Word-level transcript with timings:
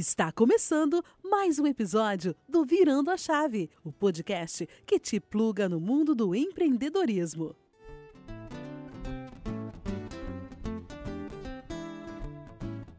Está 0.00 0.30
começando 0.30 1.04
mais 1.24 1.58
um 1.58 1.66
episódio 1.66 2.32
do 2.48 2.64
Virando 2.64 3.10
a 3.10 3.16
Chave, 3.16 3.68
o 3.82 3.90
podcast 3.90 4.64
que 4.86 4.96
te 4.96 5.18
pluga 5.18 5.68
no 5.68 5.80
mundo 5.80 6.14
do 6.14 6.36
empreendedorismo. 6.36 7.56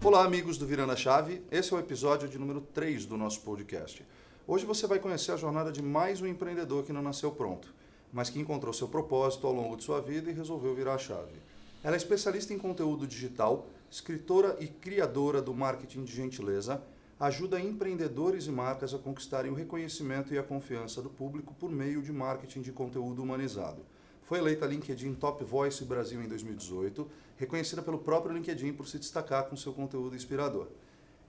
Olá, 0.03 0.25
amigos 0.25 0.57
do 0.57 0.65
Virando 0.65 0.91
a 0.91 0.97
Chave. 0.97 1.41
Esse 1.49 1.73
é 1.73 1.77
o 1.77 1.79
episódio 1.79 2.27
de 2.27 2.37
número 2.37 2.59
3 2.59 3.05
do 3.05 3.15
nosso 3.15 3.39
podcast. 3.43 4.05
Hoje 4.45 4.65
você 4.65 4.85
vai 4.85 4.99
conhecer 4.99 5.31
a 5.31 5.37
jornada 5.37 5.71
de 5.71 5.81
mais 5.81 6.21
um 6.21 6.27
empreendedor 6.27 6.83
que 6.83 6.91
não 6.91 7.01
nasceu 7.01 7.31
pronto, 7.31 7.73
mas 8.11 8.29
que 8.29 8.41
encontrou 8.41 8.73
seu 8.73 8.89
propósito 8.89 9.47
ao 9.47 9.53
longo 9.53 9.77
de 9.77 9.85
sua 9.85 10.01
vida 10.01 10.29
e 10.29 10.33
resolveu 10.33 10.75
virar 10.75 10.95
a 10.95 10.97
chave. 10.97 11.39
Ela 11.81 11.95
é 11.95 11.97
especialista 11.97 12.53
em 12.53 12.57
conteúdo 12.57 13.07
digital, 13.07 13.69
escritora 13.91 14.55
e 14.59 14.67
criadora 14.67 15.41
do 15.41 15.53
marketing 15.53 16.03
de 16.03 16.15
gentileza, 16.15 16.81
ajuda 17.19 17.59
empreendedores 17.59 18.45
e 18.45 18.51
marcas 18.51 18.93
a 18.93 18.97
conquistarem 18.97 19.51
o 19.51 19.55
reconhecimento 19.55 20.33
e 20.33 20.37
a 20.37 20.43
confiança 20.43 21.01
do 21.01 21.09
público 21.09 21.53
por 21.53 21.69
meio 21.69 22.01
de 22.01 22.13
marketing 22.13 22.61
de 22.61 22.71
conteúdo 22.71 23.21
humanizado. 23.21 23.83
Foi 24.21 24.37
eleita 24.37 24.65
LinkedIn 24.65 25.15
Top 25.15 25.43
Voice 25.43 25.83
Brasil 25.83 26.21
em 26.21 26.27
2018, 26.27 27.09
reconhecida 27.35 27.81
pelo 27.81 27.97
próprio 27.97 28.33
LinkedIn 28.33 28.73
por 28.73 28.87
se 28.87 28.99
destacar 28.99 29.45
com 29.45 29.57
seu 29.57 29.73
conteúdo 29.73 30.15
inspirador. 30.15 30.67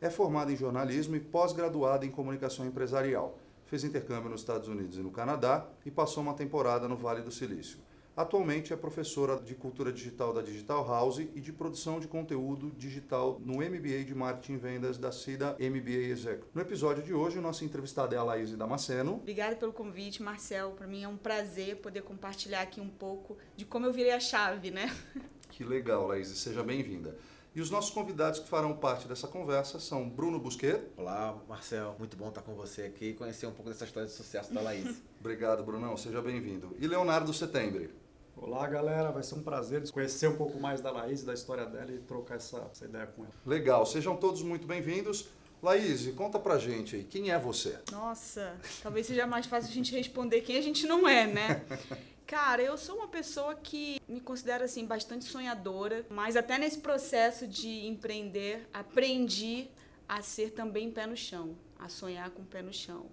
É 0.00 0.10
formada 0.10 0.52
em 0.52 0.56
jornalismo 0.56 1.16
e 1.16 1.20
pós-graduada 1.20 2.04
em 2.04 2.10
comunicação 2.10 2.66
empresarial. 2.66 3.38
Fez 3.66 3.84
intercâmbio 3.84 4.30
nos 4.30 4.42
Estados 4.42 4.68
Unidos 4.68 4.98
e 4.98 5.00
no 5.00 5.10
Canadá 5.10 5.66
e 5.84 5.90
passou 5.90 6.22
uma 6.22 6.34
temporada 6.34 6.86
no 6.88 6.96
Vale 6.96 7.22
do 7.22 7.30
Silício. 7.30 7.78
Atualmente 8.20 8.70
é 8.70 8.76
professora 8.76 9.40
de 9.40 9.54
cultura 9.54 9.90
digital 9.90 10.34
da 10.34 10.42
Digital 10.42 10.86
House 10.86 11.20
e 11.20 11.40
de 11.40 11.50
produção 11.54 11.98
de 11.98 12.06
conteúdo 12.06 12.70
digital 12.76 13.40
no 13.42 13.54
MBA 13.54 14.04
de 14.04 14.14
Marketing 14.14 14.52
e 14.52 14.56
Vendas 14.58 14.98
da 14.98 15.10
CIDA 15.10 15.56
MBA 15.58 16.10
Exec. 16.10 16.44
No 16.52 16.60
episódio 16.60 17.02
de 17.02 17.14
hoje, 17.14 17.38
o 17.38 17.40
nosso 17.40 17.64
entrevistado 17.64 18.14
é 18.14 18.18
a 18.18 18.22
Laís 18.22 18.54
Damasceno. 18.54 19.14
Obrigada 19.14 19.56
pelo 19.56 19.72
convite, 19.72 20.22
Marcel. 20.22 20.72
Para 20.72 20.86
mim 20.86 21.02
é 21.02 21.08
um 21.08 21.16
prazer 21.16 21.76
poder 21.76 22.02
compartilhar 22.02 22.60
aqui 22.60 22.78
um 22.78 22.90
pouco 22.90 23.38
de 23.56 23.64
como 23.64 23.86
eu 23.86 23.92
virei 23.92 24.12
a 24.12 24.20
chave, 24.20 24.70
né? 24.70 24.94
Que 25.48 25.64
legal, 25.64 26.06
Laís. 26.06 26.28
Seja 26.28 26.62
bem-vinda. 26.62 27.16
E 27.54 27.60
os 27.60 27.70
nossos 27.70 27.90
convidados 27.90 28.38
que 28.38 28.48
farão 28.48 28.76
parte 28.76 29.08
dessa 29.08 29.26
conversa 29.26 29.80
são 29.80 30.08
Bruno 30.08 30.38
Busquet. 30.38 30.80
Olá, 30.96 31.36
Marcel. 31.48 31.96
Muito 31.98 32.16
bom 32.16 32.28
estar 32.28 32.42
com 32.42 32.54
você 32.54 32.82
aqui 32.82 33.06
e 33.06 33.14
conhecer 33.14 33.46
um 33.46 33.52
pouco 33.52 33.70
dessa 33.70 33.84
história 33.84 34.08
de 34.08 34.14
sucesso 34.14 34.54
da 34.54 34.60
Laís. 34.60 35.02
Obrigado, 35.18 35.64
Brunão. 35.64 35.96
Seja 35.96 36.22
bem-vindo. 36.22 36.76
E 36.78 36.86
Leonardo 36.86 37.32
Setembre. 37.32 37.99
Olá, 38.42 38.66
galera. 38.66 39.12
Vai 39.12 39.22
ser 39.22 39.34
um 39.34 39.42
prazer 39.42 39.88
conhecer 39.90 40.26
um 40.26 40.36
pouco 40.36 40.58
mais 40.58 40.80
da 40.80 40.90
Laís, 40.90 41.22
da 41.22 41.34
história 41.34 41.66
dela 41.66 41.92
e 41.92 41.98
trocar 41.98 42.36
essa, 42.36 42.66
essa 42.72 42.86
ideia 42.86 43.06
com 43.06 43.22
ela. 43.22 43.34
Legal. 43.44 43.84
Sejam 43.84 44.16
todos 44.16 44.40
muito 44.40 44.66
bem-vindos. 44.66 45.28
Laís, 45.62 46.06
conta 46.14 46.38
pra 46.38 46.56
gente 46.56 46.96
aí, 46.96 47.04
quem 47.04 47.30
é 47.30 47.38
você? 47.38 47.78
Nossa, 47.92 48.56
talvez 48.82 49.06
seja 49.06 49.26
mais 49.26 49.44
fácil 49.44 49.68
a 49.68 49.74
gente 49.74 49.94
responder 49.94 50.40
quem 50.40 50.56
a 50.56 50.62
gente 50.62 50.86
não 50.86 51.06
é, 51.06 51.26
né? 51.26 51.66
Cara, 52.26 52.62
eu 52.62 52.78
sou 52.78 52.96
uma 52.96 53.08
pessoa 53.08 53.54
que 53.54 54.00
me 54.08 54.22
considero 54.22 54.64
assim 54.64 54.86
bastante 54.86 55.26
sonhadora, 55.26 56.06
mas 56.08 56.34
até 56.34 56.56
nesse 56.56 56.78
processo 56.78 57.46
de 57.46 57.86
empreender, 57.86 58.66
aprendi 58.72 59.68
a 60.08 60.22
ser 60.22 60.52
também 60.52 60.90
pé 60.90 61.06
no 61.06 61.16
chão, 61.16 61.54
a 61.78 61.90
sonhar 61.90 62.30
com 62.30 62.42
pé 62.42 62.62
no 62.62 62.72
chão. 62.72 63.04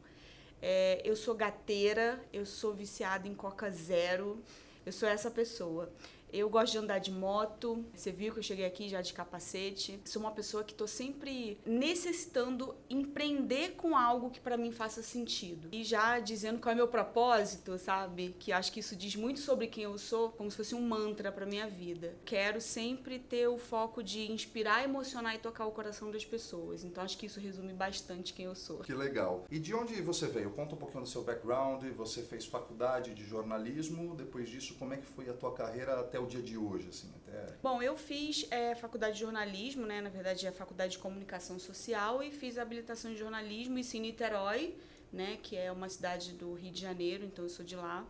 É, 0.61 1.01
eu 1.03 1.17
sou 1.17 1.35
gateira, 1.35 2.23
eu 2.31 2.45
sou 2.45 2.73
viciada 2.73 3.27
em 3.27 3.35
Coca 3.35 3.69
Zero, 3.69 4.41
eu 4.87 4.93
sou 4.93 5.09
essa 5.09 5.29
pessoa. 5.29 5.91
Eu 6.31 6.49
gosto 6.49 6.73
de 6.73 6.77
andar 6.77 6.99
de 6.99 7.11
moto. 7.11 7.85
Você 7.93 8.11
viu 8.11 8.33
que 8.33 8.39
eu 8.39 8.43
cheguei 8.43 8.65
aqui 8.65 8.89
já 8.89 9.01
de 9.01 9.13
capacete. 9.13 9.99
Sou 10.05 10.21
uma 10.21 10.31
pessoa 10.31 10.63
que 10.63 10.73
estou 10.73 10.87
sempre 10.87 11.57
necessitando 11.65 12.75
empreender 12.89 13.75
com 13.75 13.95
algo 13.95 14.29
que 14.29 14.39
para 14.39 14.57
mim 14.57 14.71
faça 14.71 15.01
sentido. 15.01 15.69
E 15.71 15.83
já 15.83 16.19
dizendo 16.19 16.59
qual 16.59 16.73
é 16.73 16.75
meu 16.75 16.87
propósito, 16.87 17.77
sabe? 17.77 18.35
Que 18.39 18.51
acho 18.51 18.71
que 18.71 18.79
isso 18.79 18.95
diz 18.95 19.15
muito 19.15 19.39
sobre 19.39 19.67
quem 19.67 19.85
eu 19.85 19.97
sou, 19.97 20.29
como 20.31 20.51
se 20.51 20.57
fosse 20.57 20.75
um 20.75 20.81
mantra 20.81 21.31
para 21.31 21.45
minha 21.45 21.67
vida. 21.67 22.15
Quero 22.25 22.59
sempre 22.59 23.19
ter 23.19 23.47
o 23.47 23.57
foco 23.57 24.03
de 24.03 24.31
inspirar, 24.31 24.83
emocionar 24.83 25.35
e 25.35 25.39
tocar 25.39 25.65
o 25.65 25.71
coração 25.71 26.11
das 26.11 26.25
pessoas. 26.25 26.83
Então 26.83 27.03
acho 27.03 27.17
que 27.17 27.25
isso 27.25 27.39
resume 27.39 27.73
bastante 27.73 28.33
quem 28.33 28.45
eu 28.45 28.55
sou. 28.55 28.79
Que 28.79 28.93
legal. 28.93 29.45
E 29.49 29.59
de 29.59 29.73
onde 29.73 30.01
você 30.01 30.27
veio? 30.27 30.51
Conta 30.51 30.75
um 30.75 30.77
pouquinho 30.77 31.03
do 31.03 31.09
seu 31.09 31.23
background. 31.23 31.83
Você 31.95 32.21
fez 32.21 32.45
faculdade 32.45 33.13
de 33.13 33.23
jornalismo. 33.23 34.15
Depois 34.15 34.49
disso, 34.49 34.75
como 34.77 34.93
é 34.93 34.97
que 34.97 35.05
foi 35.05 35.29
a 35.29 35.33
tua 35.33 35.53
carreira 35.53 35.99
até 35.99 36.16
o 36.19 36.27
dia 36.27 36.41
de 36.41 36.57
hoje, 36.57 36.89
assim, 36.89 37.09
até... 37.15 37.55
Bom, 37.61 37.81
eu 37.81 37.95
fiz 37.97 38.45
é, 38.51 38.75
faculdade 38.75 39.13
de 39.13 39.21
jornalismo, 39.21 39.85
né? 39.85 40.01
Na 40.01 40.09
verdade, 40.09 40.45
é 40.45 40.51
faculdade 40.51 40.93
de 40.93 40.99
comunicação 40.99 41.59
social 41.59 42.23
e 42.23 42.31
fiz 42.31 42.57
habilitação 42.57 43.11
em 43.11 43.15
jornalismo, 43.15 43.77
em 43.77 43.99
Niterói, 43.99 44.75
né? 45.11 45.37
Que 45.41 45.55
é 45.55 45.71
uma 45.71 45.89
cidade 45.89 46.33
do 46.33 46.53
Rio 46.53 46.71
de 46.71 46.81
Janeiro, 46.81 47.25
então 47.25 47.45
eu 47.45 47.49
sou 47.49 47.65
de 47.65 47.75
lá. 47.75 48.05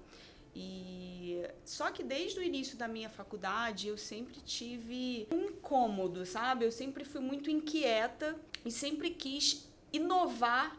E 0.55 1.43
só 1.63 1.91
que 1.91 2.03
desde 2.03 2.39
o 2.39 2.43
início 2.43 2.77
da 2.77 2.87
minha 2.87 3.09
faculdade 3.09 3.87
eu 3.87 3.97
sempre 3.97 4.41
tive 4.41 5.27
um 5.31 5.45
incômodo, 5.45 6.25
sabe? 6.25 6.65
Eu 6.65 6.71
sempre 6.71 7.05
fui 7.05 7.21
muito 7.21 7.51
inquieta 7.51 8.35
e 8.65 8.71
sempre 8.71 9.11
quis 9.11 9.69
inovar 9.93 10.75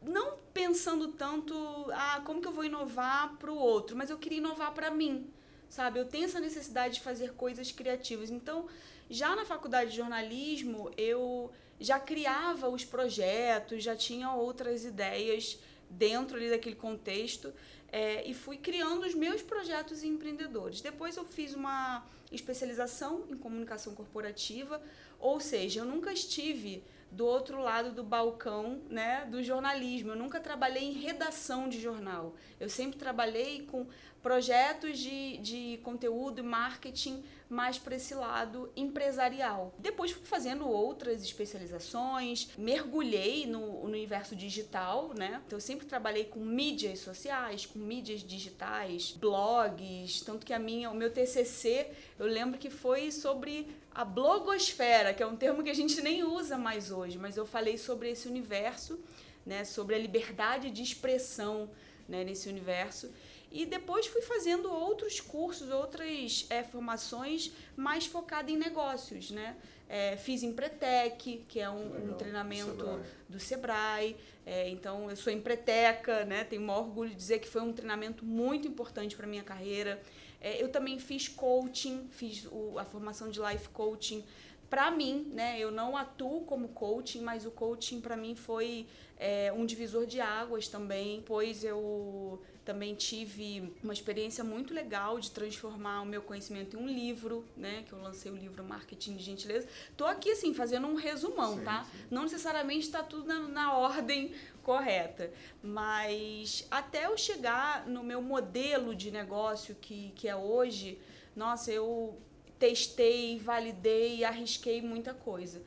não 0.00 0.36
pensando 0.52 1.08
tanto, 1.08 1.54
ah, 1.92 2.22
como 2.24 2.40
que 2.40 2.48
eu 2.48 2.52
vou 2.52 2.64
inovar 2.64 3.36
para 3.36 3.52
o 3.52 3.56
outro, 3.56 3.96
mas 3.96 4.10
eu 4.10 4.18
queria 4.18 4.38
inovar 4.38 4.72
para 4.72 4.90
mim 4.90 5.30
sabe? 5.72 5.98
Eu 5.98 6.04
tenho 6.04 6.26
essa 6.26 6.38
necessidade 6.38 6.96
de 6.96 7.00
fazer 7.00 7.32
coisas 7.32 7.72
criativas. 7.72 8.28
Então, 8.28 8.66
já 9.08 9.34
na 9.34 9.46
faculdade 9.46 9.90
de 9.92 9.96
jornalismo, 9.96 10.90
eu 10.98 11.50
já 11.80 11.98
criava 11.98 12.68
os 12.68 12.84
projetos, 12.84 13.82
já 13.82 13.96
tinha 13.96 14.30
outras 14.32 14.84
ideias 14.84 15.58
dentro 15.88 16.36
ali 16.36 16.50
daquele 16.50 16.76
contexto 16.76 17.54
é, 17.90 18.22
e 18.28 18.34
fui 18.34 18.58
criando 18.58 19.06
os 19.06 19.14
meus 19.14 19.40
projetos 19.40 20.04
empreendedores. 20.04 20.82
Depois 20.82 21.16
eu 21.16 21.24
fiz 21.24 21.54
uma 21.54 22.04
especialização 22.30 23.24
em 23.30 23.36
comunicação 23.38 23.94
corporativa, 23.94 24.78
ou 25.18 25.40
seja, 25.40 25.80
eu 25.80 25.86
nunca 25.86 26.12
estive 26.12 26.84
do 27.10 27.26
outro 27.26 27.60
lado 27.60 27.92
do 27.92 28.02
balcão 28.02 28.80
né, 28.88 29.26
do 29.30 29.42
jornalismo. 29.42 30.12
Eu 30.12 30.16
nunca 30.16 30.40
trabalhei 30.40 30.82
em 30.82 30.92
redação 30.92 31.68
de 31.68 31.78
jornal. 31.80 32.34
Eu 32.58 32.70
sempre 32.70 32.98
trabalhei 32.98 33.66
com 33.66 33.86
projetos 34.22 34.98
de, 34.98 35.36
de 35.38 35.80
conteúdo 35.82 36.38
e 36.38 36.42
marketing 36.42 37.22
mais 37.52 37.78
para 37.78 37.96
esse 37.96 38.14
lado 38.14 38.72
empresarial. 38.74 39.74
Depois 39.78 40.10
fui 40.10 40.24
fazendo 40.24 40.66
outras 40.66 41.22
especializações, 41.22 42.48
mergulhei 42.56 43.46
no, 43.46 43.82
no 43.82 43.88
universo 43.88 44.34
digital, 44.34 45.12
né? 45.14 45.42
Então 45.46 45.58
eu 45.58 45.60
sempre 45.60 45.84
trabalhei 45.84 46.24
com 46.24 46.40
mídias 46.40 47.00
sociais, 47.00 47.66
com 47.66 47.78
mídias 47.78 48.22
digitais, 48.22 49.10
blogs, 49.10 50.22
tanto 50.22 50.46
que 50.46 50.54
a 50.54 50.58
minha, 50.58 50.90
o 50.90 50.94
meu 50.94 51.12
TCC, 51.12 51.88
eu 52.18 52.26
lembro 52.26 52.58
que 52.58 52.70
foi 52.70 53.12
sobre 53.12 53.68
a 53.94 54.02
blogosfera, 54.02 55.12
que 55.12 55.22
é 55.22 55.26
um 55.26 55.36
termo 55.36 55.62
que 55.62 55.68
a 55.68 55.74
gente 55.74 56.00
nem 56.00 56.24
usa 56.24 56.56
mais 56.56 56.90
hoje, 56.90 57.18
mas 57.18 57.36
eu 57.36 57.44
falei 57.44 57.76
sobre 57.76 58.10
esse 58.10 58.26
universo, 58.26 58.98
né, 59.44 59.64
sobre 59.64 59.94
a 59.94 59.98
liberdade 59.98 60.70
de 60.70 60.82
expressão 60.82 61.68
né, 62.08 62.24
nesse 62.24 62.48
universo. 62.48 63.10
E 63.52 63.66
depois 63.66 64.06
fui 64.06 64.22
fazendo 64.22 64.72
outros 64.72 65.20
cursos, 65.20 65.70
outras 65.70 66.46
é, 66.48 66.62
formações 66.62 67.52
mais 67.76 68.06
focadas 68.06 68.50
em 68.50 68.56
negócios, 68.56 69.30
né? 69.30 69.56
É, 69.88 70.16
fiz 70.16 70.42
Empretec, 70.42 71.44
que 71.46 71.60
é 71.60 71.68
um, 71.68 72.10
um 72.10 72.14
treinamento 72.14 72.70
Sebrae. 72.70 73.00
do 73.28 73.40
Sebrae. 73.40 74.16
É, 74.46 74.68
então, 74.70 75.10
eu 75.10 75.16
sou 75.16 75.30
empreteca, 75.30 76.24
né? 76.24 76.44
Tenho 76.44 76.62
o 76.62 76.64
maior 76.64 76.80
orgulho 76.80 77.10
de 77.10 77.16
dizer 77.16 77.40
que 77.40 77.48
foi 77.48 77.60
um 77.60 77.72
treinamento 77.72 78.24
muito 78.24 78.66
importante 78.66 79.14
para 79.14 79.26
minha 79.26 79.42
carreira. 79.42 80.00
É, 80.40 80.62
eu 80.62 80.70
também 80.70 80.98
fiz 80.98 81.28
coaching, 81.28 82.08
fiz 82.10 82.46
o, 82.50 82.78
a 82.78 82.84
formação 82.84 83.30
de 83.30 83.38
life 83.38 83.68
coaching 83.68 84.24
para 84.72 84.90
mim, 84.90 85.30
né, 85.34 85.60
eu 85.60 85.70
não 85.70 85.94
atuo 85.94 86.46
como 86.46 86.68
coaching, 86.68 87.20
mas 87.20 87.44
o 87.44 87.50
coaching 87.50 88.00
para 88.00 88.16
mim 88.16 88.34
foi 88.34 88.86
é, 89.22 89.52
um 89.52 89.64
divisor 89.64 90.04
de 90.04 90.20
águas 90.20 90.66
também, 90.66 91.22
pois 91.24 91.62
eu 91.62 92.42
também 92.64 92.92
tive 92.92 93.72
uma 93.80 93.92
experiência 93.92 94.42
muito 94.42 94.74
legal 94.74 95.20
de 95.20 95.30
transformar 95.30 96.02
o 96.02 96.06
meu 96.06 96.20
conhecimento 96.22 96.76
em 96.76 96.80
um 96.80 96.88
livro, 96.88 97.44
né, 97.56 97.84
que 97.86 97.92
eu 97.92 98.02
lancei 98.02 98.32
o 98.32 98.36
livro 98.36 98.64
Marketing 98.64 99.16
de 99.16 99.22
Gentileza. 99.22 99.68
Tô 99.96 100.06
aqui 100.06 100.32
assim 100.32 100.52
fazendo 100.52 100.88
um 100.88 100.96
resumão, 100.96 101.56
sim, 101.56 101.64
tá? 101.64 101.84
Sim. 101.84 101.98
Não 102.10 102.24
necessariamente 102.24 102.86
está 102.86 103.00
tudo 103.04 103.28
na, 103.28 103.46
na 103.46 103.76
ordem 103.76 104.34
correta, 104.60 105.30
mas 105.62 106.66
até 106.68 107.06
eu 107.06 107.16
chegar 107.16 107.86
no 107.86 108.02
meu 108.02 108.20
modelo 108.20 108.92
de 108.92 109.12
negócio 109.12 109.76
que, 109.76 110.12
que 110.16 110.28
é 110.28 110.34
hoje, 110.34 110.98
nossa, 111.36 111.70
eu 111.70 112.18
testei, 112.58 113.38
validei, 113.38 114.24
arrisquei 114.24 114.82
muita 114.82 115.14
coisa. 115.14 115.62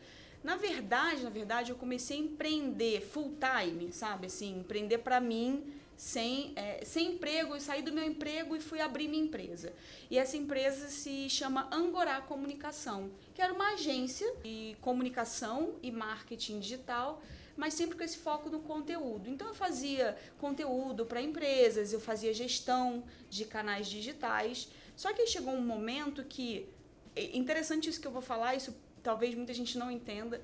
Na 0.45 0.57
verdade, 0.57 1.23
na 1.23 1.31
verdade, 1.31 1.71
eu 1.71 1.75
comecei 1.75 2.17
a 2.17 2.19
empreender 2.19 3.01
full 3.01 3.35
time, 3.39 3.91
sabe? 3.91 4.27
Assim, 4.27 4.59
empreender 4.59 4.99
para 4.99 5.19
mim 5.19 5.73
sem, 5.97 6.53
é, 6.55 6.85
sem 6.85 7.13
emprego, 7.13 7.55
eu 7.55 7.59
saí 7.59 7.81
do 7.81 7.91
meu 7.91 8.03
emprego 8.03 8.55
e 8.55 8.59
fui 8.61 8.79
abrir 8.79 9.07
minha 9.07 9.23
empresa. 9.23 9.73
E 10.07 10.19
essa 10.19 10.37
empresa 10.37 10.87
se 10.89 11.27
chama 11.31 11.67
Angorá 11.71 12.21
Comunicação, 12.21 13.09
que 13.33 13.41
era 13.41 13.51
uma 13.51 13.73
agência 13.73 14.31
de 14.43 14.77
comunicação 14.81 15.79
e 15.81 15.89
marketing 15.91 16.59
digital, 16.59 17.23
mas 17.57 17.73
sempre 17.73 17.97
com 17.97 18.03
esse 18.03 18.17
foco 18.19 18.47
no 18.47 18.59
conteúdo. 18.59 19.27
Então 19.27 19.47
eu 19.47 19.55
fazia 19.55 20.15
conteúdo 20.37 21.07
para 21.07 21.23
empresas, 21.23 21.91
eu 21.91 21.99
fazia 21.99 22.31
gestão 22.35 23.03
de 23.31 23.45
canais 23.45 23.87
digitais. 23.87 24.69
Só 24.95 25.11
que 25.11 25.25
chegou 25.25 25.55
um 25.55 25.65
momento 25.65 26.23
que 26.23 26.69
é 27.15 27.35
interessante 27.35 27.89
isso 27.89 27.99
que 27.99 28.05
eu 28.05 28.11
vou 28.11 28.21
falar, 28.21 28.53
isso 28.53 28.84
talvez 29.05 29.35
muita 29.35 29.53
gente 29.53 29.77
não 29.77 29.91
entenda. 29.91 30.41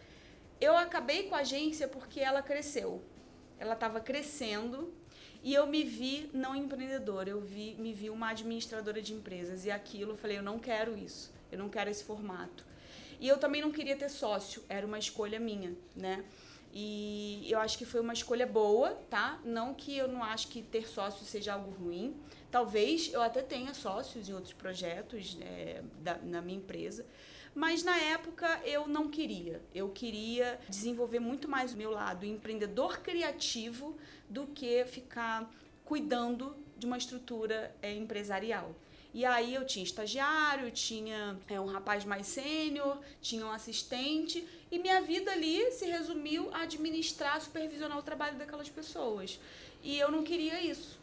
Eu 0.59 0.77
acabei 0.77 1.23
com 1.23 1.33
a 1.33 1.39
agência 1.39 1.87
porque 1.87 2.19
ela 2.19 2.43
cresceu. 2.43 3.03
Ela 3.59 3.73
estava 3.73 3.99
crescendo 3.99 4.93
e 5.43 5.53
eu 5.55 5.65
me 5.65 5.83
vi 5.83 6.29
não 6.31 6.55
empreendedora, 6.55 7.27
eu 7.27 7.41
vi, 7.41 7.75
me 7.79 7.91
vi 7.91 8.11
uma 8.11 8.29
administradora 8.29 9.01
de 9.01 9.13
empresas. 9.13 9.65
E 9.65 9.71
aquilo, 9.71 10.11
eu 10.11 10.15
falei, 10.15 10.37
eu 10.37 10.43
não 10.43 10.59
quero 10.59 10.95
isso, 10.95 11.33
eu 11.51 11.57
não 11.57 11.69
quero 11.69 11.89
esse 11.89 12.03
formato. 12.03 12.63
E 13.19 13.27
eu 13.27 13.37
também 13.37 13.61
não 13.61 13.71
queria 13.71 13.95
ter 13.95 14.09
sócio, 14.09 14.63
era 14.69 14.85
uma 14.85 14.99
escolha 14.99 15.39
minha, 15.39 15.75
né? 15.95 16.23
E 16.73 17.45
eu 17.49 17.59
acho 17.59 17.77
que 17.77 17.85
foi 17.85 17.99
uma 17.99 18.13
escolha 18.13 18.45
boa, 18.45 18.91
tá? 19.09 19.39
Não 19.43 19.73
que 19.73 19.97
eu 19.97 20.07
não 20.07 20.23
acho 20.23 20.47
que 20.47 20.61
ter 20.61 20.87
sócio 20.87 21.25
seja 21.25 21.53
algo 21.53 21.71
ruim. 21.71 22.15
Talvez 22.49 23.11
eu 23.11 23.21
até 23.21 23.41
tenha 23.41 23.73
sócios 23.73 24.29
em 24.29 24.33
outros 24.33 24.53
projetos 24.53 25.37
é, 25.41 25.81
da, 25.99 26.17
na 26.19 26.41
minha 26.41 26.57
empresa. 26.57 27.05
Mas 27.53 27.83
na 27.83 27.98
época 27.98 28.62
eu 28.63 28.88
não 28.88 29.09
queria. 29.09 29.62
Eu 29.75 29.89
queria 29.89 30.59
desenvolver 30.69 31.19
muito 31.19 31.50
mais 31.50 31.74
o 31.74 31.77
meu 31.77 31.92
lado 31.92 32.25
empreendedor 32.25 33.00
criativo 33.00 33.98
do 34.30 34.48
que 34.48 34.86
ficar 34.86 35.51
cuidando 35.83 36.56
de 36.77 36.86
uma 36.86 36.98
estrutura 36.98 37.75
é, 37.81 37.94
empresarial. 37.94 38.74
E 39.13 39.25
aí 39.25 39.53
eu 39.53 39.65
tinha 39.65 39.83
estagiário, 39.83 40.71
tinha 40.71 41.38
é, 41.50 41.59
um 41.59 41.65
rapaz 41.65 42.06
mais 42.06 42.27
sênior, 42.27 42.98
tinha 43.21 43.45
um 43.45 43.51
assistente, 43.51 44.47
e 44.71 44.80
minha 44.80 45.01
vida 45.01 45.31
ali 45.31 45.69
se 45.74 45.86
resumiu 45.86 46.50
a 46.54 46.62
administrar, 46.62 47.42
supervisionar 47.42 47.97
o 47.97 48.01
trabalho 48.01 48.38
daquelas 48.38 48.69
pessoas. 48.69 49.38
E 49.83 50.00
eu 50.00 50.09
não 50.09 50.24
queria 50.24 50.62
isso. 50.62 51.00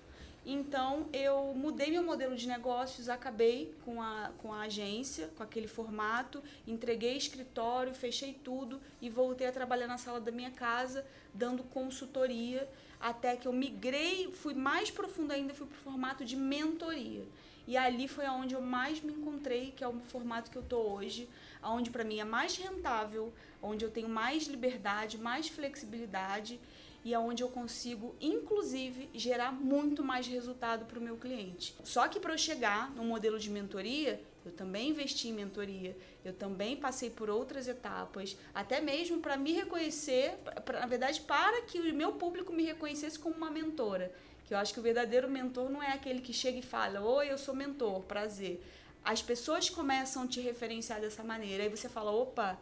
Então 0.51 1.11
eu 1.13 1.53
mudei 1.55 1.91
meu 1.91 2.03
modelo 2.03 2.35
de 2.35 2.49
negócios, 2.49 3.11
acabei 3.11 3.75
com 3.85 4.01
a, 4.01 4.31
com 4.39 4.51
a 4.51 4.63
agência, 4.63 5.29
com 5.37 5.43
aquele 5.43 5.69
formato, 5.69 6.43
entreguei 6.67 7.19
escritório, 7.19 7.95
fechei 7.95 8.33
tudo 8.33 8.81
e 8.99 9.11
voltei 9.11 9.47
a 9.47 9.53
trabalhar 9.53 9.87
na 9.87 9.99
sala 9.99 10.19
da 10.19 10.33
minha 10.33 10.51
casa, 10.51 11.07
dando 11.35 11.63
consultoria, 11.65 12.67
até 12.99 13.37
que 13.37 13.47
eu 13.47 13.53
migrei, 13.53 14.33
fui 14.33 14.55
mais 14.55 14.91
profundo 14.91 15.33
ainda, 15.33 15.53
fui 15.53 15.67
para 15.67 15.77
o 15.77 15.83
formato 15.83 16.25
de 16.25 16.35
mentoria. 16.35 17.27
E 17.67 17.77
ali 17.77 18.09
foi 18.09 18.25
aonde 18.25 18.55
eu 18.55 18.63
mais 18.63 19.03
me 19.03 19.13
encontrei, 19.13 19.75
que 19.77 19.85
é 19.85 19.89
o 19.89 20.01
formato 20.09 20.51
que 20.51 20.57
eu 20.57 20.63
tô 20.63 20.79
hoje, 20.79 21.29
aonde 21.61 21.91
para 21.91 22.05
mim 22.05 22.21
é 22.21 22.25
mais 22.25 22.57
rentável, 22.57 23.31
onde 23.63 23.85
eu 23.85 23.91
tenho 23.91 24.09
mais 24.09 24.47
liberdade, 24.47 25.19
mais 25.19 25.47
flexibilidade 25.47 26.59
e 27.05 27.15
aonde 27.15 27.43
eu 27.43 27.49
consigo, 27.49 28.15
inclusive, 28.21 29.09
gerar 29.15 29.53
muito 29.53 30.05
mais 30.05 30.27
resultado 30.27 30.85
para 30.85 30.99
o 30.99 31.03
meu 31.03 31.17
cliente. 31.17 31.75
Só 31.85 32.09
que 32.09 32.21
para 32.21 32.35
eu 32.35 32.39
chegar 32.39 32.91
no 32.95 33.05
modelo 33.05 33.39
de 33.39 33.51
mentoria, 33.51 34.21
eu 34.45 34.53
também 34.53 34.91
investi 34.91 35.29
em 35.29 35.33
mentoria, 35.33 35.97
eu 36.25 36.33
também 36.33 36.77
passei 36.77 37.11
por 37.11 37.29
outras 37.29 37.69
etapas, 37.69 38.37
até 38.55 38.81
mesmo 38.81 39.21
para 39.21 39.37
me 39.37 39.53
reconhecer, 39.53 40.37
pra, 40.65 40.81
na 40.81 40.87
verdade, 40.87 41.21
para 41.21 41.63
que 41.63 41.79
o 41.79 41.95
meu 41.95 42.13
público 42.13 42.53
me 42.53 42.63
reconhecesse 42.63 43.19
como 43.19 43.37
uma 43.37 43.51
mentora. 43.51 44.13
Que 44.47 44.55
eu 44.55 44.59
acho 44.59 44.73
que 44.73 44.81
o 44.81 44.83
verdadeiro 44.83 45.29
mentor 45.29 45.69
não 45.69 45.83
é 45.83 45.93
aquele 45.93 46.23
que 46.23 46.33
chega 46.33 46.59
e 46.59 46.63
fala: 46.63 47.03
Oi, 47.03 47.31
eu 47.31 47.37
sou 47.37 47.55
mentor, 47.55 48.01
prazer. 48.05 48.63
As 49.05 49.23
pessoas 49.23 49.69
começam 49.71 50.23
a 50.23 50.27
te 50.27 50.41
referenciar 50.41 51.01
dessa 51.01 51.23
maneira, 51.23 51.65
aí 51.65 51.69
você 51.69 51.89
fala: 51.89 52.11
opa, 52.11 52.59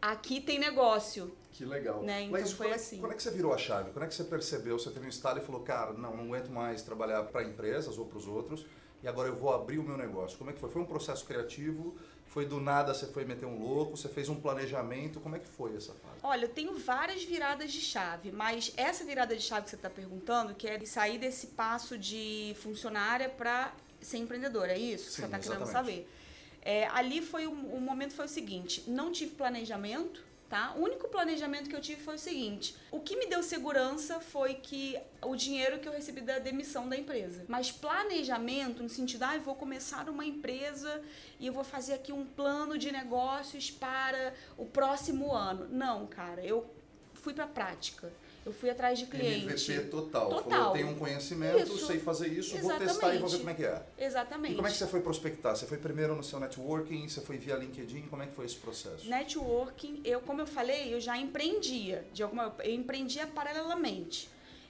aqui 0.00 0.40
tem 0.40 0.58
negócio. 0.58 1.34
Que 1.52 1.64
legal. 1.64 2.02
Né? 2.02 2.22
Então 2.22 2.32
Mas 2.32 2.52
foi 2.52 2.68
quando, 2.68 2.74
assim. 2.74 2.98
Quando 2.98 3.12
é 3.12 3.14
que 3.14 3.22
você 3.22 3.30
virou 3.30 3.52
a 3.52 3.58
chave? 3.58 3.90
Quando 3.90 4.04
é 4.04 4.08
que 4.08 4.14
você 4.14 4.24
percebeu? 4.24 4.78
Você 4.78 4.90
teve 4.90 5.06
um 5.06 5.08
estado 5.08 5.40
e 5.40 5.42
falou: 5.42 5.62
cara, 5.62 5.92
não, 5.92 6.16
não 6.16 6.24
aguento 6.24 6.50
mais 6.50 6.82
trabalhar 6.82 7.22
para 7.24 7.42
empresas 7.42 7.98
ou 7.98 8.06
para 8.06 8.18
os 8.18 8.26
outros 8.26 8.66
e 9.02 9.08
agora 9.08 9.28
eu 9.28 9.36
vou 9.36 9.54
abrir 9.54 9.78
o 9.78 9.82
meu 9.82 9.96
negócio. 9.96 10.36
Como 10.38 10.50
é 10.50 10.52
que 10.52 10.60
foi? 10.60 10.70
Foi 10.70 10.82
um 10.82 10.86
processo 10.86 11.24
criativo? 11.24 11.94
Foi 12.26 12.44
do 12.44 12.60
nada, 12.60 12.92
você 12.92 13.06
foi 13.06 13.24
meter 13.24 13.46
um 13.46 13.58
louco, 13.58 13.96
você 13.96 14.08
fez 14.08 14.28
um 14.28 14.34
planejamento, 14.34 15.20
como 15.20 15.36
é 15.36 15.38
que 15.38 15.46
foi 15.46 15.76
essa 15.76 15.92
fase? 15.94 16.16
Olha, 16.22 16.46
eu 16.46 16.48
tenho 16.48 16.76
várias 16.76 17.22
viradas 17.22 17.72
de 17.72 17.80
chave, 17.80 18.32
mas 18.32 18.72
essa 18.76 19.04
virada 19.04 19.36
de 19.36 19.42
chave 19.42 19.64
que 19.64 19.70
você 19.70 19.76
está 19.76 19.88
perguntando, 19.88 20.54
que 20.54 20.66
é 20.66 20.76
de 20.76 20.86
sair 20.86 21.18
desse 21.18 21.48
passo 21.48 21.96
de 21.96 22.54
funcionária 22.60 23.28
para 23.28 23.72
ser 24.00 24.18
empreendedora, 24.18 24.72
é 24.72 24.78
isso 24.78 25.04
que 25.04 25.10
Sim, 25.12 25.22
você 25.22 25.26
está 25.26 25.38
querendo 25.38 25.66
saber? 25.66 26.08
É, 26.66 26.88
ali 26.88 27.22
foi 27.22 27.46
o, 27.46 27.52
o 27.52 27.80
momento 27.80 28.12
foi 28.12 28.24
o 28.24 28.28
seguinte, 28.28 28.82
não 28.88 29.12
tive 29.12 29.36
planejamento, 29.36 30.24
tá? 30.48 30.74
O 30.76 30.80
único 30.80 31.06
planejamento 31.08 31.70
que 31.70 31.76
eu 31.76 31.80
tive 31.80 32.02
foi 32.02 32.16
o 32.16 32.18
seguinte: 32.18 32.74
o 32.90 32.98
que 32.98 33.14
me 33.16 33.26
deu 33.26 33.40
segurança 33.40 34.18
foi 34.18 34.54
que 34.54 34.98
o 35.22 35.36
dinheiro 35.36 35.78
que 35.78 35.86
eu 35.86 35.92
recebi 35.92 36.20
da 36.20 36.40
demissão 36.40 36.88
da 36.88 36.96
empresa. 36.96 37.44
Mas 37.46 37.70
planejamento 37.70 38.82
no 38.82 38.88
sentido, 38.88 39.22
ah, 39.22 39.36
eu 39.36 39.42
vou 39.42 39.54
começar 39.54 40.08
uma 40.08 40.24
empresa 40.24 41.00
e 41.38 41.46
eu 41.46 41.52
vou 41.52 41.62
fazer 41.62 41.94
aqui 41.94 42.12
um 42.12 42.26
plano 42.26 42.76
de 42.76 42.90
negócios 42.90 43.70
para 43.70 44.34
o 44.58 44.66
próximo 44.66 45.32
ano. 45.32 45.68
Não, 45.70 46.04
cara, 46.08 46.44
eu 46.44 46.68
fui 47.14 47.32
para 47.32 47.46
prática. 47.46 48.12
Eu 48.46 48.52
fui 48.52 48.70
atrás 48.70 48.96
de 48.96 49.06
cliente. 49.06 49.44
MVP 49.44 49.88
total. 49.88 50.28
Total. 50.28 50.42
Falou, 50.42 50.66
eu 50.66 50.72
tenho 50.72 50.88
um 50.90 50.94
conhecimento, 50.94 51.64
Isso. 51.64 51.84
sei 51.84 51.98
fazer 51.98 52.28
isso, 52.28 52.56
vou 52.58 52.70
testar 52.78 52.84
e 53.12 53.16
Exatamente. 53.16 53.20
vou 53.20 53.28
ver 53.28 53.38
como 53.38 53.50
é 53.50 53.54
que 53.54 53.64
é. 53.64 53.82
Exatamente. 53.98 54.52
E 54.52 54.54
como 54.54 54.68
é 54.68 54.70
que 54.70 54.76
você 54.76 54.86
foi 54.86 55.00
prospectar? 55.00 55.56
Você 55.56 55.66
foi 55.66 55.78
primeiro 55.78 56.14
no 56.14 56.22
seu 56.22 56.38
networking, 56.38 57.08
você 57.08 57.20
foi 57.20 57.38
via 57.38 57.56
LinkedIn, 57.56 58.02
como 58.02 58.22
é 58.22 58.26
que 58.28 58.34
foi 58.36 58.46
esse 58.46 58.54
processo? 58.54 59.10
Networking, 59.10 60.00
eu, 60.04 60.20
como 60.20 60.40
eu 60.40 60.46
falei, 60.46 60.94
eu 60.94 61.00
já 61.00 61.18
empreendia, 61.18 62.06
de 62.12 62.22
alguma, 62.22 62.54
eu 62.62 62.72
empreendia 62.72 63.26
paralelamente. 63.26 64.28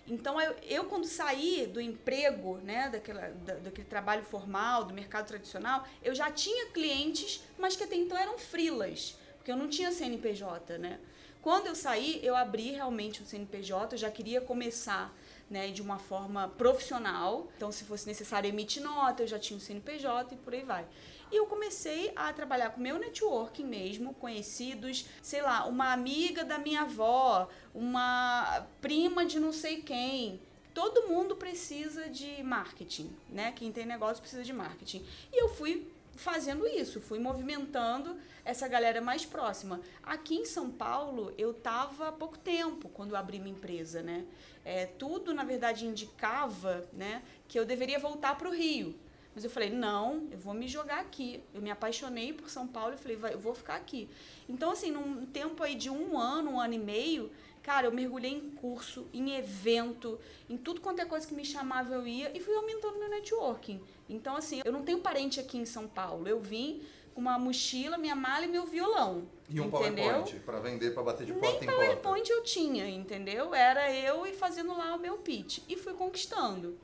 Então, 0.09 0.41
eu, 0.41 0.55
eu 0.63 0.85
quando 0.85 1.05
saí 1.05 1.67
do 1.67 1.79
emprego, 1.79 2.57
né, 2.59 2.89
daquela, 2.89 3.29
da, 3.45 3.55
daquele 3.57 3.89
trabalho 3.89 4.23
formal, 4.23 4.85
do 4.85 4.95
mercado 4.95 5.27
tradicional, 5.27 5.87
eu 6.03 6.15
já 6.15 6.31
tinha 6.31 6.71
clientes, 6.71 7.43
mas 7.59 7.77
que 7.77 7.85
até 7.85 7.97
então 7.97 8.17
eram 8.17 8.39
frilas, 8.39 9.19
porque 9.37 9.53
eu 9.53 9.57
não 9.57 9.69
tinha 9.69 9.93
CNPJ, 9.93 10.79
né? 10.79 10.99
Quando 11.47 11.69
eu 11.69 11.77
saí, 11.77 12.19
eu 12.25 12.35
abri 12.35 12.73
realmente 12.73 13.23
o 13.23 13.25
CNPJ, 13.25 13.95
eu 13.95 13.99
já 14.01 14.11
queria 14.11 14.41
começar 14.41 15.15
né, 15.49 15.69
de 15.69 15.81
uma 15.81 15.97
forma 15.97 16.49
profissional. 16.49 17.47
Então, 17.57 17.71
se 17.71 17.85
fosse 17.85 18.05
necessário 18.05 18.49
emitir 18.49 18.83
nota, 18.83 19.23
eu 19.23 19.29
já 19.29 19.39
tinha 19.39 19.57
o 19.57 19.61
CNPJ 19.61 20.35
e 20.35 20.39
por 20.39 20.53
aí 20.53 20.65
vai. 20.65 20.85
E 21.31 21.37
eu 21.37 21.47
comecei 21.47 22.11
a 22.17 22.33
trabalhar 22.33 22.71
com 22.71 22.81
meu 22.81 22.99
networking 22.99 23.63
mesmo, 23.63 24.13
conhecidos, 24.15 25.07
sei 25.23 25.41
lá, 25.41 25.67
uma 25.67 25.93
amiga 25.93 26.45
da 26.45 26.59
minha 26.59 26.81
avó, 26.81 27.49
uma 27.73 28.67
prima 28.81 29.25
de 29.25 29.39
não 29.39 29.53
sei 29.53 29.83
quem. 29.83 30.41
Todo 30.75 31.07
mundo 31.07 31.37
precisa 31.37 32.09
de 32.09 32.43
marketing, 32.43 33.09
né? 33.29 33.53
Quem 33.53 33.71
tem 33.71 33.87
negócio 33.87 34.21
precisa 34.21 34.43
de 34.43 34.53
marketing. 34.53 35.07
E 35.33 35.41
eu 35.41 35.49
fui 35.51 35.87
fazendo 36.17 36.67
isso, 36.67 37.01
fui 37.01 37.19
movimentando 37.19 38.17
essa 38.45 38.67
galera 38.69 39.01
mais 39.01 39.25
próxima. 39.25 39.81
Aqui 40.03 40.37
em 40.37 40.45
São 40.45 40.71
Paulo, 40.71 41.33
eu 41.37 41.51
estava 41.51 42.09
há 42.09 42.13
pouco 42.13 42.39
tempo 42.39 42.89
quando 42.89 43.11
eu 43.11 43.17
abri 43.17 43.39
minha 43.39 43.55
empresa, 43.55 44.03
né? 44.03 44.25
É, 44.65 44.87
tudo, 44.87 45.33
na 45.33 45.45
verdade, 45.45 45.87
indicava 45.87 46.87
né, 46.93 47.23
que 47.47 47.59
eu 47.59 47.65
deveria 47.65 47.99
voltar 47.99 48.37
para 48.37 48.49
o 48.49 48.53
Rio. 48.53 48.95
Mas 49.35 49.45
eu 49.45 49.51
falei, 49.51 49.69
não, 49.69 50.27
eu 50.31 50.39
vou 50.39 50.55
me 50.55 50.67
jogar 50.67 51.01
aqui. 51.01 51.43
Eu 51.53 51.61
me 51.61 51.71
apaixonei 51.71 52.33
por 52.33 52.49
São 52.49 52.67
Paulo 52.67 52.95
e 52.95 52.97
falei, 52.97 53.17
vai, 53.19 53.35
eu 53.35 53.39
vou 53.39 53.55
ficar 53.55 53.75
aqui. 53.75 54.09
Então, 54.49 54.71
assim, 54.71 54.91
num 54.91 55.27
tempo 55.27 55.63
aí 55.63 55.75
de 55.75 55.91
um 55.91 56.19
ano, 56.19 56.53
um 56.53 56.61
ano 56.61 56.73
e 56.73 56.79
meio, 56.79 57.31
cara, 57.67 57.89
eu 57.89 57.93
mergulhei 57.93 58.31
em 58.31 58.51
curso, 58.53 59.09
em 59.13 59.37
evento, 59.37 60.21
em 60.49 60.57
tudo 60.57 60.81
quanto 60.81 61.01
é 61.01 61.05
coisa 61.05 61.27
que 61.27 61.35
me 61.35 61.45
chamava 61.45 61.93
eu 61.93 62.07
ia 62.07 62.31
e 62.33 62.39
fui 62.39 62.55
aumentando 62.55 62.97
meu 62.97 63.11
networking. 63.11 63.83
Então, 64.09 64.37
assim, 64.37 64.63
eu 64.65 64.71
não 64.71 64.85
tenho 64.85 65.01
parente 65.01 65.41
aqui 65.41 65.59
em 65.59 65.67
São 65.67 65.89
Paulo. 65.89 66.29
Eu 66.29 66.39
vim 66.41 66.81
com 67.13 67.21
uma 67.21 67.37
mochila, 67.41 67.99
minha 67.99 68.15
mala 68.15 68.45
e 68.45 68.49
meu 68.49 68.67
violão. 68.67 69.27
E 69.49 69.61
um 69.61 69.65
entendeu? 69.65 70.05
PowerPoint 70.05 70.41
para 70.47 70.61
vender, 70.61 70.95
para 70.95 71.03
bater 71.03 71.27
de 71.27 71.33
porta 71.33 71.49
Nem 71.49 71.57
em 71.57 71.67
porta. 71.67 71.83
PowerPoint 71.83 72.31
eu 72.31 72.45
tinha, 72.45 72.89
entendeu? 72.89 73.53
Era 73.53 73.93
eu 73.93 74.25
e 74.25 74.33
fazendo 74.33 74.73
lá 74.73 74.95
o 74.95 75.01
meu 75.01 75.19
pitch. 75.19 75.59
E 75.69 75.77
fui 75.77 75.95
conquistando. 75.95 76.79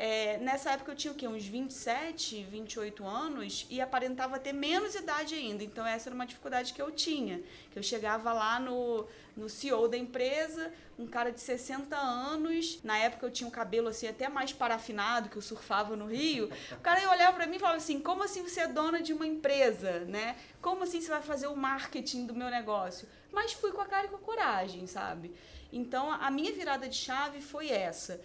É, 0.00 0.38
nessa 0.38 0.70
época 0.70 0.92
eu 0.92 0.96
tinha 0.96 1.12
o 1.12 1.16
quê? 1.16 1.26
Uns 1.26 1.44
27, 1.44 2.44
28 2.44 3.04
anos 3.04 3.66
e 3.68 3.80
aparentava 3.80 4.38
ter 4.38 4.52
menos 4.52 4.94
idade 4.94 5.34
ainda. 5.34 5.64
Então 5.64 5.84
essa 5.84 6.08
era 6.08 6.14
uma 6.14 6.24
dificuldade 6.24 6.72
que 6.72 6.80
eu 6.80 6.92
tinha. 6.92 7.42
Que 7.72 7.80
eu 7.80 7.82
chegava 7.82 8.32
lá 8.32 8.60
no, 8.60 9.08
no 9.36 9.48
CEO 9.48 9.88
da 9.88 9.96
empresa, 9.96 10.72
um 10.96 11.04
cara 11.04 11.32
de 11.32 11.40
60 11.40 11.96
anos. 11.96 12.78
Na 12.84 12.96
época 12.96 13.26
eu 13.26 13.30
tinha 13.30 13.48
um 13.48 13.50
cabelo 13.50 13.88
assim 13.88 14.06
até 14.06 14.28
mais 14.28 14.52
parafinado, 14.52 15.28
que 15.28 15.36
eu 15.36 15.42
surfava 15.42 15.96
no 15.96 16.06
Rio. 16.06 16.48
O 16.70 16.80
cara 16.80 17.00
ia 17.00 17.10
olhar 17.10 17.34
pra 17.34 17.48
mim 17.48 17.56
e 17.56 17.58
falava 17.58 17.78
assim: 17.78 17.98
como 17.98 18.22
assim 18.22 18.44
você 18.44 18.60
é 18.60 18.68
dona 18.68 19.02
de 19.02 19.12
uma 19.12 19.26
empresa, 19.26 20.04
né? 20.06 20.36
Como 20.62 20.84
assim 20.84 21.00
você 21.00 21.08
vai 21.08 21.22
fazer 21.22 21.48
o 21.48 21.56
marketing 21.56 22.24
do 22.24 22.34
meu 22.34 22.50
negócio? 22.50 23.08
Mas 23.32 23.52
fui 23.52 23.72
com 23.72 23.80
a 23.80 23.86
cara 23.86 24.06
e 24.06 24.08
com 24.08 24.16
a 24.16 24.20
coragem, 24.20 24.86
sabe? 24.86 25.34
Então 25.72 26.10
a 26.10 26.30
minha 26.30 26.52
virada 26.52 26.88
de 26.88 26.96
chave 26.96 27.40
foi 27.40 27.68
essa 27.68 28.20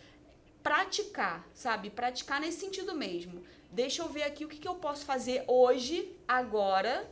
praticar, 0.63 1.45
sabe? 1.53 1.89
Praticar 1.89 2.39
nesse 2.39 2.61
sentido 2.61 2.95
mesmo. 2.95 3.43
Deixa 3.69 4.01
eu 4.01 4.09
ver 4.09 4.23
aqui 4.23 4.45
o 4.45 4.47
que, 4.47 4.57
que 4.57 4.67
eu 4.67 4.75
posso 4.75 5.05
fazer 5.05 5.43
hoje, 5.47 6.15
agora, 6.27 7.09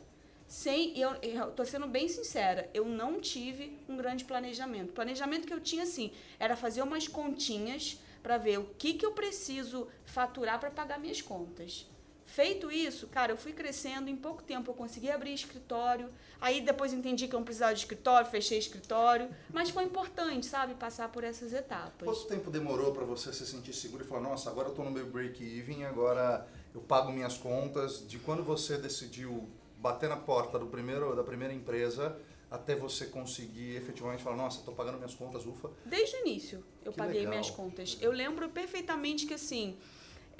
sem. 0.47 0.97
Eu, 0.97 1.15
eu 1.21 1.51
tô 1.51 1.65
sendo 1.65 1.87
bem 1.87 2.07
sincera, 2.07 2.69
eu 2.73 2.85
não 2.85 3.19
tive 3.19 3.77
um 3.89 3.97
grande 3.97 4.23
planejamento. 4.23 4.89
O 4.91 4.93
planejamento 4.93 5.45
que 5.45 5.53
eu 5.53 5.59
tinha, 5.59 5.83
assim, 5.83 6.11
era 6.39 6.55
fazer 6.55 6.81
umas 6.81 7.07
continhas 7.07 7.99
para 8.23 8.37
ver 8.37 8.59
o 8.59 8.65
que, 8.77 8.93
que 8.93 9.05
eu 9.05 9.11
preciso 9.11 9.87
faturar 10.05 10.59
para 10.59 10.71
pagar 10.71 10.99
minhas 10.99 11.21
contas. 11.21 11.87
Feito 12.31 12.71
isso, 12.71 13.07
cara, 13.07 13.33
eu 13.33 13.37
fui 13.37 13.51
crescendo, 13.51 14.09
em 14.09 14.15
pouco 14.15 14.41
tempo 14.41 14.71
eu 14.71 14.73
consegui 14.73 15.11
abrir 15.11 15.33
escritório. 15.33 16.07
Aí 16.39 16.61
depois 16.61 16.93
entendi 16.93 17.27
que 17.27 17.35
eu 17.35 17.39
não 17.39 17.43
precisava 17.43 17.73
de 17.73 17.81
escritório, 17.81 18.25
fechei 18.31 18.57
escritório. 18.57 19.29
Mas 19.51 19.69
foi 19.69 19.83
importante, 19.83 20.45
sabe, 20.45 20.73
passar 20.75 21.09
por 21.09 21.25
essas 21.25 21.51
etapas. 21.51 22.07
Quanto 22.07 22.25
tempo 22.27 22.49
demorou 22.49 22.93
para 22.93 23.03
você 23.03 23.33
se 23.33 23.45
sentir 23.45 23.73
seguro 23.73 24.05
e 24.05 24.07
falar, 24.07 24.21
nossa, 24.21 24.49
agora 24.49 24.69
eu 24.69 24.73
tô 24.73 24.81
no 24.81 24.91
meu 24.91 25.05
break-even, 25.07 25.83
agora 25.83 26.47
eu 26.73 26.79
pago 26.79 27.11
minhas 27.11 27.37
contas? 27.37 28.07
De 28.07 28.17
quando 28.17 28.43
você 28.45 28.77
decidiu 28.77 29.49
bater 29.77 30.07
na 30.07 30.15
porta 30.15 30.57
do 30.57 30.67
primeiro, 30.67 31.13
da 31.13 31.25
primeira 31.25 31.53
empresa 31.53 32.17
até 32.49 32.75
você 32.75 33.07
conseguir 33.07 33.75
efetivamente 33.75 34.23
falar, 34.23 34.37
nossa, 34.37 34.59
estou 34.59 34.73
pagando 34.73 34.95
minhas 34.97 35.13
contas, 35.15 35.45
ufa? 35.45 35.69
Desde 35.85 36.15
o 36.15 36.19
início 36.21 36.63
eu 36.85 36.93
Que 36.93 36.97
paguei 36.97 37.19
legal. 37.19 37.31
minhas 37.31 37.49
contas. 37.49 37.97
Eu 37.99 38.11
lembro 38.13 38.47
perfeitamente 38.49 39.25
que 39.25 39.33
assim, 39.33 39.77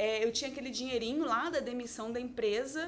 é, 0.03 0.25
eu 0.25 0.31
tinha 0.37 0.49
aquele 0.51 0.71
dinheirinho 0.79 1.23
lá 1.33 1.43
da 1.55 1.59
demissão 1.59 2.11
da 2.11 2.19
empresa. 2.27 2.81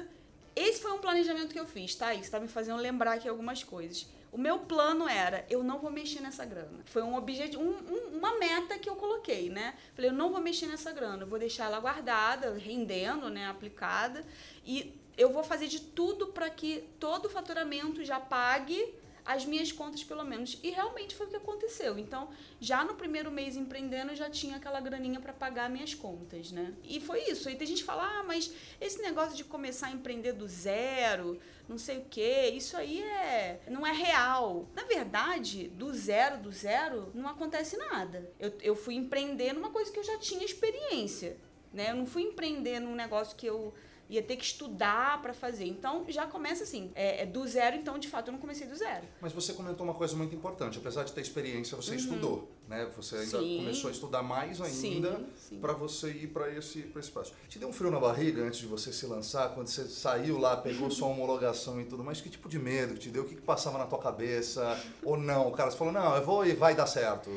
Esse 0.56 0.80
foi 0.84 0.92
um 0.92 0.98
planejamento 0.98 1.52
que 1.52 1.60
eu 1.64 1.66
fiz, 1.76 1.94
tá? 1.94 2.12
Isso 2.12 2.30
tá 2.30 2.40
me 2.40 2.48
fazendo 2.48 2.78
lembrar 2.88 3.12
aqui 3.14 3.28
algumas 3.28 3.62
coisas. 3.62 3.98
O 4.32 4.38
meu 4.46 4.58
plano 4.58 5.08
era, 5.08 5.38
eu 5.48 5.62
não 5.62 5.78
vou 5.78 5.92
mexer 5.92 6.20
nessa 6.20 6.44
grana. 6.44 6.78
Foi 6.86 7.02
um 7.02 7.14
objetivo, 7.16 7.62
um- 7.62 7.82
um- 7.94 8.18
uma 8.18 8.36
meta 8.36 8.76
que 8.80 8.88
eu 8.90 8.96
coloquei, 8.96 9.48
né? 9.48 9.74
Falei, 9.94 10.10
eu 10.10 10.14
não 10.14 10.28
vou 10.32 10.40
mexer 10.40 10.66
nessa 10.66 10.90
grana, 10.98 11.22
eu 11.22 11.28
vou 11.28 11.38
deixar 11.38 11.66
ela 11.66 11.78
guardada, 11.78 12.52
rendendo, 12.54 13.30
né, 13.30 13.46
aplicada, 13.46 14.24
e 14.66 14.92
eu 15.16 15.30
vou 15.30 15.44
fazer 15.44 15.68
de 15.68 15.80
tudo 15.80 16.28
para 16.36 16.50
que 16.50 16.82
todo 16.98 17.26
o 17.26 17.30
faturamento 17.30 18.04
já 18.04 18.18
pague 18.18 18.92
as 19.24 19.44
minhas 19.44 19.72
contas 19.72 20.04
pelo 20.04 20.24
menos. 20.24 20.58
E 20.62 20.70
realmente 20.70 21.14
foi 21.14 21.26
o 21.26 21.30
que 21.30 21.36
aconteceu. 21.36 21.98
Então, 21.98 22.28
já 22.60 22.84
no 22.84 22.94
primeiro 22.94 23.30
mês 23.30 23.56
empreendendo, 23.56 24.12
eu 24.12 24.16
já 24.16 24.28
tinha 24.28 24.56
aquela 24.56 24.80
graninha 24.80 25.20
para 25.20 25.32
pagar 25.32 25.70
minhas 25.70 25.94
contas, 25.94 26.52
né? 26.52 26.74
E 26.82 27.00
foi 27.00 27.22
isso. 27.30 27.48
Aí 27.48 27.56
tem 27.56 27.66
gente 27.66 27.78
que 27.78 27.84
fala: 27.84 28.20
"Ah, 28.20 28.22
mas 28.24 28.52
esse 28.80 29.00
negócio 29.00 29.36
de 29.36 29.44
começar 29.44 29.86
a 29.86 29.92
empreender 29.92 30.32
do 30.32 30.46
zero, 30.46 31.38
não 31.68 31.78
sei 31.78 31.98
o 31.98 32.04
quê, 32.04 32.50
isso 32.54 32.76
aí 32.76 33.02
é 33.02 33.60
não 33.68 33.86
é 33.86 33.92
real". 33.92 34.68
Na 34.74 34.84
verdade, 34.84 35.68
do 35.68 35.92
zero 35.92 36.38
do 36.38 36.52
zero 36.52 37.10
não 37.14 37.28
acontece 37.28 37.76
nada. 37.76 38.30
Eu, 38.38 38.52
eu 38.60 38.76
fui 38.76 38.94
empreender 38.94 39.52
numa 39.52 39.70
coisa 39.70 39.90
que 39.90 39.98
eu 39.98 40.04
já 40.04 40.18
tinha 40.18 40.44
experiência, 40.44 41.36
né? 41.72 41.90
Eu 41.90 41.96
não 41.96 42.06
fui 42.06 42.22
empreender 42.22 42.78
num 42.80 42.94
negócio 42.94 43.36
que 43.36 43.46
eu 43.46 43.72
ia 44.08 44.22
ter 44.22 44.36
que 44.36 44.44
estudar 44.44 45.20
para 45.22 45.32
fazer. 45.34 45.66
Então 45.66 46.04
já 46.08 46.26
começa 46.26 46.64
assim, 46.64 46.90
é, 46.94 47.22
é 47.22 47.26
do 47.26 47.46
zero, 47.46 47.76
então 47.76 47.98
de 47.98 48.08
fato 48.08 48.28
eu 48.28 48.32
não 48.32 48.38
comecei 48.40 48.66
do 48.66 48.74
zero. 48.76 49.04
Mas 49.20 49.32
você 49.32 49.52
comentou 49.52 49.84
uma 49.84 49.94
coisa 49.94 50.14
muito 50.16 50.34
importante. 50.34 50.78
Apesar 50.78 51.04
de 51.04 51.12
ter 51.12 51.20
experiência, 51.20 51.76
você 51.76 51.94
estudou, 51.96 52.50
né? 52.68 52.88
Você 52.96 53.16
ainda 53.16 53.38
Uhum. 53.38 53.42
Sim. 53.44 53.56
começou 53.58 53.88
a 53.88 53.92
estudar 53.92 54.22
mais 54.22 54.60
ainda 54.60 55.20
para 55.60 55.72
você 55.72 56.10
ir 56.10 56.28
para 56.28 56.50
esse, 56.56 56.82
pra 56.82 57.00
esse 57.00 57.10
passo. 57.10 57.32
Te 57.48 57.58
deu 57.58 57.68
um 57.68 57.72
frio 57.72 57.90
na 57.90 57.98
barriga 58.00 58.42
antes 58.42 58.60
de 58.60 58.66
você 58.66 58.92
se 58.92 59.06
lançar? 59.06 59.54
Quando 59.54 59.68
você 59.68 59.84
saiu 59.88 60.38
lá, 60.38 60.56
pegou 60.56 60.90
sua 60.90 61.08
homologação 61.08 61.80
e 61.80 61.84
tudo 61.84 62.04
mais? 62.04 62.20
Que 62.20 62.28
tipo 62.30 62.48
de 62.48 62.58
medo 62.58 62.94
que 62.94 63.00
te 63.00 63.10
deu? 63.10 63.22
O 63.24 63.26
que, 63.28 63.34
que 63.34 63.42
passava 63.42 63.78
na 63.78 63.86
tua 63.86 63.98
cabeça? 63.98 64.78
Ou 65.02 65.16
não? 65.16 65.48
O 65.48 65.52
cara 65.52 65.70
falou, 65.70 65.92
não, 65.92 66.14
eu 66.16 66.24
vou 66.24 66.46
e 66.46 66.52
vai 66.54 66.74
dar 66.74 66.86
certo. 66.86 67.30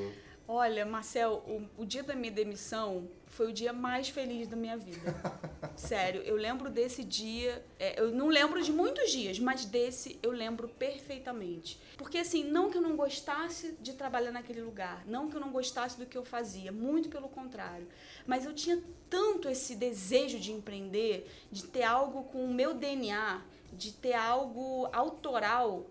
Olha, 0.49 0.85
Marcel, 0.85 1.43
o, 1.45 1.81
o 1.81 1.85
dia 1.85 2.01
da 2.01 2.15
minha 2.15 2.31
demissão 2.31 3.09
foi 3.25 3.49
o 3.49 3.53
dia 3.53 3.73
mais 3.73 4.07
feliz 4.07 4.47
da 4.47 4.55
minha 4.55 4.77
vida. 4.77 5.13
Sério, 5.75 6.21
eu 6.21 6.37
lembro 6.37 6.69
desse 6.69 7.03
dia. 7.03 7.61
é, 7.77 7.99
eu 7.99 8.11
não 8.11 8.29
lembro 8.29 8.61
de 8.63 8.71
muitos 8.71 9.11
dias, 9.11 9.39
mas 9.39 9.65
desse 9.65 10.17
eu 10.23 10.31
lembro 10.31 10.69
perfeitamente. 10.69 11.77
Porque, 11.97 12.17
assim, 12.17 12.45
não 12.45 12.71
que 12.71 12.77
eu 12.77 12.81
não 12.81 12.95
gostasse 12.95 13.77
de 13.81 13.91
trabalhar 13.91 14.31
naquele 14.31 14.61
lugar, 14.61 15.03
não 15.05 15.29
que 15.29 15.35
eu 15.35 15.41
não 15.41 15.51
gostasse 15.51 15.99
do 15.99 16.05
que 16.05 16.17
eu 16.17 16.23
fazia, 16.23 16.71
muito 16.71 17.09
pelo 17.09 17.27
contrário. 17.27 17.87
Mas 18.25 18.45
eu 18.45 18.53
tinha 18.53 18.81
tanto 19.09 19.49
esse 19.49 19.75
desejo 19.75 20.39
de 20.39 20.53
empreender, 20.53 21.29
de 21.51 21.65
ter 21.65 21.83
algo 21.83 22.23
com 22.23 22.45
o 22.45 22.53
meu 22.53 22.73
DNA, 22.73 23.41
de 23.73 23.91
ter 23.91 24.13
algo 24.13 24.87
autoral 24.93 25.85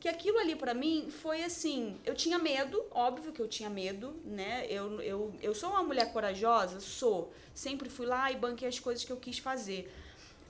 que 0.00 0.08
aquilo 0.08 0.38
ali 0.38 0.54
pra 0.54 0.74
mim 0.74 1.08
foi 1.10 1.42
assim, 1.42 1.96
eu 2.04 2.14
tinha 2.14 2.38
medo, 2.38 2.84
óbvio 2.90 3.32
que 3.32 3.40
eu 3.40 3.48
tinha 3.48 3.68
medo, 3.68 4.14
né? 4.24 4.66
Eu, 4.68 5.00
eu, 5.00 5.34
eu 5.42 5.54
sou 5.54 5.70
uma 5.70 5.82
mulher 5.82 6.12
corajosa, 6.12 6.78
sou. 6.80 7.32
Sempre 7.52 7.88
fui 7.88 8.06
lá 8.06 8.30
e 8.30 8.36
banquei 8.36 8.68
as 8.68 8.78
coisas 8.78 9.04
que 9.04 9.10
eu 9.10 9.16
quis 9.16 9.38
fazer. 9.38 9.92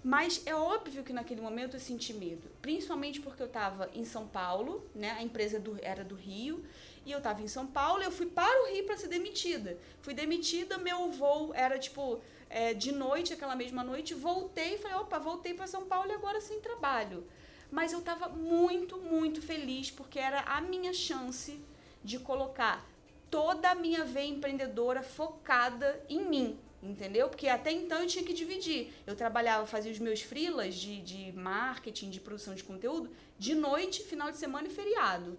Mas 0.04 0.42
é 0.46 0.54
óbvio 0.54 1.02
que 1.02 1.12
naquele 1.12 1.40
momento 1.40 1.74
eu 1.76 1.80
senti 1.80 2.12
medo, 2.12 2.48
principalmente 2.62 3.20
porque 3.20 3.42
eu 3.42 3.46
estava 3.46 3.90
em 3.94 4.04
São 4.04 4.28
Paulo, 4.28 4.84
né? 4.94 5.12
A 5.12 5.22
empresa 5.22 5.58
do, 5.58 5.78
era 5.82 6.04
do 6.04 6.14
Rio, 6.14 6.62
e 7.04 7.10
eu 7.10 7.18
estava 7.18 7.42
em 7.42 7.48
São 7.48 7.66
Paulo, 7.66 8.02
eu 8.02 8.12
fui 8.12 8.26
para 8.26 8.64
o 8.64 8.72
Rio 8.72 8.84
para 8.84 8.96
ser 8.96 9.08
demitida. 9.08 9.78
Fui 10.02 10.12
demitida, 10.12 10.76
meu 10.76 11.10
voo 11.10 11.52
era 11.54 11.78
tipo 11.78 12.20
é, 12.50 12.74
de 12.74 12.92
noite, 12.92 13.32
aquela 13.32 13.56
mesma 13.56 13.82
noite, 13.82 14.14
voltei 14.14 14.78
falei, 14.78 14.96
opa, 14.98 15.18
voltei 15.18 15.54
para 15.54 15.66
São 15.66 15.86
Paulo 15.86 16.10
e 16.10 16.14
agora 16.14 16.40
sem 16.40 16.60
trabalho. 16.60 17.24
Mas 17.70 17.92
eu 17.92 17.98
estava 17.98 18.28
muito, 18.28 18.96
muito 18.98 19.42
feliz 19.42 19.90
porque 19.90 20.18
era 20.18 20.40
a 20.40 20.60
minha 20.60 20.92
chance 20.92 21.60
de 22.02 22.18
colocar 22.18 22.87
toda 23.30 23.70
a 23.70 23.75
minha 23.75 24.04
veia 24.04 24.28
empreendedora 24.28 25.02
focada 25.02 26.02
em 26.08 26.25
mim, 26.25 26.58
entendeu? 26.82 27.28
Porque 27.28 27.48
até 27.48 27.70
então 27.70 28.00
eu 28.00 28.06
tinha 28.06 28.25
que 28.25 28.32
dividir. 28.32 28.92
Eu 29.06 29.14
trabalhava, 29.14 29.66
fazia 29.66 29.92
os 29.92 29.98
meus 29.98 30.22
freelas 30.22 30.75
de, 30.75 31.00
de 31.02 31.32
marketing, 31.32 32.10
de 32.10 32.20
produção 32.20 32.54
de 32.54 32.64
conteúdo, 32.64 33.10
de 33.38 33.54
noite, 33.54 34.02
final 34.02 34.30
de 34.30 34.38
semana 34.38 34.68
e 34.68 34.70
feriado. 34.70 35.38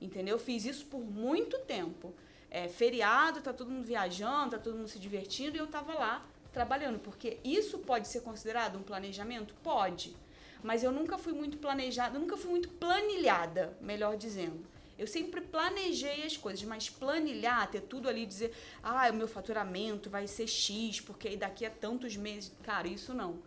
Entendeu? 0.00 0.38
Fiz 0.38 0.64
isso 0.64 0.86
por 0.86 1.00
muito 1.00 1.58
tempo. 1.60 2.12
É, 2.50 2.68
feriado, 2.68 3.40
tá 3.40 3.52
todo 3.52 3.70
mundo 3.70 3.86
viajando, 3.86 4.50
tá 4.50 4.58
todo 4.58 4.76
mundo 4.76 4.88
se 4.88 4.98
divertindo 4.98 5.56
e 5.56 5.60
eu 5.60 5.66
tava 5.66 5.94
lá 5.94 6.26
trabalhando. 6.52 6.98
Porque 6.98 7.38
isso 7.42 7.78
pode 7.78 8.08
ser 8.08 8.20
considerado 8.20 8.76
um 8.76 8.82
planejamento? 8.82 9.54
Pode. 9.62 10.14
Mas 10.62 10.82
eu 10.84 10.92
nunca 10.92 11.18
fui 11.18 11.32
muito 11.32 11.58
planejada, 11.58 12.18
nunca 12.18 12.36
fui 12.36 12.50
muito 12.50 12.68
planilhada, 12.68 13.76
melhor 13.80 14.16
dizendo. 14.16 14.64
Eu 14.98 15.06
sempre 15.06 15.40
planejei 15.40 16.22
as 16.24 16.36
coisas, 16.36 16.62
mas 16.64 16.88
planilhar, 16.88 17.68
ter 17.70 17.80
tudo 17.80 18.08
ali, 18.08 18.24
dizer, 18.24 18.54
ah, 18.82 19.08
o 19.10 19.14
meu 19.14 19.26
faturamento 19.26 20.08
vai 20.08 20.26
ser 20.28 20.46
X, 20.46 21.00
porque 21.00 21.36
daqui 21.36 21.66
a 21.66 21.70
tantos 21.70 22.16
meses. 22.16 22.52
Cara, 22.62 22.86
isso 22.86 23.12
não. 23.12 23.38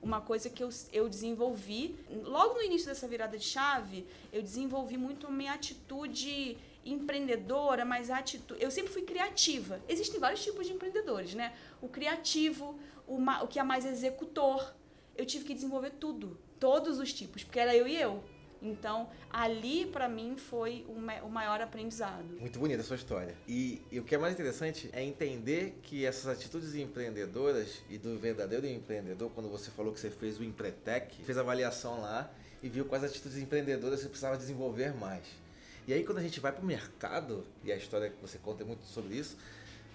Uma 0.00 0.20
coisa 0.20 0.48
que 0.48 0.62
eu, 0.64 0.70
eu 0.92 1.08
desenvolvi, 1.08 1.94
logo 2.24 2.54
no 2.54 2.62
início 2.62 2.88
dessa 2.88 3.06
virada 3.06 3.36
de 3.36 3.44
chave, 3.44 4.06
eu 4.32 4.40
desenvolvi 4.42 4.96
muito 4.96 5.26
a 5.26 5.30
minha 5.30 5.52
atitude 5.52 6.56
empreendedora, 6.84 7.84
mas 7.84 8.10
a 8.10 8.18
atitude. 8.18 8.62
Eu 8.62 8.70
sempre 8.70 8.92
fui 8.92 9.02
criativa. 9.02 9.80
Existem 9.88 10.18
vários 10.18 10.42
tipos 10.42 10.66
de 10.66 10.72
empreendedores, 10.72 11.34
né? 11.34 11.52
O 11.80 11.88
criativo, 11.88 12.78
o, 13.06 13.18
ma- 13.18 13.42
o 13.42 13.48
que 13.48 13.58
é 13.58 13.62
mais 13.62 13.84
executor. 13.84 14.74
Eu 15.16 15.26
tive 15.26 15.44
que 15.44 15.54
desenvolver 15.54 15.90
tudo, 15.90 16.38
todos 16.62 17.00
os 17.00 17.12
tipos, 17.12 17.42
porque 17.42 17.58
era 17.58 17.74
eu 17.74 17.88
e 17.88 18.00
eu. 18.00 18.22
Então, 18.64 19.08
ali 19.28 19.86
para 19.86 20.08
mim 20.08 20.36
foi 20.36 20.86
o, 20.88 20.94
ma- 20.96 21.20
o 21.24 21.28
maior 21.28 21.60
aprendizado. 21.60 22.24
Muito 22.38 22.60
bonita 22.60 22.80
a 22.80 22.84
sua 22.84 22.94
história. 22.94 23.34
E, 23.48 23.82
e 23.90 23.98
o 23.98 24.04
que 24.04 24.14
é 24.14 24.18
mais 24.18 24.32
interessante 24.32 24.88
é 24.92 25.02
entender 25.02 25.76
que 25.82 26.06
essas 26.06 26.28
atitudes 26.28 26.72
empreendedoras 26.76 27.82
e 27.90 27.98
do 27.98 28.16
verdadeiro 28.20 28.64
empreendedor, 28.64 29.28
quando 29.34 29.48
você 29.48 29.72
falou 29.72 29.92
que 29.92 29.98
você 29.98 30.10
fez 30.10 30.38
o 30.38 30.44
Empretec, 30.44 31.24
fez 31.24 31.36
a 31.36 31.40
avaliação 31.40 32.00
lá 32.00 32.30
e 32.62 32.68
viu 32.68 32.84
quais 32.84 33.02
atitudes 33.02 33.36
empreendedoras 33.38 33.98
você 33.98 34.06
precisava 34.08 34.36
desenvolver 34.36 34.94
mais. 34.94 35.24
E 35.88 35.92
aí 35.92 36.04
quando 36.04 36.18
a 36.18 36.22
gente 36.22 36.38
vai 36.38 36.52
para 36.52 36.62
o 36.62 36.64
mercado, 36.64 37.44
e 37.64 37.72
a 37.72 37.76
história 37.76 38.10
que 38.10 38.22
você 38.22 38.38
conta 38.38 38.62
é 38.62 38.66
muito 38.66 38.84
sobre 38.84 39.16
isso, 39.16 39.36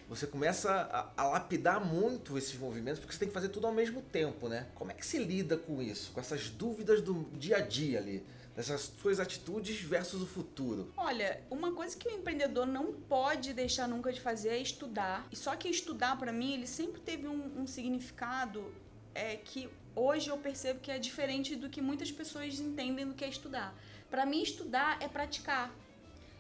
você 0.08 0.26
começa 0.26 0.72
a, 0.72 1.22
a 1.22 1.28
lapidar 1.28 1.84
muito 1.84 2.38
esses 2.38 2.58
movimentos, 2.58 3.00
porque 3.00 3.14
você 3.14 3.20
tem 3.20 3.28
que 3.28 3.34
fazer 3.34 3.50
tudo 3.50 3.68
ao 3.68 3.74
mesmo 3.74 4.02
tempo, 4.02 4.48
né? 4.48 4.68
Como 4.74 4.92
é 4.92 4.94
que 4.94 5.06
se 5.06 5.18
lida 5.18 5.58
com 5.58 5.82
isso? 5.82 6.12
Com 6.14 6.20
essas 6.20 6.50
dúvidas 6.50 7.02
do 7.02 7.26
dia 7.34 7.58
a 7.58 7.62
dia 7.62 8.00
ali? 8.00 8.26
Dessas 8.56 8.92
suas 9.00 9.20
atitudes 9.20 9.82
versus 9.82 10.22
o 10.22 10.26
futuro? 10.26 10.92
Olha, 10.98 11.42
uma 11.52 11.74
coisa 11.74 11.96
que 11.96 12.08
o 12.08 12.12
empreendedor 12.12 12.66
não 12.66 12.92
pode 12.92 13.54
deixar 13.54 13.88
nunca 13.88 14.12
de 14.12 14.20
fazer 14.20 14.50
é 14.50 14.58
estudar. 14.58 15.28
E 15.32 15.36
só 15.36 15.56
que 15.56 15.68
estudar 15.68 16.18
para 16.18 16.32
mim, 16.32 16.54
ele 16.54 16.66
sempre 16.66 17.00
teve 17.00 17.28
um, 17.28 17.62
um 17.62 17.68
significado 17.68 18.74
é, 19.14 19.36
que 19.36 19.70
hoje 19.96 20.30
eu 20.30 20.38
percebo 20.38 20.80
que 20.80 20.90
é 20.90 20.98
diferente 20.98 21.56
do 21.56 21.70
que 21.70 21.82
muitas 21.82 22.12
pessoas 22.12 22.60
entendem 22.60 23.06
do 23.06 23.14
que 23.14 23.26
é 23.26 23.30
estudar. 23.30 23.76
Para 24.10 24.26
mim, 24.26 24.42
estudar 24.42 24.98
é 25.02 25.08
praticar, 25.08 25.72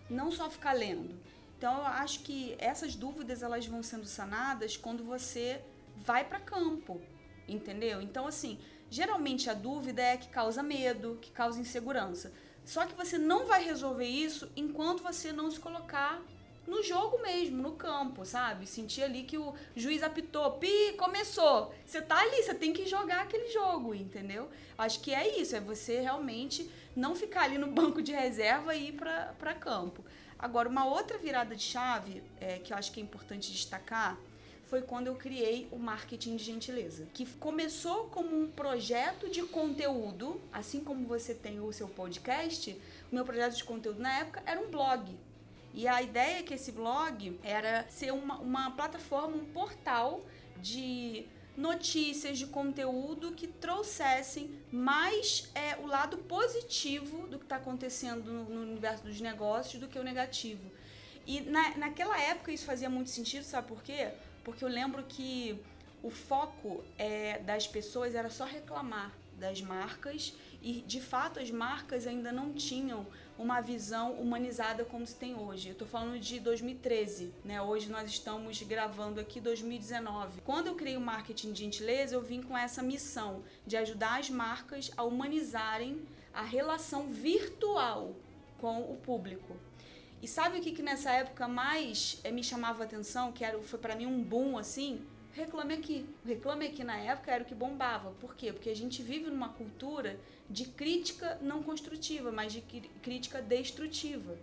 não 0.09 0.31
só 0.31 0.49
ficar 0.49 0.73
lendo. 0.73 1.13
Então, 1.57 1.77
eu 1.77 1.85
acho 1.85 2.19
que 2.19 2.55
essas 2.59 2.95
dúvidas 2.95 3.41
elas 3.41 3.65
vão 3.65 3.81
sendo 3.81 4.05
sanadas 4.05 4.77
quando 4.77 5.03
você 5.03 5.59
vai 5.95 6.23
para 6.23 6.39
campo, 6.39 7.01
entendeu? 7.47 7.99
Então, 7.99 8.27
assim, 8.27 8.59
geralmente 8.91 9.49
a 9.49 9.53
dúvida 9.53 10.01
é 10.01 10.17
que 10.17 10.29
causa 10.29 10.61
medo, 10.61 11.17
que 11.19 11.31
causa 11.31 11.59
insegurança. 11.59 12.31
Só 12.63 12.85
que 12.85 12.93
você 12.93 13.17
não 13.17 13.47
vai 13.47 13.63
resolver 13.63 14.05
isso 14.05 14.51
enquanto 14.55 15.01
você 15.01 15.31
não 15.31 15.49
se 15.49 15.59
colocar 15.59 16.21
no 16.67 16.83
jogo 16.83 17.21
mesmo, 17.21 17.63
no 17.63 17.71
campo, 17.71 18.25
sabe? 18.25 18.67
Sentir 18.67 19.01
ali 19.03 19.23
que 19.23 19.37
o 19.37 19.55
juiz 19.75 20.03
apitou, 20.03 20.51
pi, 20.59 20.93
começou. 20.97 21.73
Você 21.85 22.01
tá 22.01 22.19
ali, 22.19 22.43
você 22.43 22.53
tem 22.53 22.73
que 22.73 22.85
jogar 22.85 23.21
aquele 23.21 23.47
jogo, 23.47 23.95
entendeu? 23.95 24.49
Acho 24.77 24.99
que 24.99 25.13
é 25.13 25.39
isso, 25.39 25.55
é 25.55 25.61
você 25.61 26.01
realmente 26.01 26.69
não 26.93 27.15
ficar 27.15 27.43
ali 27.43 27.57
no 27.57 27.67
banco 27.71 28.01
de 28.01 28.11
reserva 28.11 28.75
e 28.75 28.89
ir 28.89 28.93
para 28.93 29.53
campo. 29.53 30.03
Agora, 30.39 30.69
uma 30.69 30.85
outra 30.85 31.17
virada 31.17 31.55
de 31.55 31.63
chave 31.63 32.23
é, 32.39 32.59
que 32.59 32.71
eu 32.71 32.77
acho 32.77 32.91
que 32.91 32.99
é 32.99 33.03
importante 33.03 33.51
destacar 33.51 34.17
foi 34.65 34.81
quando 34.81 35.07
eu 35.07 35.15
criei 35.15 35.67
o 35.71 35.77
marketing 35.77 36.35
de 36.35 36.43
gentileza, 36.43 37.07
que 37.13 37.25
começou 37.25 38.07
como 38.07 38.37
um 38.37 38.51
projeto 38.51 39.29
de 39.29 39.41
conteúdo, 39.43 40.41
assim 40.51 40.83
como 40.83 41.07
você 41.07 41.33
tem 41.33 41.59
o 41.61 41.71
seu 41.71 41.87
podcast. 41.87 42.79
O 43.09 43.15
meu 43.15 43.23
projeto 43.23 43.55
de 43.55 43.63
conteúdo 43.63 44.01
na 44.01 44.19
época 44.19 44.43
era 44.45 44.59
um 44.59 44.69
blog. 44.69 45.17
E 45.73 45.87
a 45.87 46.01
ideia 46.01 46.39
é 46.39 46.43
que 46.43 46.53
esse 46.53 46.71
blog 46.71 47.39
era 47.43 47.85
ser 47.89 48.11
uma, 48.11 48.39
uma 48.39 48.71
plataforma, 48.71 49.37
um 49.37 49.45
portal 49.45 50.21
de 50.61 51.25
notícias, 51.57 52.37
de 52.37 52.45
conteúdo 52.45 53.31
que 53.31 53.47
trouxessem 53.47 54.51
mais 54.71 55.49
é, 55.55 55.75
o 55.77 55.87
lado 55.87 56.19
positivo 56.19 57.27
do 57.27 57.39
que 57.39 57.45
está 57.45 57.55
acontecendo 57.55 58.31
no, 58.31 58.61
universo 58.61 59.03
dos 59.03 59.19
negócios 59.19 59.81
do 59.81 59.87
que 59.87 59.97
o 59.97 60.03
negativo. 60.03 60.71
E 61.25 61.41
na, 61.41 61.75
naquela 61.77 62.17
época 62.21 62.51
isso 62.51 62.63
fazia 62.63 62.89
muito 62.89 63.09
sentido, 63.09 63.43
sabe 63.43 63.67
por 63.67 63.81
quê? 63.81 64.11
Porque 64.43 64.63
eu 64.63 64.69
lembro 64.69 65.03
que 65.03 65.59
o 66.03 66.11
foco 66.11 66.83
é, 66.97 67.39
das 67.39 67.67
pessoas 67.67 68.13
era 68.13 68.29
só 68.29 68.45
reclamar 68.45 69.11
das 69.39 69.61
marcas 69.61 70.33
e 70.61 70.81
de 70.81 71.01
fato 71.01 71.39
as 71.39 71.49
marcas 71.51 72.07
ainda 72.07 72.31
não 72.31 72.53
tinham 72.53 73.05
uma 73.37 73.61
visão 73.61 74.13
humanizada 74.13 74.83
como 74.83 75.05
se 75.05 75.15
tem 75.15 75.35
hoje. 75.35 75.69
Eu 75.69 75.73
estou 75.73 75.87
falando 75.87 76.19
de 76.19 76.39
2013, 76.39 77.31
né? 77.45 77.61
Hoje 77.61 77.89
nós 77.89 78.09
estamos 78.09 78.61
gravando 78.63 79.19
aqui 79.19 79.39
2019. 79.39 80.41
Quando 80.41 80.67
eu 80.67 80.75
criei 80.75 80.97
o 80.97 81.01
marketing 81.01 81.51
de 81.51 81.59
gentileza, 81.59 82.15
eu 82.15 82.21
vim 82.21 82.41
com 82.41 82.57
essa 82.57 82.81
missão 82.81 83.43
de 83.65 83.77
ajudar 83.77 84.19
as 84.19 84.29
marcas 84.29 84.91
a 84.97 85.03
humanizarem 85.03 86.01
a 86.33 86.41
relação 86.41 87.07
virtual 87.07 88.15
com 88.59 88.81
o 88.81 88.97
público. 88.97 89.55
E 90.21 90.27
sabe 90.27 90.57
o 90.57 90.61
que, 90.61 90.71
que 90.71 90.81
nessa 90.81 91.11
época 91.11 91.47
mais 91.47 92.19
eh, 92.23 92.31
me 92.31 92.43
chamava 92.43 92.83
atenção, 92.83 93.31
que 93.31 93.45
era, 93.45 93.59
foi 93.59 93.77
para 93.77 93.95
mim 93.95 94.07
um 94.07 94.23
boom 94.23 94.57
assim? 94.57 95.05
Reclame 95.37 95.75
Aqui. 95.75 96.03
O 96.25 96.27
Reclame 96.27 96.65
Aqui 96.65 96.83
na 96.83 96.97
época 96.97 97.31
era 97.31 97.43
o 97.43 97.45
que 97.45 97.53
bombava. 97.53 98.09
Por 98.19 98.35
quê? 98.35 98.51
Porque 98.51 98.71
a 98.71 98.75
gente 98.75 99.03
vive 99.03 99.29
numa 99.29 99.49
cultura 99.49 100.19
de 100.49 100.65
crítica 100.65 101.37
não 101.41 101.61
construtiva, 101.61 102.31
mas 102.31 102.51
de 102.53 102.61
crítica 103.03 103.39
destrutiva. 103.39 104.35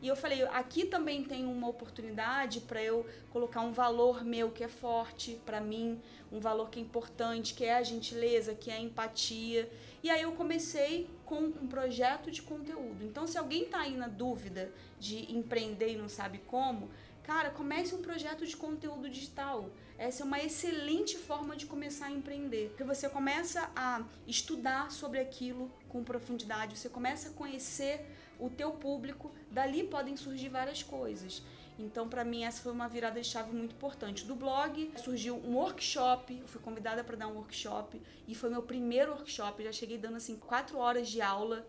E 0.00 0.06
eu 0.08 0.16
falei, 0.16 0.42
aqui 0.44 0.86
também 0.86 1.24
tem 1.24 1.44
uma 1.44 1.68
oportunidade 1.68 2.60
para 2.60 2.80
eu 2.82 3.04
colocar 3.30 3.60
um 3.60 3.72
valor 3.72 4.24
meu 4.24 4.50
que 4.50 4.62
é 4.62 4.68
forte 4.68 5.38
para 5.44 5.60
mim, 5.60 6.00
um 6.30 6.38
valor 6.38 6.70
que 6.70 6.78
é 6.78 6.82
importante, 6.82 7.52
que 7.52 7.64
é 7.64 7.74
a 7.74 7.82
gentileza, 7.82 8.54
que 8.54 8.70
é 8.70 8.74
a 8.74 8.80
empatia. 8.80 9.68
E 10.02 10.08
aí 10.08 10.22
eu 10.22 10.32
comecei 10.32 11.10
com 11.26 11.40
um 11.40 11.66
projeto 11.66 12.30
de 12.30 12.40
conteúdo. 12.40 13.04
Então, 13.04 13.26
se 13.26 13.36
alguém 13.36 13.64
está 13.64 13.80
aí 13.80 13.96
na 13.96 14.06
dúvida 14.06 14.72
de 15.00 15.30
empreender 15.34 15.92
e 15.92 15.96
não 15.96 16.08
sabe 16.08 16.38
como, 16.46 16.88
cara, 17.28 17.50
comece 17.50 17.94
um 17.94 18.00
projeto 18.00 18.46
de 18.46 18.56
conteúdo 18.56 19.06
digital. 19.06 19.68
Essa 19.98 20.22
é 20.22 20.24
uma 20.24 20.40
excelente 20.40 21.18
forma 21.18 21.54
de 21.54 21.66
começar 21.66 22.06
a 22.06 22.10
empreender. 22.10 22.68
Porque 22.70 22.84
você 22.84 23.06
começa 23.06 23.70
a 23.76 24.02
estudar 24.26 24.90
sobre 24.90 25.18
aquilo 25.20 25.70
com 25.90 26.02
profundidade, 26.02 26.78
você 26.78 26.88
começa 26.88 27.28
a 27.28 27.32
conhecer 27.32 28.06
o 28.40 28.48
teu 28.48 28.70
público, 28.70 29.30
dali 29.50 29.84
podem 29.84 30.16
surgir 30.16 30.48
várias 30.48 30.82
coisas. 30.82 31.42
Então, 31.78 32.08
para 32.08 32.24
mim, 32.24 32.44
essa 32.44 32.62
foi 32.62 32.72
uma 32.72 32.88
virada 32.88 33.20
de 33.20 33.26
chave 33.26 33.54
muito 33.54 33.74
importante. 33.74 34.24
Do 34.24 34.34
blog 34.34 34.90
surgiu 34.96 35.36
um 35.36 35.54
workshop, 35.56 36.34
eu 36.34 36.48
fui 36.48 36.62
convidada 36.62 37.04
para 37.04 37.14
dar 37.14 37.28
um 37.28 37.34
workshop 37.34 38.00
e 38.26 38.34
foi 38.34 38.48
meu 38.48 38.62
primeiro 38.62 39.12
workshop. 39.12 39.62
Já 39.64 39.72
cheguei 39.72 39.98
dando 39.98 40.16
assim 40.16 40.36
quatro 40.36 40.78
horas 40.78 41.06
de 41.08 41.20
aula. 41.20 41.66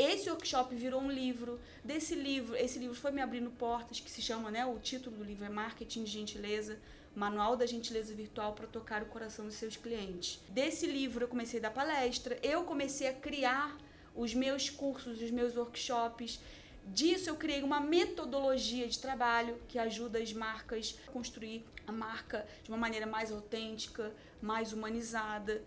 Esse 0.00 0.30
workshop 0.30 0.74
virou 0.74 0.98
um 0.98 1.10
livro. 1.10 1.60
Desse 1.84 2.14
livro, 2.14 2.56
esse 2.56 2.78
livro 2.78 2.96
foi 2.96 3.10
me 3.10 3.20
abrindo 3.20 3.50
portas, 3.50 4.00
que 4.00 4.10
se 4.10 4.22
chama, 4.22 4.50
né? 4.50 4.64
O 4.64 4.78
título 4.78 5.14
do 5.14 5.22
livro 5.22 5.44
é 5.44 5.50
Marketing 5.50 6.04
de 6.04 6.10
Gentileza 6.10 6.78
Manual 7.14 7.54
da 7.54 7.66
Gentileza 7.66 8.14
Virtual 8.14 8.54
para 8.54 8.66
tocar 8.66 9.02
o 9.02 9.06
coração 9.06 9.44
dos 9.44 9.56
seus 9.56 9.76
clientes. 9.76 10.40
Desse 10.48 10.86
livro 10.86 11.24
eu 11.24 11.28
comecei 11.28 11.60
a 11.60 11.64
dar 11.64 11.70
palestra, 11.70 12.38
eu 12.42 12.64
comecei 12.64 13.08
a 13.08 13.12
criar 13.12 13.76
os 14.14 14.34
meus 14.34 14.70
cursos, 14.70 15.20
os 15.20 15.30
meus 15.30 15.54
workshops. 15.54 16.40
Disso 16.86 17.28
eu 17.28 17.36
criei 17.36 17.62
uma 17.62 17.78
metodologia 17.78 18.88
de 18.88 18.98
trabalho 18.98 19.60
que 19.68 19.78
ajuda 19.78 20.18
as 20.18 20.32
marcas 20.32 20.98
a 21.06 21.10
construir 21.10 21.62
a 21.86 21.92
marca 21.92 22.46
de 22.62 22.70
uma 22.70 22.78
maneira 22.78 23.06
mais 23.06 23.30
autêntica, 23.30 24.14
mais 24.40 24.72
humanizada. 24.72 25.62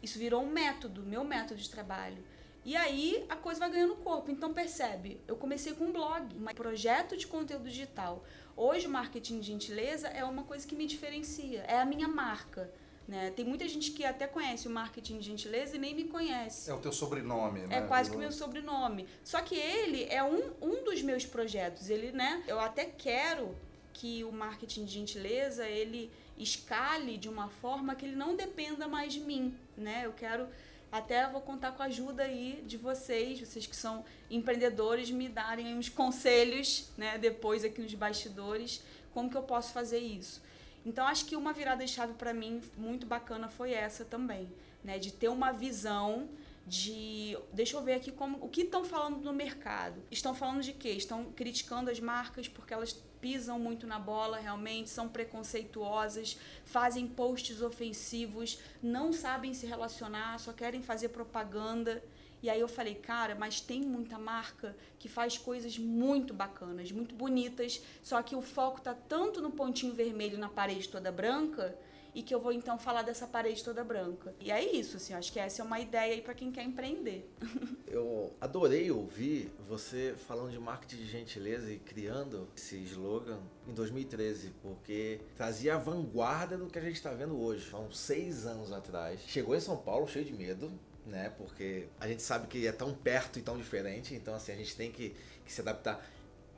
Isso 0.00 0.16
virou 0.16 0.44
um 0.44 0.50
método, 0.50 1.02
meu 1.02 1.24
método 1.24 1.60
de 1.60 1.68
trabalho. 1.68 2.22
E 2.64 2.74
aí 2.76 3.24
a 3.28 3.36
coisa 3.36 3.60
vai 3.60 3.70
ganhando 3.70 3.94
corpo. 3.96 4.30
Então 4.30 4.52
percebe, 4.54 5.20
eu 5.28 5.36
comecei 5.36 5.74
com 5.74 5.84
um 5.84 5.92
blog, 5.92 6.34
um 6.34 6.44
projeto 6.54 7.16
de 7.16 7.26
conteúdo 7.26 7.68
digital. 7.68 8.24
Hoje 8.56 8.86
o 8.86 8.90
marketing 8.90 9.40
de 9.40 9.46
gentileza 9.48 10.08
é 10.08 10.24
uma 10.24 10.44
coisa 10.44 10.66
que 10.66 10.74
me 10.74 10.86
diferencia, 10.86 11.62
é 11.68 11.78
a 11.78 11.84
minha 11.84 12.08
marca. 12.08 12.70
Né? 13.06 13.30
Tem 13.36 13.44
muita 13.44 13.68
gente 13.68 13.90
que 13.90 14.02
até 14.02 14.26
conhece 14.26 14.66
o 14.66 14.70
marketing 14.70 15.18
de 15.18 15.26
gentileza 15.26 15.76
e 15.76 15.78
nem 15.78 15.94
me 15.94 16.04
conhece. 16.04 16.70
É 16.70 16.74
o 16.74 16.78
teu 16.78 16.92
sobrenome, 16.92 17.60
né? 17.66 17.78
É 17.78 17.80
quase 17.82 18.10
que 18.10 18.16
o 18.16 18.18
meu 18.18 18.32
sobrenome. 18.32 19.06
Só 19.22 19.42
que 19.42 19.54
ele 19.54 20.04
é 20.04 20.22
um, 20.22 20.52
um 20.62 20.82
dos 20.82 21.02
meus 21.02 21.26
projetos. 21.26 21.90
Ele, 21.90 22.12
né? 22.12 22.42
Eu 22.48 22.58
até 22.58 22.86
quero 22.86 23.54
que 23.92 24.24
o 24.24 24.32
marketing 24.32 24.86
de 24.86 24.92
gentileza 24.92 25.68
ele 25.68 26.10
escale 26.38 27.18
de 27.18 27.28
uma 27.28 27.48
forma 27.48 27.94
que 27.94 28.06
ele 28.06 28.16
não 28.16 28.34
dependa 28.34 28.88
mais 28.88 29.12
de 29.12 29.20
mim, 29.20 29.54
né? 29.76 30.02
Eu 30.04 30.14
quero 30.14 30.48
até 30.94 31.28
vou 31.28 31.40
contar 31.40 31.72
com 31.72 31.82
a 31.82 31.86
ajuda 31.86 32.22
aí 32.22 32.62
de 32.64 32.76
vocês, 32.76 33.40
vocês 33.40 33.66
que 33.66 33.74
são 33.74 34.04
empreendedores, 34.30 35.10
me 35.10 35.28
darem 35.28 35.76
uns 35.76 35.88
conselhos, 35.88 36.88
né, 36.96 37.18
depois 37.18 37.64
aqui 37.64 37.82
nos 37.82 37.92
bastidores, 37.94 38.80
como 39.12 39.28
que 39.28 39.36
eu 39.36 39.42
posso 39.42 39.72
fazer 39.72 39.98
isso. 39.98 40.40
Então 40.86 41.04
acho 41.04 41.24
que 41.24 41.34
uma 41.34 41.52
virada 41.52 41.84
de 41.84 41.90
chave 41.90 42.14
para 42.14 42.32
mim 42.32 42.62
muito 42.76 43.06
bacana 43.08 43.48
foi 43.48 43.72
essa 43.72 44.04
também, 44.04 44.48
né, 44.84 44.96
de 45.00 45.12
ter 45.12 45.26
uma 45.26 45.50
visão 45.50 46.28
de 46.66 47.36
deixa 47.52 47.76
eu 47.76 47.82
ver 47.82 47.94
aqui 47.94 48.10
como 48.10 48.38
o 48.44 48.48
que 48.48 48.62
estão 48.62 48.84
falando 48.84 49.18
no 49.18 49.32
mercado. 49.32 50.02
Estão 50.10 50.34
falando 50.34 50.62
de 50.62 50.72
quê? 50.72 50.90
Estão 50.90 51.26
criticando 51.32 51.90
as 51.90 52.00
marcas 52.00 52.48
porque 52.48 52.72
elas 52.72 52.92
pisam 53.20 53.58
muito 53.58 53.86
na 53.86 53.98
bola 53.98 54.38
realmente, 54.38 54.90
são 54.90 55.08
preconceituosas, 55.08 56.38
fazem 56.64 57.06
posts 57.06 57.62
ofensivos, 57.62 58.58
não 58.82 59.12
sabem 59.12 59.54
se 59.54 59.66
relacionar, 59.66 60.38
só 60.38 60.52
querem 60.52 60.82
fazer 60.82 61.08
propaganda. 61.10 62.02
E 62.42 62.50
aí 62.50 62.60
eu 62.60 62.68
falei, 62.68 62.94
cara, 62.94 63.34
mas 63.34 63.60
tem 63.60 63.80
muita 63.80 64.18
marca 64.18 64.76
que 64.98 65.08
faz 65.08 65.38
coisas 65.38 65.78
muito 65.78 66.34
bacanas, 66.34 66.92
muito 66.92 67.14
bonitas, 67.14 67.82
só 68.02 68.22
que 68.22 68.36
o 68.36 68.42
foco 68.42 68.82
tá 68.82 68.92
tanto 68.92 69.40
no 69.40 69.50
pontinho 69.50 69.94
vermelho 69.94 70.36
na 70.36 70.50
parede 70.50 70.88
toda 70.90 71.10
branca 71.10 71.74
e 72.14 72.22
que 72.22 72.34
eu 72.34 72.40
vou 72.40 72.52
então 72.52 72.78
falar 72.78 73.02
dessa 73.02 73.26
parede 73.26 73.62
toda 73.62 73.82
branca. 73.82 74.34
E 74.40 74.50
é 74.50 74.62
isso, 74.62 74.96
assim, 74.96 75.12
acho 75.14 75.32
que 75.32 75.40
essa 75.40 75.62
é 75.62 75.64
uma 75.64 75.80
ideia 75.80 76.14
aí 76.14 76.22
para 76.22 76.34
quem 76.34 76.52
quer 76.52 76.62
empreender. 76.62 77.28
eu 77.88 78.32
adorei 78.40 78.90
ouvir 78.90 79.50
você 79.66 80.14
falando 80.26 80.50
de 80.50 80.58
marketing 80.58 80.96
de 80.96 81.06
gentileza 81.06 81.72
e 81.72 81.78
criando 81.78 82.48
esse 82.56 82.76
slogan 82.84 83.40
em 83.66 83.74
2013, 83.74 84.52
porque 84.62 85.20
trazia 85.36 85.74
a 85.74 85.78
vanguarda 85.78 86.56
do 86.56 86.66
que 86.66 86.78
a 86.78 86.82
gente 86.82 86.96
está 86.96 87.10
vendo 87.10 87.38
hoje. 87.40 87.68
Há 87.72 87.78
uns 87.78 87.98
seis 87.98 88.46
anos 88.46 88.72
atrás, 88.72 89.20
chegou 89.26 89.56
em 89.56 89.60
São 89.60 89.76
Paulo 89.76 90.06
cheio 90.06 90.24
de 90.24 90.32
medo, 90.32 90.70
né? 91.06 91.32
Porque 91.36 91.88
a 91.98 92.06
gente 92.06 92.22
sabe 92.22 92.46
que 92.46 92.66
é 92.66 92.72
tão 92.72 92.94
perto 92.94 93.38
e 93.38 93.42
tão 93.42 93.56
diferente, 93.56 94.14
então 94.14 94.34
assim 94.34 94.52
a 94.52 94.56
gente 94.56 94.76
tem 94.76 94.90
que, 94.90 95.14
que 95.44 95.52
se 95.52 95.60
adaptar 95.60 96.04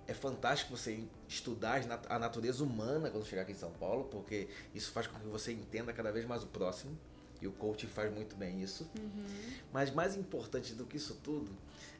é 0.06 0.14
fantástico 0.14 0.76
você 0.76 1.04
estudar 1.28 1.82
a 2.08 2.18
natureza 2.18 2.62
humana 2.62 3.10
quando 3.10 3.26
chegar 3.26 3.42
aqui 3.42 3.52
em 3.52 3.56
São 3.56 3.72
Paulo, 3.72 4.04
porque 4.04 4.48
isso 4.74 4.92
faz 4.92 5.06
com 5.06 5.18
que 5.18 5.26
você 5.26 5.52
entenda 5.52 5.92
cada 5.92 6.12
vez 6.12 6.24
mais 6.24 6.42
o 6.42 6.46
próximo. 6.46 6.96
E 7.40 7.46
o 7.46 7.52
coaching 7.52 7.88
faz 7.88 8.12
muito 8.12 8.34
bem 8.34 8.62
isso. 8.62 8.88
Uhum. 8.98 9.26
Mas 9.72 9.90
mais 9.90 10.16
importante 10.16 10.72
do 10.72 10.86
que 10.86 10.96
isso 10.96 11.18
tudo 11.22 11.50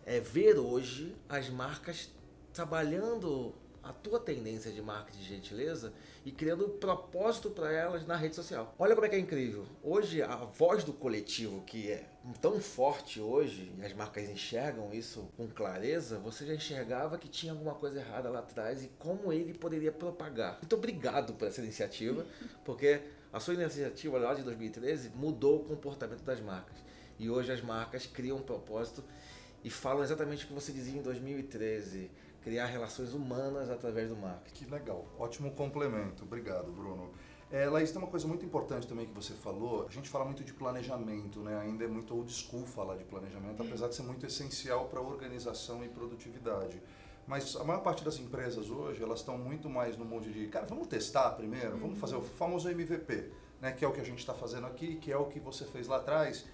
é 0.06 0.18
ver 0.18 0.56
hoje 0.58 1.14
as 1.28 1.50
marcas 1.50 2.10
trabalhando 2.54 3.54
a 3.88 3.92
tua 3.92 4.18
tendência 4.18 4.72
de 4.72 4.82
marketing 4.82 5.18
de 5.18 5.28
gentileza 5.28 5.92
e 6.24 6.32
criando 6.32 6.68
propósito 6.68 7.50
para 7.50 7.72
elas 7.72 8.04
na 8.04 8.16
rede 8.16 8.34
social. 8.34 8.74
Olha 8.78 8.94
como 8.94 9.06
é 9.06 9.10
que 9.10 9.14
é 9.14 9.18
incrível. 9.18 9.64
Hoje 9.82 10.22
a 10.22 10.36
voz 10.36 10.82
do 10.82 10.92
coletivo 10.92 11.62
que 11.62 11.90
é 11.90 12.08
tão 12.42 12.60
forte 12.60 13.20
hoje, 13.20 13.72
e 13.78 13.84
as 13.84 13.92
marcas 13.92 14.28
enxergam 14.28 14.92
isso 14.92 15.30
com 15.36 15.46
clareza, 15.46 16.18
você 16.18 16.44
já 16.44 16.54
enxergava 16.54 17.16
que 17.16 17.28
tinha 17.28 17.52
alguma 17.52 17.74
coisa 17.74 18.00
errada 18.00 18.28
lá 18.28 18.40
atrás 18.40 18.82
e 18.82 18.88
como 18.98 19.32
ele 19.32 19.54
poderia 19.54 19.92
propagar. 19.92 20.58
Muito 20.60 20.74
obrigado 20.74 21.34
por 21.34 21.46
essa 21.46 21.60
iniciativa, 21.60 22.26
porque 22.64 23.00
a 23.32 23.38
sua 23.38 23.54
iniciativa 23.54 24.18
lá 24.18 24.34
de 24.34 24.42
2013 24.42 25.10
mudou 25.10 25.60
o 25.60 25.64
comportamento 25.64 26.24
das 26.24 26.40
marcas. 26.40 26.76
E 27.18 27.30
hoje 27.30 27.52
as 27.52 27.62
marcas 27.62 28.04
criam 28.04 28.38
um 28.38 28.42
propósito 28.42 29.04
e 29.62 29.70
falam 29.70 30.02
exatamente 30.02 30.44
o 30.44 30.48
que 30.48 30.54
você 30.54 30.72
dizia 30.72 30.98
em 30.98 31.02
2013 31.02 32.10
criar 32.46 32.66
relações 32.66 33.12
humanas 33.12 33.68
através 33.68 34.08
do 34.08 34.14
marketing. 34.14 34.66
Que 34.66 34.70
legal, 34.70 35.04
ótimo 35.18 35.50
complemento. 35.50 36.22
Obrigado, 36.22 36.70
Bruno. 36.70 37.10
É, 37.50 37.68
Laís, 37.68 37.90
tem 37.90 38.00
uma 38.00 38.06
coisa 38.06 38.28
muito 38.28 38.44
importante 38.44 38.86
também 38.86 39.04
que 39.04 39.12
você 39.12 39.34
falou. 39.34 39.84
A 39.88 39.90
gente 39.90 40.08
fala 40.08 40.24
muito 40.24 40.44
de 40.44 40.52
planejamento, 40.52 41.40
né? 41.40 41.58
Ainda 41.58 41.82
é 41.82 41.88
muito 41.88 42.14
old 42.14 42.32
school 42.32 42.64
falar 42.64 42.94
de 42.98 43.02
planejamento, 43.02 43.60
apesar 43.60 43.88
de 43.88 43.96
ser 43.96 44.04
muito 44.04 44.24
essencial 44.24 44.84
para 44.84 45.00
organização 45.00 45.84
e 45.84 45.88
produtividade. 45.88 46.80
Mas 47.26 47.56
a 47.56 47.64
maior 47.64 47.80
parte 47.80 48.04
das 48.04 48.16
empresas 48.20 48.70
hoje, 48.70 49.02
elas 49.02 49.18
estão 49.18 49.36
muito 49.36 49.68
mais 49.68 49.96
no 49.96 50.04
mundo 50.04 50.30
de, 50.30 50.46
cara, 50.46 50.66
vamos 50.66 50.86
testar 50.86 51.30
primeiro, 51.30 51.76
vamos 51.78 51.98
fazer 51.98 52.14
o 52.14 52.22
famoso 52.22 52.68
MVP, 52.68 53.28
né? 53.60 53.72
Que 53.72 53.84
é 53.84 53.88
o 53.88 53.92
que 53.92 54.00
a 54.00 54.04
gente 54.04 54.20
está 54.20 54.32
fazendo 54.32 54.68
aqui, 54.68 54.94
que 54.94 55.10
é 55.10 55.16
o 55.16 55.24
que 55.24 55.40
você 55.40 55.64
fez 55.64 55.88
lá 55.88 55.96
atrás. 55.96 56.46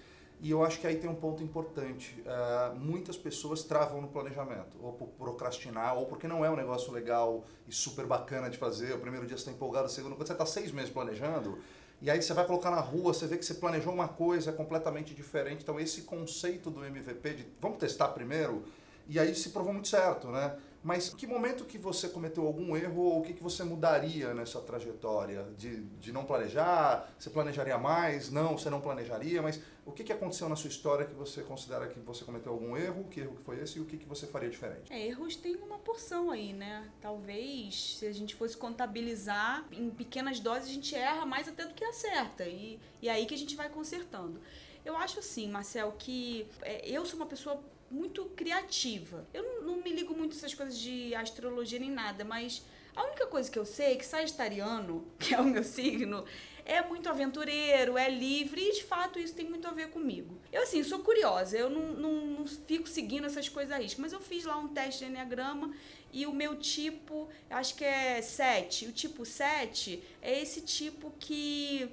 E 0.43 0.51
eu 0.51 0.61
acho 0.61 0.77
que 0.81 0.85
aí 0.85 0.97
tem 0.97 1.09
um 1.09 1.15
ponto 1.15 1.41
importante. 1.41 2.21
Uh, 2.21 2.75
muitas 2.75 3.15
pessoas 3.15 3.63
travam 3.63 4.01
no 4.01 4.09
planejamento, 4.09 4.75
ou 4.81 4.91
por 4.91 5.07
procrastinar, 5.07 5.97
ou 5.97 6.05
porque 6.05 6.27
não 6.27 6.43
é 6.43 6.51
um 6.51 6.55
negócio 6.57 6.91
legal 6.91 7.45
e 7.65 7.71
super 7.73 8.05
bacana 8.05 8.49
de 8.49 8.57
fazer. 8.57 8.93
O 8.93 8.99
primeiro 8.99 9.25
dia 9.25 9.37
você 9.37 9.43
está 9.43 9.51
empolgado, 9.53 9.85
o 9.85 9.89
segundo, 9.89 10.17
quando 10.17 10.27
você 10.27 10.33
está 10.33 10.45
seis 10.45 10.69
meses 10.69 10.89
planejando, 10.89 11.59
e 12.01 12.11
aí 12.11 12.21
você 12.21 12.33
vai 12.33 12.45
colocar 12.45 12.69
na 12.71 12.81
rua, 12.81 13.13
você 13.13 13.25
vê 13.25 13.37
que 13.37 13.45
você 13.45 13.53
planejou 13.53 13.93
uma 13.93 14.09
coisa 14.09 14.51
completamente 14.51 15.15
diferente. 15.15 15.63
Então, 15.63 15.79
esse 15.79 16.01
conceito 16.01 16.69
do 16.69 16.83
MVP 16.83 17.33
de 17.35 17.47
vamos 17.61 17.77
testar 17.77 18.09
primeiro, 18.09 18.65
e 19.07 19.17
aí 19.17 19.33
se 19.33 19.51
provou 19.51 19.71
muito 19.71 19.87
certo, 19.87 20.27
né? 20.27 20.57
Mas 20.83 21.13
que 21.13 21.25
momento 21.25 21.63
que 21.63 21.77
você 21.77 22.09
cometeu 22.09 22.45
algum 22.45 22.75
erro 22.75 23.01
ou 23.01 23.19
o 23.19 23.21
que, 23.23 23.33
que 23.33 23.41
você 23.41 23.63
mudaria 23.63 24.33
nessa 24.33 24.59
trajetória? 24.59 25.47
De, 25.57 25.81
de 25.81 26.11
não 26.11 26.25
planejar? 26.25 27.09
Você 27.17 27.29
planejaria 27.29 27.77
mais? 27.77 28.29
Não, 28.29 28.57
você 28.57 28.69
não 28.69 28.81
planejaria? 28.81 29.41
Mas 29.41 29.61
o 29.85 29.93
que, 29.93 30.03
que 30.03 30.11
aconteceu 30.11 30.49
na 30.49 30.57
sua 30.57 30.67
história 30.67 31.05
que 31.05 31.13
você 31.13 31.41
considera 31.41 31.87
que 31.87 31.99
você 32.01 32.25
cometeu 32.25 32.51
algum 32.51 32.75
erro? 32.75 33.05
Que 33.05 33.21
erro 33.21 33.35
que 33.35 33.43
foi 33.43 33.61
esse? 33.61 33.77
E 33.79 33.81
o 33.81 33.85
que, 33.85 33.97
que 33.97 34.05
você 34.05 34.27
faria 34.27 34.49
diferente? 34.49 34.91
É, 34.91 35.07
erros 35.07 35.37
tem 35.37 35.55
uma 35.55 35.79
porção 35.79 36.29
aí, 36.29 36.51
né? 36.51 36.89
Talvez 37.01 37.97
se 37.97 38.05
a 38.05 38.11
gente 38.11 38.35
fosse 38.35 38.57
contabilizar 38.57 39.65
em 39.71 39.89
pequenas 39.89 40.41
doses, 40.41 40.69
a 40.69 40.73
gente 40.73 40.93
erra 40.93 41.25
mais 41.25 41.47
até 41.47 41.65
do 41.65 41.73
que 41.73 41.85
acerta. 41.85 42.45
E, 42.45 42.77
e 43.01 43.07
aí 43.07 43.25
que 43.25 43.33
a 43.33 43.37
gente 43.37 43.55
vai 43.55 43.69
consertando. 43.69 44.41
Eu 44.83 44.97
acho 44.97 45.19
assim, 45.19 45.49
Marcel, 45.49 45.93
que 45.97 46.45
é, 46.61 46.89
eu 46.89 47.05
sou 47.05 47.17
uma 47.17 47.25
pessoa 47.25 47.63
muito 47.93 48.25
criativa. 48.35 49.27
Eu 49.33 49.43
não, 49.43 49.61
não 49.61 49.83
me 49.83 49.91
ligo 49.91 50.15
muito 50.15 50.35
essas 50.35 50.53
coisas 50.53 50.77
de 50.77 51.13
astrologia 51.13 51.77
nem 51.79 51.91
nada, 51.91 52.25
mas 52.25 52.63
a 52.95 53.03
única 53.03 53.27
coisa 53.27 53.49
que 53.49 53.57
eu 53.57 53.65
sei 53.65 53.93
é 53.93 53.95
que 53.95 54.05
sagitariano, 54.05 55.07
que 55.19 55.33
é 55.33 55.39
o 55.39 55.43
meu 55.43 55.63
signo, 55.63 56.25
é 56.65 56.81
muito 56.81 57.09
aventureiro, 57.09 57.97
é 57.97 58.09
livre 58.09 58.61
e 58.61 58.73
de 58.73 58.83
fato 58.83 59.19
isso 59.19 59.35
tem 59.35 59.47
muito 59.47 59.67
a 59.67 59.71
ver 59.71 59.89
comigo. 59.89 60.39
Eu 60.51 60.63
assim, 60.63 60.83
sou 60.83 60.99
curiosa, 60.99 61.57
eu 61.57 61.69
não, 61.69 61.93
não, 61.93 62.25
não 62.25 62.47
fico 62.47 62.87
seguindo 62.87 63.25
essas 63.25 63.47
coisas 63.47 63.71
a 63.71 63.77
risco, 63.77 64.01
mas 64.01 64.13
eu 64.13 64.19
fiz 64.19 64.43
lá 64.43 64.57
um 64.57 64.69
teste 64.69 65.05
de 65.05 65.11
Enneagrama 65.11 65.73
e 66.11 66.25
o 66.25 66.33
meu 66.33 66.55
tipo, 66.55 67.27
acho 67.49 67.75
que 67.75 67.83
é 67.83 68.21
7. 68.21 68.87
O 68.87 68.91
tipo 68.91 69.25
7 69.25 70.01
é 70.21 70.41
esse 70.41 70.61
tipo 70.61 71.13
que 71.19 71.89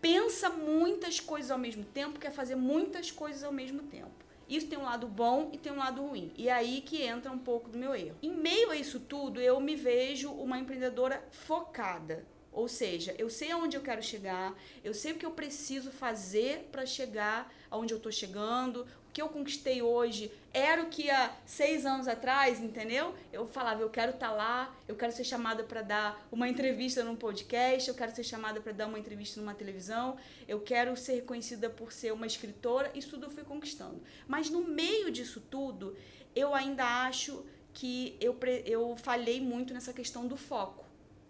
pensa 0.00 0.48
muitas 0.48 1.20
coisas 1.20 1.50
ao 1.50 1.58
mesmo 1.58 1.84
tempo, 1.84 2.18
quer 2.18 2.32
fazer 2.32 2.56
muitas 2.56 3.10
coisas 3.10 3.44
ao 3.44 3.52
mesmo 3.52 3.82
tempo. 3.82 4.27
Isso 4.48 4.66
tem 4.66 4.78
um 4.78 4.84
lado 4.84 5.06
bom 5.06 5.50
e 5.52 5.58
tem 5.58 5.72
um 5.72 5.78
lado 5.78 6.02
ruim. 6.02 6.32
E 6.36 6.48
é 6.48 6.52
aí 6.52 6.80
que 6.80 7.02
entra 7.02 7.30
um 7.30 7.38
pouco 7.38 7.68
do 7.68 7.78
meu 7.78 7.94
erro. 7.94 8.16
Em 8.22 8.32
meio 8.32 8.70
a 8.70 8.76
isso 8.76 8.98
tudo, 9.00 9.40
eu 9.40 9.60
me 9.60 9.76
vejo 9.76 10.30
uma 10.30 10.58
empreendedora 10.58 11.22
focada. 11.30 12.24
Ou 12.50 12.66
seja, 12.66 13.14
eu 13.18 13.28
sei 13.28 13.52
aonde 13.52 13.76
eu 13.76 13.82
quero 13.82 14.02
chegar, 14.02 14.58
eu 14.82 14.94
sei 14.94 15.12
o 15.12 15.16
que 15.16 15.26
eu 15.26 15.30
preciso 15.30 15.92
fazer 15.92 16.68
para 16.72 16.86
chegar 16.86 17.52
aonde 17.70 17.92
eu 17.92 17.98
estou 17.98 18.12
chegando, 18.12 18.86
que 19.18 19.22
eu 19.22 19.28
conquistei 19.28 19.82
hoje 19.82 20.30
era 20.54 20.82
o 20.82 20.86
que 20.86 21.10
há 21.10 21.34
seis 21.44 21.84
anos 21.84 22.06
atrás, 22.06 22.60
entendeu? 22.60 23.14
Eu 23.32 23.48
falava, 23.48 23.82
eu 23.82 23.90
quero 23.90 24.12
estar 24.12 24.28
tá 24.28 24.32
lá, 24.32 24.76
eu 24.86 24.94
quero 24.94 25.10
ser 25.10 25.24
chamada 25.24 25.64
para 25.64 25.82
dar 25.82 26.26
uma 26.30 26.48
entrevista 26.48 27.02
num 27.02 27.16
podcast, 27.16 27.88
eu 27.88 27.96
quero 27.96 28.14
ser 28.14 28.22
chamada 28.22 28.60
para 28.60 28.70
dar 28.72 28.86
uma 28.86 28.98
entrevista 28.98 29.40
numa 29.40 29.54
televisão, 29.54 30.16
eu 30.46 30.60
quero 30.60 30.96
ser 30.96 31.14
reconhecida 31.14 31.68
por 31.68 31.92
ser 31.92 32.12
uma 32.12 32.26
escritora, 32.26 32.92
isso 32.94 33.10
tudo 33.10 33.26
eu 33.26 33.30
fui 33.30 33.42
conquistando. 33.42 34.00
Mas 34.28 34.50
no 34.50 34.62
meio 34.62 35.10
disso 35.10 35.42
tudo, 35.50 35.96
eu 36.32 36.54
ainda 36.54 36.84
acho 37.04 37.44
que 37.74 38.16
eu, 38.20 38.38
eu 38.64 38.96
falhei 38.96 39.40
muito 39.40 39.74
nessa 39.74 39.92
questão 39.92 40.28
do 40.28 40.36
foco, 40.36 40.84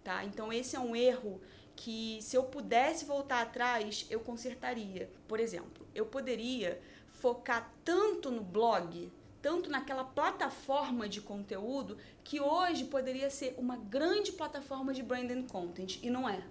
tá? 0.05 0.24
Então 0.24 0.53
esse 0.53 0.77
é 0.77 0.81
um 0.81 0.94
erro 0.94 1.40
que 1.74 2.18
se 2.22 2.37
eu 2.37 2.42
pudesse 2.42 3.05
voltar 3.05 3.40
atrás, 3.40 4.05
eu 4.11 4.18
consertaria. 4.20 5.09
Por 5.29 5.38
exemplo, 5.38 5.87
eu 5.98 6.06
poderia 6.06 6.80
focar 7.08 7.72
tanto 7.84 8.30
no 8.30 8.42
blog, 8.42 9.12
tanto 9.42 9.70
naquela 9.70 10.04
plataforma 10.04 11.08
de 11.08 11.20
conteúdo, 11.20 11.96
que 12.22 12.40
hoje 12.40 12.84
poderia 12.84 13.30
ser 13.30 13.54
uma 13.58 13.76
grande 13.76 14.32
plataforma 14.32 14.94
de 14.94 15.02
branding 15.02 15.42
content, 15.42 15.98
e 16.02 16.11
não 16.11 16.28
é. 16.28 16.42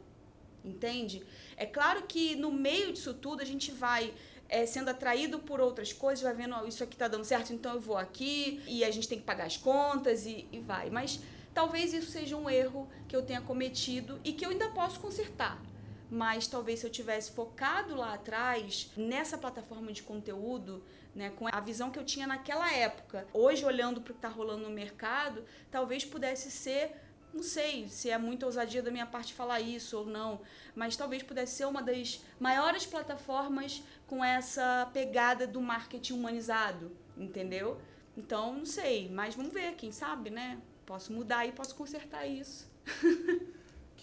Entende? 0.64 1.24
É 1.56 1.66
claro 1.66 2.04
que 2.04 2.36
no 2.36 2.52
meio 2.52 2.92
disso 2.92 3.14
tudo 3.14 3.42
a 3.42 3.46
gente 3.46 3.72
vai 3.72 4.14
é, 4.50 4.66
sendo 4.66 4.90
atraído 4.90 5.40
por 5.40 5.62
outras 5.62 5.94
coisas, 5.94 6.24
vai 6.24 6.34
vendo, 6.34 6.56
oh, 6.62 6.68
isso 6.68 6.84
aqui 6.84 6.98
tá 6.98 7.08
dando 7.08 7.24
certo, 7.24 7.54
então 7.54 7.74
eu 7.74 7.80
vou 7.80 7.98
aqui, 7.98 8.62
e 8.68 8.84
a 8.84 8.92
gente 8.92 9.08
tem 9.08 9.20
que 9.20 9.26
pagar 9.26 9.46
as 9.46 9.56
contas 9.56 10.26
e, 10.26 10.48
e 10.52 10.60
vai. 10.60 10.90
Mas 10.90 11.22
talvez 11.54 11.94
isso 11.94 12.12
seja 12.12 12.36
um 12.36 12.50
erro 12.50 12.90
que 13.08 13.16
eu 13.16 13.22
tenha 13.22 13.42
cometido 13.42 14.20
e 14.24 14.34
que 14.34 14.46
eu 14.46 14.50
ainda 14.50 14.70
posso 14.70 15.00
consertar 15.00 15.62
mas 16.10 16.48
talvez 16.48 16.80
se 16.80 16.86
eu 16.86 16.90
tivesse 16.90 17.32
focado 17.32 17.96
lá 17.96 18.14
atrás 18.14 18.92
nessa 18.96 19.38
plataforma 19.38 19.92
de 19.92 20.04
conteúdo, 20.04 20.84
né, 21.14 21.32
com 21.32 21.48
a 21.52 21.60
visão 21.60 21.90
que 21.90 22.00
eu 22.00 22.06
tinha 22.06 22.28
naquela 22.28 22.72
época, 22.72 23.28
hoje 23.34 23.66
olhando 23.66 24.02
para 24.02 24.12
o 24.12 24.14
que 24.14 24.20
está 24.20 24.30
rolando 24.30 24.64
no 24.64 24.70
mercado, 24.70 25.44
talvez 25.72 26.06
pudesse 26.06 26.52
ser 26.52 26.96
não 27.34 27.44
sei 27.44 27.88
se 27.88 28.10
é 28.10 28.18
muita 28.18 28.46
ousadia 28.46 28.82
da 28.82 28.90
minha 28.90 29.06
parte 29.06 29.34
falar 29.34 29.60
isso 29.60 29.98
ou 29.98 30.06
não, 30.06 30.42
mas 30.74 30.96
talvez 30.96 31.22
pudesse 31.22 31.58
ser 31.58 31.66
uma 31.66 31.84
das 31.84 32.24
maiores 32.40 32.86
plataformas 32.86 33.84
com 34.08 34.24
essa 34.24 34.90
pegada 34.94 35.46
do 35.46 35.62
marketing 35.62 36.14
humanizado, 36.14 36.92
entendeu? 37.16 37.80
Então, 38.16 38.54
não 38.54 38.66
sei, 38.66 39.10
mas 39.10 39.36
vamos 39.36 39.54
ver, 39.54 39.76
quem 39.76 39.92
sabe, 39.92 40.30
né? 40.30 40.60
Posso 40.86 41.14
mudar 41.14 41.46
e 41.46 41.52
posso 41.52 41.76
consertar 41.76 42.26
isso. 42.26 42.68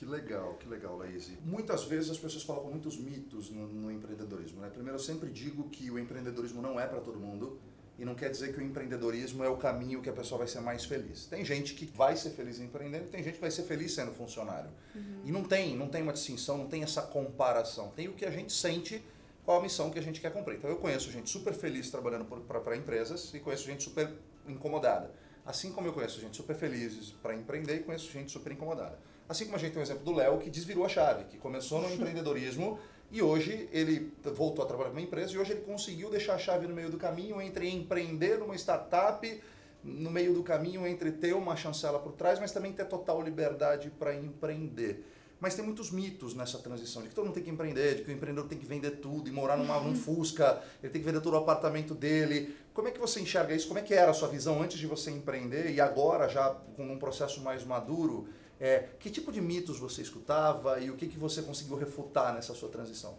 Que 0.05 0.11
legal, 0.11 0.55
que 0.61 0.69
legal, 0.69 0.99
Laís. 0.99 1.33
Muitas 1.43 1.85
vezes 1.85 2.11
as 2.11 2.19
pessoas 2.19 2.45
colocam 2.45 2.71
muitos 2.71 2.99
mitos 2.99 3.49
no, 3.49 3.67
no 3.67 3.91
empreendedorismo. 3.91 4.61
Né? 4.61 4.69
Primeiro, 4.69 4.97
eu 4.97 5.03
sempre 5.03 5.31
digo 5.31 5.71
que 5.71 5.91
o 5.91 5.99
empreendedorismo 5.99 6.61
não 6.61 6.79
é 6.79 6.87
para 6.87 7.01
todo 7.01 7.19
mundo 7.19 7.59
e 7.99 8.05
não 8.05 8.15
quer 8.15 8.31
dizer 8.31 8.53
que 8.53 8.61
o 8.61 8.63
empreendedorismo 8.63 9.43
é 9.43 9.49
o 9.49 9.57
caminho 9.57 10.03
que 10.03 10.11
a 10.11 10.13
pessoa 10.13 10.41
vai 10.41 10.47
ser 10.47 10.61
mais 10.61 10.85
feliz. 10.85 11.25
Tem 11.25 11.43
gente 11.43 11.73
que 11.73 11.87
vai 11.87 12.17
ser 12.17 12.31
feliz 12.31 12.61
empreendendo, 12.61 13.07
tem 13.07 13.23
gente 13.23 13.37
que 13.37 13.41
vai 13.41 13.51
ser 13.51 13.63
feliz 13.63 13.95
sendo 13.95 14.13
funcionário. 14.13 14.69
Uhum. 14.95 15.23
E 15.25 15.33
não 15.33 15.43
tem, 15.43 15.75
não 15.75 15.89
tem 15.89 16.03
uma 16.03 16.13
distinção, 16.13 16.59
não 16.59 16.67
tem 16.67 16.83
essa 16.83 17.01
comparação. 17.01 17.89
Tem 17.97 18.07
o 18.07 18.13
que 18.13 18.27
a 18.27 18.31
gente 18.31 18.53
sente, 18.53 19.03
qual 19.43 19.59
a 19.61 19.63
missão 19.63 19.89
que 19.89 19.99
a 19.99 20.03
gente 20.03 20.21
quer 20.21 20.31
cumprir. 20.35 20.59
Então 20.59 20.69
eu 20.69 20.77
conheço 20.77 21.11
gente 21.11 21.31
super 21.31 21.55
feliz 21.55 21.91
trabalhando 21.91 22.27
para 22.27 22.77
empresas 22.77 23.33
e 23.33 23.41
conheço 23.41 23.65
gente 23.65 23.85
super 23.85 24.13
incomodada. 24.47 25.11
Assim 25.47 25.73
como 25.73 25.87
eu 25.87 25.95
conheço 25.95 26.21
gente 26.21 26.37
super 26.37 26.55
feliz 26.55 27.15
para 27.23 27.35
empreender 27.35 27.77
e 27.77 27.83
conheço 27.85 28.13
gente 28.13 28.31
super 28.31 28.53
incomodada. 28.53 28.99
Assim 29.29 29.45
como 29.45 29.57
a 29.57 29.59
gente 29.59 29.73
tem 29.73 29.81
o 29.81 29.85
exemplo 29.85 30.05
do 30.05 30.13
Léo, 30.13 30.39
que 30.39 30.51
desvirou 30.51 30.85
a 30.85 30.89
chave, 30.89 31.25
que 31.25 31.39
começou 31.39 31.81
no 31.81 31.89
empreendedorismo 31.93 32.79
e 33.11 33.23
hoje 33.23 33.69
ele 33.73 34.13
voltou 34.35 34.65
a 34.65 34.69
trabalhar 34.69 34.91
com 34.91 34.97
uma 34.97 35.03
empresa 35.03 35.33
e 35.33 35.39
hoje 35.39 35.53
ele 35.53 35.61
conseguiu 35.61 36.11
deixar 36.11 36.35
a 36.35 36.39
chave 36.39 36.67
no 36.67 36.75
meio 36.75 36.91
do 36.91 36.97
caminho 36.97 37.41
entre 37.41 37.69
empreender 37.71 38.39
numa 38.39 38.57
startup, 38.57 39.43
no 39.83 40.11
meio 40.11 40.35
do 40.35 40.43
caminho 40.43 40.87
entre 40.87 41.13
ter 41.13 41.35
uma 41.35 41.57
chancela 41.57 41.99
por 41.99 42.13
trás, 42.13 42.41
mas 42.41 42.53
também 42.53 42.73
ter 42.73 42.87
total 42.87 43.23
liberdade 43.23 43.91
para 43.91 44.15
empreender. 44.15 45.05
Mas 45.39 45.55
tem 45.55 45.65
muitos 45.65 45.91
mitos 45.91 46.35
nessa 46.35 46.59
transição, 46.59 47.03
de 47.03 47.09
que 47.09 47.15
todo 47.15 47.27
mundo 47.27 47.35
tem 47.35 47.43
que 47.43 47.51
empreender, 47.51 47.97
de 47.97 48.03
que 48.03 48.11
o 48.11 48.15
empreendedor 48.15 48.49
tem 48.49 48.59
que 48.59 48.65
vender 48.65 48.93
tudo 48.93 49.29
e 49.29 49.33
morar 49.33 49.57
numa, 49.59 49.79
num 49.79 49.95
Fusca, 49.95 50.63
ele 50.83 50.91
tem 50.91 51.03
que 51.03 51.07
vender 51.07 51.21
todo 51.21 51.35
o 51.35 51.37
apartamento 51.37 51.95
dele. 51.95 52.57
Como 52.73 52.89
é 52.89 52.91
que 52.91 52.99
você 52.99 53.21
enxerga 53.21 53.55
isso? 53.55 53.69
Como 53.69 53.79
é 53.79 53.83
que 53.83 53.93
era 53.93 54.11
a 54.11 54.15
sua 54.15 54.29
visão 54.29 54.63
antes 54.63 54.79
de 54.79 54.87
você 54.87 55.11
empreender 55.11 55.71
e 55.71 55.81
agora, 55.81 56.29
já 56.29 56.49
com 56.49 56.91
um 56.91 56.99
processo 56.99 57.43
mais 57.43 57.65
maduro? 57.65 58.27
É, 58.61 58.89
que 59.01 59.11
tipo 59.11 59.33
de 59.33 59.41
mitos 59.41 59.79
você 59.79 60.03
escutava 60.03 60.81
e 60.81 60.91
o 60.91 60.97
que, 60.97 61.09
que 61.09 61.19
você 61.19 61.43
conseguiu 61.43 61.77
refutar 61.77 62.33
nessa 62.35 62.55
sua 62.55 62.69
transição? 62.69 63.19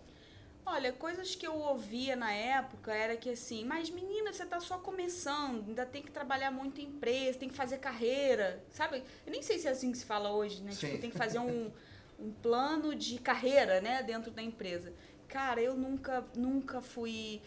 Olha, 0.66 0.92
coisas 0.92 1.36
que 1.36 1.46
eu 1.46 1.54
ouvia 1.54 2.16
na 2.16 2.32
época 2.34 2.92
era 2.92 3.16
que 3.16 3.30
assim, 3.30 3.64
mas 3.64 3.90
menina, 3.92 4.34
você 4.34 4.44
está 4.44 4.60
só 4.60 4.80
começando, 4.80 5.68
ainda 5.68 5.86
tem 5.86 6.02
que 6.02 6.10
trabalhar 6.10 6.50
muito 6.50 6.82
em 6.82 6.86
empresa, 6.86 7.38
tem 7.38 7.50
que 7.50 7.56
fazer 7.56 7.78
carreira, 7.78 8.64
sabe? 8.72 9.04
Eu 9.26 9.32
nem 9.32 9.44
sei 9.44 9.60
se 9.60 9.68
é 9.68 9.72
assim 9.72 9.92
que 9.92 9.98
se 10.00 10.06
fala 10.06 10.32
hoje, 10.32 10.64
né? 10.64 10.72
Sim. 10.72 10.88
Tipo, 10.88 11.02
tem 11.02 11.12
que 11.12 11.18
fazer 11.18 11.38
um, 11.38 11.72
um 12.20 12.32
plano 12.32 12.96
de 12.96 13.20
carreira, 13.20 13.80
né, 13.80 14.02
dentro 14.02 14.32
da 14.32 14.42
empresa. 14.42 14.92
Cara, 15.28 15.62
eu 15.62 15.76
nunca, 15.76 16.26
nunca 16.36 16.82
fui 16.82 17.42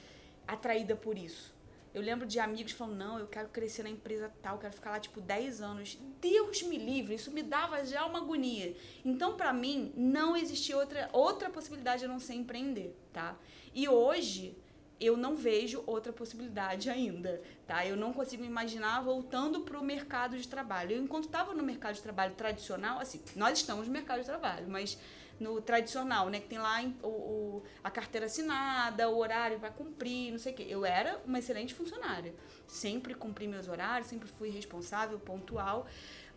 atraída 0.47 0.95
por 0.95 1.19
isso. 1.19 1.53
Eu 1.95 2.03
lembro 2.03 2.27
de 2.27 2.39
amigos 2.39 2.73
falando, 2.73 2.97
não, 2.97 3.19
eu 3.19 3.27
quero 3.27 3.49
crescer 3.49 3.83
na 3.83 3.91
empresa 3.91 4.33
tal, 4.43 4.59
quero 4.59 4.73
ficar 4.73 4.91
lá 4.91 5.01
tipo 5.01 5.21
10 5.21 5.61
anos. 5.61 5.99
Deus 6.21 6.63
me 6.63 6.77
livre, 6.77 7.15
isso 7.15 7.31
me 7.31 7.43
dava 7.43 7.85
já 7.85 8.05
uma 8.05 8.19
agonia. 8.19 8.77
Então, 9.05 9.37
para 9.37 9.53
mim, 9.53 9.93
não 9.97 10.37
existia 10.37 10.77
outra, 10.77 11.09
outra 11.13 11.51
possibilidade 11.51 12.05
a 12.05 12.09
não 12.09 12.21
ser 12.21 12.35
empreender, 12.35 12.95
tá? 13.13 13.37
E 13.75 13.89
hoje, 13.89 14.57
eu 15.01 15.17
não 15.17 15.37
vejo 15.37 15.83
outra 15.87 16.13
possibilidade 16.13 16.91
ainda, 16.91 17.41
tá? 17.67 17.87
Eu 17.87 17.97
não 17.97 18.13
consigo 18.13 18.45
imaginar 18.45 19.01
voltando 19.03 19.61
para 19.61 19.79
o 19.79 19.85
mercado 19.85 20.37
de 20.37 20.47
trabalho. 20.47 20.93
Eu, 20.93 21.03
enquanto 21.03 21.25
estava 21.25 21.55
no 21.55 21.63
mercado 21.63 21.95
de 21.95 22.03
trabalho 22.03 22.35
tradicional, 22.35 23.01
assim, 23.01 23.21
nós 23.37 23.59
estamos 23.59 23.87
no 23.87 23.93
mercado 23.93 24.21
de 24.21 24.27
trabalho, 24.27 24.69
mas 24.69 24.99
no 25.39 25.61
tradicional, 25.61 26.29
né? 26.29 26.41
Que 26.41 26.49
tem 26.49 26.59
lá 26.59 26.83
o, 27.03 27.09
o 27.09 27.63
a 27.83 27.91
carteira 27.91 28.27
assinada, 28.27 29.09
o 29.09 29.19
horário 29.19 29.59
para 29.59 29.71
cumprir, 29.71 30.31
não 30.33 30.39
sei 30.39 30.53
o 30.53 30.57
quê. 30.57 30.67
Eu 30.69 30.85
era 30.85 31.21
uma 31.27 31.39
excelente 31.39 31.75
funcionária. 31.75 32.35
Sempre 32.67 33.15
cumpri 33.15 33.47
meus 33.47 33.69
horários, 33.69 34.09
sempre 34.09 34.29
fui 34.29 34.51
responsável, 34.51 35.19
pontual. 35.19 35.87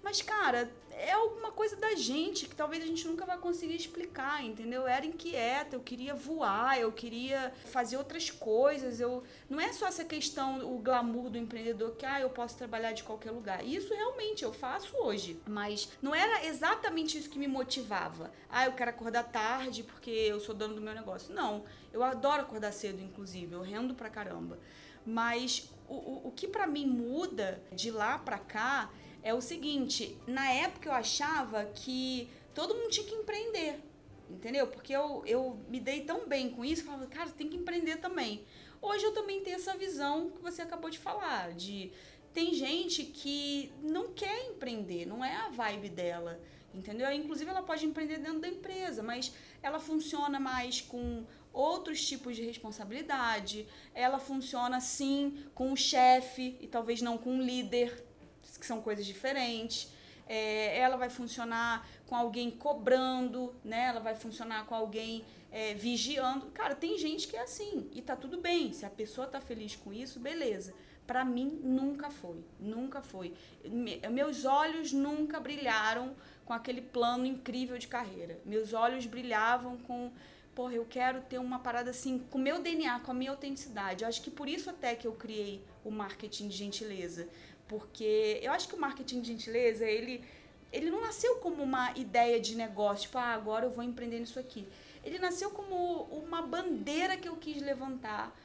Mas, 0.03 0.21
cara, 0.21 0.71
é 1.01 1.11
alguma 1.11 1.51
coisa 1.51 1.75
da 1.75 1.95
gente 1.95 2.47
que 2.47 2.55
talvez 2.55 2.83
a 2.83 2.87
gente 2.87 3.07
nunca 3.07 3.25
vai 3.25 3.37
conseguir 3.37 3.75
explicar, 3.75 4.43
entendeu? 4.43 4.81
Eu 4.81 4.87
era 4.87 5.05
inquieta, 5.05 5.75
eu 5.75 5.79
queria 5.79 6.13
voar, 6.13 6.79
eu 6.79 6.91
queria 6.91 7.53
fazer 7.65 7.97
outras 7.97 8.29
coisas. 8.29 8.99
Eu 8.99 9.23
Não 9.49 9.59
é 9.59 9.71
só 9.73 9.87
essa 9.87 10.03
questão, 10.03 10.73
o 10.73 10.79
glamour 10.79 11.29
do 11.29 11.37
empreendedor, 11.37 11.95
que 11.95 12.05
ah, 12.05 12.21
eu 12.21 12.29
posso 12.29 12.57
trabalhar 12.57 12.91
de 12.91 13.03
qualquer 13.03 13.31
lugar. 13.31 13.65
Isso 13.65 13.93
realmente 13.93 14.43
eu 14.43 14.51
faço 14.53 14.95
hoje. 14.97 15.39
Mas 15.47 15.89
não 16.01 16.13
era 16.13 16.45
exatamente 16.45 17.17
isso 17.17 17.29
que 17.29 17.39
me 17.39 17.47
motivava. 17.47 18.31
Ah, 18.49 18.65
eu 18.65 18.73
quero 18.73 18.91
acordar 18.91 19.23
tarde 19.23 19.83
porque 19.83 20.09
eu 20.09 20.39
sou 20.39 20.53
dono 20.53 20.75
do 20.75 20.81
meu 20.81 20.93
negócio. 20.93 21.33
Não, 21.33 21.63
eu 21.93 22.03
adoro 22.03 22.41
acordar 22.41 22.71
cedo, 22.71 23.01
inclusive. 23.01 23.53
Eu 23.53 23.61
rendo 23.61 23.93
pra 23.93 24.09
caramba. 24.09 24.59
Mas 25.05 25.69
o, 25.87 25.95
o, 25.95 26.27
o 26.27 26.31
que 26.31 26.47
para 26.47 26.67
mim 26.67 26.85
muda 26.85 27.61
de 27.71 27.89
lá 27.89 28.19
pra 28.19 28.37
cá 28.37 28.89
é 29.23 29.33
o 29.33 29.41
seguinte: 29.41 30.17
na 30.27 30.51
época 30.51 30.89
eu 30.89 30.93
achava 30.93 31.65
que 31.65 32.29
todo 32.53 32.75
mundo 32.75 32.89
tinha 32.89 33.05
que 33.05 33.15
empreender, 33.15 33.79
entendeu? 34.29 34.67
Porque 34.67 34.93
eu, 34.93 35.23
eu 35.25 35.57
me 35.69 35.79
dei 35.79 36.01
tão 36.01 36.27
bem 36.27 36.49
com 36.49 36.63
isso, 36.63 36.81
eu 36.81 36.85
falava, 36.85 37.07
cara, 37.07 37.29
tem 37.29 37.47
que 37.47 37.57
empreender 37.57 37.97
também. 37.97 38.43
Hoje 38.81 39.03
eu 39.05 39.13
também 39.13 39.41
tenho 39.41 39.57
essa 39.57 39.77
visão 39.77 40.31
que 40.31 40.41
você 40.41 40.61
acabou 40.61 40.89
de 40.89 40.97
falar, 40.97 41.53
de 41.53 41.91
tem 42.33 42.53
gente 42.53 43.03
que 43.03 43.71
não 43.83 44.11
quer 44.13 44.47
empreender, 44.47 45.05
não 45.05 45.23
é 45.23 45.35
a 45.35 45.49
vibe 45.49 45.89
dela, 45.89 46.39
entendeu? 46.73 47.11
Inclusive 47.11 47.49
ela 47.49 47.61
pode 47.61 47.85
empreender 47.85 48.17
dentro 48.17 48.39
da 48.39 48.47
empresa, 48.47 49.03
mas 49.03 49.33
ela 49.61 49.79
funciona 49.79 50.39
mais 50.39 50.81
com 50.81 51.25
outros 51.53 52.05
tipos 52.05 52.35
de 52.35 52.43
responsabilidade, 52.43 53.67
ela 53.93 54.17
funciona 54.17 54.79
sim 54.79 55.45
com 55.53 55.73
o 55.73 55.77
chefe 55.77 56.57
e 56.61 56.67
talvez 56.67 57.01
não 57.01 57.17
com 57.17 57.37
o 57.37 57.41
líder, 57.41 58.03
que 58.61 58.65
são 58.65 58.81
coisas 58.81 59.05
diferentes. 59.05 59.91
É, 60.25 60.77
ela 60.79 60.95
vai 60.95 61.09
funcionar 61.09 61.85
com 62.05 62.15
alguém 62.15 62.49
cobrando, 62.49 63.53
né? 63.65 63.87
Ela 63.87 63.99
vai 63.99 64.15
funcionar 64.15 64.65
com 64.65 64.73
alguém 64.73 65.25
é, 65.51 65.73
vigiando. 65.73 66.45
Cara, 66.51 66.73
tem 66.73 66.97
gente 66.97 67.27
que 67.27 67.35
é 67.35 67.41
assim 67.41 67.89
e 67.91 68.01
tá 68.01 68.15
tudo 68.15 68.39
bem. 68.39 68.71
Se 68.71 68.85
a 68.85 68.89
pessoa 68.89 69.27
tá 69.27 69.41
feliz 69.41 69.75
com 69.75 69.91
isso, 69.91 70.19
beleza. 70.19 70.73
Para 71.05 71.25
mim 71.25 71.59
nunca 71.61 72.09
foi, 72.09 72.45
nunca 72.57 73.01
foi. 73.01 73.33
Me, 73.65 73.99
meus 74.09 74.45
olhos 74.45 74.93
nunca 74.93 75.39
brilharam 75.39 76.15
com 76.45 76.53
aquele 76.53 76.81
plano 76.81 77.25
incrível 77.25 77.77
de 77.77 77.87
carreira. 77.87 78.39
Meus 78.45 78.71
olhos 78.71 79.05
brilhavam 79.05 79.77
com 79.79 80.11
porra, 80.55 80.73
eu 80.73 80.85
quero 80.85 81.21
ter 81.21 81.39
uma 81.39 81.59
parada 81.59 81.91
assim, 81.91 82.19
com 82.29 82.37
o 82.37 82.41
meu 82.41 82.61
DNA, 82.61 82.99
com 82.99 83.11
a 83.11 83.13
minha 83.13 83.31
autenticidade. 83.31 84.03
Eu 84.03 84.09
acho 84.09 84.21
que 84.21 84.29
por 84.29 84.47
isso 84.47 84.69
até 84.69 84.95
que 84.95 85.07
eu 85.07 85.13
criei 85.13 85.63
o 85.83 85.91
marketing 85.91 86.47
de 86.49 86.57
gentileza. 86.57 87.27
Porque 87.71 88.37
eu 88.43 88.51
acho 88.51 88.67
que 88.67 88.75
o 88.75 88.77
marketing 88.77 89.21
de 89.21 89.29
gentileza, 89.29 89.85
ele, 89.85 90.25
ele 90.73 90.91
não 90.91 90.99
nasceu 90.99 91.35
como 91.35 91.63
uma 91.63 91.93
ideia 91.97 92.37
de 92.37 92.53
negócio, 92.53 93.03
tipo, 93.03 93.17
ah, 93.17 93.33
agora 93.33 93.65
eu 93.65 93.71
vou 93.71 93.81
empreender 93.81 94.19
nisso 94.19 94.37
aqui. 94.37 94.67
Ele 95.05 95.17
nasceu 95.17 95.51
como 95.51 96.03
uma 96.11 96.41
bandeira 96.41 97.15
que 97.15 97.29
eu 97.29 97.37
quis 97.37 97.61
levantar, 97.61 98.37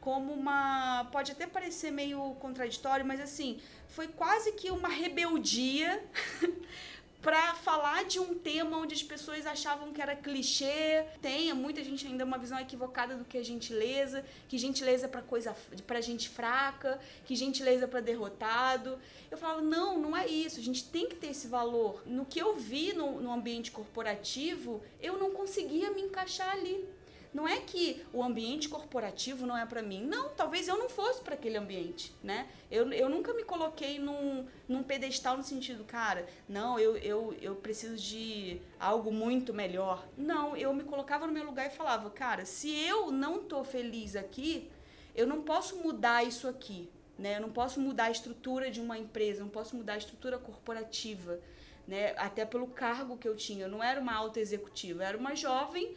como 0.00 0.32
uma. 0.32 1.08
Pode 1.12 1.30
até 1.30 1.46
parecer 1.46 1.92
meio 1.92 2.34
contraditório, 2.40 3.06
mas 3.06 3.20
assim, 3.20 3.60
foi 3.86 4.08
quase 4.08 4.50
que 4.54 4.72
uma 4.72 4.88
rebeldia 4.88 6.04
para 7.24 7.54
falar 7.54 8.04
de 8.04 8.20
um 8.20 8.34
tema 8.34 8.76
onde 8.76 8.94
as 8.94 9.02
pessoas 9.02 9.46
achavam 9.46 9.94
que 9.94 10.02
era 10.02 10.14
clichê. 10.14 11.06
Tem 11.22 11.50
muita 11.54 11.82
gente 11.82 12.06
ainda 12.06 12.22
uma 12.22 12.36
visão 12.36 12.60
equivocada 12.60 13.16
do 13.16 13.24
que 13.24 13.38
é 13.38 13.42
gentileza, 13.42 14.22
que 14.46 14.58
gentileza 14.58 15.06
é 15.06 15.08
para 15.08 15.22
coisa 15.22 15.56
para 15.86 16.02
gente 16.02 16.28
fraca, 16.28 17.00
que 17.24 17.34
gentileza 17.34 17.84
é 17.84 17.88
para 17.88 18.00
derrotado. 18.00 18.98
Eu 19.30 19.38
falava, 19.38 19.62
não, 19.62 19.98
não 19.98 20.14
é 20.14 20.28
isso. 20.28 20.60
A 20.60 20.62
gente 20.62 20.84
tem 20.84 21.08
que 21.08 21.16
ter 21.16 21.28
esse 21.28 21.48
valor. 21.48 22.02
No 22.04 22.26
que 22.26 22.38
eu 22.38 22.56
vi 22.56 22.92
no, 22.92 23.18
no 23.22 23.32
ambiente 23.32 23.70
corporativo, 23.70 24.82
eu 25.00 25.16
não 25.16 25.30
conseguia 25.30 25.90
me 25.90 26.02
encaixar 26.02 26.50
ali. 26.50 26.86
Não 27.34 27.48
é 27.48 27.58
que 27.58 28.00
o 28.12 28.22
ambiente 28.22 28.68
corporativo 28.68 29.44
não 29.44 29.58
é 29.58 29.66
para 29.66 29.82
mim. 29.82 30.04
Não, 30.04 30.28
talvez 30.28 30.68
eu 30.68 30.78
não 30.78 30.88
fosse 30.88 31.20
para 31.20 31.34
aquele 31.34 31.56
ambiente, 31.56 32.14
né? 32.22 32.46
Eu, 32.70 32.90
eu 32.92 33.08
nunca 33.08 33.34
me 33.34 33.42
coloquei 33.42 33.98
num, 33.98 34.46
num 34.68 34.84
pedestal 34.84 35.36
no 35.36 35.42
sentido, 35.42 35.82
cara, 35.82 36.28
não, 36.48 36.78
eu, 36.78 36.96
eu, 36.98 37.36
eu 37.42 37.56
preciso 37.56 37.96
de 37.96 38.60
algo 38.78 39.10
muito 39.10 39.52
melhor. 39.52 40.06
Não, 40.16 40.56
eu 40.56 40.72
me 40.72 40.84
colocava 40.84 41.26
no 41.26 41.32
meu 41.32 41.44
lugar 41.44 41.66
e 41.66 41.70
falava, 41.70 42.08
cara, 42.08 42.46
se 42.46 42.70
eu 42.70 43.10
não 43.10 43.40
tô 43.40 43.64
feliz 43.64 44.14
aqui, 44.14 44.70
eu 45.12 45.26
não 45.26 45.42
posso 45.42 45.78
mudar 45.78 46.22
isso 46.22 46.46
aqui, 46.46 46.88
né? 47.18 47.38
Eu 47.38 47.40
não 47.40 47.50
posso 47.50 47.80
mudar 47.80 48.04
a 48.04 48.10
estrutura 48.12 48.70
de 48.70 48.80
uma 48.80 48.96
empresa, 48.96 49.42
não 49.42 49.50
posso 49.50 49.74
mudar 49.74 49.94
a 49.94 49.98
estrutura 49.98 50.38
corporativa, 50.38 51.40
né? 51.84 52.14
Até 52.16 52.44
pelo 52.44 52.68
cargo 52.68 53.16
que 53.16 53.26
eu 53.26 53.34
tinha. 53.34 53.64
Eu 53.64 53.68
não 53.68 53.82
era 53.82 54.00
uma 54.00 54.14
alta 54.14 54.38
executiva, 54.38 55.02
eu 55.02 55.06
era 55.08 55.18
uma 55.18 55.34
jovem 55.34 55.96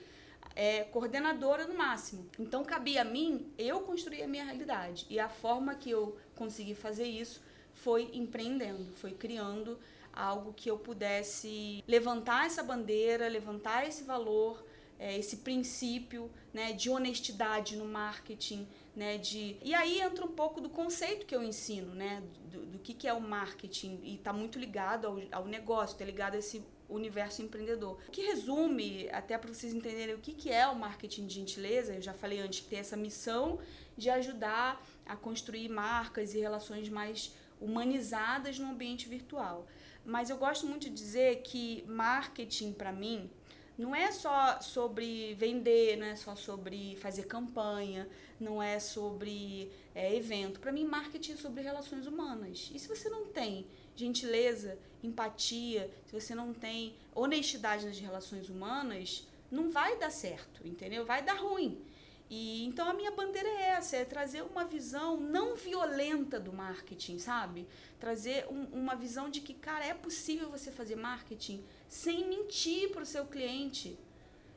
é, 0.58 0.84
coordenadora 0.86 1.68
no 1.68 1.76
máximo. 1.78 2.28
Então 2.40 2.66
cabia 2.66 3.04
a 3.04 3.06
mim 3.06 3.54
eu 3.60 3.82
construir 3.82 4.24
a 4.24 4.28
minha 4.28 4.44
realidade. 4.44 5.06
E 5.08 5.20
a 5.20 5.30
forma 5.30 5.76
que 5.76 5.92
eu 5.92 6.18
consegui 6.36 6.74
fazer 6.74 7.06
isso 7.06 7.44
foi 7.76 8.10
empreendendo, 8.12 8.92
foi 8.96 9.12
criando 9.12 9.78
algo 10.12 10.52
que 10.52 10.70
eu 10.70 10.80
pudesse 10.80 11.84
levantar 11.88 12.48
essa 12.48 12.64
bandeira, 12.64 13.28
levantar 13.28 13.88
esse 13.88 14.04
valor, 14.04 14.66
é, 14.98 15.16
esse 15.16 15.38
princípio 15.38 16.32
né, 16.52 16.74
de 16.74 16.90
honestidade 16.90 17.76
no 17.76 17.86
marketing, 17.86 18.68
né, 18.96 19.20
de 19.20 19.58
e 19.64 19.76
aí 19.76 20.02
entra 20.02 20.26
um 20.26 20.32
pouco 20.32 20.60
do 20.60 20.70
conceito 20.70 21.28
que 21.28 21.36
eu 21.36 21.44
ensino, 21.44 21.94
né, 21.94 22.24
do, 22.52 22.66
do 22.66 22.80
que, 22.80 22.96
que 22.96 23.08
é 23.08 23.14
o 23.14 23.22
marketing 23.22 24.00
e 24.02 24.16
está 24.16 24.34
muito 24.34 24.58
ligado 24.58 25.06
ao, 25.06 25.20
ao 25.32 25.46
negócio, 25.46 25.94
está 25.94 26.04
ligado 26.04 26.34
a 26.34 26.40
esse 26.40 26.66
universo 26.90 27.42
empreendedor. 27.42 28.00
Que 28.12 28.22
resume, 28.22 29.10
até 29.12 29.38
para 29.38 29.54
vocês 29.54 29.74
entenderem 29.74 30.16
o 30.16 30.20
que, 30.20 30.34
que 30.34 30.50
é 30.52 30.68
o 30.68 30.76
marketing 30.76 31.28
de 31.28 31.36
gentileza, 31.36 31.96
eu 31.96 32.02
já 32.02 32.14
falei 32.14 32.40
antes 32.40 32.62
que 32.62 32.68
tem 32.68 32.80
essa 32.80 32.98
missão 32.98 33.60
de 33.98 34.10
ajudar 34.10 34.86
a 35.06 35.16
construir 35.16 35.70
marcas 35.70 36.34
e 36.34 36.40
relações 36.40 36.90
mais 36.90 37.34
humanizadas 37.60 38.60
no 38.60 38.68
ambiente 38.70 39.10
virtual. 39.10 39.68
Mas 40.06 40.30
eu 40.30 40.38
gosto 40.38 40.66
muito 40.66 40.84
de 40.84 40.96
dizer 40.96 41.42
que 41.42 41.84
marketing, 41.88 42.74
para 42.74 42.92
mim, 42.92 43.30
não 43.78 43.94
é 43.94 44.12
só 44.12 44.60
sobre 44.62 45.36
vender, 45.36 45.98
não 45.98 46.08
é 46.08 46.16
só 46.16 46.36
sobre 46.36 46.96
fazer 46.96 47.26
campanha, 47.26 48.08
não 48.40 48.62
é 48.62 48.80
sobre 48.80 49.72
é, 49.94 50.16
evento. 50.16 50.60
Para 50.60 50.72
mim, 50.72 50.86
marketing 50.86 51.34
é 51.34 51.36
sobre 51.36 51.62
relações 51.62 52.08
humanas. 52.08 52.72
E 52.74 52.80
se 52.80 52.88
você 52.88 53.10
não 53.10 53.28
tem 53.28 53.68
gentileza, 53.98 54.78
empatia, 55.04 55.92
se 56.06 56.14
você 56.14 56.34
não 56.34 56.54
tem 56.54 56.96
honestidade 57.14 57.86
nas 57.86 58.00
relações 58.00 58.50
humanas, 58.50 59.28
não 59.52 59.70
vai 59.70 59.98
dar 59.98 60.12
certo, 60.12 60.66
entendeu? 60.66 61.06
Vai 61.06 61.24
dar 61.24 61.36
ruim. 61.36 61.82
E 62.30 62.66
então 62.66 62.90
a 62.90 62.94
minha 62.94 63.12
bandeira 63.12 63.48
é 63.48 63.62
essa, 63.70 63.96
é 63.96 64.04
trazer 64.04 64.42
uma 64.44 64.66
visão 64.66 65.18
não 65.18 65.56
violenta 65.56 66.40
do 66.40 66.52
marketing, 66.52 67.20
sabe? 67.20 67.66
Trazer 68.00 68.46
um, 68.50 68.66
uma 68.66 68.96
visão 68.96 69.30
de 69.30 69.40
que, 69.40 69.54
cara, 69.54 69.86
é 69.86 69.94
possível 69.94 70.50
você 70.50 70.70
fazer 70.70 70.96
marketing 70.98 71.64
sem 71.88 72.28
mentir 72.28 72.92
para 72.92 73.04
o 73.04 73.06
seu 73.06 73.26
cliente. 73.26 73.98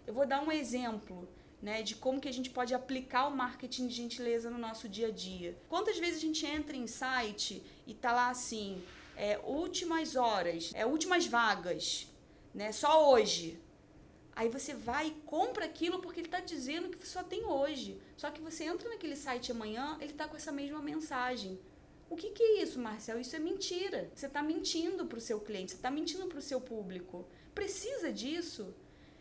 Eu 0.07 0.15
vou 0.15 0.27
dar 0.27 0.43
um 0.43 0.51
exemplo. 0.53 1.29
Né, 1.63 1.83
de 1.83 1.95
como 1.95 2.19
que 2.19 2.27
a 2.27 2.33
gente 2.33 2.49
pode 2.49 2.73
aplicar 2.73 3.27
o 3.27 3.37
marketing 3.37 3.87
de 3.87 3.95
gentileza 3.95 4.49
no 4.49 4.57
nosso 4.57 4.89
dia 4.89 5.09
a 5.09 5.11
dia. 5.11 5.55
Quantas 5.69 5.99
vezes 5.99 6.17
a 6.17 6.21
gente 6.21 6.47
entra 6.47 6.75
em 6.75 6.87
site 6.87 7.63
e 7.87 7.93
tá 7.93 8.13
lá 8.13 8.31
assim, 8.31 8.83
é, 9.21 9.39
últimas 9.45 10.17
horas, 10.17 10.73
é, 10.75 10.87
últimas 10.87 11.27
vagas, 11.27 12.09
né? 12.55 12.73
Só 12.73 13.13
hoje. 13.13 13.61
Aí 14.35 14.49
você 14.49 14.73
vai 14.73 15.09
e 15.09 15.11
compra 15.27 15.67
aquilo 15.67 15.99
porque 16.01 16.21
ele 16.21 16.29
está 16.29 16.41
dizendo 16.41 16.89
que 16.89 17.07
só 17.07 17.23
tem 17.23 17.45
hoje. 17.45 18.01
Só 18.17 18.31
que 18.31 18.41
você 18.41 18.65
entra 18.65 18.89
naquele 18.89 19.15
site 19.15 19.53
amanhã, 19.53 19.99
ele 20.01 20.13
está 20.13 20.27
com 20.27 20.37
essa 20.37 20.51
mesma 20.51 20.81
mensagem. 20.81 21.61
O 22.09 22.17
que, 22.17 22.31
que 22.31 22.43
é 22.43 22.63
isso, 22.63 22.79
Marcel? 22.79 23.21
Isso 23.21 23.37
é 23.37 23.39
mentira. 23.39 24.11
Você 24.15 24.25
está 24.25 24.43
mentindo 24.43 25.05
para 25.05 25.19
o 25.19 25.21
seu 25.21 25.39
cliente, 25.39 25.73
você 25.73 25.77
está 25.77 25.91
mentindo 25.91 26.27
para 26.27 26.39
o 26.39 26.43
seu 26.43 26.59
público. 26.59 27.29
Precisa 27.55 28.11
disso? 28.11 28.75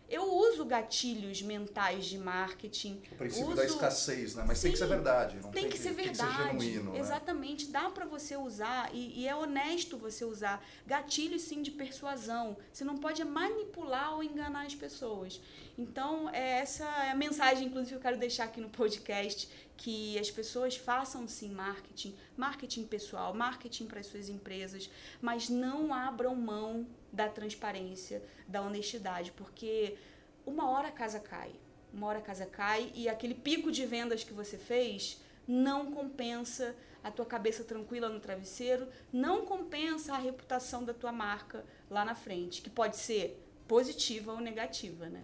Eu 0.10 0.34
uso 0.34 0.66
gatilhos 0.66 1.42
mentais 1.42 2.06
de 2.06 2.18
marketing. 2.18 3.02
O 3.12 3.16
princípio 3.16 3.48
uso... 3.48 3.56
da 3.56 3.66
escassez, 3.66 4.36
né? 4.36 4.44
Mas 4.48 4.58
Sim, 4.58 4.64
tem 4.64 4.72
que 4.72 4.78
ser 4.78 4.88
verdade. 4.88 5.36
Não 5.36 5.52
tem, 5.52 5.52
tem 5.52 5.72
que, 5.72 5.78
que, 5.78 5.84
ser 5.84 5.94
verdade. 5.94 6.18
Tem 6.18 6.58
que 6.58 6.64
ser 6.64 6.72
genuíno. 6.72 6.94
Né? 6.94 7.00
Exatamente. 7.00 7.66
Né? 7.66 7.72
Dá 7.74 7.90
para 7.90 8.06
você 8.06 8.36
usar, 8.36 8.90
e, 8.94 9.22
e, 9.22 9.28
é 9.28 9.36
honesto 9.36 9.98
você 9.98 10.26
usar 10.26 10.66
gatilhos 10.88 11.44
sim 11.44 11.62
de 11.62 11.72
persuasão. 11.72 12.58
Você 12.74 12.84
não 12.84 12.98
pode 12.98 13.24
manipular 13.24 14.16
ou 14.16 14.24
enganar 14.24 14.66
as 14.66 14.76
pessoas. 14.76 15.40
Então, 15.78 16.30
é 16.32 16.60
essa 16.60 16.86
é 16.86 17.12
a 17.12 17.16
mensagem, 17.16 17.68
inclusive, 17.68 17.92
que 17.92 17.96
eu 17.98 18.02
quero 18.02 18.18
deixar 18.18 18.46
aqui 18.46 18.60
no 18.60 18.70
podcast, 18.70 19.48
que 19.78 20.20
as 20.20 20.30
pessoas 20.30 20.76
façam 20.76 21.26
sim 21.28 21.52
marketing, 21.52 22.14
marketing 22.36 22.84
pessoal, 22.84 23.34
marketing 23.34 23.86
para 23.86 24.02
as 24.02 24.08
suas 24.08 24.28
empresas, 24.28 24.90
mas 25.22 25.48
não 25.48 25.94
abram 25.94 26.36
mão 26.36 26.86
da 27.12 27.28
transparência, 27.30 28.24
da 28.48 28.62
honestidade, 28.62 29.32
porque 29.32 29.98
uma 30.46 30.70
hora 30.70 30.90
a 30.90 30.92
casa 30.92 31.20
cai. 31.20 31.52
Uma 31.94 32.08
hora 32.08 32.20
a 32.20 32.22
casa 32.22 32.46
cai 32.46 32.92
e 32.94 33.10
aquele 33.10 33.34
pico 33.34 33.72
de 33.72 33.86
vendas 33.86 34.24
que 34.24 34.34
você 34.34 34.58
fez 34.58 35.22
não 35.48 35.92
compensa 35.92 36.76
a 37.04 37.10
tua 37.10 37.26
cabeça 37.26 37.64
tranquila 37.64 38.10
no 38.10 38.20
travesseiro, 38.20 38.88
não 39.12 39.46
compensa 39.46 40.14
a 40.14 40.18
reputação 40.18 40.84
da 40.84 40.94
tua 40.94 41.12
marca 41.12 41.66
lá 41.90 42.06
na 42.06 42.14
frente, 42.14 42.62
que 42.62 42.70
pode 42.70 42.98
ser 42.98 43.44
positiva 43.68 44.34
ou 44.34 44.40
negativa, 44.40 45.08
né? 45.08 45.24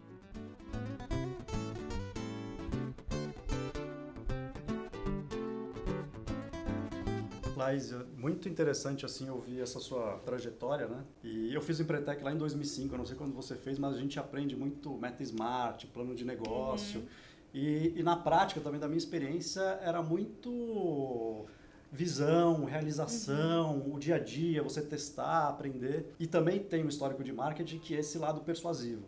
Laís, 7.65 7.93
muito 8.17 8.47
interessante 8.47 9.05
assim 9.05 9.29
ouvir 9.29 9.61
essa 9.61 9.79
sua 9.79 10.19
trajetória, 10.19 10.87
né? 10.87 11.03
E 11.23 11.53
eu 11.53 11.61
fiz 11.61 11.79
o 11.79 11.81
Empretec 11.81 12.23
lá 12.23 12.31
em 12.31 12.37
2005, 12.37 12.93
eu 12.93 12.97
não 12.97 13.05
sei 13.05 13.15
quando 13.15 13.33
você 13.33 13.55
fez, 13.55 13.79
mas 13.79 13.95
a 13.95 13.99
gente 13.99 14.19
aprende 14.19 14.55
muito 14.55 14.95
meta 14.97 15.23
smart, 15.23 15.87
plano 15.87 16.13
de 16.13 16.23
negócio. 16.23 16.99
Uhum. 17.01 17.07
E, 17.53 17.93
e 17.95 18.03
na 18.03 18.15
prática 18.15 18.61
também 18.61 18.79
da 18.79 18.87
minha 18.87 18.97
experiência 18.97 19.61
era 19.81 20.03
muito 20.03 21.45
visão, 21.91 22.65
realização, 22.65 23.77
uhum. 23.77 23.95
o 23.95 23.99
dia 23.99 24.15
a 24.15 24.19
dia, 24.19 24.61
você 24.61 24.81
testar, 24.81 25.47
aprender. 25.47 26.13
E 26.19 26.27
também 26.27 26.59
tem 26.59 26.83
um 26.83 26.89
histórico 26.89 27.23
de 27.23 27.33
marketing 27.33 27.79
que 27.79 27.95
é 27.95 27.99
esse 27.99 28.17
lado 28.17 28.41
persuasivo. 28.41 29.03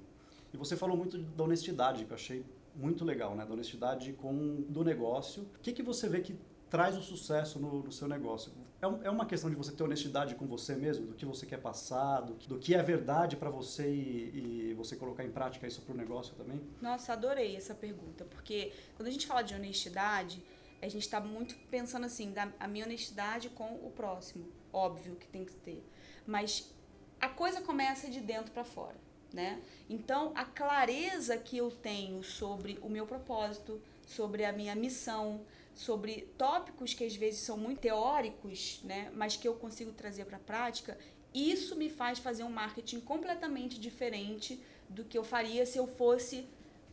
E 0.54 0.58
você 0.58 0.76
falou 0.76 0.98
muito 0.98 1.18
da 1.18 1.44
honestidade, 1.44 2.06
que 2.06 2.12
eu 2.12 2.16
achei 2.16 2.46
muito 2.76 3.04
legal, 3.04 3.36
né? 3.36 3.46
Da 3.46 3.54
honestidade 3.54 4.14
com 4.14 4.64
do 4.70 4.84
negócio. 4.84 5.44
O 5.44 5.60
que, 5.62 5.74
que 5.74 5.84
você 5.84 6.08
vê 6.08 6.22
que 6.22 6.36
traz 6.70 6.98
o 6.98 7.02
sucesso 7.02 7.60
no, 7.60 7.84
no 7.84 7.92
seu 7.92 8.08
negócio. 8.08 8.52
É, 8.82 8.88
um, 8.88 9.04
é, 9.04 9.10
uma 9.10 9.26
questão 9.26 9.50
de 9.50 9.56
você 9.56 9.72
ter 9.72 9.84
honestidade 9.84 10.36
com 10.36 10.46
você 10.46 10.76
mesmo, 10.76 11.08
do 11.08 11.16
que 11.16 11.26
você 11.26 11.46
quer 11.46 11.58
passar, 11.58 12.22
do, 12.22 12.34
do 12.34 12.60
que 12.60 12.76
é 12.76 12.84
verdade 12.84 13.36
para 13.36 13.50
você 13.50 13.90
e, 13.90 14.70
e, 14.70 14.74
você 14.76 14.96
colocar 14.96 15.24
em 15.24 15.32
prática 15.32 15.66
isso 15.66 15.82
para 15.82 15.94
o 15.94 15.98
negócio 15.98 16.36
também? 16.36 16.62
Nossa, 16.82 17.14
adorei 17.14 17.56
essa 17.56 17.74
pergunta, 17.74 18.26
porque 18.26 18.72
quando 18.96 19.08
a 19.08 19.12
gente 19.12 19.26
fala 19.26 19.42
de 19.42 19.56
honestidade, 19.56 20.44
a 20.82 20.88
gente 20.88 21.02
está 21.02 21.20
muito 21.20 21.56
pensando 21.72 22.06
assim, 22.06 22.32
da, 22.32 22.52
a 22.60 22.68
minha 22.68 22.86
honestidade 22.86 23.50
com 23.50 23.66
o 23.84 23.92
próximo, 23.96 24.48
óbvio 24.72 25.16
que 25.16 25.28
tem 25.28 25.44
que 25.44 25.54
ter, 25.54 25.84
mas 26.28 26.72
a 27.20 27.30
coisa 27.30 27.62
começa 27.62 28.10
de 28.12 28.20
dentro 28.20 28.52
para 28.52 28.64
fora, 28.64 28.96
né? 29.34 29.60
Então, 29.90 30.32
a 30.36 30.46
clareza 30.46 31.36
que 31.38 31.58
eu 31.58 31.72
tenho 31.72 32.24
sobre 32.24 32.78
o 32.84 32.90
meu 32.90 33.08
propósito, 33.08 33.82
sobre 34.06 34.46
a 34.46 34.52
minha 34.52 34.76
missão, 34.76 35.42
sobre 35.78 36.28
tópicos 36.40 36.96
que 36.96 37.04
às 37.04 37.16
vezes 37.16 37.42
são 37.42 37.56
muito 37.56 37.82
teóricos, 37.82 38.82
né, 38.84 39.12
mas 39.14 39.38
que 39.38 39.48
eu 39.48 39.54
consigo 39.54 39.92
trazer 39.92 40.26
para 40.26 40.38
a 40.38 40.40
prática, 40.40 40.98
isso 41.32 41.76
me 41.76 41.88
faz 41.88 42.18
fazer 42.18 42.44
um 42.44 42.50
marketing 42.50 43.00
completamente 43.00 43.80
diferente 43.80 44.60
do 44.90 45.06
que 45.06 45.16
eu 45.16 45.24
faria 45.24 45.68
se 45.68 45.78
eu 45.78 45.86
fosse 45.86 46.48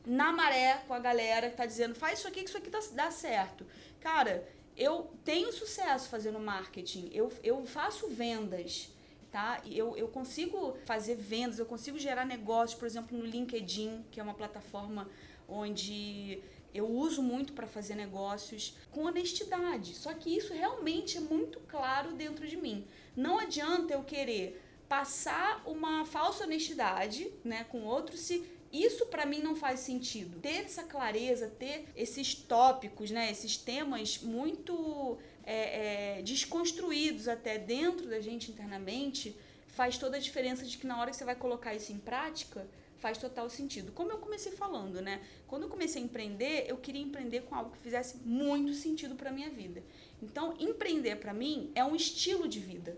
na 0.05 0.31
maré 0.31 0.83
com 0.87 0.92
a 0.92 0.99
galera 0.99 1.47
que 1.47 1.55
está 1.55 1.64
dizendo 1.64 1.94
faz 1.94 2.18
isso 2.18 2.29
aqui 2.29 2.42
que 2.42 2.49
isso 2.51 2.59
aqui 2.59 2.68
dá 2.68 3.11
certo. 3.11 3.66
Cara, 4.01 4.47
eu 4.77 5.11
tenho 5.25 5.51
sucesso 5.51 6.11
fazendo 6.11 6.38
marketing, 6.38 7.09
eu, 7.11 7.33
eu 7.42 7.64
faço 7.64 8.09
vendas, 8.09 8.92
tá? 9.33 9.62
Eu, 9.64 9.97
eu 9.97 10.09
consigo 10.09 10.77
fazer 10.85 11.14
vendas, 11.14 11.59
eu 11.59 11.64
consigo 11.64 11.99
gerar 11.99 12.27
negócios, 12.27 12.79
por 12.79 12.85
exemplo, 12.85 13.16
no 13.16 13.25
LinkedIn, 13.25 14.05
que 14.11 14.20
é 14.20 14.23
uma 14.23 14.35
plataforma 14.35 15.09
onde 15.49 16.42
eu 16.74 16.90
uso 16.90 17.22
muito 17.22 17.52
para 17.52 17.68
fazer 17.68 17.94
negócios 17.94 18.76
com 18.90 19.04
honestidade. 19.04 19.94
Só 19.94 20.12
que 20.12 20.37
isso 20.37 20.52
realmente 20.52 21.16
é 21.16 21.20
muito 21.20 21.60
claro 21.60 22.12
dentro 22.12 22.46
de 22.48 22.56
mim. 22.56 22.84
Não 23.16 23.38
adianta 23.38 23.94
eu 23.94 24.02
querer 24.02 24.60
passar 24.88 25.62
uma 25.64 26.04
falsa 26.04 26.44
honestidade, 26.44 27.32
né, 27.44 27.64
com 27.64 27.84
outro 27.84 28.16
se 28.16 28.44
isso 28.72 29.06
para 29.06 29.24
mim 29.24 29.38
não 29.38 29.54
faz 29.54 29.80
sentido. 29.80 30.40
Ter 30.40 30.64
essa 30.64 30.82
clareza, 30.82 31.48
ter 31.48 31.87
esses 31.94 32.34
tópicos, 32.34 33.10
né, 33.10 33.30
esses 33.30 33.56
temas 33.56 34.18
muito 34.20 35.16
é, 35.44 36.18
é, 36.18 36.22
desconstruídos 36.22 37.28
até 37.28 37.56
dentro 37.56 38.08
da 38.08 38.20
gente 38.20 38.50
internamente, 38.50 39.37
faz 39.68 39.96
toda 39.96 40.16
a 40.16 40.20
diferença 40.20 40.64
de 40.64 40.76
que 40.76 40.87
na 40.88 41.00
hora 41.00 41.10
que 41.10 41.16
você 41.16 41.24
vai 41.24 41.37
colocar 41.37 41.72
isso 41.72 41.92
em 41.92 41.98
prática, 41.98 42.66
faz 43.04 43.18
total 43.18 43.50
sentido. 43.50 43.92
Como 43.92 44.10
eu 44.10 44.16
comecei 44.16 44.50
falando, 44.52 45.02
né? 45.02 45.20
Quando 45.46 45.64
eu 45.64 45.68
comecei 45.68 46.00
a 46.00 46.04
empreender, 46.06 46.64
eu 46.66 46.78
queria 46.78 47.02
empreender 47.02 47.42
com 47.42 47.54
algo 47.54 47.72
que 47.72 47.76
fizesse 47.76 48.16
muito 48.24 48.72
sentido 48.72 49.14
para 49.14 49.30
minha 49.30 49.50
vida. 49.50 49.82
Então, 50.22 50.54
empreender 50.58 51.16
para 51.16 51.34
mim 51.34 51.70
é 51.74 51.84
um 51.84 51.94
estilo 51.94 52.48
de 52.48 52.58
vida, 52.58 52.96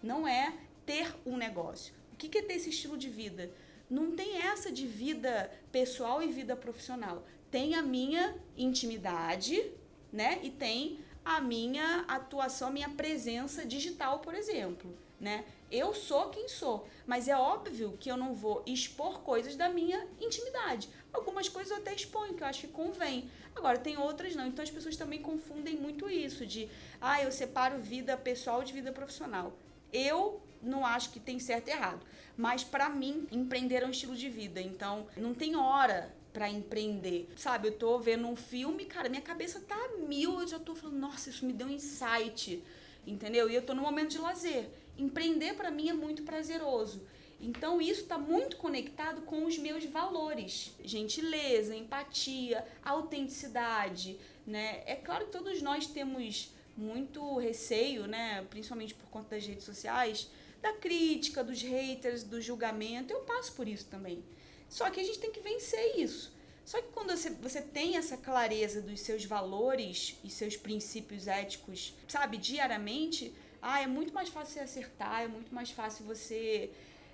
não 0.00 0.28
é 0.28 0.54
ter 0.86 1.12
um 1.26 1.36
negócio. 1.36 1.92
O 2.12 2.16
que 2.16 2.38
é 2.38 2.42
ter 2.42 2.54
esse 2.54 2.70
estilo 2.70 2.96
de 2.96 3.08
vida? 3.08 3.50
Não 3.90 4.12
tem 4.12 4.38
essa 4.42 4.70
de 4.70 4.86
vida 4.86 5.50
pessoal 5.72 6.22
e 6.22 6.28
vida 6.28 6.54
profissional. 6.54 7.26
Tem 7.50 7.74
a 7.74 7.82
minha 7.82 8.36
intimidade, 8.56 9.72
né? 10.12 10.38
E 10.40 10.50
tem 10.52 11.00
a 11.24 11.40
minha 11.40 12.04
atuação, 12.06 12.68
a 12.68 12.70
minha 12.70 12.90
presença 12.90 13.66
digital, 13.66 14.20
por 14.20 14.34
exemplo, 14.34 14.96
né? 15.18 15.44
Eu 15.70 15.92
sou 15.92 16.30
quem 16.30 16.48
sou, 16.48 16.88
mas 17.06 17.28
é 17.28 17.36
óbvio 17.36 17.96
que 18.00 18.10
eu 18.10 18.16
não 18.16 18.34
vou 18.34 18.62
expor 18.66 19.20
coisas 19.20 19.54
da 19.54 19.68
minha 19.68 20.06
intimidade. 20.18 20.88
Algumas 21.12 21.48
coisas 21.48 21.70
eu 21.70 21.76
até 21.76 21.94
exponho, 21.94 22.32
que 22.32 22.42
eu 22.42 22.46
acho 22.46 22.62
que 22.62 22.68
convém. 22.68 23.30
Agora, 23.54 23.78
tem 23.78 23.98
outras 23.98 24.34
não. 24.34 24.46
Então 24.46 24.62
as 24.62 24.70
pessoas 24.70 24.96
também 24.96 25.20
confundem 25.20 25.76
muito 25.76 26.08
isso 26.08 26.46
de, 26.46 26.70
ah, 27.00 27.22
eu 27.22 27.30
separo 27.30 27.78
vida 27.78 28.16
pessoal 28.16 28.64
de 28.64 28.72
vida 28.72 28.92
profissional. 28.92 29.52
Eu 29.92 30.40
não 30.62 30.86
acho 30.86 31.10
que 31.10 31.20
tem 31.20 31.38
certo 31.38 31.68
e 31.68 31.70
errado, 31.70 32.00
mas 32.36 32.64
para 32.64 32.88
mim, 32.88 33.26
empreender 33.30 33.82
é 33.82 33.86
um 33.86 33.90
estilo 33.90 34.16
de 34.16 34.30
vida. 34.30 34.62
Então, 34.62 35.06
não 35.18 35.34
tem 35.34 35.54
hora 35.54 36.14
para 36.32 36.48
empreender. 36.48 37.28
Sabe, 37.36 37.68
eu 37.68 37.72
tô 37.72 37.98
vendo 37.98 38.26
um 38.26 38.36
filme, 38.36 38.86
cara, 38.86 39.08
minha 39.10 39.22
cabeça 39.22 39.60
tá 39.60 39.76
mil, 40.06 40.40
eu 40.40 40.48
já 40.48 40.58
tô 40.58 40.74
falando, 40.74 40.98
nossa, 40.98 41.28
isso 41.28 41.44
me 41.44 41.52
deu 41.52 41.66
um 41.66 41.70
insight, 41.70 42.62
entendeu? 43.06 43.50
E 43.50 43.54
eu 43.54 43.62
tô 43.62 43.74
no 43.74 43.82
momento 43.82 44.10
de 44.10 44.18
lazer 44.18 44.70
empreender 44.98 45.54
para 45.54 45.70
mim 45.70 45.88
é 45.88 45.92
muito 45.92 46.22
prazeroso. 46.22 47.00
Então 47.40 47.80
isso 47.80 48.02
está 48.02 48.18
muito 48.18 48.56
conectado 48.56 49.22
com 49.22 49.44
os 49.46 49.56
meus 49.58 49.84
valores, 49.84 50.72
gentileza, 50.84 51.74
empatia, 51.74 52.66
autenticidade, 52.84 54.18
né? 54.46 54.82
É 54.86 54.96
claro 54.96 55.26
que 55.26 55.32
todos 55.32 55.62
nós 55.62 55.86
temos 55.86 56.52
muito 56.76 57.38
receio, 57.38 58.06
né? 58.06 58.44
Principalmente 58.50 58.94
por 58.94 59.08
conta 59.08 59.36
das 59.36 59.46
redes 59.46 59.64
sociais, 59.64 60.28
da 60.60 60.72
crítica, 60.72 61.44
dos 61.44 61.62
haters, 61.62 62.24
do 62.24 62.40
julgamento. 62.40 63.12
Eu 63.12 63.20
passo 63.20 63.52
por 63.52 63.68
isso 63.68 63.86
também. 63.86 64.24
Só 64.68 64.90
que 64.90 65.00
a 65.00 65.04
gente 65.04 65.18
tem 65.18 65.30
que 65.30 65.40
vencer 65.40 65.98
isso. 65.98 66.36
Só 66.64 66.82
que 66.82 66.88
quando 66.92 67.10
você, 67.10 67.30
você 67.30 67.62
tem 67.62 67.96
essa 67.96 68.16
clareza 68.16 68.82
dos 68.82 69.00
seus 69.00 69.24
valores 69.24 70.16
e 70.22 70.28
seus 70.28 70.56
princípios 70.56 71.26
éticos, 71.26 71.94
sabe, 72.06 72.36
diariamente, 72.36 73.32
ah, 73.68 73.82
é 73.82 73.86
muito 73.86 74.14
mais 74.14 74.30
fácil 74.30 74.54
você 74.54 74.60
acertar, 74.60 75.22
é 75.22 75.28
muito 75.28 75.54
mais 75.54 75.70
fácil 75.70 76.04
você. 76.06 76.70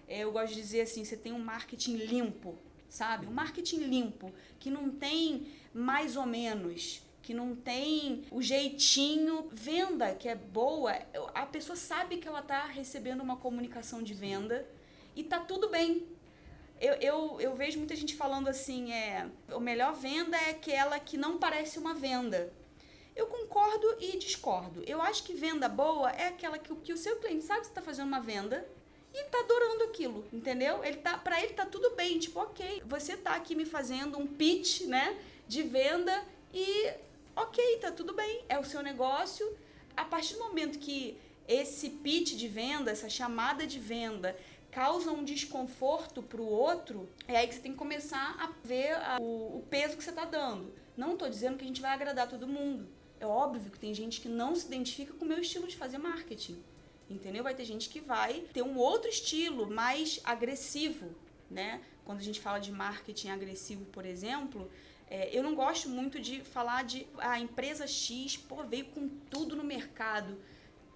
É, 0.06 0.20
eu 0.20 0.30
gosto 0.30 0.54
de 0.54 0.60
dizer 0.60 0.82
assim, 0.82 1.04
você 1.04 1.16
tem 1.16 1.32
um 1.32 1.38
marketing 1.38 1.96
limpo, 1.96 2.56
sabe? 2.88 3.26
Um 3.26 3.32
marketing 3.32 3.78
limpo, 3.78 4.32
que 4.60 4.70
não 4.70 4.88
tem 4.88 5.48
mais 5.72 6.16
ou 6.16 6.26
menos, 6.26 7.02
que 7.22 7.34
não 7.34 7.56
tem 7.56 8.22
o 8.30 8.40
jeitinho. 8.40 9.48
Venda 9.52 10.14
que 10.14 10.28
é 10.28 10.36
boa, 10.36 10.92
a 11.34 11.44
pessoa 11.44 11.74
sabe 11.74 12.18
que 12.18 12.28
ela 12.28 12.40
está 12.40 12.66
recebendo 12.66 13.20
uma 13.20 13.36
comunicação 13.36 14.00
de 14.00 14.14
venda 14.14 14.64
e 15.16 15.24
tá 15.24 15.40
tudo 15.40 15.68
bem. 15.68 16.06
Eu, 16.80 16.94
eu, 16.94 17.40
eu 17.40 17.56
vejo 17.56 17.78
muita 17.78 17.96
gente 17.96 18.14
falando 18.14 18.46
assim, 18.46 18.92
é, 18.92 19.28
o 19.52 19.60
melhor 19.60 19.94
venda 19.94 20.36
é 20.36 20.50
aquela 20.50 21.00
que 21.00 21.16
não 21.16 21.38
parece 21.38 21.80
uma 21.80 21.94
venda. 21.94 22.52
Eu 23.16 23.26
concordo 23.26 23.96
e 24.00 24.16
discordo. 24.18 24.82
Eu 24.86 25.00
acho 25.00 25.22
que 25.22 25.34
venda 25.34 25.68
boa 25.68 26.10
é 26.10 26.28
aquela 26.28 26.58
que, 26.58 26.74
que 26.76 26.92
o 26.92 26.96
seu 26.96 27.16
cliente 27.16 27.44
sabe 27.44 27.60
que 27.60 27.66
você 27.66 27.70
está 27.70 27.82
fazendo 27.82 28.08
uma 28.08 28.20
venda 28.20 28.66
e 29.14 29.22
tá 29.24 29.38
adorando 29.38 29.84
aquilo, 29.84 30.26
entendeu? 30.32 30.82
Ele 30.84 30.96
tá, 30.96 31.16
para 31.16 31.40
ele 31.40 31.54
tá 31.54 31.64
tudo 31.64 31.94
bem, 31.94 32.18
tipo, 32.18 32.40
ok, 32.40 32.82
você 32.84 33.16
tá 33.16 33.36
aqui 33.36 33.54
me 33.54 33.64
fazendo 33.64 34.18
um 34.18 34.26
pitch, 34.26 34.82
né, 34.82 35.16
de 35.46 35.62
venda 35.62 36.24
e 36.52 36.92
ok, 37.36 37.78
tá 37.78 37.92
tudo 37.92 38.12
bem, 38.12 38.44
é 38.48 38.58
o 38.58 38.64
seu 38.64 38.82
negócio. 38.82 39.56
A 39.96 40.04
partir 40.04 40.34
do 40.34 40.40
momento 40.40 40.80
que 40.80 41.16
esse 41.46 41.90
pitch 41.90 42.34
de 42.34 42.48
venda, 42.48 42.90
essa 42.90 43.08
chamada 43.08 43.64
de 43.64 43.78
venda 43.78 44.36
causa 44.72 45.12
um 45.12 45.22
desconforto 45.22 46.20
para 46.20 46.40
o 46.40 46.48
outro, 46.48 47.08
é 47.28 47.36
aí 47.36 47.46
que 47.46 47.54
você 47.54 47.60
tem 47.60 47.70
que 47.70 47.78
começar 47.78 48.36
a 48.40 48.50
ver 48.66 48.94
a, 48.94 49.18
o, 49.20 49.58
o 49.58 49.66
peso 49.70 49.96
que 49.96 50.02
você 50.02 50.10
está 50.10 50.24
dando. 50.24 50.74
Não 50.96 51.12
estou 51.12 51.28
dizendo 51.28 51.56
que 51.56 51.62
a 51.62 51.66
gente 51.68 51.80
vai 51.80 51.92
agradar 51.92 52.28
todo 52.28 52.48
mundo. 52.48 52.88
É 53.24 53.26
óbvio 53.26 53.70
que 53.70 53.78
tem 53.78 53.94
gente 53.94 54.20
que 54.20 54.28
não 54.28 54.54
se 54.54 54.66
identifica 54.66 55.14
com 55.14 55.24
o 55.24 55.28
meu 55.28 55.40
estilo 55.40 55.66
de 55.66 55.76
fazer 55.76 55.96
marketing. 55.96 56.62
Entendeu? 57.08 57.42
Vai 57.42 57.54
ter 57.54 57.64
gente 57.64 57.88
que 57.88 58.00
vai 58.00 58.42
ter 58.52 58.62
um 58.62 58.76
outro 58.76 59.08
estilo 59.08 59.70
mais 59.70 60.20
agressivo, 60.24 61.14
né? 61.50 61.80
Quando 62.04 62.18
a 62.18 62.22
gente 62.22 62.40
fala 62.40 62.58
de 62.58 62.70
marketing 62.70 63.30
agressivo, 63.30 63.84
por 63.86 64.04
exemplo, 64.04 64.70
é, 65.08 65.34
eu 65.36 65.42
não 65.42 65.54
gosto 65.54 65.88
muito 65.88 66.20
de 66.20 66.40
falar 66.42 66.84
de 66.84 67.06
a 67.18 67.38
empresa 67.40 67.86
X, 67.86 68.36
pô, 68.36 68.62
veio 68.62 68.86
com 68.86 69.08
tudo 69.30 69.56
no 69.56 69.64
mercado 69.64 70.36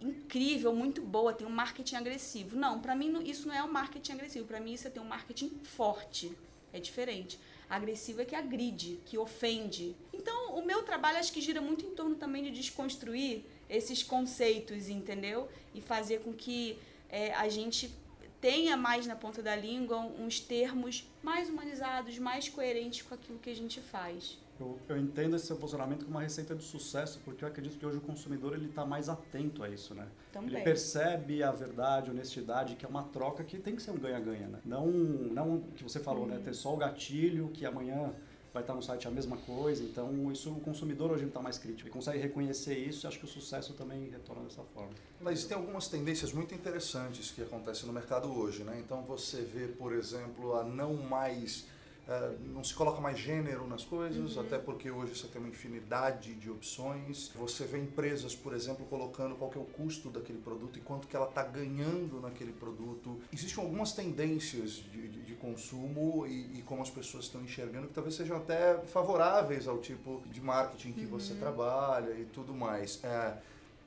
incrível, 0.01 0.75
muito 0.75 1.01
boa, 1.01 1.33
tem 1.33 1.47
um 1.47 1.51
marketing 1.51 1.97
agressivo. 1.97 2.57
Não, 2.57 2.81
para 2.81 2.95
mim 2.95 3.23
isso 3.25 3.49
não 3.49 3.55
é 3.55 3.63
um 3.63 3.73
marketing 3.73 4.13
agressivo, 4.13 4.47
para 4.47 4.61
mim 4.61 4.75
isso 4.75 4.87
é 4.87 4.91
ter 4.91 5.01
um 5.01 5.05
marketing 5.05 5.51
forte. 5.63 6.37
É 6.73 6.79
diferente. 6.79 7.39
Agressivo 7.69 8.23
é 8.23 8.25
que 8.25 8.35
agride, 8.35 9.01
que 9.05 9.19
ofende. 9.19 9.97
Então, 10.13 10.38
meu 10.69 10.83
trabalho 10.83 11.17
acho 11.19 11.33
que 11.33 11.41
gira 11.41 11.63
muito 11.63 11.87
em 11.87 11.95
torno 11.95 12.15
também 12.15 12.43
de 12.43 12.51
desconstruir 12.51 13.43
esses 13.71 14.03
conceitos, 14.03 14.91
entendeu? 14.91 15.49
E 15.75 15.81
fazer 15.81 16.21
com 16.21 16.35
que 16.35 16.79
é, 17.09 17.33
a 17.33 17.49
gente 17.49 17.91
tenha 18.39 18.77
mais 18.77 19.07
na 19.07 19.17
ponta 19.17 19.43
da 19.43 19.57
língua 19.57 19.97
uns 19.97 20.39
termos 20.41 21.11
mais 21.23 21.49
humanizados, 21.49 22.19
mais 22.19 22.51
coerentes 22.51 23.01
com 23.01 23.15
aquilo 23.15 23.39
que 23.39 23.49
a 23.49 23.57
gente 23.57 23.81
faz. 23.81 24.39
Eu, 24.61 24.79
eu 24.89 24.99
entendo 24.99 25.37
esse 25.37 25.47
seu 25.47 25.57
posicionamento 25.57 26.05
como 26.05 26.17
uma 26.19 26.23
receita 26.23 26.55
de 26.55 26.65
sucesso, 26.65 27.19
porque 27.25 27.45
eu 27.45 27.49
acredito 27.49 27.79
que 27.79 27.87
hoje 27.87 27.97
o 27.97 28.01
consumidor 28.03 28.53
ele 28.53 28.67
está 28.67 28.85
mais 28.85 29.09
atento 29.09 29.63
a 29.63 29.69
isso, 29.71 29.95
né? 29.95 30.07
Também. 30.33 30.55
Ele 30.55 30.65
percebe 30.65 31.43
a 31.43 31.51
verdade, 31.51 32.11
a 32.11 32.13
honestidade, 32.13 32.77
que 32.77 32.85
é 32.85 32.89
uma 32.89 33.05
troca 33.05 33.43
que 33.43 33.59
tem 33.59 33.75
que 33.75 33.83
ser 33.83 33.93
um 33.93 33.99
ganha-ganha, 33.99 34.49
né? 34.49 34.59
Não, 34.65 34.87
não 34.87 35.57
o 35.57 35.73
que 35.77 35.83
você 35.83 36.01
falou, 36.01 36.27
né? 36.27 36.37
Uhum. 36.37 36.43
Ter 36.43 36.55
só 36.55 36.75
o 36.75 36.77
gatilho, 36.77 37.49
que 37.55 37.65
amanhã 37.65 38.13
vai 38.53 38.63
estar 38.63 38.75
no 38.75 38.83
site 38.83 39.07
a 39.07 39.11
mesma 39.11 39.37
coisa. 39.37 39.83
Então, 39.83 40.31
isso 40.33 40.51
o 40.51 40.61
consumidor 40.61 41.11
hoje 41.11 41.25
está 41.25 41.41
mais 41.41 41.59
crítico. 41.59 41.89
Ele 41.89 41.95
consegue 41.95 42.19
reconhecer 42.19 42.77
isso 42.77 43.05
e 43.05 43.09
acho 43.09 43.19
que 43.19 43.25
o 43.25 43.29
sucesso 43.29 43.75
também 43.75 44.09
retorna 44.09 44.45
dessa 44.45 44.63
forma. 44.63 44.91
Mas 45.21 45.45
tem 45.45 45.57
algumas 45.57 45.89
tendências 45.89 46.33
muito 46.33 46.55
interessantes 46.55 47.31
que 47.31 47.43
acontecem 47.43 47.87
no 47.87 47.93
mercado 47.93 48.29
hoje, 48.29 48.65
né? 48.65 48.81
Então 48.85 49.03
você 49.03 49.43
vê, 49.43 49.69
por 49.69 49.93
exemplo, 49.93 50.55
a 50.57 50.65
não 50.65 50.95
mais 50.95 51.67
não 52.55 52.65
se 52.65 52.75
coloca 52.75 53.01
mais 53.01 53.19
gênero 53.19 53.67
nas 53.67 53.85
coisas, 53.85 54.37
Uhum. 54.37 54.43
até 54.43 54.59
porque 54.59 54.91
hoje 54.91 55.15
você 55.15 55.27
tem 55.29 55.41
uma 55.41 55.51
infinidade 55.51 56.35
de 56.35 56.51
opções. 56.51 57.31
Você 57.35 57.65
vê 57.65 57.79
empresas, 57.79 58.35
por 58.35 58.55
exemplo, 58.55 58.87
colocando 58.87 59.35
qual 59.37 59.51
que 59.51 59.59
é 59.59 59.61
o 59.61 59.65
custo 59.65 60.09
daquele 60.09 60.39
produto 60.39 60.79
e 60.79 60.81
quanto 60.81 61.07
que 61.07 61.15
ela 61.15 61.29
está 61.29 61.43
ganhando 61.43 62.21
naquele 62.21 62.53
produto. 62.53 63.21
Existem 63.33 63.63
algumas 63.63 63.93
tendências 63.93 64.71
de, 64.91 65.09
de, 65.09 65.23
de 65.23 65.35
consumo 65.35 66.27
e, 66.27 66.59
e, 66.59 66.63
como 66.63 66.81
as 66.83 66.89
pessoas 66.91 67.25
estão 67.25 67.43
enxergando 67.43 67.89
que 67.89 67.93
talvez 67.95 68.15
sejam 68.15 68.39
até 68.39 68.79
favoráveis 68.87 69.69
ao 69.69 69.79
tipo 69.79 70.23
de 70.31 70.41
marketing 70.41 70.93
que 70.93 71.05
você 71.05 71.35
trabalha 71.35 72.13
e 72.19 72.25
tudo 72.25 72.55
mais. 72.55 73.03
É, 73.05 73.37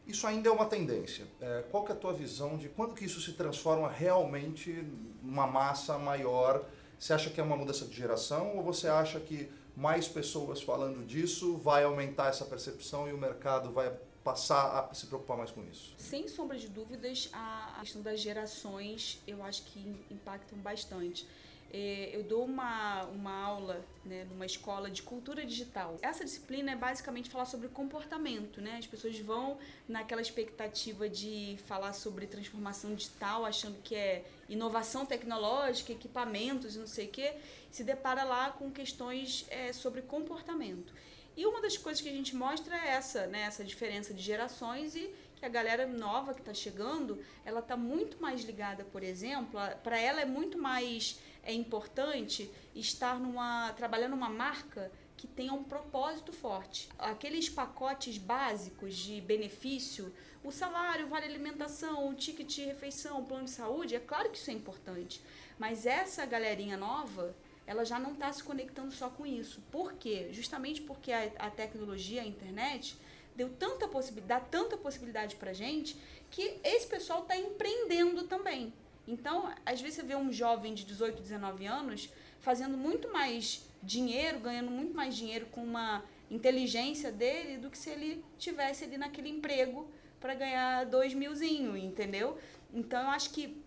isso 0.08 0.28
ainda 0.28 0.48
é 0.50 0.52
uma 0.52 0.66
tendência. 0.66 1.26
É, 1.40 1.64
qual 1.72 1.84
que 1.84 1.92
é 1.92 1.96
a 1.96 1.98
tua 1.98 2.14
visão 2.14 2.56
de 2.58 2.70
quando 2.70 2.94
que 2.94 3.06
isso 3.06 3.20
se 3.20 3.34
transforma 3.34 3.90
realmente 3.90 4.86
numa 5.24 5.48
massa 5.48 5.98
maior? 5.98 6.64
Você 7.02 7.14
acha 7.14 7.32
que 7.32 7.42
é 7.42 7.44
uma 7.44 7.58
mudança 7.58 7.84
de 7.86 7.96
geração 7.96 8.58
ou 8.58 8.64
você 8.64 8.88
acha 8.88 9.20
que 9.20 9.50
mais 9.76 10.08
pessoas 10.08 10.62
falando 10.62 11.04
disso 11.04 11.58
vai 11.58 11.84
aumentar 11.84 12.28
essa 12.28 12.46
percepção 12.46 13.10
e 13.10 13.12
o 13.12 13.18
mercado 13.18 13.72
vai 13.72 13.92
passar 14.24 14.88
a 14.92 14.94
se 14.94 15.08
preocupar 15.08 15.36
mais 15.36 15.50
com 15.50 15.64
isso? 15.64 15.96
Sem 15.98 16.28
sombra 16.28 16.60
de 16.60 16.68
dúvidas, 16.70 17.28
a 17.34 17.78
questão 17.80 18.04
das 18.04 18.20
gerações 18.20 19.20
eu 19.26 19.42
acho 19.42 19.64
que 19.64 19.80
impactam 20.12 20.60
bastante. 20.60 21.28
É, 21.74 22.10
Eu 22.14 22.24
dou 22.24 22.44
uma, 22.44 23.04
uma 23.06 23.34
aula 23.34 23.86
né, 24.04 24.26
numa 24.26 24.46
escola 24.46 24.90
de 24.90 25.02
cultura 25.02 25.46
digital. 25.46 25.98
Essa 26.02 26.26
disciplina 26.26 26.72
é 26.72 26.76
basicamente 26.76 27.30
falar 27.30 27.46
sobre 27.46 27.70
comportamento. 27.70 28.60
Né? 28.60 28.78
As 28.78 28.88
pessoas 28.88 29.18
vão 29.20 29.58
naquela 29.88 30.22
expectativa 30.22 31.08
de 31.08 31.58
falar 31.66 31.94
sobre 31.94 32.28
transformação 32.28 32.94
digital, 32.94 33.46
achando 33.46 33.82
que 33.82 33.96
é 33.96 34.26
inovação 34.50 35.06
tecnológica, 35.06 35.94
equipamentos 35.94 36.76
e 36.76 36.80
não 36.80 36.88
sei 36.88 37.08
o 37.08 37.10
quê, 37.10 37.36
se 37.72 37.84
depara 37.84 38.24
lá 38.24 38.52
com 38.52 38.70
questões 38.70 39.46
é, 39.50 39.72
sobre 39.72 40.02
comportamento. 40.02 40.94
E 41.38 41.46
uma 41.46 41.62
das 41.62 41.78
coisas 41.78 42.02
que 42.02 42.10
a 42.10 42.12
gente 42.12 42.36
mostra 42.36 42.76
é 42.76 42.90
essa, 42.90 43.28
né, 43.28 43.44
essa 43.44 43.64
diferença 43.64 44.14
de 44.14 44.22
gerações 44.22 44.96
e 44.96 45.10
que 45.38 45.46
a 45.46 45.50
galera 45.50 45.88
nova 45.88 46.34
que 46.34 46.42
está 46.42 46.54
chegando, 46.54 47.20
ela 47.46 47.62
está 47.62 47.76
muito 47.78 48.22
mais 48.22 48.44
ligada, 48.44 48.84
por 48.84 49.02
exemplo, 49.02 49.60
para 49.82 49.98
ela 49.98 50.22
é 50.22 50.26
muito 50.26 50.58
mais 50.58 51.20
é 51.44 51.54
importante 51.54 52.52
estar 52.76 53.20
numa 53.20 53.74
trabalhando 53.74 54.12
numa 54.12 54.30
marca 54.30 54.92
que 55.18 55.28
tenha 55.28 55.54
um 55.54 55.64
propósito 55.64 56.34
forte. 56.34 56.90
Aqueles 56.98 57.48
pacotes 57.48 58.18
básicos 58.18 58.96
de 58.96 59.22
benefício, 59.22 60.12
o 60.44 60.52
salário, 60.52 61.08
vale 61.08 61.26
alimentação, 61.26 62.10
o 62.10 62.16
ticket 62.16 62.48
de 62.48 62.66
refeição, 62.66 63.20
o 63.20 63.26
plano 63.26 63.46
de 63.46 63.52
saúde, 63.52 63.96
é 63.96 64.00
claro 64.00 64.32
que 64.32 64.38
isso 64.40 64.50
é 64.50 64.54
importante. 64.54 65.22
Mas 65.60 65.86
essa 65.86 66.26
galerinha 66.26 66.76
nova, 66.76 67.36
ela 67.68 67.86
já 67.86 68.00
não 68.00 68.14
está 68.14 68.34
se 68.34 68.44
conectando 68.44 68.92
só 68.92 69.10
com 69.10 69.24
isso. 69.24 69.62
Por 69.72 69.94
quê? 69.94 70.30
Justamente 70.32 70.82
porque 70.82 71.12
a, 71.12 71.32
a 71.38 71.52
tecnologia, 71.52 72.24
a 72.24 72.26
internet, 72.26 72.98
deu 73.36 73.50
tanta 73.50 73.88
possibilidade, 73.88 74.42
dá 74.42 74.48
tanta 74.48 74.76
possibilidade 74.76 75.36
pra 75.36 75.54
gente 75.54 75.96
que 76.32 76.60
esse 76.64 76.88
pessoal 76.88 77.22
está 77.22 77.38
empreendendo 77.38 78.24
também. 78.24 78.74
Então, 79.08 79.54
às 79.66 79.82
vezes 79.82 79.96
você 79.96 80.04
vê 80.04 80.16
um 80.16 80.32
jovem 80.32 80.74
de 80.74 80.86
18, 80.86 81.22
19 81.22 81.66
anos 81.66 82.10
fazendo 82.40 82.78
muito 82.78 83.12
mais 83.12 83.66
dinheiro, 83.82 84.40
ganhando 84.40 84.72
muito 84.72 84.96
mais 84.96 85.16
dinheiro 85.16 85.46
com 85.48 85.64
uma 85.64 86.04
inteligência 86.30 87.12
dele 87.12 87.58
do 87.58 87.70
que 87.70 87.78
se 87.78 87.90
ele 87.90 88.24
tivesse 88.38 88.84
ali 88.84 88.98
naquele 88.98 89.30
emprego 89.30 89.90
para 90.20 90.34
ganhar 90.36 90.86
dois 90.86 91.14
milzinho, 91.14 91.76
entendeu? 91.76 92.38
Então, 92.74 93.02
eu 93.02 93.10
acho 93.10 93.32
que 93.32 93.62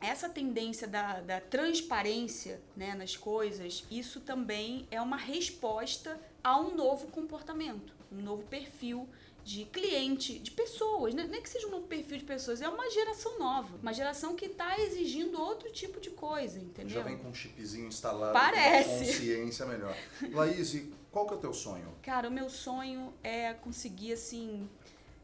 essa 0.00 0.28
tendência 0.28 0.86
da, 0.86 1.20
da 1.20 1.40
transparência 1.40 2.60
né, 2.76 2.94
nas 2.94 3.16
coisas, 3.16 3.84
isso 3.90 4.20
também 4.20 4.86
é 4.90 5.00
uma 5.00 5.16
resposta 5.16 6.20
a 6.42 6.58
um 6.58 6.74
novo 6.74 7.08
comportamento, 7.08 7.92
um 8.12 8.22
novo 8.22 8.44
perfil 8.44 9.08
de 9.48 9.64
cliente, 9.64 10.38
de 10.38 10.50
pessoas, 10.50 11.14
né? 11.14 11.24
não 11.24 11.34
é 11.34 11.40
que 11.40 11.48
seja 11.48 11.66
um 11.68 11.70
novo 11.70 11.86
perfil 11.86 12.18
de 12.18 12.24
pessoas, 12.24 12.60
é 12.60 12.68
uma 12.68 12.90
geração 12.90 13.38
nova, 13.38 13.78
uma 13.78 13.94
geração 13.94 14.36
que 14.36 14.44
está 14.44 14.78
exigindo 14.78 15.40
outro 15.40 15.72
tipo 15.72 15.98
de 15.98 16.10
coisa, 16.10 16.58
entendeu? 16.58 16.94
Já 16.96 17.02
vem 17.02 17.16
com 17.16 17.30
um 17.30 17.34
chipzinho 17.34 17.86
instalado, 17.88 18.34
Parece. 18.34 18.90
com 18.90 18.98
consciência 18.98 19.64
melhor. 19.64 19.96
Laís, 20.32 20.76
qual 21.10 21.26
que 21.26 21.32
é 21.32 21.36
o 21.38 21.40
teu 21.40 21.54
sonho? 21.54 21.94
Cara, 22.02 22.28
o 22.28 22.30
meu 22.30 22.50
sonho 22.50 23.14
é 23.24 23.54
conseguir, 23.54 24.12
assim, 24.12 24.68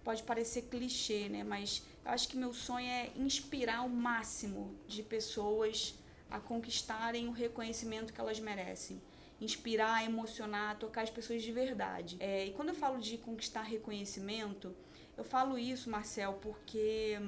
pode 0.03 0.23
parecer 0.23 0.63
clichê, 0.71 1.29
né? 1.29 1.45
Mas 1.45 1.83
eu 2.03 2.11
acho 2.11 2.27
que 2.27 2.39
meu 2.39 2.55
sonho 2.55 2.87
é 2.87 3.11
inspirar 3.17 3.83
o 3.83 3.91
máximo 3.91 4.75
de 4.89 5.03
pessoas 5.03 5.95
a 6.31 6.41
conquistarem 6.41 7.29
o 7.29 7.31
reconhecimento 7.31 8.11
que 8.11 8.19
elas 8.19 8.41
merecem. 8.41 8.99
Inspirar, 9.41 10.05
emocionar, 10.05 10.79
tocar 10.79 11.03
as 11.03 11.11
pessoas 11.11 11.43
de 11.43 11.53
verdade. 11.53 12.17
É, 12.21 12.47
e 12.47 12.53
quando 12.53 12.71
eu 12.71 12.75
falo 12.75 12.99
de 12.99 13.19
conquistar 13.19 13.63
reconhecimento, 13.63 14.75
eu 15.17 15.25
falo 15.25 15.59
isso, 15.59 15.91
Marcel, 15.91 16.39
porque 16.41 17.19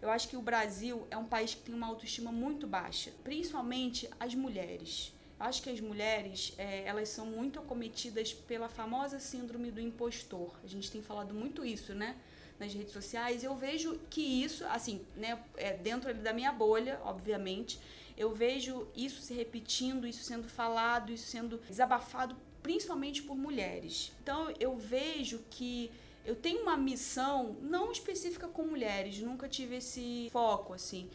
eu 0.00 0.10
acho 0.10 0.28
que 0.28 0.36
o 0.36 0.42
Brasil 0.42 1.06
é 1.10 1.16
um 1.16 1.24
país 1.24 1.54
que 1.54 1.62
tem 1.62 1.74
uma 1.74 1.86
autoestima 1.86 2.30
muito 2.30 2.66
baixa, 2.66 3.10
principalmente 3.22 4.08
as 4.20 4.34
mulheres. 4.34 5.14
Eu 5.38 5.46
acho 5.46 5.62
que 5.62 5.70
as 5.70 5.80
mulheres, 5.80 6.54
é, 6.58 6.84
elas 6.84 7.08
são 7.08 7.26
muito 7.26 7.58
acometidas 7.58 8.32
pela 8.32 8.68
famosa 8.68 9.18
síndrome 9.18 9.70
do 9.70 9.80
impostor. 9.80 10.54
A 10.62 10.66
gente 10.66 10.90
tem 10.90 11.02
falado 11.02 11.34
muito 11.34 11.64
isso, 11.64 11.94
né? 11.94 12.16
Nas 12.58 12.72
redes 12.72 12.92
sociais. 12.92 13.42
Eu 13.42 13.56
vejo 13.56 13.98
que 14.08 14.20
isso, 14.20 14.64
assim, 14.66 15.04
né? 15.16 15.42
É, 15.56 15.72
dentro 15.72 16.14
da 16.14 16.32
minha 16.32 16.52
bolha, 16.52 17.00
obviamente, 17.02 17.80
eu 18.16 18.34
vejo 18.34 18.86
isso 18.94 19.20
se 19.22 19.34
repetindo, 19.34 20.06
isso 20.06 20.24
sendo 20.24 20.48
falado, 20.48 21.12
isso 21.12 21.26
sendo 21.26 21.58
desabafado, 21.68 22.36
principalmente 22.62 23.22
por 23.22 23.36
mulheres. 23.36 24.12
Então, 24.22 24.52
eu 24.58 24.76
vejo 24.76 25.44
que 25.50 25.90
eu 26.24 26.34
tenho 26.34 26.62
uma 26.62 26.76
missão 26.76 27.56
não 27.60 27.92
específica 27.92 28.48
com 28.48 28.62
mulheres, 28.62 29.18
nunca 29.18 29.48
tive 29.48 29.76
esse 29.76 30.28
foco, 30.32 30.72
assim. 30.72 31.10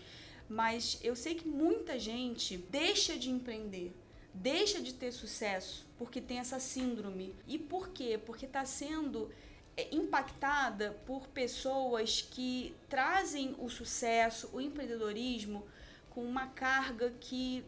Mas 0.48 1.00
eu 1.04 1.16
sei 1.16 1.36
que 1.36 1.48
muita 1.48 1.98
gente 2.00 2.58
deixa 2.58 3.18
de 3.18 3.30
empreender 3.30 3.94
deixa 4.34 4.82
de 4.82 4.94
ter 4.94 5.12
sucesso 5.12 5.86
porque 5.98 6.22
tem 6.22 6.40
essa 6.40 6.60
síndrome. 6.60 7.36
E 7.48 7.58
por 7.58 7.90
quê? 7.90 8.18
Porque 8.18 8.46
está 8.46 8.66
sendo 8.66 9.30
é, 9.76 9.94
impactada 9.94 10.98
por 11.06 11.28
pessoas 11.28 12.22
que 12.22 12.74
trazem 12.88 13.56
o 13.60 13.70
sucesso, 13.70 14.50
o 14.54 14.62
empreendedorismo 14.62 15.64
com 16.10 16.24
uma 16.24 16.48
carga 16.48 17.14
que, 17.20 17.64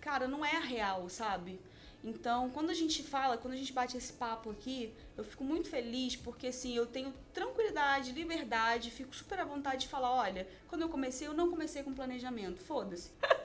cara, 0.00 0.28
não 0.28 0.44
é 0.44 0.56
a 0.56 0.60
real, 0.60 1.08
sabe? 1.08 1.60
Então, 2.02 2.48
quando 2.50 2.70
a 2.70 2.74
gente 2.74 3.02
fala, 3.02 3.36
quando 3.36 3.54
a 3.54 3.56
gente 3.56 3.72
bate 3.72 3.96
esse 3.96 4.12
papo 4.12 4.50
aqui, 4.50 4.94
eu 5.16 5.24
fico 5.24 5.42
muito 5.42 5.68
feliz 5.68 6.14
porque 6.14 6.46
assim, 6.46 6.74
eu 6.76 6.86
tenho 6.86 7.12
tranquilidade, 7.34 8.12
liberdade, 8.12 8.90
fico 8.90 9.14
super 9.14 9.40
à 9.40 9.44
vontade 9.44 9.82
de 9.82 9.88
falar, 9.88 10.12
olha, 10.12 10.46
quando 10.68 10.82
eu 10.82 10.88
comecei, 10.88 11.26
eu 11.26 11.34
não 11.34 11.50
comecei 11.50 11.82
com 11.82 11.92
planejamento, 11.92 12.60
foda-se. 12.60 13.10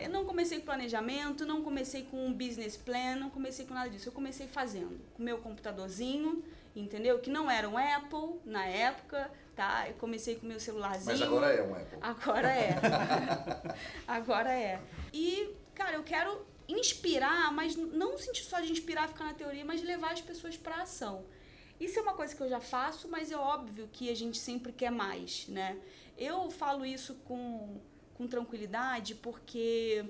Eu 0.00 0.10
não 0.10 0.24
comecei 0.24 0.58
com 0.58 0.64
planejamento, 0.64 1.46
não 1.46 1.62
comecei 1.62 2.02
com 2.02 2.26
um 2.26 2.32
business 2.32 2.76
plan, 2.76 3.16
não 3.16 3.30
comecei 3.30 3.64
com 3.66 3.74
nada 3.74 3.88
disso. 3.88 4.08
Eu 4.08 4.12
comecei 4.12 4.46
fazendo, 4.46 5.00
com 5.14 5.22
meu 5.22 5.38
computadorzinho, 5.38 6.42
entendeu? 6.74 7.18
Que 7.18 7.30
não 7.30 7.50
era 7.50 7.68
um 7.68 7.76
Apple 7.76 8.40
na 8.44 8.66
época, 8.66 9.30
tá? 9.54 9.88
Eu 9.88 9.94
comecei 9.94 10.36
com 10.36 10.46
meu 10.46 10.60
celularzinho. 10.60 11.06
Mas 11.06 11.22
agora 11.22 11.52
é 11.52 11.62
um 11.62 11.74
Apple. 11.74 11.98
Agora 12.00 12.48
é. 12.48 12.76
agora 14.06 14.52
é. 14.52 14.80
E, 15.12 15.54
cara, 15.74 15.96
eu 15.96 16.02
quero 16.02 16.44
inspirar, 16.68 17.52
mas 17.52 17.76
não 17.76 18.12
no 18.12 18.18
sentido 18.18 18.46
só 18.46 18.60
de 18.60 18.72
inspirar, 18.72 19.08
ficar 19.08 19.24
na 19.24 19.34
teoria, 19.34 19.64
mas 19.64 19.82
levar 19.82 20.12
as 20.12 20.20
pessoas 20.20 20.56
para 20.56 20.82
ação. 20.82 21.24
Isso 21.78 21.98
é 21.98 22.02
uma 22.02 22.14
coisa 22.14 22.34
que 22.34 22.42
eu 22.42 22.48
já 22.48 22.60
faço, 22.60 23.08
mas 23.08 23.30
é 23.30 23.36
óbvio 23.36 23.88
que 23.92 24.08
a 24.08 24.14
gente 24.14 24.38
sempre 24.38 24.72
quer 24.72 24.90
mais, 24.90 25.46
né? 25.48 25.76
Eu 26.16 26.50
falo 26.50 26.86
isso 26.86 27.14
com, 27.26 27.80
com 28.14 28.26
tranquilidade 28.26 29.14
porque, 29.16 30.04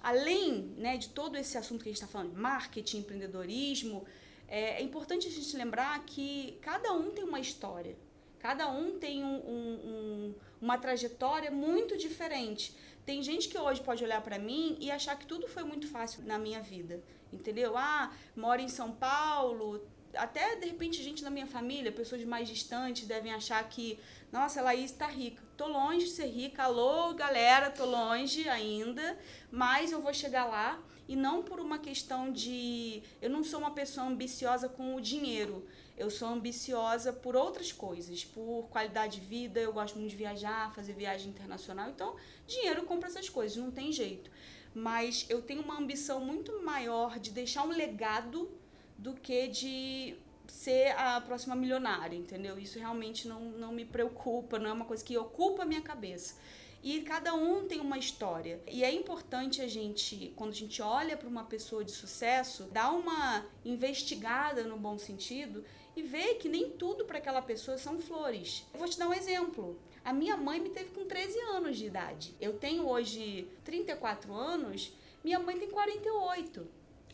além 0.00 0.74
né, 0.76 0.96
de 0.96 1.08
todo 1.08 1.36
esse 1.36 1.58
assunto 1.58 1.82
que 1.82 1.88
a 1.88 1.92
gente 1.92 2.02
está 2.02 2.06
falando, 2.06 2.34
marketing, 2.34 2.98
empreendedorismo, 2.98 4.06
é, 4.46 4.80
é, 4.80 4.82
importante 4.82 5.26
a 5.26 5.30
gente 5.30 5.54
lembrar 5.56 6.02
que 6.06 6.56
cada 6.62 6.92
um 6.92 7.10
tem 7.10 7.24
uma 7.24 7.40
história, 7.40 7.96
cada 8.38 8.68
um 8.70 8.98
tem 8.98 9.24
um, 9.24 9.36
um, 9.36 9.74
um, 9.84 10.34
uma 10.60 10.78
trajetória 10.78 11.50
muito 11.50 11.96
diferente. 11.96 12.74
Tem 13.04 13.22
gente 13.22 13.48
que 13.48 13.58
hoje 13.58 13.80
pode 13.80 14.04
olhar 14.04 14.20
para 14.20 14.38
mim 14.38 14.76
e 14.80 14.90
achar 14.90 15.18
que 15.18 15.26
tudo 15.26 15.48
foi 15.48 15.64
muito 15.64 15.88
fácil 15.88 16.22
na 16.24 16.38
minha 16.38 16.60
vida, 16.60 17.02
entendeu? 17.32 17.76
Ah, 17.76 18.12
moro 18.36 18.60
em 18.60 18.68
São 18.68 18.92
Paulo, 18.92 19.82
até 20.14 20.56
de 20.56 20.66
repente 20.66 21.02
gente 21.02 21.22
da 21.22 21.30
minha 21.30 21.46
família, 21.46 21.92
pessoas 21.92 22.24
mais 22.24 22.48
distantes, 22.48 23.06
devem 23.06 23.32
achar 23.32 23.66
que, 23.68 23.98
nossa, 24.32 24.62
Laís 24.62 24.90
está 24.90 25.06
rica. 25.06 25.42
Tô 25.56 25.66
longe 25.66 26.06
de 26.06 26.10
ser 26.10 26.26
rica, 26.26 26.64
alô 26.64 27.14
galera, 27.14 27.70
tô 27.70 27.84
longe 27.84 28.48
ainda, 28.48 29.18
mas 29.50 29.92
eu 29.92 30.00
vou 30.00 30.12
chegar 30.14 30.44
lá 30.44 30.80
e 31.08 31.16
não 31.16 31.42
por 31.42 31.58
uma 31.58 31.78
questão 31.78 32.30
de. 32.30 33.02
Eu 33.20 33.30
não 33.30 33.42
sou 33.42 33.58
uma 33.58 33.70
pessoa 33.70 34.06
ambiciosa 34.06 34.68
com 34.68 34.94
o 34.94 35.00
dinheiro. 35.00 35.66
Eu 35.98 36.10
sou 36.10 36.28
ambiciosa 36.28 37.12
por 37.12 37.34
outras 37.34 37.72
coisas, 37.72 38.24
por 38.24 38.68
qualidade 38.70 39.20
de 39.20 39.26
vida. 39.26 39.58
Eu 39.58 39.72
gosto 39.72 39.98
muito 39.98 40.10
de 40.10 40.16
viajar, 40.16 40.72
fazer 40.74 40.92
viagem 40.92 41.30
internacional. 41.30 41.90
Então, 41.90 42.14
dinheiro 42.46 42.84
compra 42.84 43.08
essas 43.08 43.28
coisas, 43.28 43.56
não 43.56 43.70
tem 43.70 43.90
jeito. 43.90 44.30
Mas 44.74 45.26
eu 45.28 45.42
tenho 45.42 45.62
uma 45.62 45.76
ambição 45.76 46.20
muito 46.20 46.62
maior 46.62 47.18
de 47.18 47.30
deixar 47.30 47.64
um 47.64 47.70
legado 47.70 48.48
do 48.96 49.12
que 49.14 49.48
de 49.48 50.16
ser 50.46 50.92
a 50.96 51.20
próxima 51.20 51.54
milionária, 51.54 52.16
entendeu? 52.16 52.58
Isso 52.58 52.78
realmente 52.78 53.26
não, 53.26 53.40
não 53.40 53.72
me 53.72 53.84
preocupa, 53.84 54.58
não 54.58 54.70
é 54.70 54.72
uma 54.72 54.84
coisa 54.84 55.04
que 55.04 55.16
ocupa 55.18 55.62
a 55.62 55.66
minha 55.66 55.82
cabeça. 55.82 56.36
E 56.82 57.00
cada 57.00 57.34
um 57.34 57.66
tem 57.66 57.80
uma 57.80 57.98
história. 57.98 58.60
E 58.70 58.84
é 58.84 58.92
importante 58.92 59.60
a 59.60 59.66
gente, 59.66 60.32
quando 60.36 60.50
a 60.50 60.54
gente 60.54 60.80
olha 60.80 61.16
para 61.16 61.28
uma 61.28 61.44
pessoa 61.44 61.84
de 61.84 61.90
sucesso, 61.90 62.64
dar 62.64 62.92
uma 62.92 63.44
investigada 63.64 64.62
no 64.62 64.76
bom 64.76 64.96
sentido 64.96 65.64
e 65.98 66.02
ver 66.02 66.34
que 66.34 66.48
nem 66.48 66.70
tudo 66.70 67.04
para 67.04 67.18
aquela 67.18 67.42
pessoa 67.42 67.76
são 67.76 67.98
flores. 67.98 68.64
Eu 68.72 68.78
vou 68.78 68.88
te 68.88 68.98
dar 68.98 69.08
um 69.08 69.14
exemplo. 69.14 69.78
A 70.04 70.12
minha 70.12 70.36
mãe 70.36 70.60
me 70.60 70.70
teve 70.70 70.90
com 70.90 71.04
13 71.04 71.38
anos 71.40 71.76
de 71.76 71.86
idade. 71.86 72.34
Eu 72.40 72.54
tenho 72.54 72.88
hoje 72.88 73.50
34 73.64 74.32
anos, 74.32 74.96
minha 75.24 75.38
mãe 75.38 75.58
tem 75.58 75.68
48. 75.68 76.66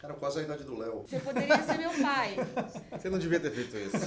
Era 0.02 0.12
quase 0.14 0.40
a 0.40 0.42
idade 0.42 0.64
do 0.64 0.76
Léo. 0.76 1.02
Você 1.06 1.18
poderia 1.18 1.62
ser 1.62 1.78
meu 1.78 1.90
pai. 1.90 2.36
Você 2.92 3.08
não 3.08 3.18
devia 3.18 3.40
ter 3.40 3.50
feito 3.50 3.74
isso. 3.76 4.06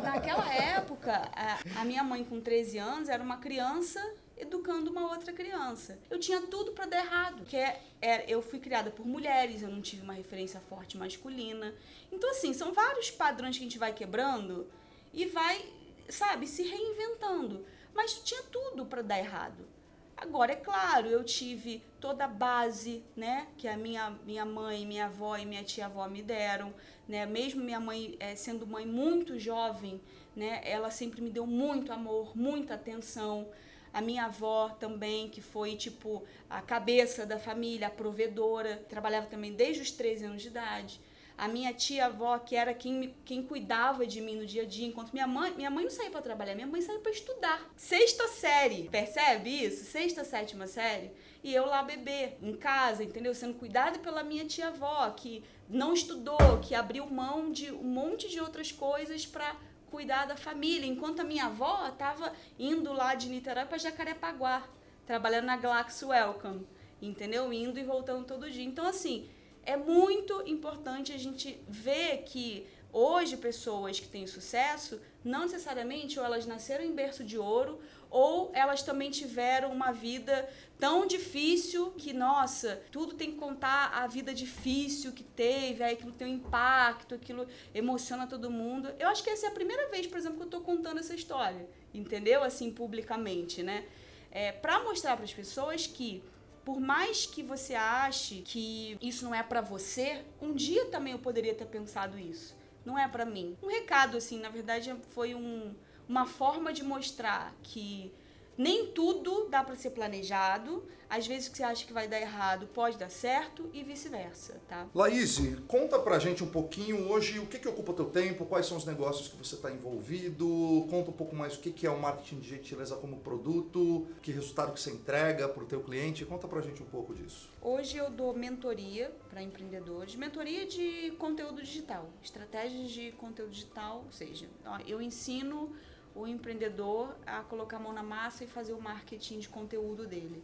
Naquela 0.00 0.54
época, 0.54 1.28
a, 1.34 1.80
a 1.80 1.84
minha 1.84 2.04
mãe 2.04 2.22
com 2.22 2.40
13 2.40 2.78
anos 2.78 3.08
era 3.08 3.20
uma 3.20 3.38
criança 3.38 4.00
educando 4.36 4.90
uma 4.90 5.10
outra 5.10 5.32
criança. 5.32 5.98
Eu 6.10 6.18
tinha 6.18 6.40
tudo 6.42 6.72
para 6.72 6.86
dar 6.86 6.98
errado, 6.98 7.44
que 7.44 7.56
é, 7.56 7.82
é, 8.00 8.24
eu 8.32 8.42
fui 8.42 8.58
criada 8.58 8.90
por 8.90 9.06
mulheres, 9.06 9.62
eu 9.62 9.68
não 9.68 9.80
tive 9.80 10.02
uma 10.02 10.14
referência 10.14 10.60
forte 10.60 10.96
masculina. 10.96 11.74
Então 12.10 12.30
assim, 12.30 12.52
são 12.52 12.72
vários 12.72 13.10
padrões 13.10 13.56
que 13.56 13.62
a 13.62 13.66
gente 13.66 13.78
vai 13.78 13.92
quebrando 13.92 14.66
e 15.12 15.26
vai, 15.26 15.64
sabe, 16.08 16.46
se 16.46 16.62
reinventando. 16.62 17.64
Mas 17.94 18.20
tinha 18.24 18.42
tudo 18.44 18.84
para 18.86 19.02
dar 19.02 19.18
errado. 19.18 19.74
Agora, 20.16 20.52
é 20.52 20.56
claro, 20.56 21.08
eu 21.08 21.24
tive 21.24 21.82
toda 22.00 22.24
a 22.24 22.28
base, 22.28 23.04
né, 23.16 23.48
que 23.58 23.66
a 23.66 23.76
minha, 23.76 24.10
minha 24.24 24.44
mãe, 24.44 24.86
minha 24.86 25.06
avó 25.06 25.36
e 25.36 25.44
minha 25.44 25.64
tia-avó 25.64 26.08
me 26.08 26.22
deram, 26.22 26.72
né, 27.08 27.26
mesmo 27.26 27.62
minha 27.62 27.80
mãe 27.80 28.16
é, 28.20 28.34
sendo 28.36 28.66
mãe 28.66 28.86
muito 28.86 29.38
jovem, 29.38 30.00
né, 30.34 30.60
ela 30.64 30.90
sempre 30.90 31.20
me 31.20 31.30
deu 31.30 31.46
muito 31.46 31.92
amor, 31.92 32.36
muita 32.36 32.74
atenção, 32.74 33.48
a 33.94 34.00
minha 34.00 34.24
avó 34.24 34.70
também, 34.70 35.28
que 35.28 35.40
foi 35.40 35.76
tipo 35.76 36.24
a 36.50 36.60
cabeça 36.60 37.24
da 37.24 37.38
família, 37.38 37.86
a 37.86 37.90
provedora, 37.90 38.84
trabalhava 38.88 39.28
também 39.28 39.52
desde 39.52 39.82
os 39.82 39.92
13 39.92 40.24
anos 40.24 40.42
de 40.42 40.48
idade. 40.48 41.00
A 41.38 41.48
minha 41.48 41.72
tia-avó, 41.72 42.38
que 42.38 42.56
era 42.56 42.74
quem, 42.74 43.14
quem 43.24 43.42
cuidava 43.42 44.06
de 44.06 44.20
mim 44.20 44.36
no 44.36 44.46
dia 44.46 44.62
a 44.62 44.66
dia, 44.66 44.86
enquanto 44.86 45.12
minha 45.12 45.26
mãe, 45.26 45.52
minha 45.54 45.70
mãe 45.70 45.84
não 45.84 45.90
saía 45.90 46.10
para 46.10 46.22
trabalhar, 46.22 46.54
minha 46.54 46.66
mãe 46.66 46.80
saía 46.80 46.98
para 46.98 47.10
estudar. 47.10 47.72
Sexta 47.76 48.26
série, 48.28 48.88
percebe 48.88 49.50
isso? 49.50 49.84
Sexta, 49.84 50.24
sétima 50.24 50.66
série. 50.66 51.12
E 51.42 51.54
eu 51.54 51.66
lá 51.66 51.82
bebê, 51.82 52.34
em 52.42 52.56
casa, 52.56 53.04
entendeu? 53.04 53.34
Sendo 53.34 53.54
cuidada 53.54 53.98
pela 54.00 54.24
minha 54.24 54.44
tia-avó, 54.44 55.10
que 55.10 55.44
não 55.68 55.92
estudou, 55.92 56.58
que 56.62 56.74
abriu 56.74 57.06
mão 57.06 57.50
de 57.50 57.70
um 57.70 57.82
monte 57.82 58.28
de 58.28 58.40
outras 58.40 58.72
coisas 58.72 59.24
para 59.26 59.56
cuidar 59.94 60.26
da 60.26 60.36
família, 60.36 60.88
enquanto 60.88 61.20
a 61.20 61.24
minha 61.24 61.44
avó 61.44 61.86
estava 61.86 62.32
indo 62.58 62.92
lá 62.92 63.14
de 63.14 63.28
Niterói 63.28 63.64
para 63.64 63.78
Jacarepaguá, 63.78 64.68
trabalhando 65.06 65.44
na 65.44 65.56
Glax 65.56 66.02
Welcome, 66.02 66.66
entendeu? 67.00 67.52
Indo 67.52 67.78
e 67.78 67.84
voltando 67.84 68.26
todo 68.26 68.50
dia. 68.50 68.64
Então, 68.64 68.86
assim, 68.88 69.30
é 69.62 69.76
muito 69.76 70.42
importante 70.46 71.12
a 71.12 71.16
gente 71.16 71.62
ver 71.68 72.24
que 72.24 72.66
hoje 72.92 73.36
pessoas 73.36 74.00
que 74.00 74.08
têm 74.08 74.26
sucesso, 74.26 75.00
não 75.24 75.42
necessariamente 75.42 76.18
ou 76.18 76.24
elas 76.24 76.44
nasceram 76.44 76.84
em 76.84 76.92
berço 76.92 77.22
de 77.22 77.38
ouro, 77.38 77.80
ou 78.14 78.52
elas 78.54 78.80
também 78.80 79.10
tiveram 79.10 79.72
uma 79.72 79.90
vida 79.90 80.48
tão 80.78 81.04
difícil 81.04 81.90
que, 81.98 82.12
nossa, 82.12 82.80
tudo 82.92 83.14
tem 83.14 83.32
que 83.32 83.38
contar 83.38 83.90
a 83.92 84.06
vida 84.06 84.32
difícil 84.32 85.10
que 85.10 85.24
teve, 85.24 85.82
aí 85.82 85.94
aquilo 85.94 86.12
tem 86.12 86.28
um 86.28 86.36
impacto, 86.36 87.16
aquilo 87.16 87.44
emociona 87.74 88.24
todo 88.28 88.48
mundo. 88.52 88.88
Eu 89.00 89.08
acho 89.08 89.20
que 89.24 89.30
essa 89.30 89.46
é 89.46 89.48
a 89.48 89.52
primeira 89.52 89.88
vez, 89.88 90.06
por 90.06 90.16
exemplo, 90.16 90.36
que 90.36 90.42
eu 90.44 90.46
estou 90.46 90.60
contando 90.60 91.00
essa 91.00 91.12
história, 91.12 91.68
entendeu? 91.92 92.44
Assim, 92.44 92.70
publicamente, 92.70 93.64
né? 93.64 93.84
É, 94.30 94.52
para 94.52 94.80
mostrar 94.84 95.16
para 95.16 95.24
as 95.24 95.34
pessoas 95.34 95.88
que 95.88 96.22
por 96.64 96.78
mais 96.78 97.26
que 97.26 97.42
você 97.42 97.74
ache 97.74 98.42
que 98.42 98.96
isso 99.02 99.24
não 99.24 99.34
é 99.34 99.42
para 99.42 99.60
você, 99.60 100.24
um 100.40 100.54
dia 100.54 100.84
também 100.84 101.14
eu 101.14 101.18
poderia 101.18 101.54
ter 101.54 101.66
pensado 101.66 102.16
isso. 102.16 102.54
Não 102.84 102.96
é 102.96 103.08
para 103.08 103.24
mim. 103.24 103.56
Um 103.60 103.66
recado 103.66 104.16
assim, 104.16 104.38
na 104.38 104.50
verdade, 104.50 104.94
foi 105.08 105.34
um 105.34 105.74
uma 106.08 106.26
forma 106.26 106.72
de 106.72 106.82
mostrar 106.82 107.54
que 107.62 108.12
nem 108.56 108.86
tudo 108.88 109.48
dá 109.48 109.62
para 109.62 109.76
ser 109.76 109.90
planejado. 109.90 110.84
Às 111.08 111.26
vezes 111.26 111.48
o 111.48 111.52
que 111.52 111.58
você 111.58 111.62
acha 111.62 111.86
que 111.86 111.92
vai 111.92 112.08
dar 112.08 112.20
errado 112.20 112.66
pode 112.68 112.96
dar 112.96 113.10
certo 113.10 113.68
e 113.72 113.84
vice-versa, 113.84 114.60
tá? 114.66 114.88
Laís, 114.94 115.38
conta 115.68 115.98
pra 115.98 116.18
gente 116.18 116.42
um 116.42 116.48
pouquinho 116.48 117.08
hoje 117.10 117.38
o 117.38 117.46
que, 117.46 117.58
que 117.58 117.68
ocupa 117.68 117.92
teu 117.92 118.06
tempo, 118.06 118.46
quais 118.46 118.66
são 118.66 118.76
os 118.76 118.84
negócios 118.84 119.28
que 119.28 119.36
você 119.36 119.54
está 119.54 119.70
envolvido, 119.70 120.86
conta 120.90 121.10
um 121.10 121.12
pouco 121.12 121.36
mais 121.36 121.54
o 121.54 121.60
que, 121.60 121.70
que 121.70 121.86
é 121.86 121.90
o 121.90 122.00
marketing 122.00 122.40
de 122.40 122.48
gentileza 122.48 122.96
como 122.96 123.18
produto, 123.18 124.08
que 124.22 124.32
resultado 124.32 124.72
que 124.72 124.80
você 124.80 124.90
entrega 124.90 125.48
para 125.48 125.62
o 125.62 125.66
teu 125.66 125.82
cliente, 125.82 126.24
conta 126.24 126.48
pra 126.48 126.60
gente 126.60 126.82
um 126.82 126.86
pouco 126.86 127.14
disso. 127.14 127.48
Hoje 127.62 127.96
eu 127.96 128.10
dou 128.10 128.34
mentoria 128.34 129.14
para 129.30 129.42
empreendedores, 129.42 130.16
mentoria 130.16 130.66
de 130.66 131.12
conteúdo 131.18 131.62
digital, 131.62 132.08
estratégias 132.22 132.90
de 132.90 133.12
conteúdo 133.12 133.52
digital, 133.52 134.02
ou 134.04 134.12
seja, 134.12 134.48
eu 134.86 135.00
ensino 135.00 135.70
o 136.14 136.26
empreendedor 136.26 137.14
a 137.26 137.42
colocar 137.42 137.78
a 137.78 137.80
mão 137.80 137.92
na 137.92 138.02
massa 138.02 138.44
e 138.44 138.46
fazer 138.46 138.72
o 138.72 138.80
marketing 138.80 139.40
de 139.40 139.48
conteúdo 139.48 140.06
dele. 140.06 140.42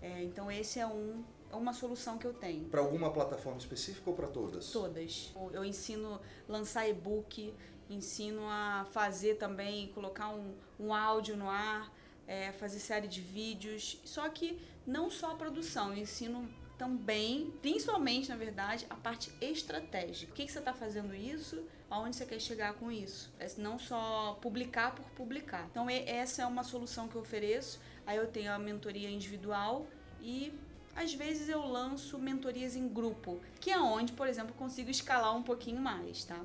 É, 0.00 0.22
então, 0.22 0.50
esse 0.50 0.78
é 0.78 0.86
um, 0.86 1.24
é 1.50 1.56
uma 1.56 1.72
solução 1.72 2.18
que 2.18 2.26
eu 2.26 2.32
tenho. 2.32 2.64
Para 2.66 2.80
alguma 2.80 3.12
plataforma 3.12 3.58
específica 3.58 4.08
ou 4.08 4.14
para 4.14 4.28
todas? 4.28 4.70
Todas. 4.70 5.32
Eu 5.52 5.64
ensino 5.64 6.14
a 6.14 6.52
lançar 6.52 6.88
e-book, 6.88 7.52
ensino 7.90 8.42
a 8.48 8.86
fazer 8.92 9.34
também, 9.36 9.88
colocar 9.88 10.28
um, 10.28 10.54
um 10.78 10.94
áudio 10.94 11.36
no 11.36 11.48
ar, 11.48 11.92
é, 12.26 12.52
fazer 12.52 12.78
série 12.78 13.08
de 13.08 13.20
vídeos. 13.20 14.00
Só 14.04 14.28
que 14.28 14.60
não 14.86 15.10
só 15.10 15.32
a 15.32 15.34
produção, 15.34 15.92
eu 15.92 15.98
ensino 15.98 16.48
também, 16.76 17.52
principalmente, 17.60 18.28
na 18.28 18.36
verdade, 18.36 18.86
a 18.88 18.94
parte 18.94 19.32
estratégica. 19.40 20.32
O 20.32 20.34
que, 20.34 20.46
que 20.46 20.52
você 20.52 20.60
está 20.60 20.72
fazendo 20.72 21.12
isso? 21.14 21.64
Aonde 21.90 22.16
você 22.16 22.26
quer 22.26 22.40
chegar 22.40 22.74
com 22.74 22.92
isso? 22.92 23.32
É 23.38 23.46
não 23.56 23.78
só 23.78 24.38
publicar 24.42 24.94
por 24.94 25.04
publicar. 25.10 25.66
Então, 25.70 25.88
essa 25.88 26.42
é 26.42 26.46
uma 26.46 26.62
solução 26.62 27.08
que 27.08 27.16
eu 27.16 27.22
ofereço. 27.22 27.80
Aí 28.06 28.16
eu 28.16 28.26
tenho 28.26 28.52
a 28.52 28.58
mentoria 28.58 29.10
individual 29.10 29.86
e 30.20 30.52
às 30.94 31.14
vezes 31.14 31.48
eu 31.48 31.64
lanço 31.66 32.18
mentorias 32.18 32.74
em 32.74 32.88
grupo, 32.88 33.40
que 33.60 33.70
é 33.70 33.78
onde, 33.78 34.12
por 34.12 34.26
exemplo, 34.26 34.54
consigo 34.54 34.90
escalar 34.90 35.34
um 35.36 35.42
pouquinho 35.42 35.80
mais, 35.80 36.24
tá? 36.24 36.40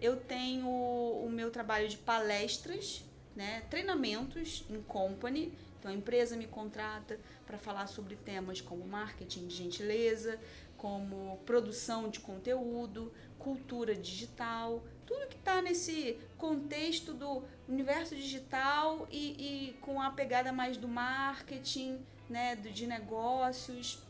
Eu 0.00 0.16
tenho 0.16 0.68
o 0.68 1.28
meu 1.30 1.50
trabalho 1.50 1.88
de 1.88 1.96
palestras, 1.96 3.02
né, 3.34 3.62
treinamentos 3.70 4.64
em 4.70 4.80
company. 4.82 5.52
Então 5.78 5.90
a 5.90 5.94
empresa 5.94 6.36
me 6.36 6.46
contrata 6.46 7.18
para 7.46 7.58
falar 7.58 7.86
sobre 7.86 8.16
temas 8.16 8.60
como 8.60 8.86
marketing 8.86 9.46
de 9.46 9.54
gentileza, 9.54 10.38
como 10.76 11.38
produção 11.46 12.08
de 12.08 12.20
conteúdo, 12.20 13.12
cultura 13.38 13.94
digital, 13.94 14.82
tudo 15.06 15.26
que 15.26 15.36
está 15.36 15.60
nesse 15.60 16.18
contexto 16.38 17.12
do 17.12 17.42
universo 17.68 18.14
digital 18.14 19.06
e, 19.10 19.68
e, 19.68 19.72
com 19.80 20.00
a 20.00 20.10
pegada 20.10 20.52
mais 20.52 20.76
do 20.76 20.88
marketing, 20.88 21.98
né, 22.28 22.56
de 22.56 22.86
negócios. 22.86 24.02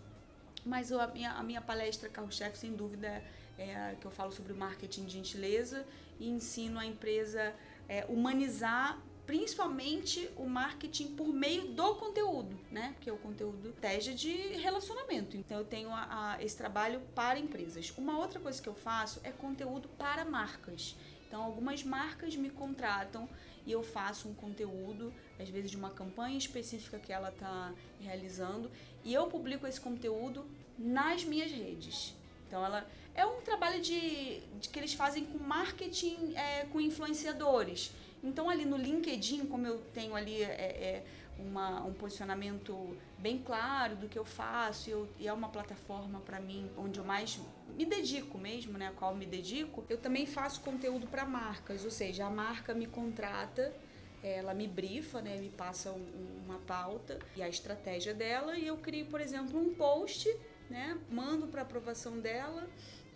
Mas 0.64 0.92
a 0.92 1.06
minha, 1.08 1.32
a 1.32 1.42
minha 1.42 1.60
palestra 1.60 2.08
carro-chefe, 2.08 2.58
sem 2.58 2.72
dúvida, 2.72 3.22
é 3.58 3.76
a 3.76 3.94
que 3.94 4.06
eu 4.06 4.10
falo 4.10 4.32
sobre 4.32 4.52
marketing 4.52 5.04
de 5.04 5.12
gentileza 5.12 5.84
e 6.18 6.28
ensino 6.28 6.78
a 6.78 6.86
empresa 6.86 7.54
é, 7.88 8.04
humanizar 8.08 8.98
principalmente 9.26 10.28
o 10.36 10.46
marketing 10.46 11.14
por 11.14 11.28
meio 11.28 11.68
do 11.68 11.94
conteúdo, 11.94 12.58
né? 12.70 12.92
Porque 12.94 13.10
o 13.10 13.16
conteúdo 13.16 13.72
tege 13.80 14.14
de 14.14 14.32
relacionamento. 14.56 15.36
Então 15.36 15.58
eu 15.58 15.64
tenho 15.64 15.90
a, 15.90 16.34
a, 16.34 16.42
esse 16.42 16.56
trabalho 16.56 17.00
para 17.14 17.38
empresas. 17.38 17.92
Uma 17.96 18.18
outra 18.18 18.38
coisa 18.38 18.60
que 18.60 18.68
eu 18.68 18.74
faço 18.74 19.20
é 19.24 19.30
conteúdo 19.30 19.88
para 19.96 20.24
marcas. 20.24 20.94
Então 21.26 21.42
algumas 21.42 21.82
marcas 21.82 22.36
me 22.36 22.50
contratam 22.50 23.28
e 23.66 23.72
eu 23.72 23.82
faço 23.82 24.28
um 24.28 24.34
conteúdo, 24.34 25.12
às 25.40 25.48
vezes 25.48 25.70
de 25.70 25.76
uma 25.76 25.90
campanha 25.90 26.36
específica 26.36 26.98
que 26.98 27.12
ela 27.12 27.30
está 27.30 27.72
realizando, 28.00 28.70
e 29.02 29.14
eu 29.14 29.26
publico 29.26 29.66
esse 29.66 29.80
conteúdo 29.80 30.46
nas 30.78 31.24
minhas 31.24 31.50
redes. 31.50 32.14
Então 32.46 32.64
ela 32.64 32.86
é 33.14 33.24
um 33.24 33.40
trabalho 33.40 33.80
de, 33.80 34.40
de 34.60 34.68
que 34.68 34.78
eles 34.78 34.92
fazem 34.92 35.24
com 35.24 35.38
marketing 35.38 36.34
é, 36.34 36.66
com 36.66 36.80
influenciadores. 36.80 37.90
Então, 38.24 38.48
ali 38.48 38.64
no 38.64 38.76
LinkedIn, 38.76 39.46
como 39.46 39.66
eu 39.66 39.78
tenho 39.92 40.16
ali 40.16 40.42
é, 40.42 40.46
é 40.46 41.04
uma, 41.38 41.84
um 41.84 41.92
posicionamento 41.92 42.96
bem 43.18 43.38
claro 43.38 43.96
do 43.96 44.08
que 44.08 44.18
eu 44.18 44.24
faço, 44.24 44.88
e, 44.88 44.92
eu, 44.92 45.08
e 45.18 45.28
é 45.28 45.32
uma 45.32 45.48
plataforma 45.48 46.20
para 46.20 46.40
mim 46.40 46.70
onde 46.76 46.98
eu 46.98 47.04
mais 47.04 47.38
me 47.76 47.84
dedico 47.84 48.38
mesmo, 48.38 48.78
né, 48.78 48.88
a 48.88 48.92
qual 48.92 49.14
me 49.14 49.26
dedico, 49.26 49.84
eu 49.88 49.98
também 49.98 50.26
faço 50.26 50.60
conteúdo 50.60 51.06
para 51.06 51.24
marcas, 51.24 51.84
ou 51.84 51.90
seja, 51.90 52.24
a 52.24 52.30
marca 52.30 52.72
me 52.72 52.86
contrata, 52.86 53.74
ela 54.22 54.54
me 54.54 54.66
brifa, 54.66 55.20
né, 55.20 55.36
me 55.36 55.50
passa 55.50 55.90
um, 55.90 56.42
uma 56.46 56.58
pauta 56.60 57.18
e 57.36 57.42
a 57.42 57.48
estratégia 57.48 58.14
dela, 58.14 58.56
e 58.56 58.66
eu 58.66 58.76
crio, 58.78 59.06
por 59.06 59.20
exemplo, 59.20 59.58
um 59.60 59.74
post, 59.74 60.34
né, 60.70 60.98
mando 61.10 61.46
para 61.48 61.62
aprovação 61.62 62.18
dela 62.20 62.66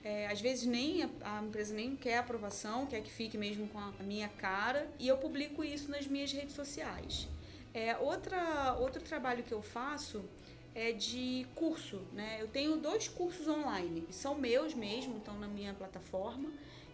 é, 0.09 0.26
às 0.26 0.40
vezes 0.40 0.64
nem 0.64 1.02
a, 1.02 1.11
a, 1.20 1.42
empresa 1.42 1.74
nem 1.74 1.94
quer 1.94 2.16
aprovação, 2.16 2.86
quer 2.86 3.02
que 3.02 3.11
fique 3.11 3.36
mesmo 3.36 3.68
com 3.68 3.78
a 3.78 3.92
minha 4.02 4.26
cara, 4.26 4.90
e 4.98 5.06
eu 5.06 5.18
publico 5.18 5.62
isso 5.62 5.90
nas 5.90 6.06
minhas 6.06 6.32
redes 6.32 6.54
sociais. 6.54 7.28
É, 7.74 7.94
outra, 7.98 8.74
outro 8.80 9.02
trabalho 9.02 9.42
que 9.44 9.52
eu 9.52 9.61
faço 9.61 10.24
é 10.74 10.92
de 10.92 11.46
curso, 11.54 12.00
né? 12.14 12.38
Eu 12.40 12.48
tenho 12.48 12.78
dois 12.78 13.06
cursos 13.06 13.46
online, 13.46 14.06
são 14.11 14.34
meus 14.34 14.72
mesmo, 14.72 15.18
estão 15.18 15.38
na 15.38 15.46
minha 15.46 15.74
plataforma, 15.74 16.50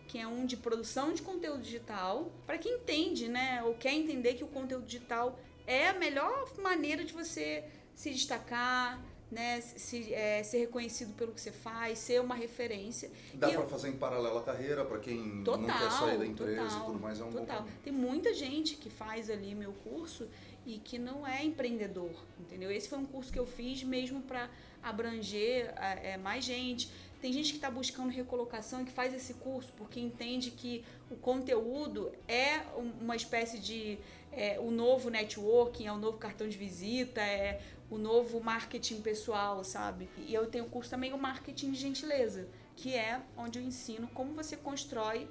que 0.09 0.19
é 0.19 0.27
um 0.27 0.45
de 0.45 0.57
produção 0.57 1.13
de 1.13 1.23
conteúdo 1.23 1.63
digital, 1.63 2.33
para 2.45 2.59
quem 2.59 2.73
entende, 2.75 3.29
né, 3.29 3.63
ou 3.63 3.75
quer 3.75 3.93
entender 3.93 4.35
que 4.35 4.43
o 4.43 4.49
conteúdo 4.49 4.87
digital 4.87 5.39
é 5.69 5.89
a 5.89 5.95
melhor 5.95 6.53
maneira 6.59 7.05
de 7.05 7.13
você 7.13 7.65
se 7.95 8.11
destacar, 8.11 9.01
né, 9.35 9.61
se, 9.61 10.15
é, 10.15 10.43
ser 10.45 10.59
reconhecido 10.59 11.13
pelo 11.15 11.33
que 11.33 11.41
você 11.41 11.51
faz, 11.51 11.99
ser 11.99 12.21
uma 12.21 12.37
referência. 12.37 13.11
Dá 13.35 13.51
para 13.51 13.67
fazer 13.67 13.89
em 13.89 13.97
paralelo 13.97 14.39
a 14.39 14.43
carreira, 14.43 14.85
para 14.85 15.01
quem 15.01 15.43
total, 15.43 15.61
não 15.63 15.79
quer 15.79 15.91
sair 15.91 16.19
da 16.19 16.27
empresa 16.27 16.63
total, 16.63 16.79
e 16.79 16.85
tudo 16.87 17.01
mais, 17.01 17.21
é 17.21 17.25
um 17.25 17.33
total. 17.33 17.63
bom 17.63 17.69
Tem 17.83 17.93
muita 17.93 18.33
gente 18.33 18.77
que 18.77 18.89
faz 18.89 19.29
ali 19.29 19.55
meu 19.55 19.73
curso 19.73 20.29
e 20.65 20.79
que 20.79 20.99
não 20.99 21.27
é 21.27 21.45
empreendedor, 21.45 22.13
entendeu? 22.39 22.71
Esse 22.71 22.89
foi 22.89 22.99
um 22.99 23.07
curso 23.07 23.33
que 23.33 23.39
eu 23.39 23.47
fiz 23.47 23.83
mesmo 23.83 24.23
para 24.23 24.49
abranger 24.83 25.75
é, 25.77 26.17
mais 26.17 26.45
gente. 26.45 26.89
Tem 27.21 27.33
gente 27.33 27.51
que 27.51 27.57
está 27.57 27.71
buscando 27.71 28.11
recolocação 28.11 28.83
e 28.83 28.85
que 28.85 28.93
faz 28.93 29.13
esse 29.13 29.35
curso 29.35 29.73
porque 29.77 29.99
entende 29.99 30.51
que 30.51 30.85
o 31.11 31.17
conteúdo 31.17 32.13
é 32.29 32.61
uma 33.01 33.17
espécie 33.17 33.59
de 33.59 33.99
é, 34.37 34.59
o 34.61 34.71
novo 34.71 35.09
networking, 35.11 35.87
é 35.87 35.93
o 35.93 35.97
novo 35.97 36.19
cartão 36.19 36.49
de 36.49 36.59
visita, 36.59 37.21
é 37.21 37.61
o 37.91 37.99
novo 37.99 38.41
marketing 38.41 39.01
pessoal, 39.01 39.63
sabe? 39.63 40.09
E 40.27 40.33
eu 40.35 40.47
tenho 40.47 40.67
curso 40.67 40.91
também 40.91 41.13
o 41.13 41.19
marketing 41.19 41.73
de 41.73 41.79
gentileza, 41.79 42.49
que 42.77 42.95
é 42.95 43.21
onde 43.37 43.59
eu 43.59 43.65
ensino 43.65 44.09
como 44.09 44.35
você 44.35 44.57
constrói 44.57 45.29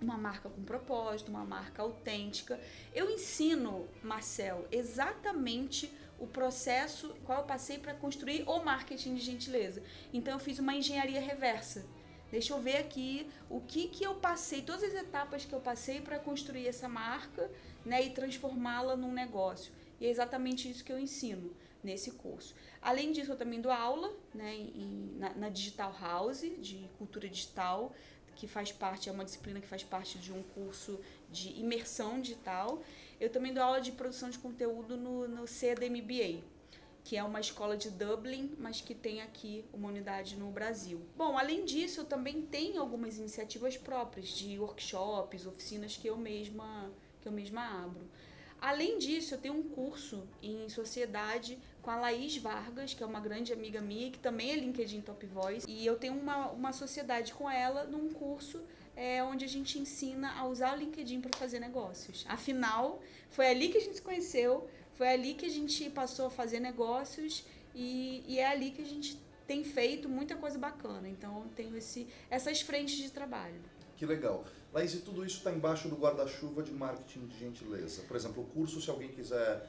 uma 0.00 0.16
marca 0.16 0.48
com 0.48 0.62
propósito, 0.62 1.28
uma 1.28 1.44
marca 1.44 1.82
autêntica. 1.82 2.58
Eu 2.94 3.10
ensino, 3.10 3.86
Marcel, 4.02 4.66
exatamente 4.70 5.92
o 6.18 6.26
processo 6.26 7.14
qual 7.24 7.40
eu 7.40 7.44
passei 7.44 7.78
para 7.78 7.94
construir 7.94 8.44
o 8.46 8.62
marketing 8.62 9.14
de 9.14 9.20
gentileza. 9.20 9.82
Então 10.12 10.34
eu 10.34 10.38
fiz 10.38 10.58
uma 10.58 10.74
engenharia 10.74 11.20
reversa. 11.20 11.84
Deixa 12.30 12.52
eu 12.52 12.60
ver 12.60 12.76
aqui 12.76 13.28
o 13.48 13.60
que 13.60 13.88
que 13.88 14.04
eu 14.04 14.14
passei, 14.14 14.62
todas 14.62 14.84
as 14.84 14.94
etapas 14.94 15.44
que 15.44 15.52
eu 15.52 15.60
passei 15.60 16.00
para 16.00 16.18
construir 16.18 16.68
essa 16.68 16.88
marca, 16.88 17.50
né, 17.84 18.04
e 18.04 18.10
transformá-la 18.10 18.96
num 18.96 19.12
negócio. 19.12 19.72
E 20.00 20.06
é 20.06 20.10
exatamente 20.10 20.70
isso 20.70 20.84
que 20.84 20.92
eu 20.92 20.98
ensino 20.98 21.52
nesse 21.82 22.12
curso. 22.12 22.54
Além 22.80 23.12
disso, 23.12 23.32
eu 23.32 23.36
também 23.36 23.60
dou 23.60 23.72
aula 23.72 24.12
né, 24.34 24.54
em, 24.54 25.14
na, 25.18 25.34
na, 25.34 25.48
Digital 25.48 25.94
House, 26.00 26.40
de 26.40 26.88
cultura 26.98 27.28
digital, 27.28 27.94
que 28.36 28.46
faz 28.46 28.72
parte, 28.72 29.08
é 29.08 29.12
uma 29.12 29.24
disciplina 29.24 29.60
que 29.60 29.66
faz 29.66 29.82
parte 29.82 30.18
de 30.18 30.32
um 30.32 30.42
curso 30.42 30.98
de 31.30 31.50
imersão 31.60 32.20
digital. 32.20 32.82
Eu 33.20 33.28
também 33.28 33.52
dou 33.52 33.62
aula 33.62 33.80
de 33.80 33.92
produção 33.92 34.30
de 34.30 34.38
conteúdo 34.38 34.96
no, 34.96 35.28
no 35.28 35.46
CDMBA, 35.46 36.42
que 37.04 37.16
é 37.16 37.22
uma 37.22 37.40
escola 37.40 37.76
de 37.76 37.90
Dublin, 37.90 38.54
mas 38.58 38.80
que 38.80 38.94
tem 38.94 39.20
aqui 39.20 39.64
uma 39.72 39.88
unidade 39.88 40.36
no 40.36 40.50
Brasil. 40.50 41.00
Bom, 41.16 41.36
além 41.36 41.64
disso, 41.64 42.00
eu 42.00 42.04
também 42.04 42.42
tenho 42.42 42.80
algumas 42.80 43.18
iniciativas 43.18 43.76
próprias 43.76 44.28
de 44.28 44.58
workshops, 44.58 45.46
oficinas 45.46 45.96
que 45.96 46.08
eu 46.08 46.16
mesma 46.16 46.90
que 47.20 47.28
eu 47.28 47.32
mesma 47.32 47.84
abro. 47.84 48.08
Além 48.60 48.98
disso, 48.98 49.34
eu 49.34 49.38
tenho 49.38 49.54
um 49.54 49.62
curso 49.62 50.26
em 50.42 50.68
sociedade 50.68 51.58
com 51.82 51.90
a 51.90 51.96
Laís 51.96 52.36
Vargas, 52.36 52.94
que 52.94 53.02
é 53.02 53.06
uma 53.06 53.20
grande 53.20 53.52
amiga 53.52 53.80
minha, 53.80 54.10
que 54.10 54.18
também 54.18 54.52
é 54.52 54.56
LinkedIn 54.56 55.00
Top 55.00 55.24
Voice. 55.26 55.66
E 55.68 55.84
eu 55.84 55.96
tenho 55.96 56.14
uma, 56.14 56.48
uma 56.48 56.72
sociedade 56.72 57.32
com 57.32 57.50
ela 57.50 57.84
num 57.84 58.12
curso 58.12 58.60
é, 58.96 59.22
onde 59.22 59.44
a 59.44 59.48
gente 59.48 59.78
ensina 59.78 60.32
a 60.38 60.46
usar 60.46 60.74
o 60.74 60.78
LinkedIn 60.78 61.20
para 61.20 61.36
fazer 61.38 61.58
negócios. 61.58 62.24
Afinal, 62.28 63.00
foi 63.30 63.48
ali 63.48 63.68
que 63.68 63.78
a 63.78 63.80
gente 63.80 63.96
se 63.96 64.02
conheceu, 64.02 64.68
foi 64.94 65.08
ali 65.08 65.34
que 65.34 65.46
a 65.46 65.50
gente 65.50 65.88
passou 65.90 66.26
a 66.26 66.30
fazer 66.30 66.60
negócios 66.60 67.44
e, 67.74 68.22
e 68.26 68.38
é 68.38 68.46
ali 68.46 68.70
que 68.70 68.82
a 68.82 68.86
gente 68.86 69.18
tem 69.46 69.64
feito 69.64 70.08
muita 70.08 70.36
coisa 70.36 70.58
bacana. 70.58 71.08
Então, 71.08 71.42
eu 71.42 71.48
tenho 71.56 71.76
esse, 71.76 72.06
essas 72.28 72.60
frentes 72.60 72.96
de 72.96 73.10
trabalho. 73.10 73.60
Que 73.96 74.06
legal. 74.06 74.44
Laís, 74.72 74.94
e 74.94 74.98
tudo 74.98 75.24
isso 75.24 75.38
está 75.38 75.52
embaixo 75.52 75.88
do 75.88 75.96
guarda-chuva 75.96 76.62
de 76.62 76.72
marketing 76.72 77.26
de 77.26 77.38
gentileza. 77.38 78.02
Por 78.02 78.16
exemplo, 78.16 78.42
o 78.42 78.46
curso, 78.46 78.80
se 78.80 78.88
alguém 78.88 79.08
quiser 79.08 79.68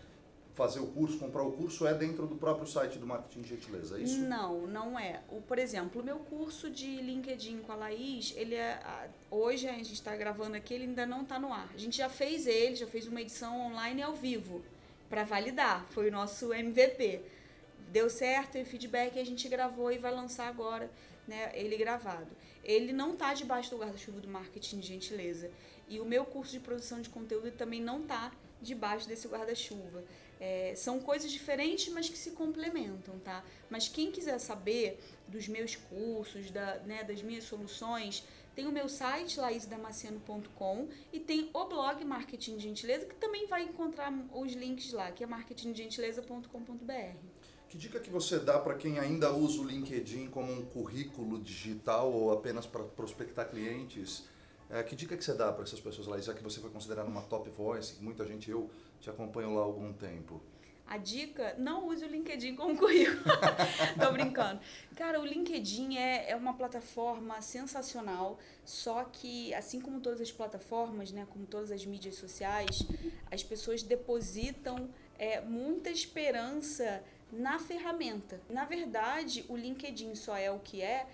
fazer 0.54 0.80
o 0.80 0.88
curso, 0.88 1.18
comprar 1.18 1.44
o 1.44 1.52
curso, 1.52 1.88
é 1.88 1.94
dentro 1.94 2.28
do 2.28 2.36
próprio 2.36 2.68
site 2.68 3.00
do 3.00 3.08
Marketing 3.08 3.44
Gentileza, 3.44 3.98
é 3.98 4.02
isso? 4.02 4.20
Não, 4.20 4.68
não 4.68 5.00
é. 5.00 5.22
O, 5.30 5.42
por 5.42 5.58
exemplo, 5.58 6.02
o 6.02 6.06
meu 6.06 6.20
curso 6.20 6.70
de 6.70 6.98
LinkedIn 7.02 7.60
com 7.60 7.72
a 7.72 7.76
Laís, 7.76 8.34
ele 8.36 8.56
é, 8.56 9.10
hoje 9.30 9.68
a 9.68 9.74
gente 9.74 9.94
está 9.94 10.16
gravando 10.16 10.58
aqui, 10.58 10.74
ele 10.74 10.86
ainda 10.86 11.06
não 11.06 11.22
está 11.22 11.40
no 11.40 11.54
ar. 11.54 11.70
A 11.74 11.78
gente 11.78 11.98
já 11.98 12.10
fez 12.10 12.48
ele, 12.48 12.76
já 12.76 12.88
fez 12.88 13.08
uma 13.08 13.22
edição 13.22 13.60
online 13.68 14.02
ao 14.02 14.14
vivo 14.14 14.62
para 15.10 15.24
validar. 15.24 15.86
Foi 15.92 16.10
o 16.10 16.12
nosso 16.12 16.54
MVP. 16.54 17.22
Deu 17.90 18.10
certo 18.10 18.58
e 18.58 18.64
feedback 18.64 19.20
a 19.20 19.26
gente 19.26 19.48
gravou 19.50 19.92
e 19.92 19.98
vai 19.98 20.14
lançar 20.14 20.48
agora, 20.48 20.90
né, 21.28 21.52
ele 21.54 21.76
gravado. 21.78 22.30
Ele 22.64 22.94
não 22.94 23.14
está 23.14 23.34
debaixo 23.34 23.70
do 23.72 23.78
guarda-chuva 23.78 24.20
do 24.20 24.28
marketing 24.28 24.80
de 24.80 24.88
gentileza. 24.88 25.50
E 25.88 26.00
o 26.00 26.06
meu 26.06 26.24
curso 26.24 26.54
de 26.54 26.60
produção 26.60 27.02
de 27.02 27.10
conteúdo 27.10 27.52
também 27.52 27.82
não 27.82 28.02
está 28.02 28.32
debaixo 28.62 29.08
desse 29.08 29.28
guarda-chuva. 29.28 30.04
É, 30.44 30.74
são 30.76 31.00
coisas 31.00 31.32
diferentes, 31.32 31.94
mas 31.94 32.10
que 32.10 32.18
se 32.18 32.32
complementam, 32.32 33.20
tá? 33.20 33.46
Mas 33.70 33.88
quem 33.88 34.12
quiser 34.12 34.40
saber 34.40 35.00
dos 35.28 35.48
meus 35.48 35.76
cursos, 35.76 36.50
da, 36.50 36.80
né, 36.80 37.04
das 37.04 37.22
minhas 37.22 37.44
soluções, 37.44 38.24
tem 38.56 38.66
o 38.66 38.72
meu 38.72 38.90
site, 38.90 39.40
laisdamasceno.com, 39.40 40.90
e 41.14 41.20
tem 41.20 41.52
o 41.54 41.66
blog 41.66 42.04
Marketing 42.04 42.58
de 42.58 42.64
Gentileza, 42.64 43.06
que 43.06 43.14
também 43.16 43.46
vai 43.46 43.62
encontrar 43.62 44.12
os 44.34 44.54
links 44.54 44.92
lá, 44.92 45.12
que 45.12 45.24
é 45.24 45.28
marketinggentileza.com.br. 45.28 47.18
Que 47.70 47.78
dica 47.78 48.00
que 48.00 48.10
você 48.10 48.40
dá 48.40 48.60
para 48.60 48.74
quem 48.74 48.98
ainda 48.98 49.32
usa 49.32 49.62
o 49.62 49.64
LinkedIn 49.64 50.28
como 50.28 50.52
um 50.52 50.66
currículo 50.66 51.40
digital 51.40 52.12
ou 52.12 52.34
apenas 52.34 52.66
para 52.66 52.84
prospectar 52.84 53.48
clientes? 53.48 54.24
É, 54.72 54.82
que 54.84 54.96
dica 54.96 55.18
que 55.18 55.24
você 55.24 55.34
dá 55.34 55.52
para 55.52 55.64
essas 55.64 55.82
pessoas 55.82 56.08
lá, 56.08 56.18
já 56.20 56.34
que 56.34 56.42
você 56.42 56.62
foi 56.62 56.70
considerado 56.70 57.08
uma 57.08 57.22
top 57.24 57.50
voice, 57.50 58.02
muita 58.02 58.26
gente, 58.26 58.50
eu 58.50 58.70
te 59.02 59.10
acompanho 59.10 59.54
lá 59.54 59.62
há 59.62 59.66
algum 59.66 59.92
tempo? 59.92 60.42
A 60.88 60.98
dica, 60.98 61.56
não 61.58 61.88
use 61.88 62.06
o 62.06 62.08
LinkedIn 62.08 62.56
como 62.56 62.78
currículo. 62.78 63.22
Tô 64.00 64.12
brincando. 64.12 64.62
Cara, 64.96 65.20
o 65.20 65.26
LinkedIn 65.26 65.98
é, 65.98 66.32
é 66.32 66.36
uma 66.36 66.54
plataforma 66.54 67.42
sensacional, 67.42 68.40
só 68.64 69.04
que, 69.04 69.54
assim 69.54 69.82
como 69.82 70.00
todas 70.00 70.22
as 70.22 70.32
plataformas, 70.32 71.12
né, 71.12 71.28
como 71.30 71.46
todas 71.46 71.72
as 71.72 71.86
mídias 71.86 72.16
sociais, 72.16 72.84
as 73.30 73.44
pessoas 73.44 73.84
depositam 73.84 74.90
é, 75.20 75.42
muita 75.42 75.90
esperança 75.90 77.04
na 77.32 77.60
ferramenta. 77.60 78.42
Na 78.50 78.66
verdade, 78.66 79.46
o 79.48 79.56
LinkedIn 79.56 80.16
só 80.16 80.36
é 80.36 80.50
o 80.50 80.60
que 80.60 80.82
é 80.82 81.08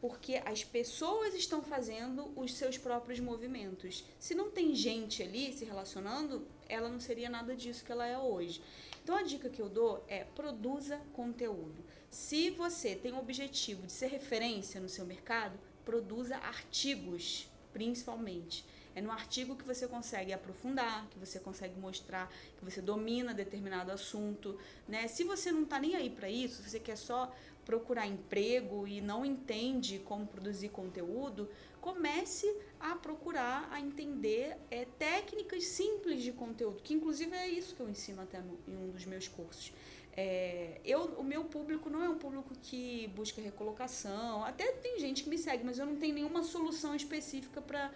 porque 0.00 0.40
as 0.44 0.62
pessoas 0.62 1.34
estão 1.34 1.62
fazendo 1.62 2.30
os 2.36 2.54
seus 2.54 2.76
próprios 2.76 3.18
movimentos. 3.20 4.04
Se 4.18 4.34
não 4.34 4.50
tem 4.50 4.74
gente 4.74 5.22
ali 5.22 5.52
se 5.52 5.64
relacionando, 5.64 6.46
ela 6.68 6.88
não 6.88 7.00
seria 7.00 7.30
nada 7.30 7.56
disso 7.56 7.84
que 7.84 7.92
ela 7.92 8.06
é 8.06 8.18
hoje. 8.18 8.62
Então 9.02 9.16
a 9.16 9.22
dica 9.22 9.48
que 9.48 9.62
eu 9.62 9.68
dou 9.68 10.04
é 10.08 10.24
produza 10.24 11.00
conteúdo. 11.12 11.84
Se 12.10 12.50
você 12.50 12.94
tem 12.94 13.12
o 13.12 13.18
objetivo 13.18 13.86
de 13.86 13.92
ser 13.92 14.08
referência 14.08 14.80
no 14.80 14.88
seu 14.88 15.04
mercado, 15.04 15.58
produza 15.84 16.36
artigos, 16.36 17.48
principalmente. 17.72 18.64
É 18.96 19.02
no 19.02 19.12
artigo 19.12 19.54
que 19.54 19.62
você 19.62 19.86
consegue 19.86 20.32
aprofundar, 20.32 21.06
que 21.10 21.18
você 21.18 21.38
consegue 21.38 21.78
mostrar 21.78 22.32
que 22.56 22.64
você 22.64 22.80
domina 22.80 23.34
determinado 23.34 23.92
assunto, 23.92 24.58
né? 24.88 25.06
Se 25.06 25.22
você 25.22 25.52
não 25.52 25.64
está 25.64 25.78
nem 25.78 25.94
aí 25.94 26.08
para 26.08 26.30
isso, 26.30 26.62
se 26.62 26.70
você 26.70 26.80
quer 26.80 26.96
só 26.96 27.30
procurar 27.66 28.06
emprego 28.06 28.86
e 28.86 29.00
não 29.00 29.26
entende 29.26 29.98
como 29.98 30.24
produzir 30.24 30.68
conteúdo, 30.68 31.50
comece 31.80 32.46
a 32.80 32.94
procurar 32.94 33.68
a 33.70 33.80
entender 33.80 34.56
é, 34.70 34.86
técnicas 34.98 35.64
simples 35.64 36.22
de 36.22 36.32
conteúdo, 36.32 36.80
que 36.80 36.94
inclusive 36.94 37.34
é 37.34 37.48
isso 37.48 37.74
que 37.74 37.80
eu 37.80 37.88
ensino 37.88 38.22
até 38.22 38.40
no, 38.40 38.58
em 38.68 38.76
um 38.76 38.90
dos 38.90 39.04
meus 39.04 39.26
cursos. 39.26 39.72
É, 40.16 40.80
eu, 40.84 41.02
o 41.18 41.24
meu 41.24 41.44
público 41.44 41.90
não 41.90 42.02
é 42.02 42.08
um 42.08 42.16
público 42.16 42.54
que 42.62 43.08
busca 43.08 43.42
recolocação, 43.42 44.44
até 44.44 44.72
tem 44.72 44.98
gente 44.98 45.24
que 45.24 45.28
me 45.28 45.36
segue, 45.36 45.62
mas 45.62 45.78
eu 45.78 45.84
não 45.84 45.96
tenho 45.96 46.14
nenhuma 46.14 46.42
solução 46.42 46.94
específica 46.94 47.60
para 47.60 47.90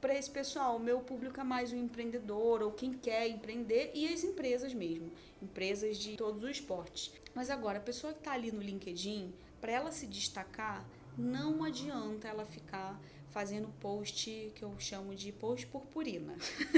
para 0.00 0.16
esse 0.16 0.30
pessoal. 0.30 0.76
O 0.76 0.80
meu 0.80 1.00
público 1.00 1.40
é 1.40 1.44
mais 1.44 1.72
o 1.72 1.76
empreendedor 1.76 2.62
ou 2.62 2.72
quem 2.72 2.92
quer 2.92 3.28
empreender 3.28 3.90
e 3.94 4.12
as 4.12 4.24
empresas 4.24 4.72
mesmo, 4.72 5.10
empresas 5.42 5.98
de 5.98 6.16
todos 6.16 6.42
os 6.42 6.50
esportes. 6.50 7.12
Mas 7.34 7.50
agora, 7.50 7.78
a 7.78 7.82
pessoa 7.82 8.12
que 8.12 8.20
está 8.20 8.32
ali 8.32 8.50
no 8.50 8.62
LinkedIn, 8.62 9.32
para 9.60 9.72
ela 9.72 9.92
se 9.92 10.06
destacar, 10.06 10.84
não 11.16 11.62
adianta 11.64 12.28
ela 12.28 12.46
ficar 12.46 13.00
fazendo 13.30 13.68
post 13.80 14.52
que 14.54 14.62
eu 14.62 14.74
chamo 14.78 15.14
de 15.14 15.32
post 15.32 15.66
purpurina. 15.66 16.34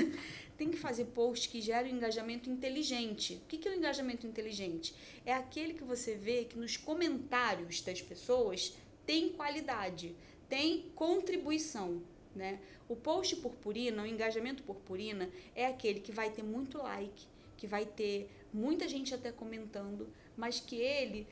Tem 0.57 0.71
que 0.71 0.77
fazer 0.77 1.07
post 1.07 1.49
que 1.49 1.61
gere 1.61 1.91
um 1.91 1.97
engajamento 1.97 2.51
inteligente. 2.51 3.41
O 3.45 3.47
que 3.47 3.67
é 3.67 3.71
o 3.71 3.75
um 3.75 3.79
engajamento 3.79 4.27
inteligente? 4.27 4.95
É 5.25 5.33
aquele 5.33 5.75
que 5.75 5.83
você 5.83 6.15
vê 6.15 6.45
que 6.45 6.59
nos 6.59 6.77
comentários 6.77 7.81
das 7.81 8.03
pessoas 8.03 8.75
tem 9.07 9.31
qualidade, 9.31 10.15
tem 10.49 10.91
contribuição. 10.95 12.03
Né? 12.35 12.61
O 12.93 12.97
post 12.97 13.37
purpurina, 13.37 14.03
o 14.03 14.07
engajamento 14.07 14.63
purpurina, 14.63 15.31
é 15.57 15.65
aquele 15.65 15.99
que 15.99 16.13
vai 16.13 16.29
ter 16.29 16.43
muito 16.43 16.77
like, 16.77 17.25
que 17.57 17.67
vai 17.67 17.87
ter 17.87 18.29
muita 18.53 18.87
gente 18.87 19.15
até 19.15 19.33
comentando, 19.33 20.13
mas 20.37 20.61
que 20.61 20.77
ele 20.77 21.27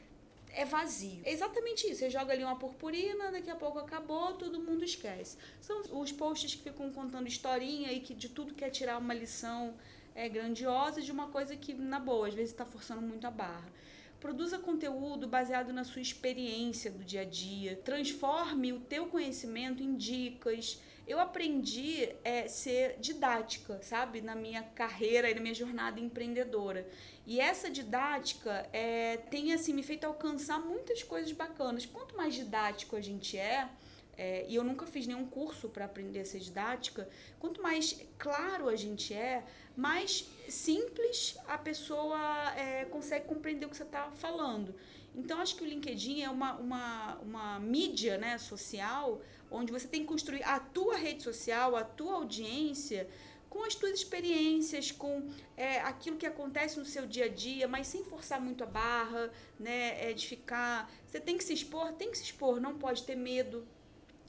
é 0.49 0.65
vazio. 0.65 1.21
É 1.23 1.31
exatamente 1.31 1.87
isso. 1.87 1.99
Você 2.01 2.09
joga 2.09 2.33
ali 2.33 2.43
uma 2.43 2.57
purpurina, 2.57 3.31
daqui 3.31 3.51
a 3.51 3.55
pouco 3.55 3.79
acabou, 3.79 4.33
todo 4.39 4.59
mundo 4.59 4.83
esquece. 4.83 5.37
São 5.61 5.83
os 6.01 6.11
posts 6.11 6.55
que 6.55 6.63
ficam 6.63 6.91
contando 6.91 7.29
historinha 7.29 7.93
e 7.93 8.01
que 8.01 8.15
de 8.15 8.31
tudo 8.31 8.55
quer 8.55 8.71
tirar 8.71 8.97
uma 8.97 9.13
lição 9.13 9.75
é, 10.15 10.27
grandiosa 10.31 11.03
de 11.03 11.13
uma 11.13 11.29
coisa 11.29 11.55
que, 11.55 11.75
na 11.75 12.01
boa, 12.01 12.29
às 12.29 12.33
vezes 12.33 12.53
está 12.53 12.65
forçando 12.65 13.03
muito 13.03 13.27
a 13.27 13.31
barra. 13.31 13.71
Produza 14.19 14.59
conteúdo 14.59 15.29
baseado 15.29 15.75
na 15.75 15.85
sua 15.85 16.01
experiência 16.01 16.91
do 16.91 17.05
dia 17.05 17.21
a 17.21 17.25
dia. 17.25 17.77
Transforme 17.85 18.73
o 18.73 18.81
teu 18.81 19.09
conhecimento 19.09 19.83
em 19.83 19.95
dicas, 19.95 20.81
eu 21.11 21.19
aprendi 21.19 22.09
é, 22.23 22.47
ser 22.47 22.97
didática, 23.01 23.81
sabe? 23.83 24.21
Na 24.21 24.37
minha 24.37 24.63
carreira 24.63 25.29
e 25.29 25.35
na 25.35 25.41
minha 25.41 25.55
jornada 25.55 25.99
empreendedora. 25.99 26.87
E 27.27 27.41
essa 27.41 27.69
didática 27.69 28.69
é, 28.73 29.17
tem 29.17 29.53
assim, 29.53 29.73
me 29.73 29.83
feito 29.83 30.05
alcançar 30.05 30.61
muitas 30.61 31.03
coisas 31.03 31.33
bacanas. 31.33 31.85
Quanto 31.85 32.17
mais 32.17 32.35
didático 32.35 32.95
a 32.95 33.01
gente 33.01 33.37
é, 33.37 33.69
é 34.17 34.47
e 34.49 34.55
eu 34.55 34.63
nunca 34.63 34.87
fiz 34.87 35.05
nenhum 35.05 35.27
curso 35.27 35.69
para 35.69 35.85
aprender 35.85 36.21
a 36.21 36.25
ser 36.25 36.39
didática, 36.39 37.09
quanto 37.41 37.61
mais 37.61 38.01
claro 38.17 38.69
a 38.69 38.77
gente 38.77 39.13
é, 39.13 39.43
mais 39.77 40.31
simples 40.49 41.37
a 41.49 41.59
pessoa 41.59 42.21
é, 42.57 42.85
consegue 42.85 43.27
compreender 43.27 43.67
o 43.67 43.69
que 43.69 43.77
você 43.77 43.83
está 43.83 44.13
falando. 44.13 44.77
Então, 45.15 45.41
acho 45.41 45.57
que 45.57 45.63
o 45.63 45.67
LinkedIn 45.67 46.23
é 46.23 46.31
uma, 46.31 46.55
uma, 46.57 47.17
uma 47.17 47.61
mídia 47.61 48.17
né, 48.17 48.39
social 48.39 49.21
onde 49.51 49.73
você 49.73 49.89
tem 49.89 50.03
que 50.03 50.07
construir 50.07 50.43
a 50.45 50.61
tua 50.61 50.97
rede 50.97 51.23
social, 51.23 51.75
a 51.75 51.83
tua 51.83 52.15
audiência 52.15 53.09
com 53.51 53.65
as 53.65 53.75
tuas 53.75 53.93
experiências, 53.95 54.93
com 54.93 55.29
é, 55.57 55.81
aquilo 55.81 56.17
que 56.17 56.25
acontece 56.25 56.79
no 56.79 56.85
seu 56.85 57.05
dia 57.05 57.25
a 57.25 57.29
dia, 57.29 57.67
mas 57.67 57.89
sem 57.89 58.05
forçar 58.05 58.41
muito 58.41 58.63
a 58.63 58.67
barra, 58.67 59.31
né? 59.59 60.09
É, 60.09 60.13
de 60.13 60.25
ficar. 60.27 60.89
Você 61.07 61.19
tem 61.19 61.37
que 61.37 61.43
se 61.43 61.53
expor, 61.53 61.93
tem 61.95 62.13
que 62.13 62.17
se 62.17 62.25
expor, 62.25 62.61
não 62.61 62.79
pode 62.79 63.03
ter 63.03 63.17
medo. 63.17 63.67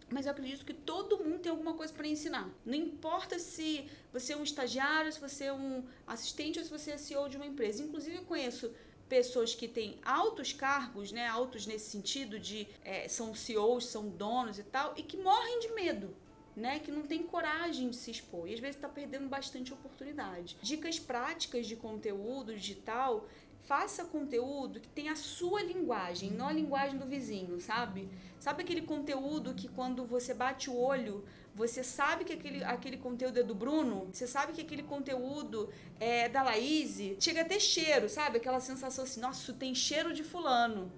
Mas 0.10 0.26
eu 0.26 0.32
acredito 0.32 0.66
que 0.66 0.74
todo 0.74 1.24
mundo 1.24 1.40
tem 1.40 1.52
alguma 1.52 1.74
coisa 1.76 1.94
para 1.94 2.06
ensinar. 2.06 2.50
Não 2.66 2.74
importa 2.74 3.40
se 3.40 3.88
você 4.12 4.34
é 4.34 4.38
um 4.38 4.44
estagiário, 4.44 5.14
se 5.14 5.22
você 5.22 5.46
é 5.46 5.54
um 5.54 5.86
assistente 6.06 6.60
ou 6.60 6.66
se 6.66 6.72
você 6.72 6.92
é 6.92 6.98
CEO 6.98 7.30
de 7.30 7.38
uma 7.38 7.46
empresa. 7.46 7.82
Inclusive, 7.82 8.18
eu 8.18 8.24
conheço 8.24 8.74
pessoas 9.12 9.54
que 9.54 9.68
têm 9.68 10.00
altos 10.06 10.54
cargos, 10.54 11.12
né, 11.12 11.28
altos 11.28 11.68
nesse 11.68 11.90
sentido 11.90 12.40
de 12.40 12.66
é, 12.82 13.10
são 13.10 13.36
CEOs, 13.36 13.88
são 13.88 14.08
donos 14.08 14.58
e 14.58 14.64
tal, 14.64 14.94
e 14.96 15.04
que 15.04 15.18
morrem 15.18 15.60
de 15.60 15.74
medo. 15.74 16.16
Né, 16.54 16.80
que 16.80 16.92
não 16.92 17.04
tem 17.04 17.24
coragem 17.24 17.90
de 17.90 17.96
se 17.96 18.12
expor 18.12 18.46
e 18.46 18.54
às 18.54 18.60
vezes 18.60 18.76
está 18.76 18.90
perdendo 18.90 19.30
bastante 19.30 19.72
oportunidade. 19.72 20.58
Dicas 20.62 21.00
práticas 21.00 21.66
de 21.66 21.78
conteúdo 21.78 22.54
digital 22.54 23.26
faça 23.62 24.04
conteúdo 24.04 24.82
que 24.82 24.90
tenha 24.90 25.14
a 25.14 25.16
sua 25.16 25.64
linguagem, 25.64 26.30
não 26.30 26.50
a 26.50 26.52
linguagem 26.52 26.98
do 26.98 27.06
vizinho, 27.06 27.60
sabe? 27.62 28.10
Sabe 28.38 28.64
aquele 28.64 28.82
conteúdo 28.82 29.54
que 29.54 29.70
quando 29.70 30.04
você 30.04 30.34
bate 30.34 30.70
o 30.70 30.78
olho, 30.78 31.24
você 31.54 31.84
sabe 31.84 32.24
que 32.24 32.34
aquele, 32.34 32.64
aquele 32.64 32.98
conteúdo 32.98 33.40
é 33.40 33.44
do 33.44 33.54
Bruno, 33.54 34.10
você 34.12 34.26
sabe 34.26 34.54
que 34.54 34.62
aquele 34.62 34.84
conteúdo 34.84 35.70
é 36.00 36.30
da 36.30 36.42
Laís, 36.44 36.98
chega 37.20 37.42
a 37.42 37.46
ter 37.46 37.60
cheiro, 37.60 38.08
sabe? 38.08 38.38
Aquela 38.38 38.60
sensação 38.60 39.04
assim, 39.04 39.20
nossa, 39.20 39.54
tem 39.54 39.76
cheiro 39.76 40.14
de 40.14 40.24
fulano. 40.24 40.92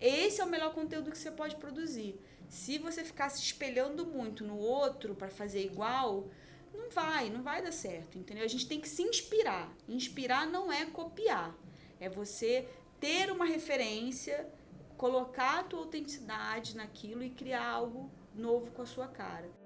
Esse 0.00 0.40
é 0.40 0.44
o 0.44 0.48
melhor 0.48 0.72
conteúdo 0.72 1.10
que 1.10 1.18
você 1.18 1.30
pode 1.30 1.56
produzir. 1.56 2.18
Se 2.48 2.78
você 2.78 3.04
ficar 3.04 3.28
se 3.28 3.42
espelhando 3.42 4.06
muito 4.06 4.44
no 4.44 4.56
outro 4.56 5.14
para 5.14 5.28
fazer 5.28 5.64
igual, 5.64 6.28
não 6.72 6.88
vai, 6.88 7.28
não 7.28 7.42
vai 7.42 7.60
dar 7.60 7.72
certo, 7.72 8.16
entendeu? 8.16 8.44
A 8.44 8.48
gente 8.48 8.68
tem 8.68 8.80
que 8.80 8.88
se 8.88 9.02
inspirar. 9.02 9.70
Inspirar 9.88 10.46
não 10.46 10.72
é 10.72 10.86
copiar, 10.86 11.54
é 11.98 12.08
você 12.08 12.68
ter 13.00 13.30
uma 13.30 13.44
referência, 13.44 14.48
colocar 14.96 15.60
a 15.60 15.62
tua 15.64 15.80
autenticidade 15.80 16.76
naquilo 16.76 17.22
e 17.22 17.30
criar 17.30 17.66
algo 17.66 18.10
novo 18.34 18.70
com 18.70 18.82
a 18.82 18.86
sua 18.86 19.08
cara. 19.08 19.57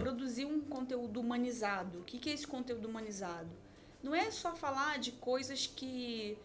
Produzir 0.00 0.44
um 0.44 0.60
conteúdo 0.60 1.20
humanizado. 1.20 2.00
O 2.00 2.04
que 2.04 2.30
é 2.30 2.32
esse 2.32 2.46
conteúdo 2.46 2.88
humanizado? 2.88 3.48
Não 4.02 4.14
é 4.14 4.30
só 4.30 4.54
falar 4.54 4.98
de 4.98 5.12
coisas 5.12 5.66
que 5.66 6.38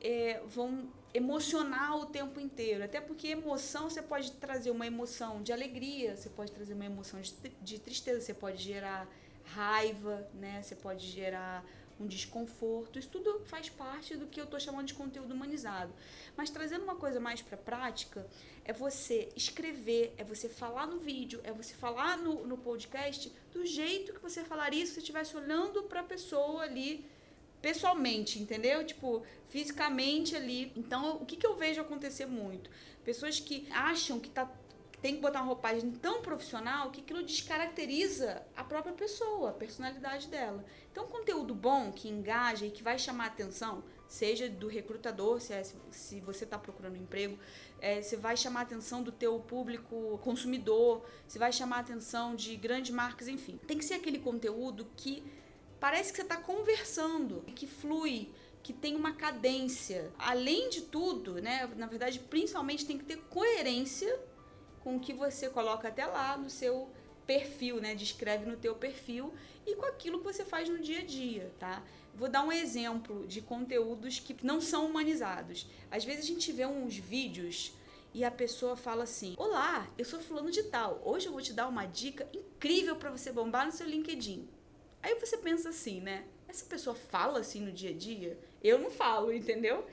é, 0.00 0.40
vão 0.46 0.88
emocionar 1.12 1.96
o 1.96 2.06
tempo 2.06 2.38
inteiro. 2.40 2.84
Até 2.84 3.00
porque 3.00 3.28
emoção, 3.28 3.88
você 3.88 4.02
pode 4.02 4.32
trazer 4.32 4.70
uma 4.70 4.86
emoção 4.86 5.42
de 5.42 5.52
alegria, 5.52 6.16
você 6.16 6.28
pode 6.28 6.52
trazer 6.52 6.74
uma 6.74 6.84
emoção 6.84 7.20
de, 7.20 7.32
de 7.62 7.78
tristeza, 7.78 8.20
você 8.20 8.34
pode 8.34 8.62
gerar 8.62 9.08
raiva, 9.44 10.28
né? 10.34 10.62
Você 10.62 10.74
pode 10.74 11.06
gerar 11.06 11.64
um 12.00 12.06
desconforto. 12.06 12.98
Isso 12.98 13.08
tudo 13.08 13.40
faz 13.46 13.68
parte 13.68 14.16
do 14.16 14.26
que 14.26 14.40
eu 14.40 14.44
estou 14.44 14.58
chamando 14.60 14.86
de 14.86 14.94
conteúdo 14.94 15.32
humanizado. 15.34 15.92
Mas 16.36 16.50
trazendo 16.50 16.84
uma 16.84 16.94
coisa 16.94 17.18
mais 17.18 17.42
para 17.42 17.56
a 17.56 17.60
prática, 17.60 18.26
é 18.64 18.72
você 18.72 19.28
escrever, 19.34 20.14
é 20.16 20.24
você 20.24 20.48
falar 20.48 20.86
no 20.86 20.98
vídeo, 20.98 21.40
é 21.44 21.52
você 21.52 21.74
falar 21.74 22.16
no, 22.18 22.46
no 22.46 22.56
podcast 22.56 23.32
do 23.52 23.66
jeito 23.66 24.12
que 24.12 24.20
você 24.20 24.44
falaria 24.44 24.84
se 24.86 24.92
você 24.92 25.00
estivesse 25.00 25.36
olhando 25.36 25.82
para 25.84 26.00
a 26.00 26.04
pessoa 26.04 26.62
ali 26.62 27.04
pessoalmente, 27.60 28.38
entendeu? 28.38 28.84
Tipo, 28.84 29.22
fisicamente 29.48 30.36
ali. 30.36 30.72
Então, 30.76 31.16
o 31.16 31.26
que, 31.26 31.36
que 31.36 31.46
eu 31.46 31.56
vejo 31.56 31.80
acontecer 31.80 32.26
muito? 32.26 32.70
Pessoas 33.04 33.40
que 33.40 33.66
acham 33.72 34.20
que 34.20 34.30
tá 34.30 34.48
tem 35.00 35.14
que 35.14 35.20
botar 35.20 35.40
uma 35.40 35.46
roupagem 35.46 35.92
tão 35.92 36.22
profissional 36.22 36.90
que 36.90 37.00
aquilo 37.00 37.22
descaracteriza 37.22 38.42
a 38.56 38.64
própria 38.64 38.92
pessoa, 38.92 39.50
a 39.50 39.52
personalidade 39.52 40.26
dela. 40.28 40.64
Então, 40.90 41.06
conteúdo 41.06 41.54
bom, 41.54 41.92
que 41.92 42.08
engaja 42.08 42.66
e 42.66 42.70
que 42.70 42.82
vai 42.82 42.98
chamar 42.98 43.26
atenção, 43.26 43.84
seja 44.08 44.48
do 44.48 44.66
recrutador, 44.66 45.40
se, 45.40 45.52
é, 45.52 45.62
se 45.90 46.20
você 46.20 46.44
está 46.44 46.58
procurando 46.58 46.96
emprego, 46.96 47.38
é, 47.80 48.02
você 48.02 48.16
vai 48.16 48.36
chamar 48.36 48.60
a 48.60 48.62
atenção 48.64 49.02
do 49.02 49.12
teu 49.12 49.38
público 49.38 50.18
consumidor, 50.24 51.04
você 51.26 51.38
vai 51.38 51.52
chamar 51.52 51.76
a 51.76 51.80
atenção 51.80 52.34
de 52.34 52.56
grandes 52.56 52.90
marcas, 52.90 53.28
enfim. 53.28 53.58
Tem 53.66 53.78
que 53.78 53.84
ser 53.84 53.94
aquele 53.94 54.18
conteúdo 54.18 54.86
que 54.96 55.22
parece 55.78 56.10
que 56.10 56.16
você 56.16 56.22
está 56.22 56.36
conversando, 56.38 57.42
que 57.54 57.68
flui, 57.68 58.32
que 58.64 58.72
tem 58.72 58.96
uma 58.96 59.12
cadência. 59.12 60.10
Além 60.18 60.68
de 60.70 60.82
tudo, 60.82 61.40
né, 61.40 61.70
na 61.76 61.86
verdade, 61.86 62.18
principalmente 62.18 62.84
tem 62.84 62.98
que 62.98 63.04
ter 63.04 63.18
coerência 63.30 64.18
com 64.88 64.96
o 64.96 65.00
que 65.00 65.12
você 65.12 65.50
coloca 65.50 65.88
até 65.88 66.06
lá 66.06 66.38
no 66.38 66.48
seu 66.48 66.88
perfil, 67.26 67.78
né? 67.78 67.94
Descreve 67.94 68.46
no 68.46 68.56
teu 68.56 68.74
perfil 68.74 69.34
e 69.66 69.76
com 69.76 69.84
aquilo 69.84 70.16
que 70.16 70.24
você 70.24 70.46
faz 70.46 70.66
no 70.66 70.78
dia 70.78 71.00
a 71.00 71.04
dia, 71.04 71.52
tá? 71.58 71.84
Vou 72.14 72.26
dar 72.26 72.42
um 72.42 72.50
exemplo 72.50 73.26
de 73.26 73.42
conteúdos 73.42 74.18
que 74.18 74.34
não 74.42 74.62
são 74.62 74.86
humanizados. 74.86 75.66
Às 75.90 76.06
vezes 76.06 76.24
a 76.24 76.28
gente 76.28 76.50
vê 76.52 76.64
uns 76.64 76.96
vídeos 76.96 77.74
e 78.14 78.24
a 78.24 78.30
pessoa 78.30 78.76
fala 78.76 79.02
assim: 79.02 79.34
Olá, 79.36 79.86
eu 79.98 80.06
sou 80.06 80.20
fulano 80.20 80.50
de 80.50 80.62
tal. 80.62 81.02
Hoje 81.04 81.26
eu 81.26 81.32
vou 81.32 81.42
te 81.42 81.52
dar 81.52 81.68
uma 81.68 81.84
dica 81.84 82.26
incrível 82.32 82.96
para 82.96 83.10
você 83.10 83.30
bombar 83.30 83.66
no 83.66 83.72
seu 83.72 83.86
LinkedIn. 83.86 84.48
Aí 85.02 85.14
você 85.16 85.36
pensa 85.36 85.68
assim, 85.68 86.00
né? 86.00 86.24
Essa 86.48 86.64
pessoa 86.64 86.96
fala 86.96 87.40
assim 87.40 87.60
no 87.60 87.72
dia 87.72 87.90
a 87.90 87.94
dia? 87.94 88.38
Eu 88.64 88.78
não 88.78 88.90
falo, 88.90 89.30
entendeu? 89.34 89.86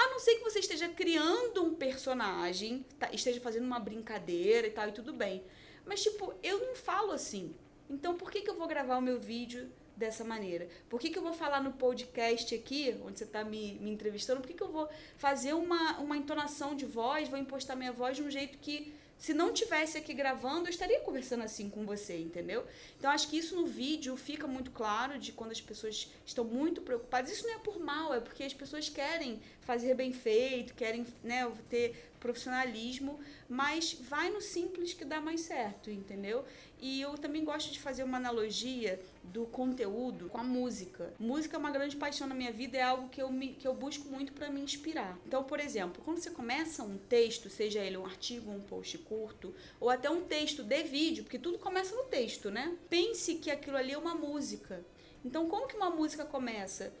A 0.00 0.08
não 0.08 0.18
ser 0.18 0.36
que 0.36 0.42
você 0.42 0.60
esteja 0.60 0.88
criando 0.88 1.62
um 1.62 1.74
personagem, 1.74 2.86
tá, 2.98 3.10
esteja 3.12 3.38
fazendo 3.38 3.66
uma 3.66 3.78
brincadeira 3.78 4.66
e 4.66 4.70
tal, 4.70 4.88
e 4.88 4.92
tudo 4.92 5.12
bem. 5.12 5.44
Mas, 5.84 6.02
tipo, 6.02 6.32
eu 6.42 6.58
não 6.66 6.74
falo 6.74 7.12
assim. 7.12 7.54
Então, 7.90 8.16
por 8.16 8.30
que, 8.30 8.40
que 8.40 8.48
eu 8.48 8.56
vou 8.56 8.66
gravar 8.66 8.96
o 8.96 9.02
meu 9.02 9.20
vídeo 9.20 9.70
dessa 9.94 10.24
maneira? 10.24 10.66
Por 10.88 10.98
que, 10.98 11.10
que 11.10 11.18
eu 11.18 11.22
vou 11.22 11.34
falar 11.34 11.62
no 11.62 11.72
podcast 11.72 12.54
aqui, 12.54 12.96
onde 13.04 13.18
você 13.18 13.24
está 13.24 13.44
me, 13.44 13.74
me 13.74 13.90
entrevistando? 13.90 14.40
Por 14.40 14.46
que, 14.46 14.54
que 14.54 14.62
eu 14.62 14.72
vou 14.72 14.88
fazer 15.18 15.52
uma, 15.52 15.98
uma 15.98 16.16
entonação 16.16 16.74
de 16.74 16.86
voz, 16.86 17.28
vou 17.28 17.38
impostar 17.38 17.76
minha 17.76 17.92
voz 17.92 18.16
de 18.16 18.22
um 18.22 18.30
jeito 18.30 18.56
que 18.56 18.94
se 19.20 19.34
não 19.34 19.52
tivesse 19.52 19.98
aqui 19.98 20.14
gravando, 20.14 20.66
eu 20.66 20.70
estaria 20.70 20.98
conversando 21.00 21.44
assim 21.44 21.68
com 21.68 21.84
você, 21.84 22.16
entendeu? 22.18 22.66
Então 22.98 23.10
acho 23.10 23.28
que 23.28 23.36
isso 23.36 23.54
no 23.54 23.66
vídeo 23.66 24.16
fica 24.16 24.46
muito 24.46 24.70
claro 24.70 25.18
de 25.18 25.30
quando 25.30 25.50
as 25.50 25.60
pessoas 25.60 26.10
estão 26.24 26.42
muito 26.42 26.80
preocupadas. 26.80 27.30
Isso 27.30 27.46
não 27.46 27.54
é 27.54 27.58
por 27.58 27.78
mal, 27.78 28.14
é 28.14 28.20
porque 28.20 28.42
as 28.42 28.54
pessoas 28.54 28.88
querem 28.88 29.38
fazer 29.60 29.94
bem 29.94 30.10
feito, 30.10 30.74
querem 30.74 31.06
né, 31.22 31.52
ter 31.68 32.09
profissionalismo, 32.20 33.18
mas 33.48 33.94
vai 33.94 34.30
no 34.30 34.40
simples 34.40 34.92
que 34.92 35.04
dá 35.04 35.20
mais 35.20 35.40
certo, 35.40 35.90
entendeu? 35.90 36.44
E 36.78 37.00
eu 37.00 37.18
também 37.18 37.44
gosto 37.44 37.72
de 37.72 37.80
fazer 37.80 38.04
uma 38.04 38.18
analogia 38.18 39.00
do 39.22 39.44
conteúdo 39.46 40.28
com 40.28 40.38
a 40.38 40.44
música. 40.44 41.12
Música 41.18 41.56
é 41.56 41.58
uma 41.58 41.70
grande 41.70 41.96
paixão 41.96 42.26
na 42.26 42.34
minha 42.34 42.52
vida, 42.52 42.78
é 42.78 42.82
algo 42.82 43.08
que 43.08 43.20
eu, 43.20 43.30
me, 43.30 43.48
que 43.48 43.66
eu 43.66 43.74
busco 43.74 44.08
muito 44.08 44.32
para 44.32 44.50
me 44.50 44.60
inspirar. 44.60 45.18
Então, 45.26 45.42
por 45.42 45.58
exemplo, 45.60 46.02
quando 46.04 46.18
você 46.18 46.30
começa 46.30 46.82
um 46.82 46.96
texto, 46.96 47.50
seja 47.50 47.80
ele 47.80 47.96
um 47.96 48.06
artigo, 48.06 48.50
um 48.50 48.60
post 48.60 48.96
curto, 48.98 49.54
ou 49.78 49.90
até 49.90 50.08
um 50.08 50.22
texto 50.22 50.62
de 50.62 50.82
vídeo, 50.84 51.24
porque 51.24 51.38
tudo 51.38 51.58
começa 51.58 51.94
no 51.94 52.04
texto, 52.04 52.50
né? 52.50 52.76
Pense 52.88 53.34
que 53.36 53.50
aquilo 53.50 53.76
ali 53.76 53.92
é 53.92 53.98
uma 53.98 54.14
música. 54.14 54.84
Então, 55.24 55.48
como 55.48 55.66
que 55.66 55.76
uma 55.76 55.90
música 55.90 56.24
começa? 56.24 56.92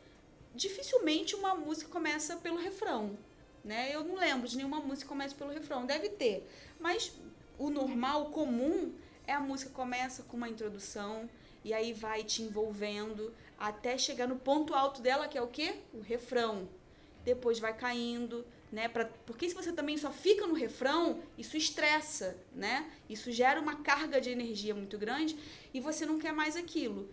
Dificilmente 0.54 1.34
uma 1.36 1.54
música 1.54 1.90
começa 1.90 2.36
pelo 2.36 2.56
refrão, 2.56 3.16
né? 3.64 3.94
Eu 3.94 4.04
não 4.04 4.16
lembro 4.16 4.48
de 4.48 4.56
nenhuma 4.56 4.80
música 4.80 5.02
que 5.02 5.08
comece 5.08 5.34
pelo 5.34 5.50
refrão, 5.50 5.86
deve 5.86 6.08
ter. 6.08 6.48
Mas 6.78 7.12
o 7.58 7.70
normal, 7.70 8.24
o 8.24 8.30
comum, 8.30 8.92
é 9.26 9.32
a 9.32 9.40
música 9.40 9.70
começa 9.70 10.22
com 10.24 10.36
uma 10.36 10.48
introdução 10.48 11.28
e 11.64 11.72
aí 11.74 11.92
vai 11.92 12.24
te 12.24 12.42
envolvendo 12.42 13.32
até 13.58 13.98
chegar 13.98 14.26
no 14.26 14.36
ponto 14.36 14.74
alto 14.74 15.02
dela, 15.02 15.28
que 15.28 15.36
é 15.36 15.42
o 15.42 15.46
quê? 15.46 15.74
O 15.92 16.00
refrão. 16.00 16.68
Depois 17.24 17.58
vai 17.58 17.76
caindo, 17.76 18.46
né? 18.72 18.88
Pra, 18.88 19.04
porque 19.26 19.48
se 19.48 19.54
você 19.54 19.72
também 19.72 19.98
só 19.98 20.10
fica 20.10 20.46
no 20.46 20.54
refrão, 20.54 21.20
isso 21.36 21.56
estressa, 21.56 22.36
né? 22.54 22.90
Isso 23.08 23.30
gera 23.30 23.60
uma 23.60 23.76
carga 23.76 24.20
de 24.20 24.30
energia 24.30 24.74
muito 24.74 24.96
grande 24.96 25.36
e 25.74 25.80
você 25.80 26.06
não 26.06 26.18
quer 26.18 26.32
mais 26.32 26.56
aquilo. 26.56 27.08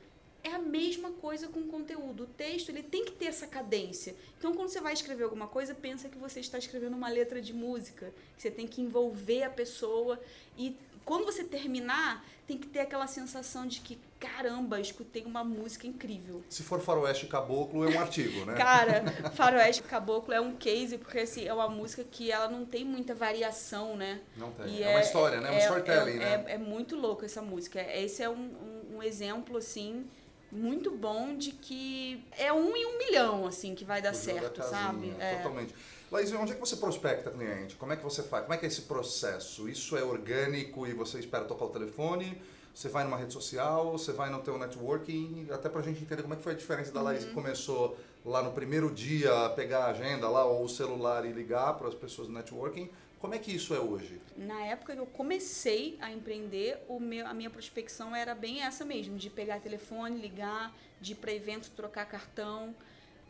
É 0.47 0.53
a 0.53 0.59
mesma 0.59 1.11
coisa 1.11 1.47
com 1.47 1.59
o 1.59 1.67
conteúdo. 1.67 2.23
O 2.23 2.27
texto 2.27 2.69
ele 2.69 2.83
tem 2.83 3.03
que 3.03 3.11
ter 3.11 3.25
essa 3.25 3.47
cadência. 3.47 4.15
Então, 4.37 4.53
quando 4.53 4.69
você 4.69 4.79
vai 4.79 4.93
escrever 4.93 5.23
alguma 5.23 5.47
coisa, 5.47 5.75
pensa 5.75 6.07
que 6.07 6.17
você 6.17 6.39
está 6.39 6.57
escrevendo 6.57 6.95
uma 6.95 7.09
letra 7.09 7.41
de 7.41 7.53
música. 7.53 8.13
Que 8.35 8.43
você 8.43 8.51
tem 8.51 8.67
que 8.67 8.81
envolver 8.81 9.43
a 9.43 9.49
pessoa 9.49 10.19
e 10.57 10.77
quando 11.07 11.23
você 11.23 11.41
terminar, 11.41 12.25
tem 12.45 12.57
que 12.57 12.67
ter 12.67 12.81
aquela 12.81 13.07
sensação 13.07 13.65
de 13.65 13.79
que, 13.79 13.97
caramba, 14.19 14.77
escutei 14.77 15.23
uma 15.23 15.41
música 15.41 15.87
incrível. 15.87 16.43
Se 16.49 16.63
for 16.63 16.81
Faroeste 16.81 17.27
Caboclo, 17.27 17.89
é 17.89 17.95
um 17.95 17.99
artigo, 18.01 18.43
né? 18.43 18.55
Cara, 18.55 19.05
Faroeste 19.33 19.83
Caboclo 19.83 20.33
é 20.33 20.41
um 20.41 20.57
case, 20.57 20.97
porque 20.97 21.19
assim, 21.19 21.47
é 21.47 21.53
uma 21.53 21.69
música 21.69 22.03
que 22.03 22.29
ela 22.29 22.49
não 22.49 22.65
tem 22.65 22.83
muita 22.83 23.15
variação, 23.15 23.95
né? 23.95 24.19
Não 24.35 24.51
tem. 24.51 24.83
É, 24.83 24.91
é 24.91 24.95
uma 24.95 25.01
história, 25.01 25.39
né? 25.39 25.47
É 25.47 25.55
um 25.55 25.59
storytelling, 25.59 26.15
é, 26.15 26.17
né? 26.17 26.45
É, 26.47 26.51
é, 26.55 26.57
muito 26.57 26.97
louco 26.97 27.23
essa 27.23 27.41
música. 27.41 27.81
Esse 27.81 28.21
é 28.21 28.29
um, 28.29 28.33
um, 28.33 28.97
um 28.97 29.03
exemplo, 29.03 29.55
assim, 29.55 30.05
muito 30.51 30.91
bom 30.91 31.35
de 31.35 31.51
que 31.51 32.23
é 32.37 32.51
um 32.53 32.75
em 32.75 32.85
um 32.85 32.97
milhão, 32.97 33.45
assim, 33.45 33.75
que 33.75 33.83
vai 33.83 34.01
dar 34.01 34.13
certo, 34.13 34.63
sabe? 34.63 35.13
É. 35.19 35.35
Totalmente. 35.35 35.73
Laís, 36.09 36.31
onde 36.31 36.53
é 36.53 36.55
que 36.55 36.61
você 36.61 36.77
prospecta 36.77 37.29
cliente? 37.29 37.75
Como 37.75 37.91
é 37.91 37.97
que 37.97 38.03
você 38.03 38.23
faz? 38.23 38.43
Como 38.43 38.53
é 38.53 38.57
que 38.57 38.65
é 38.65 38.67
esse 38.67 38.83
processo? 38.83 39.67
Isso 39.67 39.97
é 39.97 40.03
orgânico 40.03 40.87
e 40.87 40.93
você 40.93 41.19
espera 41.19 41.43
tocar 41.43 41.65
o 41.65 41.69
telefone? 41.69 42.41
Você 42.73 42.87
vai 42.87 43.03
numa 43.03 43.17
rede 43.17 43.33
social? 43.33 43.91
Você 43.91 44.13
vai 44.13 44.29
no 44.29 44.39
teu 44.39 44.57
networking? 44.57 45.47
Até 45.51 45.67
pra 45.67 45.81
gente 45.81 46.01
entender 46.01 46.21
como 46.21 46.33
é 46.33 46.37
que 46.37 46.43
foi 46.43 46.53
a 46.53 46.55
diferença 46.55 46.91
da 46.91 47.01
Laís 47.01 47.23
uhum. 47.23 47.29
que 47.29 47.33
começou 47.33 47.97
lá 48.23 48.41
no 48.41 48.51
primeiro 48.51 48.89
dia 48.91 49.45
a 49.45 49.49
pegar 49.49 49.85
a 49.85 49.87
agenda 49.87 50.29
lá 50.29 50.45
ou 50.45 50.63
o 50.63 50.69
celular 50.69 51.25
e 51.25 51.31
ligar 51.31 51.73
para 51.73 51.87
as 51.87 51.95
pessoas 51.95 52.27
do 52.27 52.33
networking. 52.33 52.89
Como 53.19 53.33
é 53.33 53.39
que 53.39 53.51
isso 53.51 53.73
é 53.73 53.79
hoje? 53.79 54.21
Na 54.35 54.61
época 54.65 54.93
que 54.93 54.99
eu 54.99 55.05
comecei 55.05 55.97
a 55.99 56.11
empreender, 56.11 56.79
meu, 56.99 57.25
a 57.25 57.33
minha 57.33 57.49
prospecção 57.49 58.15
era 58.15 58.35
bem 58.35 58.61
essa 58.61 58.85
mesmo, 58.85 59.17
de 59.17 59.29
pegar 59.29 59.59
telefone, 59.59 60.19
ligar, 60.19 60.75
de 61.01 61.13
ir 61.13 61.15
para 61.15 61.33
eventos, 61.33 61.69
trocar 61.69 62.05
cartão. 62.05 62.75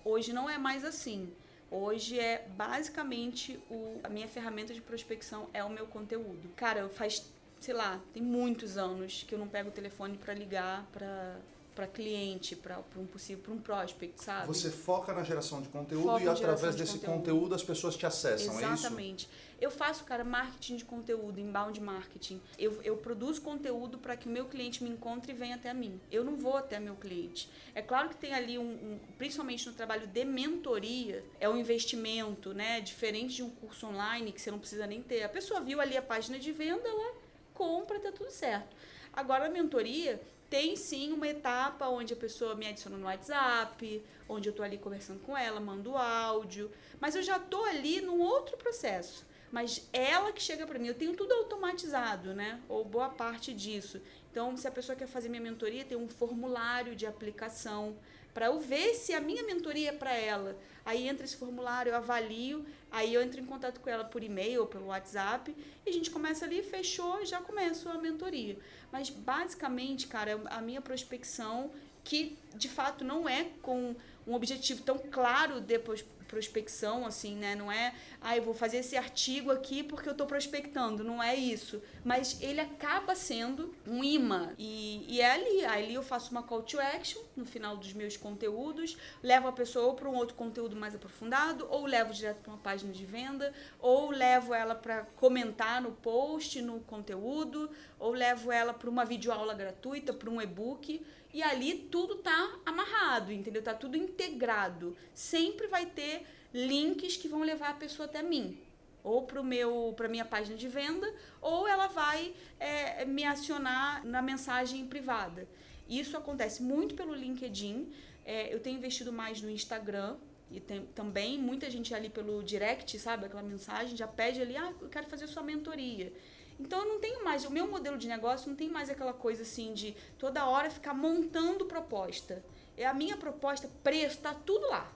Hoje 0.03 0.33
não 0.33 0.49
é 0.49 0.57
mais 0.57 0.83
assim. 0.83 1.31
Hoje 1.71 2.19
é 2.19 2.45
basicamente 2.55 3.59
o, 3.69 3.99
a 4.03 4.09
minha 4.09 4.27
ferramenta 4.27 4.73
de 4.73 4.81
prospecção 4.81 5.49
é 5.53 5.63
o 5.63 5.69
meu 5.69 5.87
conteúdo. 5.87 6.49
Cara, 6.55 6.89
faz, 6.89 7.31
sei 7.59 7.73
lá, 7.73 8.01
tem 8.13 8.21
muitos 8.21 8.77
anos 8.77 9.23
que 9.23 9.35
eu 9.35 9.39
não 9.39 9.47
pego 9.47 9.69
o 9.69 9.71
telefone 9.71 10.17
para 10.17 10.33
ligar 10.33 10.85
para 10.91 11.37
para 11.77 11.85
cliente, 11.85 12.55
para 12.55 12.79
um 12.95 13.05
possível, 13.05 13.43
para 13.43 13.53
um 13.53 13.59
prospect, 13.59 14.23
sabe? 14.23 14.47
Você 14.47 14.71
foca 14.71 15.13
na 15.13 15.23
geração 15.23 15.61
de 15.61 15.69
conteúdo 15.69 16.19
e 16.19 16.27
através 16.27 16.75
de 16.75 16.81
desse 16.81 16.97
conteúdo. 16.97 17.17
conteúdo. 17.17 17.53
as 17.53 17.63
pessoas 17.63 17.95
te 17.95 18.03
acessam, 18.03 18.47
Exatamente. 18.47 18.63
é 18.63 18.73
isso? 18.73 18.85
Exatamente. 18.85 19.29
Eu 19.61 19.69
faço, 19.69 20.03
cara, 20.03 20.23
marketing 20.23 20.77
de 20.77 20.85
conteúdo, 20.85 21.39
inbound 21.39 21.79
marketing. 21.79 22.41
Eu, 22.57 22.81
eu 22.81 22.97
produzo 22.97 23.43
conteúdo 23.43 23.99
para 23.99 24.17
que 24.17 24.27
o 24.27 24.31
meu 24.31 24.45
cliente 24.45 24.83
me 24.83 24.89
encontre 24.89 25.31
e 25.31 25.35
venha 25.35 25.53
até 25.53 25.71
mim. 25.71 26.01
Eu 26.11 26.23
não 26.23 26.35
vou 26.35 26.57
até 26.57 26.79
meu 26.79 26.95
cliente. 26.95 27.47
É 27.75 27.81
claro 27.83 28.09
que 28.09 28.15
tem 28.15 28.33
ali 28.33 28.57
um, 28.57 28.63
um 28.63 28.99
principalmente 29.15 29.67
no 29.67 29.73
trabalho 29.73 30.07
de 30.07 30.25
mentoria, 30.25 31.23
é 31.39 31.47
um 31.47 31.57
investimento, 31.57 32.55
né? 32.55 32.81
Diferente 32.81 33.35
de 33.35 33.43
um 33.43 33.51
curso 33.51 33.85
online 33.85 34.31
que 34.31 34.41
você 34.41 34.49
não 34.49 34.57
precisa 34.57 34.87
nem 34.87 35.03
ter. 35.03 35.21
A 35.21 35.29
pessoa 35.29 35.61
viu 35.61 35.79
ali 35.79 35.95
a 35.95 36.01
página 36.01 36.39
de 36.39 36.51
venda, 36.51 36.87
ela 36.87 37.13
compra, 37.53 37.99
tá 37.99 38.11
tudo 38.11 38.31
certo. 38.31 38.75
Agora 39.13 39.45
a 39.45 39.49
mentoria 39.49 40.19
tem 40.49 40.75
sim 40.75 41.11
uma 41.11 41.27
etapa 41.27 41.87
onde 41.87 42.13
a 42.13 42.17
pessoa 42.17 42.55
me 42.55 42.67
adiciona 42.67 42.97
no 42.97 43.05
WhatsApp, 43.05 44.03
onde 44.29 44.47
eu 44.47 44.51
estou 44.51 44.65
ali 44.65 44.77
conversando 44.77 45.19
com 45.19 45.37
ela, 45.37 45.59
mando 45.59 45.95
áudio, 45.95 46.71
mas 46.99 47.15
eu 47.15 47.21
já 47.21 47.37
estou 47.37 47.63
ali 47.65 48.01
num 48.01 48.19
outro 48.19 48.57
processo. 48.57 49.25
Mas 49.51 49.87
ela 49.93 50.31
que 50.31 50.41
chega 50.41 50.67
para 50.67 50.77
mim, 50.77 50.87
eu 50.87 50.93
tenho 50.93 51.15
tudo 51.15 51.33
automatizado, 51.33 52.33
né? 52.33 52.59
Ou 52.67 52.83
boa 52.83 53.09
parte 53.09 53.53
disso. 53.53 54.01
Então, 54.29 54.57
se 54.57 54.67
a 54.67 54.71
pessoa 54.71 54.95
quer 54.95 55.07
fazer 55.07 55.29
minha 55.29 55.41
mentoria, 55.41 55.85
tem 55.85 55.97
um 55.97 56.09
formulário 56.09 56.95
de 56.95 57.05
aplicação 57.05 57.97
para 58.33 58.47
eu 58.47 58.59
ver 58.59 58.93
se 58.93 59.13
a 59.13 59.21
minha 59.21 59.43
mentoria 59.43 59.89
é 59.89 59.93
para 59.93 60.13
ela. 60.13 60.55
Aí 60.87 61.05
entra 61.05 61.25
esse 61.25 61.35
formulário, 61.35 61.89
eu 61.89 61.97
avalio, 61.97 62.65
aí 62.89 63.13
eu 63.13 63.21
entro 63.21 63.41
em 63.41 63.45
contato 63.45 63.81
com 63.81 63.89
ela 63.89 64.05
por 64.05 64.23
e-mail 64.23 64.61
ou 64.61 64.67
pelo 64.67 64.85
WhatsApp 64.85 65.53
e 65.85 65.89
a 65.89 65.91
gente 65.91 66.09
começa 66.09 66.45
ali, 66.45 66.63
fechou, 66.63 67.25
já 67.25 67.41
começo 67.41 67.89
a 67.89 67.97
mentoria. 67.97 68.57
Mas 68.89 69.09
basicamente, 69.09 70.07
cara, 70.07 70.41
a 70.45 70.61
minha 70.61 70.79
prospecção 70.79 71.71
que 72.05 72.37
de 72.55 72.69
fato 72.69 73.03
não 73.03 73.27
é 73.27 73.49
com 73.61 73.97
um 74.25 74.33
objetivo 74.33 74.81
tão 74.81 74.97
claro 74.97 75.59
depois 75.59 76.05
prospecção, 76.27 77.05
assim, 77.05 77.35
né? 77.35 77.55
Não 77.55 77.71
é, 77.71 77.93
ah, 78.21 78.35
eu 78.35 78.43
vou 78.43 78.53
fazer 78.53 78.77
esse 78.77 78.95
artigo 78.95 79.51
aqui 79.51 79.83
porque 79.83 80.07
eu 80.07 80.11
estou 80.11 80.27
prospectando. 80.27 81.03
Não 81.03 81.21
é 81.21 81.35
isso. 81.35 81.81
Mas 82.03 82.41
ele 82.41 82.59
acaba 82.59 83.15
sendo 83.15 83.73
um 83.85 84.03
imã. 84.03 84.53
E, 84.57 85.05
e 85.07 85.21
é 85.21 85.31
ali. 85.31 85.65
Ali 85.65 85.93
eu 85.93 86.03
faço 86.03 86.31
uma 86.31 86.43
call 86.43 86.63
to 86.63 86.79
action 86.79 87.21
no 87.35 87.45
final 87.45 87.77
dos 87.77 87.93
meus 87.93 88.17
conteúdos, 88.17 88.97
levo 89.21 89.47
a 89.47 89.51
pessoa 89.51 89.93
para 89.93 90.09
um 90.09 90.15
outro 90.15 90.35
conteúdo 90.35 90.75
mais 90.75 90.95
aprofundado, 90.95 91.67
ou 91.69 91.85
levo 91.85 92.13
direto 92.13 92.41
para 92.41 92.51
uma 92.51 92.59
página 92.59 92.91
de 92.91 93.05
venda, 93.05 93.53
ou 93.79 94.09
levo 94.09 94.53
ela 94.53 94.75
para 94.75 95.03
comentar 95.15 95.81
no 95.81 95.91
post, 95.91 96.61
no 96.61 96.79
conteúdo, 96.81 97.69
ou 97.99 98.11
levo 98.11 98.51
ela 98.51 98.73
para 98.73 98.89
uma 98.89 99.05
videoaula 99.05 99.53
gratuita, 99.53 100.13
para 100.13 100.29
um 100.29 100.41
e-book 100.41 101.05
e 101.37 101.43
ali 101.43 101.75
tudo 101.91 102.15
tá 102.15 102.59
amarrado, 102.65 103.31
entendeu? 103.31 103.61
Tá 103.61 103.71
tudo 103.71 103.95
integrado. 103.95 104.97
Sempre 105.13 105.67
vai 105.67 105.85
ter 105.85 106.25
links 106.51 107.15
que 107.15 107.27
vão 107.27 107.41
levar 107.41 107.69
a 107.69 107.73
pessoa 107.75 108.07
até 108.07 108.23
mim. 108.23 108.57
Ou 109.03 109.21
para 109.21 109.43
meu 109.43 109.93
para 109.95 110.07
minha 110.07 110.25
página 110.25 110.57
de 110.57 110.67
venda 110.67 111.07
ou 111.39 111.67
ela 111.67 111.85
vai 111.85 112.33
é, 112.59 113.05
me 113.05 113.23
acionar 113.23 114.03
na 114.03 114.19
mensagem 114.19 114.87
privada. 114.87 115.47
Isso 115.87 116.17
acontece 116.17 116.63
muito 116.63 116.95
pelo 116.95 117.13
LinkedIn. 117.13 117.87
É, 118.25 118.51
eu 118.51 118.59
tenho 118.59 118.77
investido 118.77 119.13
mais 119.13 119.39
no 119.39 119.51
Instagram 119.51 120.17
e 120.49 120.59
tem, 120.59 120.87
também 120.95 121.37
muita 121.37 121.69
gente 121.69 121.93
ali 121.93 122.09
pelo 122.09 122.41
direct 122.41 122.97
sabe? 122.97 123.27
Aquela 123.27 123.43
mensagem 123.43 123.95
já 123.95 124.07
pede 124.07 124.41
ali 124.41 124.57
ah 124.57 124.73
eu 124.81 124.89
quero 124.89 125.07
fazer 125.07 125.27
sua 125.27 125.43
mentoria 125.43 126.11
então 126.59 126.79
eu 126.79 126.87
não 126.87 126.99
tenho 126.99 127.23
mais 127.23 127.45
o 127.45 127.51
meu 127.51 127.67
modelo 127.67 127.97
de 127.97 128.07
negócio 128.07 128.49
não 128.49 128.55
tem 128.55 128.69
mais 128.69 128.89
aquela 128.89 129.13
coisa 129.13 129.43
assim 129.43 129.73
de 129.73 129.95
toda 130.17 130.45
hora 130.45 130.69
ficar 130.69 130.93
montando 130.93 131.65
proposta 131.65 132.43
é 132.75 132.85
a 132.85 132.93
minha 132.93 133.17
proposta 133.17 133.69
preço 133.83 134.19
tá 134.19 134.33
tudo 134.33 134.67
lá 134.69 134.93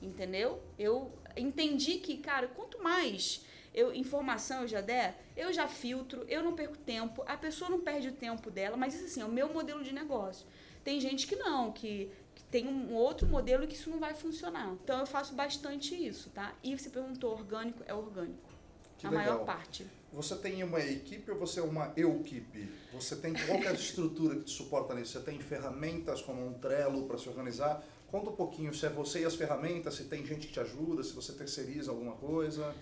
entendeu? 0.00 0.62
Eu 0.78 1.12
entendi 1.36 1.98
que, 1.98 2.16
cara, 2.18 2.48
quanto 2.48 2.82
mais 2.82 3.44
eu, 3.74 3.92
informação 3.92 4.62
eu 4.62 4.68
já 4.68 4.80
der, 4.80 5.20
eu 5.36 5.52
já 5.52 5.68
filtro, 5.68 6.24
eu 6.28 6.42
não 6.42 6.54
perco 6.54 6.76
tempo, 6.76 7.22
a 7.26 7.36
pessoa 7.36 7.70
não 7.70 7.80
perde 7.80 8.08
o 8.08 8.12
tempo 8.12 8.50
dela, 8.50 8.76
mas 8.76 8.94
isso 8.94 9.04
assim, 9.04 9.20
é 9.20 9.24
o 9.24 9.30
meu 9.30 9.52
modelo 9.52 9.82
de 9.82 9.92
negócio. 9.92 10.46
Tem 10.84 11.00
gente 11.00 11.26
que 11.26 11.36
não, 11.36 11.72
que, 11.72 12.10
que 12.34 12.42
tem 12.44 12.66
um 12.66 12.94
outro 12.94 13.26
modelo 13.26 13.66
que 13.66 13.74
isso 13.74 13.90
não 13.90 13.98
vai 13.98 14.14
funcionar. 14.14 14.72
Então 14.82 15.00
eu 15.00 15.06
faço 15.06 15.34
bastante 15.34 15.94
isso, 15.94 16.30
tá? 16.30 16.54
E 16.62 16.76
você 16.76 16.88
perguntou, 16.88 17.32
orgânico? 17.32 17.82
É 17.86 17.92
orgânico. 17.92 18.48
Que 18.96 19.06
a 19.06 19.10
legal. 19.10 19.24
maior 19.26 19.44
parte. 19.44 19.86
Você 20.12 20.34
tem 20.36 20.62
uma 20.62 20.80
equipe 20.80 21.30
ou 21.30 21.38
você 21.38 21.60
é 21.60 21.62
uma 21.62 21.92
eu-equipe? 21.96 22.68
Você 22.92 23.16
tem 23.16 23.34
qual 23.34 23.60
que 23.60 23.68
a 23.68 23.72
estrutura 23.74 24.36
que 24.36 24.44
te 24.44 24.50
suporta 24.50 24.94
nisso? 24.94 25.12
Você 25.12 25.20
tem 25.20 25.38
ferramentas 25.38 26.22
como 26.22 26.46
um 26.46 26.54
Trello 26.54 27.06
para 27.06 27.18
se 27.18 27.28
organizar? 27.28 27.84
Conta 28.08 28.30
um 28.30 28.36
pouquinho 28.36 28.72
se 28.72 28.86
é 28.86 28.88
você 28.88 29.20
e 29.20 29.24
as 29.26 29.34
ferramentas, 29.34 29.94
se 29.94 30.04
tem 30.04 30.24
gente 30.24 30.46
que 30.46 30.52
te 30.54 30.60
ajuda, 30.60 31.02
se 31.02 31.12
você 31.12 31.32
terceiriza 31.32 31.90
alguma 31.90 32.12
coisa. 32.12 32.74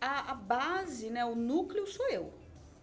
A, 0.00 0.32
a 0.32 0.34
base, 0.34 1.10
né, 1.10 1.24
o 1.24 1.36
núcleo 1.36 1.86
sou 1.86 2.08
eu, 2.08 2.32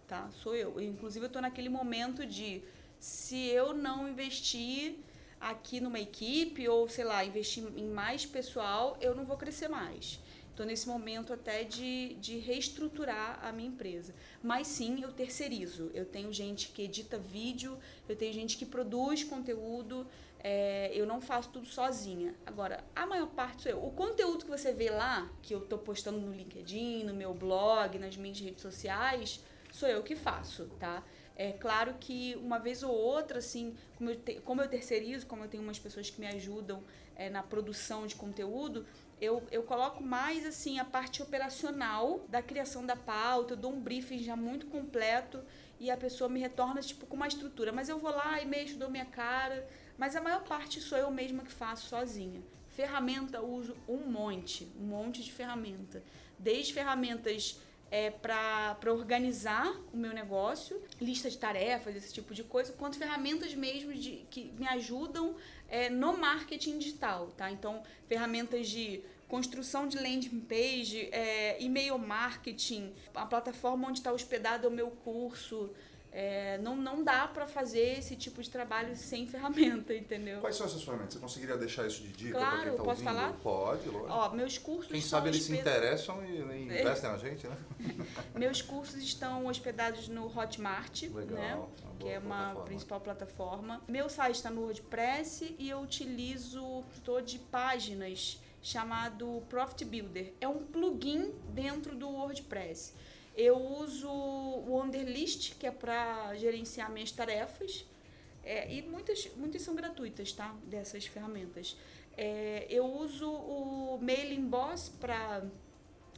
tá? 0.08 0.30
Sou 0.32 0.56
eu. 0.56 0.80
Inclusive 0.80 1.26
eu 1.26 1.28
estou 1.28 1.42
naquele 1.42 1.68
momento 1.68 2.24
de 2.24 2.62
se 2.98 3.46
eu 3.48 3.74
não 3.74 4.08
investir 4.08 4.96
aqui 5.38 5.80
numa 5.80 6.00
equipe 6.00 6.66
ou, 6.66 6.88
sei 6.88 7.04
lá, 7.04 7.24
investir 7.24 7.64
em 7.76 7.90
mais 7.90 8.24
pessoal, 8.24 8.96
eu 9.00 9.14
não 9.14 9.26
vou 9.26 9.36
crescer 9.36 9.68
mais. 9.68 10.18
Estou 10.62 10.70
nesse 10.70 10.86
momento 10.86 11.32
até 11.32 11.64
de, 11.64 12.14
de 12.20 12.38
reestruturar 12.38 13.40
a 13.44 13.50
minha 13.50 13.68
empresa. 13.68 14.14
Mas 14.40 14.68
sim, 14.68 15.02
eu 15.02 15.10
terceirizo. 15.10 15.90
Eu 15.92 16.06
tenho 16.06 16.32
gente 16.32 16.68
que 16.68 16.82
edita 16.82 17.18
vídeo, 17.18 17.76
eu 18.08 18.14
tenho 18.14 18.32
gente 18.32 18.56
que 18.56 18.64
produz 18.64 19.24
conteúdo, 19.24 20.06
é, 20.38 20.92
eu 20.94 21.04
não 21.04 21.20
faço 21.20 21.48
tudo 21.48 21.66
sozinha. 21.66 22.36
Agora, 22.46 22.84
a 22.94 23.04
maior 23.04 23.26
parte 23.30 23.62
sou 23.64 23.72
eu. 23.72 23.84
O 23.84 23.90
conteúdo 23.90 24.44
que 24.44 24.50
você 24.52 24.72
vê 24.72 24.88
lá, 24.88 25.28
que 25.42 25.52
eu 25.52 25.58
estou 25.58 25.80
postando 25.80 26.20
no 26.20 26.32
LinkedIn, 26.32 27.02
no 27.02 27.12
meu 27.12 27.34
blog, 27.34 27.98
nas 27.98 28.16
minhas 28.16 28.38
redes 28.38 28.62
sociais, 28.62 29.42
sou 29.72 29.88
eu 29.88 30.00
que 30.04 30.14
faço, 30.14 30.66
tá? 30.78 31.02
É 31.34 31.50
claro 31.50 31.94
que 31.98 32.36
uma 32.36 32.60
vez 32.60 32.84
ou 32.84 32.94
outra, 32.94 33.38
assim, 33.38 33.74
como 33.96 34.10
eu, 34.10 34.16
te, 34.16 34.34
como 34.44 34.62
eu 34.62 34.68
terceirizo, 34.68 35.26
como 35.26 35.42
eu 35.42 35.48
tenho 35.48 35.64
umas 35.64 35.80
pessoas 35.80 36.08
que 36.08 36.20
me 36.20 36.26
ajudam 36.28 36.84
é, 37.16 37.30
na 37.30 37.42
produção 37.42 38.06
de 38.06 38.14
conteúdo, 38.14 38.86
eu, 39.20 39.42
eu 39.50 39.62
coloco 39.62 40.02
mais 40.02 40.44
assim 40.44 40.78
a 40.78 40.84
parte 40.84 41.22
operacional 41.22 42.24
da 42.28 42.42
criação 42.42 42.84
da 42.84 42.96
pauta, 42.96 43.54
eu 43.54 43.56
dou 43.56 43.72
um 43.72 43.80
briefing 43.80 44.18
já 44.18 44.34
muito 44.34 44.66
completo 44.66 45.40
e 45.78 45.90
a 45.90 45.96
pessoa 45.96 46.28
me 46.28 46.40
retorna 46.40 46.80
tipo 46.80 47.06
com 47.06 47.16
uma 47.16 47.28
estrutura. 47.28 47.72
Mas 47.72 47.88
eu 47.88 47.98
vou 47.98 48.10
lá 48.10 48.42
e 48.42 48.46
mexo, 48.46 48.78
dou 48.78 48.90
minha 48.90 49.06
cara 49.06 49.66
mas 50.02 50.16
a 50.16 50.20
maior 50.20 50.42
parte 50.42 50.80
sou 50.80 50.98
eu 50.98 51.10
mesma 51.10 51.44
que 51.44 51.52
faço 51.52 51.88
sozinha. 51.88 52.42
Ferramenta 52.70 53.40
uso 53.40 53.76
um 53.86 53.98
monte, 53.98 54.66
um 54.76 54.86
monte 54.86 55.22
de 55.22 55.32
ferramenta. 55.32 56.02
Desde 56.38 56.72
ferramentas 56.72 57.60
é, 57.92 58.10
para 58.10 58.90
organizar 58.90 59.70
o 59.92 59.96
meu 59.98 60.14
negócio, 60.14 60.82
lista 60.98 61.28
de 61.28 61.36
tarefas, 61.36 61.94
esse 61.94 62.10
tipo 62.10 62.32
de 62.32 62.42
coisa, 62.42 62.72
quanto 62.72 62.96
ferramentas 62.96 63.54
mesmo 63.54 63.92
de, 63.92 64.24
que 64.30 64.50
me 64.58 64.66
ajudam 64.66 65.36
é, 65.68 65.90
no 65.90 66.16
marketing 66.16 66.78
digital, 66.78 67.26
tá? 67.36 67.50
Então, 67.50 67.82
ferramentas 68.08 68.66
de 68.66 69.02
construção 69.28 69.86
de 69.86 69.98
landing 69.98 70.40
page, 70.40 71.10
é, 71.12 71.62
e-mail 71.62 71.98
marketing, 71.98 72.94
a 73.14 73.26
plataforma 73.26 73.88
onde 73.88 73.98
está 73.98 74.10
hospedado 74.10 74.68
o 74.68 74.70
meu 74.70 74.90
curso, 74.90 75.70
é, 76.14 76.58
não, 76.58 76.76
não 76.76 77.02
dá 77.02 77.26
para 77.26 77.46
fazer 77.46 77.98
esse 77.98 78.14
tipo 78.16 78.42
de 78.42 78.50
trabalho 78.50 78.94
sem 78.94 79.26
ferramenta, 79.28 79.94
entendeu? 79.94 80.40
Quais 80.40 80.56
são 80.56 80.66
essas 80.66 80.82
ferramentas? 80.82 81.14
Você 81.14 81.20
conseguiria 81.20 81.56
deixar 81.56 81.86
isso 81.86 82.02
de 82.02 82.08
dica 82.12 82.38
claro, 82.38 82.50
para 82.50 82.62
quem 82.64 82.70
está 82.72 82.84
posso 82.84 83.00
ouvindo? 83.00 83.20
falar? 83.20 83.32
Pode, 83.42 83.88
lógico. 83.88 84.12
Ó, 84.12 84.30
meus 84.34 84.58
cursos 84.58 84.92
Quem 84.92 85.00
sabe 85.00 85.28
eles 85.30 85.42
se 85.42 85.56
interessam 85.56 86.22
e, 86.24 86.36
e 86.36 86.64
investem 86.80 87.10
na 87.10 87.16
gente, 87.16 87.46
né? 87.46 87.56
Meus 88.36 88.60
cursos 88.60 89.02
estão 89.02 89.46
hospedados 89.46 90.08
no 90.08 90.26
Hotmart, 90.26 91.02
Legal, 91.04 91.38
né? 91.38 91.54
uma 91.56 91.96
Que 91.98 92.08
é 92.08 92.18
uma 92.18 92.28
plataforma. 92.36 92.64
principal 92.66 93.00
plataforma. 93.00 93.82
Meu 93.88 94.08
site 94.10 94.36
está 94.36 94.50
no 94.50 94.62
WordPress 94.62 95.56
e 95.58 95.70
eu 95.70 95.80
utilizo 95.80 96.82
tutor 96.94 97.22
de 97.22 97.38
páginas 97.38 98.38
chamado 98.60 99.42
Profit 99.48 99.84
Builder. 99.84 100.34
É 100.40 100.46
um 100.46 100.58
plugin 100.64 101.32
dentro 101.48 101.96
do 101.96 102.08
WordPress. 102.08 102.94
Eu 103.36 103.56
uso 103.56 104.08
o 104.08 104.76
Wunderlist, 104.76 105.54
que 105.58 105.66
é 105.66 105.70
para 105.70 106.34
gerenciar 106.36 106.90
minhas 106.90 107.10
tarefas. 107.10 107.84
É, 108.44 108.72
e 108.72 108.82
muitas, 108.82 109.30
muitas 109.36 109.62
são 109.62 109.74
gratuitas, 109.74 110.32
tá? 110.32 110.54
Dessas 110.64 111.06
ferramentas. 111.06 111.76
É, 112.16 112.66
eu 112.68 112.84
uso 112.84 113.30
o 113.30 113.98
Mailing 114.02 114.46
Boss 114.46 114.88
para 114.88 115.44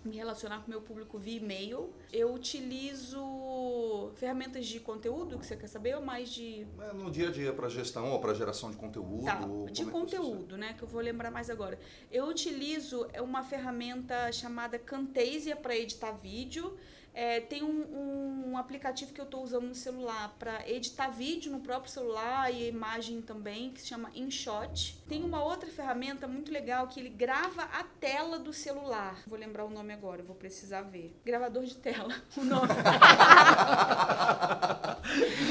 me 0.05 0.17
relacionar 0.17 0.61
com 0.61 0.67
o 0.67 0.71
meu 0.71 0.83
público 0.83 1.19
via 1.19 1.39
e-mail. 1.39 1.91
Eu 2.13 2.35
utilizo 2.35 4.11
ferramentas 4.17 4.67
de 4.67 4.79
conteúdo, 4.81 5.39
que 5.39 5.47
você 5.47 5.57
quer 5.57 5.67
saber, 5.67 5.97
ou 5.97 6.03
mais 6.03 6.29
de 6.29 6.67
É, 6.81 6.93
No 6.93 7.11
dia 7.11 7.29
a 7.29 7.33
dia, 7.33 7.53
para 7.53 7.69
gestão 7.69 8.11
ou 8.11 8.21
para 8.21 8.35
geração 8.35 8.71
de 8.71 8.77
conteúdo? 8.77 9.25
Tá, 9.25 9.37
de 9.37 9.47
como 9.47 9.71
é 9.71 9.73
que 9.73 9.85
conteúdo, 9.85 10.59
né? 10.59 10.75
Que 10.75 10.83
eu 10.83 10.89
vou 10.89 11.01
lembrar 11.01 11.31
mais 11.31 11.49
agora. 11.49 11.79
Eu 12.11 12.27
utilizo 12.27 13.07
é 13.13 13.23
uma 13.23 13.43
ferramenta 13.43 14.31
chamada 14.33 14.79
Camtasia 14.79 15.57
para 15.57 15.75
editar 15.77 16.13
vídeo. 16.13 16.77
É, 17.15 17.41
tem 17.41 17.63
um, 17.63 18.51
um 18.51 18.59
aplicativo 18.59 19.13
que 19.13 19.21
eu 19.21 19.25
estou 19.25 19.43
usando 19.43 19.69
no 19.69 19.75
celular 19.75 20.35
para 20.37 20.69
editar 20.69 21.09
vídeo 21.09 21.53
no 21.53 21.61
próprio 21.61 21.91
celular 21.91 22.53
e 22.53 22.69
imagem 22.69 23.23
também, 23.23 23.71
que 23.71 23.81
se 23.81 23.87
chama 23.87 24.11
InShot. 24.15 24.99
Tem 25.07 25.23
uma 25.23 25.45
outra 25.45 25.69
ferramenta 25.71 26.27
muito 26.27 26.51
legal 26.51 26.89
que 26.89 26.99
ele 26.99 27.11
grava 27.11 27.63
a 27.65 27.85
tela 28.01 28.39
do 28.39 28.55
celular. 28.55 29.23
Vou 29.27 29.39
lembrar 29.39 29.65
o 29.67 29.71
nome 29.71 29.93
agora, 29.93 30.23
vou 30.23 30.35
precisar 30.35 30.81
ver. 30.81 31.15
Gravador 31.25 31.65
de 31.65 31.77
tela, 31.77 32.15
o 32.39 32.43
nome. 32.45 32.69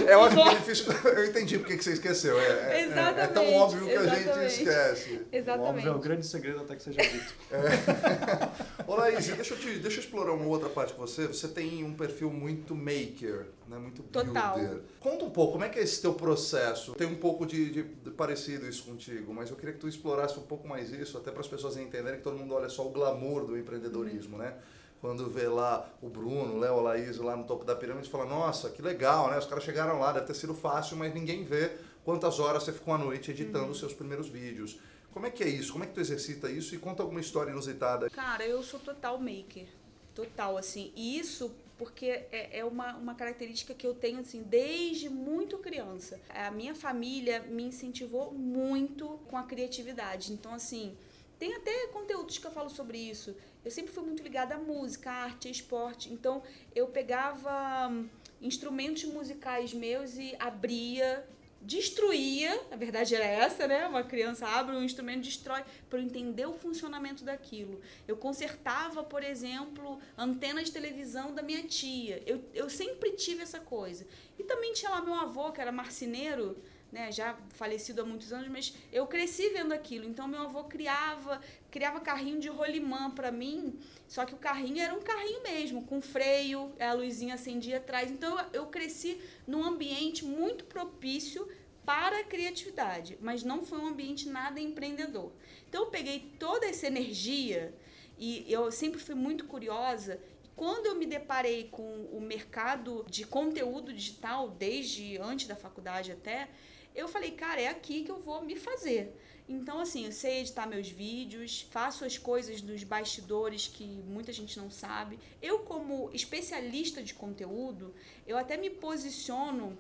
É 0.08 0.18
ótimo 0.18 0.44
que 0.44 0.50
é 0.50 0.56
difícil. 0.56 0.92
Eu 1.06 1.26
entendi 1.26 1.60
porque 1.60 1.78
que 1.78 1.84
você 1.84 1.94
esqueceu. 1.94 2.40
É, 2.40 2.44
é- 2.44 2.82
é- 2.82 2.82
é 2.82 3.28
tão 3.28 3.44
Exatamente, 3.44 3.54
óbvio 3.56 3.86
que 3.86 3.94
a 3.96 4.04
gente 4.08 4.22
exatamente. 4.22 4.54
esquece. 4.64 5.14
O 5.14 5.36
Exatamente. 5.36 5.70
óbvio 5.70 5.90
é 5.92 5.96
o 5.96 6.00
grande 6.00 6.26
segredo 6.26 6.60
até 6.62 6.76
que 6.76 6.84
seja 6.84 7.02
dito. 7.02 7.34
Ô 8.88 8.96
Laís, 8.96 9.28
deixa 9.28 9.54
eu, 9.54 9.60
te, 9.60 9.80
deixa 9.80 9.98
eu 10.00 10.04
explorar 10.04 10.34
uma 10.34 10.46
outra 10.48 10.70
parte 10.70 10.94
com 10.94 11.02
você. 11.06 11.28
Você 11.28 11.48
tem 11.48 11.84
um 11.84 11.94
perfil 11.94 12.30
muito 12.32 12.76
maker, 12.76 13.48
né? 13.68 13.78
muito 13.78 14.02
builder. 14.04 14.34
Total. 14.34 14.60
Conta 15.00 15.26
um 15.26 15.30
pouco, 15.30 15.54
como 15.54 15.64
é 15.64 15.70
que 15.70 15.80
é 15.80 15.84
esse 15.84 16.02
teu 16.02 16.14
processo? 16.14 16.94
Tem 16.94 17.08
um 17.08 17.16
pouco 17.16 17.46
de, 17.46 17.70
de- 17.70 17.84
de 17.84 18.12
parecido 18.12 18.68
isso 18.68 18.84
contigo, 18.84 19.34
mas 19.34 19.43
eu 19.50 19.56
queria 19.56 19.74
que 19.74 19.80
tu 19.80 19.88
explorasse 19.88 20.38
um 20.40 20.44
pouco 20.44 20.68
mais 20.68 20.92
isso, 20.92 21.18
até 21.18 21.32
para 21.32 21.42
as 21.42 21.48
pessoas 21.48 21.78
entenderem 21.78 22.18
que 22.18 22.24
todo 22.24 22.38
mundo 22.38 22.54
olha 22.54 22.70
só 22.70 22.86
o 22.86 22.90
glamour 22.90 23.46
do 23.46 23.58
empreendedorismo, 23.58 24.38
né? 24.38 24.56
Quando 25.02 25.30
vê 25.30 25.48
lá 25.48 25.90
o 26.02 26.10
Bruno, 26.10 26.56
o 26.56 26.60
Léo, 26.60 26.80
a 26.80 26.82
Laís 26.82 27.18
lá 27.18 27.36
no 27.36 27.44
topo 27.44 27.66
da 27.66 27.76
pirâmide, 27.76 28.10
fala, 28.10 28.26
nossa, 28.26 28.70
que 28.70 28.82
legal, 28.82 29.30
né? 29.30 29.38
Os 29.38 29.46
caras 29.46 29.64
chegaram 29.64 30.00
lá, 30.00 30.14
deve 30.14 30.28
ter 30.28 30.34
sido 30.34 30.54
fácil, 30.54 30.96
mas 30.96 31.14
ninguém 31.14 31.44
vê 31.44 31.72
quantas 32.06 32.40
horas 32.40 32.64
você 32.64 32.72
ficou 32.72 32.94
à 32.94 32.98
noite 32.98 33.32
editando 33.32 33.72
os 33.72 33.80
seus 33.80 33.94
primeiros 33.94 34.30
vídeos. 34.30 34.80
Como 35.12 35.26
é 35.26 35.30
que 35.30 35.44
é 35.44 35.48
isso? 35.48 35.74
Como 35.74 35.84
é 35.84 35.88
que 35.88 35.94
tu 35.94 36.00
exercita 36.00 36.50
isso? 36.50 36.74
E 36.74 36.78
conta 36.78 37.04
alguma 37.04 37.20
história 37.20 37.52
inusitada. 37.52 38.10
Cara, 38.10 38.46
eu 38.46 38.64
sou 38.64 38.80
total 38.80 39.20
maker. 39.20 39.68
Total, 40.16 40.58
assim. 40.58 40.92
E 40.96 41.20
isso 41.20 41.52
porque 41.78 42.06
é, 42.06 42.60
é 42.60 42.66
uma, 42.66 42.96
uma 42.96 43.16
característica 43.16 43.74
que 43.74 43.86
eu 43.86 43.94
tenho, 43.94 44.20
assim, 44.20 44.44
desde 44.44 45.10
muito 45.10 45.58
criança. 45.58 46.20
A 46.30 46.52
minha 46.52 46.76
família 46.76 47.42
me 47.42 47.64
incentivou 47.64 48.32
muito 48.32 49.20
com 49.28 49.38
a 49.38 49.44
criatividade. 49.44 50.34
Então, 50.34 50.54
assim, 50.54 50.96
tem 51.40 51.56
até 51.56 51.88
conteúdos 51.88 52.38
que 52.38 52.46
eu 52.46 52.52
falo 52.52 52.70
sobre 52.70 52.98
isso. 52.98 53.36
Eu 53.66 53.72
sempre 53.72 53.92
fui 53.92 54.04
muito 54.04 54.22
ligada 54.22 54.56
à 54.56 54.58
música, 54.58 55.10
à 55.12 55.24
arte, 55.24 55.48
a 55.48 55.52
esporte. 55.52 56.12
Então, 56.12 56.44
eu 56.76 56.88
pegava 56.88 57.90
hum, 57.90 58.08
instrumentos 58.42 59.06
musicais 59.06 59.74
meus 59.74 60.18
e 60.18 60.36
abria 60.40 61.26
destruía, 61.64 62.60
a 62.72 62.76
verdade 62.76 63.16
era 63.16 63.26
essa, 63.26 63.68
né? 63.68 63.88
Uma 63.88 64.04
criança 64.04 64.48
abre 64.48 64.76
um 64.76 64.84
instrumento, 64.84 65.24
destrói, 65.24 65.64
para 65.90 66.00
eu 66.00 66.04
entender 66.04 66.46
o 66.46 66.54
funcionamento 66.54 67.24
daquilo. 67.24 67.82
Eu 68.08 68.18
consertava, 68.18 69.04
por 69.04 69.24
exemplo, 69.24 70.00
antena 70.18 70.64
de 70.64 70.72
televisão 70.72 71.34
da 71.34 71.42
minha 71.42 71.64
tia. 71.64 72.22
Eu, 72.26 72.44
eu 72.54 72.70
sempre 72.70 73.12
tive 73.12 73.42
essa 73.42 73.60
coisa. 73.60 74.06
E 74.38 74.44
também 74.44 74.74
tinha 74.74 74.92
lá 74.92 75.02
meu 75.02 75.16
avô, 75.16 75.52
que 75.52 75.62
era 75.62 75.72
marceneiro, 75.72 76.58
né, 76.94 77.12
já 77.12 77.36
falecido 77.50 78.04
há 78.04 78.06
muitos 78.06 78.32
anos, 78.32 78.48
mas 78.48 78.74
eu 78.92 79.08
cresci 79.08 79.50
vendo 79.50 79.74
aquilo. 79.74 80.06
Então 80.06 80.28
meu 80.28 80.42
avô 80.42 80.64
criava, 80.66 81.42
criava 81.72 82.00
carrinho 82.00 82.40
de 82.40 82.48
rolimã 82.48 83.10
para 83.10 83.32
mim, 83.32 83.80
só 84.08 84.24
que 84.26 84.36
o 84.36 84.38
carrinho 84.38 84.80
era 84.80 84.94
um 84.94 85.02
carrinho 85.02 85.42
mesmo, 85.42 85.84
com 85.86 86.00
freio, 86.00 86.72
a 86.80 86.94
luzinha 86.94 87.34
acendia 87.34 87.78
atrás. 87.78 88.12
Então 88.12 88.38
eu 88.54 88.68
cresci 88.68 89.20
num 89.48 89.64
ambiente 89.64 90.24
muito 90.24 90.66
propício 90.66 91.50
para 91.84 92.20
a 92.20 92.24
criatividade, 92.24 93.18
mas 93.20 93.44
não 93.44 93.66
foi 93.66 93.80
um 93.80 93.88
ambiente 93.88 94.30
nada 94.30 94.60
empreendedor. 94.60 95.32
Então 95.68 95.86
eu 95.86 95.90
peguei 95.90 96.32
toda 96.40 96.68
essa 96.68 96.86
energia 96.86 97.74
e 98.20 98.46
eu 98.48 98.72
sempre 98.72 99.00
fui 99.02 99.16
muito 99.16 99.46
curiosa 99.46 100.22
quando 100.56 100.86
eu 100.86 100.96
me 100.96 101.08
deparei 101.08 101.68
com 101.70 102.06
o 102.12 102.22
mercado 102.22 103.04
de 103.10 103.26
conteúdo 103.26 103.92
digital, 103.92 104.50
desde 104.52 105.18
antes 105.18 105.48
da 105.48 105.56
faculdade 105.56 106.12
até, 106.12 106.48
eu 106.96 107.08
falei, 107.08 107.32
cara, 107.32 107.62
é 107.62 107.68
aqui 107.68 108.04
que 108.04 108.12
eu 108.12 108.20
vou 108.20 108.44
me 108.44 108.56
fazer. 108.56 109.16
Então, 109.48 109.80
assim, 109.80 110.06
eu 110.06 110.12
sei 110.12 110.40
editar 110.40 110.66
meus 110.66 110.90
vídeos, 110.90 111.68
faço 111.70 112.06
as 112.06 112.18
coisas 112.18 112.62
dos 112.62 112.84
bastidores 112.84 113.68
que 113.68 113.86
muita 113.86 114.32
gente 114.32 114.58
não 114.58 114.72
sabe. 114.72 115.20
Eu, 115.42 115.60
como 115.60 116.10
especialista 116.14 117.04
de 117.04 117.14
conteúdo, 117.14 117.94
eu 118.26 118.38
até 118.38 118.56
me 118.56 118.70
posiciono 118.70 119.78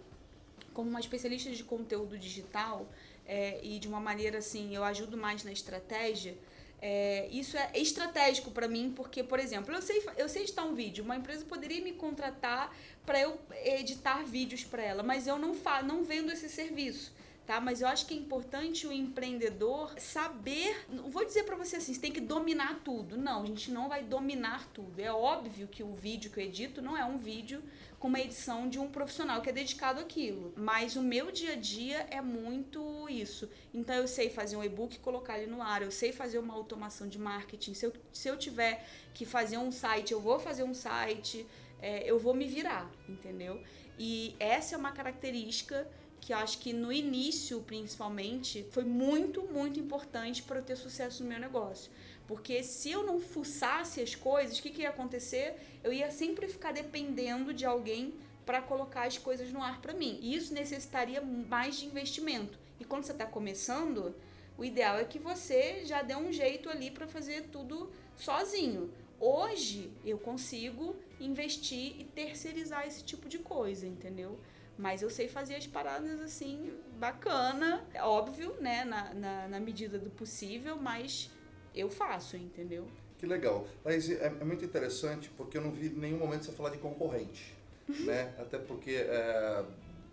como 0.73 0.89
uma 0.89 0.99
especialista 0.99 1.49
de 1.49 1.63
conteúdo 1.63 2.17
digital 2.17 2.89
é, 3.25 3.63
e 3.63 3.79
de 3.79 3.87
uma 3.87 3.99
maneira 3.99 4.39
assim, 4.39 4.75
eu 4.75 4.83
ajudo 4.83 5.15
mais 5.15 5.43
na 5.43 5.51
estratégia 5.51 6.35
é, 6.85 7.29
isso 7.31 7.55
é 7.55 7.71
estratégico 7.75 8.51
para 8.51 8.67
mim, 8.67 8.91
porque, 8.93 9.23
por 9.23 9.39
exemplo, 9.39 9.73
eu 9.73 9.81
sei, 9.81 10.03
eu 10.17 10.27
sei 10.27 10.41
editar 10.41 10.65
um 10.65 10.75
vídeo, 10.75 11.01
uma 11.01 11.15
empresa 11.15 11.45
poderia 11.45 11.81
me 11.81 11.93
contratar 11.93 12.75
para 13.05 13.21
eu 13.21 13.39
editar 13.63 14.21
vídeos 14.25 14.65
para 14.65 14.83
ela, 14.83 15.01
mas 15.01 15.25
eu 15.25 15.39
não, 15.39 15.53
fa 15.53 15.81
não 15.81 16.03
vendo 16.03 16.29
esse 16.29 16.49
serviço. 16.49 17.13
Tá? 17.45 17.61
Mas 17.61 17.81
eu 17.81 17.87
acho 17.87 18.05
que 18.05 18.13
é 18.13 18.17
importante 18.17 18.85
o 18.85 18.91
empreendedor 18.91 19.97
saber, 19.97 20.85
não 20.89 21.09
vou 21.09 21.25
dizer 21.25 21.43
para 21.43 21.55
você 21.55 21.77
assim, 21.77 21.93
você 21.93 21.99
tem 22.01 22.11
que 22.11 22.21
dominar 22.21 22.81
tudo. 22.83 23.17
Não, 23.17 23.43
a 23.43 23.45
gente 23.45 23.71
não 23.71 23.87
vai 23.87 24.03
dominar 24.03 24.67
tudo. 24.73 24.99
É 24.99 25.11
óbvio 25.11 25.67
que 25.67 25.83
o 25.83 25.93
vídeo 25.93 26.31
que 26.31 26.39
eu 26.39 26.43
edito 26.43 26.81
não 26.81 26.97
é 26.97 27.03
um 27.03 27.17
vídeo 27.17 27.61
com 28.03 28.09
uma 28.09 28.19
edição 28.19 28.67
de 28.67 28.77
um 28.79 28.89
profissional 28.89 29.41
que 29.41 29.49
é 29.49 29.53
dedicado 29.53 30.01
àquilo. 30.01 30.51
Mas 30.57 30.97
o 30.97 31.01
meu 31.01 31.31
dia 31.31 31.53
a 31.53 31.55
dia 31.55 32.05
é 32.09 32.19
muito 32.19 33.07
isso. 33.07 33.49
Então 33.73 33.95
eu 33.95 34.09
sei 34.09 34.29
fazer 34.29 34.57
um 34.57 34.63
e-book 34.63 34.97
e 34.97 34.99
colocar 34.99 35.39
ele 35.39 35.49
no 35.49 35.61
ar, 35.61 35.81
eu 35.81 35.89
sei 35.89 36.11
fazer 36.11 36.37
uma 36.37 36.53
automação 36.53 37.07
de 37.07 37.17
marketing. 37.17 37.73
Se 37.73 37.85
eu, 37.85 37.93
se 38.11 38.27
eu 38.27 38.37
tiver 38.37 38.85
que 39.13 39.25
fazer 39.25 39.57
um 39.57 39.71
site, 39.71 40.11
eu 40.11 40.19
vou 40.19 40.37
fazer 40.37 40.63
um 40.63 40.73
site, 40.73 41.47
é, 41.81 42.03
eu 42.05 42.19
vou 42.19 42.33
me 42.33 42.45
virar, 42.45 42.91
entendeu? 43.07 43.63
E 43.97 44.35
essa 44.37 44.75
é 44.75 44.77
uma 44.77 44.91
característica 44.91 45.87
que 46.19 46.33
eu 46.33 46.37
acho 46.37 46.57
que 46.57 46.73
no 46.73 46.91
início, 46.91 47.61
principalmente, 47.61 48.65
foi 48.71 48.83
muito, 48.83 49.43
muito 49.43 49.79
importante 49.79 50.43
para 50.43 50.59
eu 50.59 50.63
ter 50.63 50.75
sucesso 50.75 51.23
no 51.23 51.29
meu 51.29 51.39
negócio. 51.39 51.89
Porque 52.27 52.63
se 52.63 52.91
eu 52.91 53.03
não 53.03 53.19
fuçasse 53.19 54.01
as 54.01 54.15
coisas, 54.15 54.57
o 54.57 54.61
que, 54.61 54.69
que 54.69 54.81
ia 54.83 54.89
acontecer? 54.89 55.55
Eu 55.83 55.91
ia 55.91 56.09
sempre 56.09 56.47
ficar 56.47 56.71
dependendo 56.71 57.53
de 57.53 57.65
alguém 57.65 58.13
para 58.45 58.61
colocar 58.61 59.07
as 59.07 59.17
coisas 59.17 59.51
no 59.51 59.61
ar 59.61 59.81
para 59.81 59.93
mim. 59.93 60.19
E 60.21 60.35
isso 60.35 60.53
necessitaria 60.53 61.21
mais 61.21 61.77
de 61.77 61.85
investimento. 61.85 62.57
E 62.79 62.85
quando 62.85 63.03
você 63.03 63.11
está 63.11 63.25
começando, 63.25 64.15
o 64.57 64.63
ideal 64.63 64.97
é 64.97 65.05
que 65.05 65.19
você 65.19 65.85
já 65.85 66.01
dê 66.01 66.15
um 66.15 66.31
jeito 66.31 66.69
ali 66.69 66.91
para 66.91 67.07
fazer 67.07 67.49
tudo 67.51 67.91
sozinho. 68.15 68.91
Hoje 69.19 69.91
eu 70.03 70.17
consigo 70.17 70.95
investir 71.19 71.99
e 71.99 72.03
terceirizar 72.03 72.85
esse 72.85 73.03
tipo 73.03 73.29
de 73.29 73.39
coisa, 73.39 73.87
entendeu? 73.87 74.39
Mas 74.77 75.01
eu 75.01 75.09
sei 75.09 75.27
fazer 75.27 75.55
as 75.55 75.67
paradas 75.67 76.19
assim, 76.19 76.73
bacana, 76.97 77.85
é 77.93 78.03
óbvio, 78.03 78.55
né? 78.59 78.83
Na, 78.83 79.13
na, 79.13 79.47
na 79.47 79.59
medida 79.59 79.97
do 79.99 80.09
possível, 80.09 80.75
mas 80.75 81.29
eu 81.75 81.89
faço, 81.89 82.37
entendeu? 82.37 82.87
Que 83.17 83.25
legal. 83.25 83.67
Mas 83.83 84.09
é, 84.09 84.25
é, 84.25 84.43
muito 84.43 84.65
interessante 84.65 85.29
porque 85.37 85.57
eu 85.57 85.61
não 85.61 85.71
vi 85.71 85.89
nenhum 85.89 86.17
momento 86.17 86.45
você 86.45 86.51
falar 86.51 86.71
de 86.71 86.77
concorrente, 86.77 87.53
né? 87.87 88.33
Até 88.37 88.57
porque 88.57 88.91
é, 88.91 89.63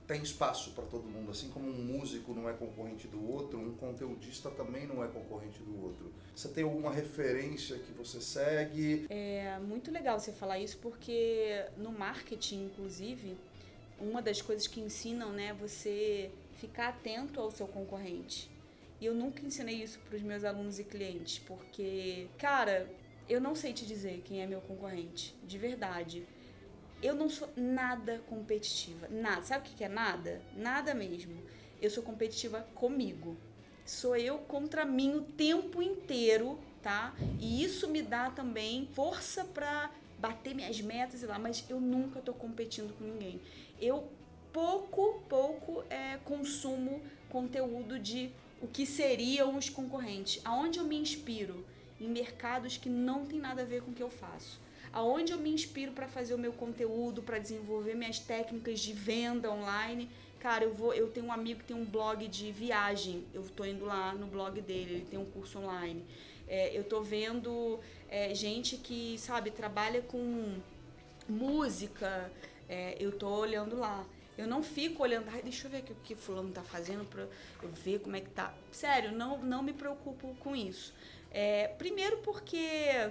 tem 0.07 0.23
espaço 0.23 0.71
para 0.73 0.85
todo 0.85 1.05
mundo. 1.05 1.31
Assim 1.31 1.49
como 1.51 1.69
um 1.69 1.85
músico 1.85 2.33
não 2.35 2.49
é 2.49 2.53
concorrente 2.53 3.07
do 3.09 3.31
outro, 3.33 3.59
um 3.59 3.75
conteudista 3.75 4.51
também 4.51 4.87
não 4.87 5.05
é 5.05 5.09
concorrente 5.09 5.61
do 5.61 5.83
outro. 5.83 6.13
Você 6.35 6.49
tem 6.49 6.65
alguma 6.65 6.93
referência 6.93 7.79
que 7.79 7.93
você 7.93 8.21
segue? 8.21 9.07
É 9.11 9.59
muito 9.59 9.91
legal 9.91 10.19
você 10.19 10.33
falar 10.33 10.59
isso 10.59 10.79
porque 10.79 11.65
no 11.77 11.93
marketing, 11.93 12.65
inclusive, 12.65 13.37
uma 14.01 14.23
das 14.23 14.41
coisas 14.41 14.67
que 14.67 14.81
ensinam, 14.81 15.33
né, 15.33 15.53
você 15.53 16.31
ficar 16.59 16.89
atento 16.89 17.41
ao 17.41 17.51
seu 17.51 17.67
concorrente. 17.67 18.51
E 19.01 19.07
eu 19.07 19.15
nunca 19.15 19.45
ensinei 19.45 19.83
isso 19.83 19.99
para 20.01 20.17
os 20.17 20.23
meus 20.23 20.45
alunos 20.45 20.79
e 20.79 20.85
clientes, 20.85 21.39
porque, 21.39 22.29
cara, 22.37 22.87
eu 23.29 23.41
não 23.41 23.55
sei 23.55 23.73
te 23.73 23.87
dizer 23.87 24.23
quem 24.25 24.43
é 24.43 24.47
meu 24.47 24.61
concorrente, 24.61 25.35
de 25.43 25.57
verdade. 25.57 26.27
Eu 27.03 27.15
não 27.15 27.31
sou 27.31 27.49
nada 27.57 28.21
competitiva, 28.29 29.09
nada. 29.09 29.43
Sabe 29.43 29.69
o 29.69 29.73
que 29.73 29.83
é 29.83 29.89
nada? 29.89 30.43
Nada 30.55 30.93
mesmo. 30.95 31.35
Eu 31.81 31.89
sou 31.89 32.03
competitiva 32.03 32.67
comigo. 32.75 33.37
Sou 33.87 34.15
eu 34.17 34.39
contra 34.39 34.85
mim 34.85 35.15
o 35.15 35.23
tempo 35.23 35.81
inteiro, 35.81 36.59
tá? 36.83 37.15
E 37.39 37.65
isso 37.65 37.89
me 37.89 38.03
dá 38.03 38.31
também 38.31 38.87
força 38.93 39.45
para 39.45 39.91
bater 40.19 40.55
minhas 40.55 40.79
metas 40.83 41.23
e 41.23 41.27
lá, 41.27 41.39
mas 41.39 41.65
eu 41.71 41.81
nunca 41.81 42.21
tô 42.21 42.35
competindo 42.35 42.93
com 42.99 43.05
ninguém. 43.05 43.41
Eu 43.81 44.07
pouco, 44.53 45.23
pouco 45.29 45.83
é, 45.89 46.19
consumo 46.25 47.01
conteúdo 47.31 47.99
de 47.99 48.31
o 48.61 48.67
que 48.67 48.85
seriam 48.85 49.57
os 49.57 49.69
concorrentes. 49.69 50.41
Aonde 50.45 50.79
eu 50.79 50.85
me 50.85 50.97
inspiro? 50.97 51.65
Em 52.01 52.09
mercados 52.09 52.77
que 52.77 52.89
não 52.89 53.27
tem 53.27 53.39
nada 53.39 53.63
a 53.63 53.65
ver 53.65 53.83
com 53.83 53.91
o 53.91 53.95
que 53.95 54.03
eu 54.03 54.11
faço. 54.11 54.61
Aonde 54.93 55.33
eu 55.33 55.39
me 55.39 55.51
inspiro 55.51 55.93
para 55.93 56.09
fazer 56.09 56.35
o 56.35 56.39
meu 56.39 56.53
conteúdo, 56.53 57.23
para 57.23 57.39
desenvolver 57.39 57.95
minhas 57.95 58.19
técnicas 58.19 58.81
de 58.81 58.93
venda 58.93 59.51
online. 59.51 60.09
Cara, 60.39 60.65
eu 60.65 60.73
vou, 60.73 60.93
eu 60.95 61.09
tenho 61.09 61.27
um 61.27 61.33
amigo 61.33 61.61
que 61.61 61.67
tem 61.67 61.77
um 61.77 61.85
blog 61.85 62.27
de 62.27 62.51
viagem. 62.51 63.25
Eu 63.33 63.43
tô 63.43 63.65
indo 63.65 63.85
lá 63.85 64.15
no 64.15 64.27
blog 64.27 64.61
dele, 64.61 64.95
ele 64.95 65.07
tem 65.09 65.19
um 65.19 65.27
curso 65.27 65.59
online. 65.59 66.05
É, 66.49 66.77
eu 66.77 66.83
tô 66.83 67.01
vendo 67.01 67.79
é, 68.09 68.35
gente 68.35 68.77
que, 68.77 69.17
sabe, 69.19 69.51
trabalha 69.51 70.03
com 70.03 70.59
música. 71.29 72.33
É, 72.69 72.97
eu 72.99 73.13
tô 73.13 73.29
olhando 73.29 73.79
lá. 73.79 74.05
Eu 74.41 74.47
não 74.47 74.63
fico 74.63 75.03
olhando, 75.03 75.29
ai, 75.31 75.43
deixa 75.43 75.67
eu 75.67 75.71
ver 75.71 75.81
o 75.81 75.95
que, 76.03 76.15
fulano 76.15 76.51
tá 76.51 76.63
fazendo 76.63 77.05
para 77.05 77.29
eu 77.63 77.69
ver 77.69 78.01
como 78.01 78.17
é 78.17 78.21
que 78.21 78.31
tá. 78.31 78.55
Sério, 78.73 79.13
não, 79.13 79.39
não 79.39 79.63
me 79.63 79.75
preocupo 79.75 80.35
com 80.41 80.57
isso. 80.57 80.95
É, 81.31 81.69
primeiro 81.69 82.17
porque 82.19 82.59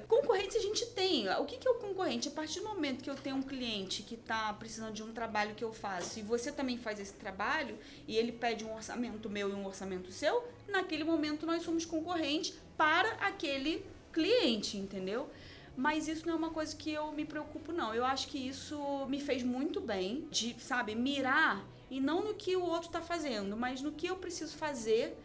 concorrente 0.07 0.57
a 0.57 0.59
gente 0.59 0.87
tem. 0.87 1.29
O 1.29 1.45
que, 1.45 1.57
que 1.57 1.67
é 1.67 1.71
o 1.71 1.75
concorrente? 1.75 2.27
A 2.27 2.31
partir 2.31 2.59
do 2.59 2.67
momento 2.67 3.03
que 3.03 3.09
eu 3.09 3.15
tenho 3.15 3.35
um 3.35 3.43
cliente 3.43 4.01
que 4.01 4.15
está 4.15 4.51
precisando 4.53 4.91
de 4.91 5.03
um 5.03 5.13
trabalho 5.13 5.53
que 5.55 5.63
eu 5.63 5.71
faço 5.71 6.19
e 6.19 6.21
você 6.23 6.51
também 6.51 6.77
faz 6.77 6.99
esse 6.99 7.13
trabalho 7.13 7.77
e 8.07 8.17
ele 8.17 8.31
pede 8.31 8.65
um 8.65 8.73
orçamento 8.73 9.29
meu 9.29 9.49
e 9.49 9.53
um 9.53 9.65
orçamento 9.65 10.11
seu, 10.11 10.43
naquele 10.67 11.03
momento 11.03 11.45
nós 11.45 11.63
somos 11.63 11.85
concorrentes 11.85 12.55
para 12.75 13.09
aquele 13.21 13.85
cliente, 14.11 14.77
entendeu? 14.77 15.29
Mas 15.75 16.07
isso 16.07 16.25
não 16.25 16.33
é 16.33 16.37
uma 16.37 16.49
coisa 16.49 16.75
que 16.75 16.91
eu 16.91 17.11
me 17.11 17.25
preocupo, 17.25 17.71
não. 17.71 17.93
Eu 17.93 18.05
acho 18.05 18.27
que 18.27 18.37
isso 18.37 19.05
me 19.07 19.19
fez 19.19 19.43
muito 19.43 19.79
bem 19.79 20.27
de, 20.29 20.55
sabe, 20.59 20.95
mirar 20.95 21.65
e 21.89 21.99
não 21.99 22.23
no 22.23 22.33
que 22.33 22.55
o 22.55 22.61
outro 22.61 22.87
está 22.87 23.01
fazendo, 23.01 23.55
mas 23.55 23.81
no 23.81 23.91
que 23.91 24.07
eu 24.07 24.15
preciso 24.15 24.55
fazer. 24.57 25.17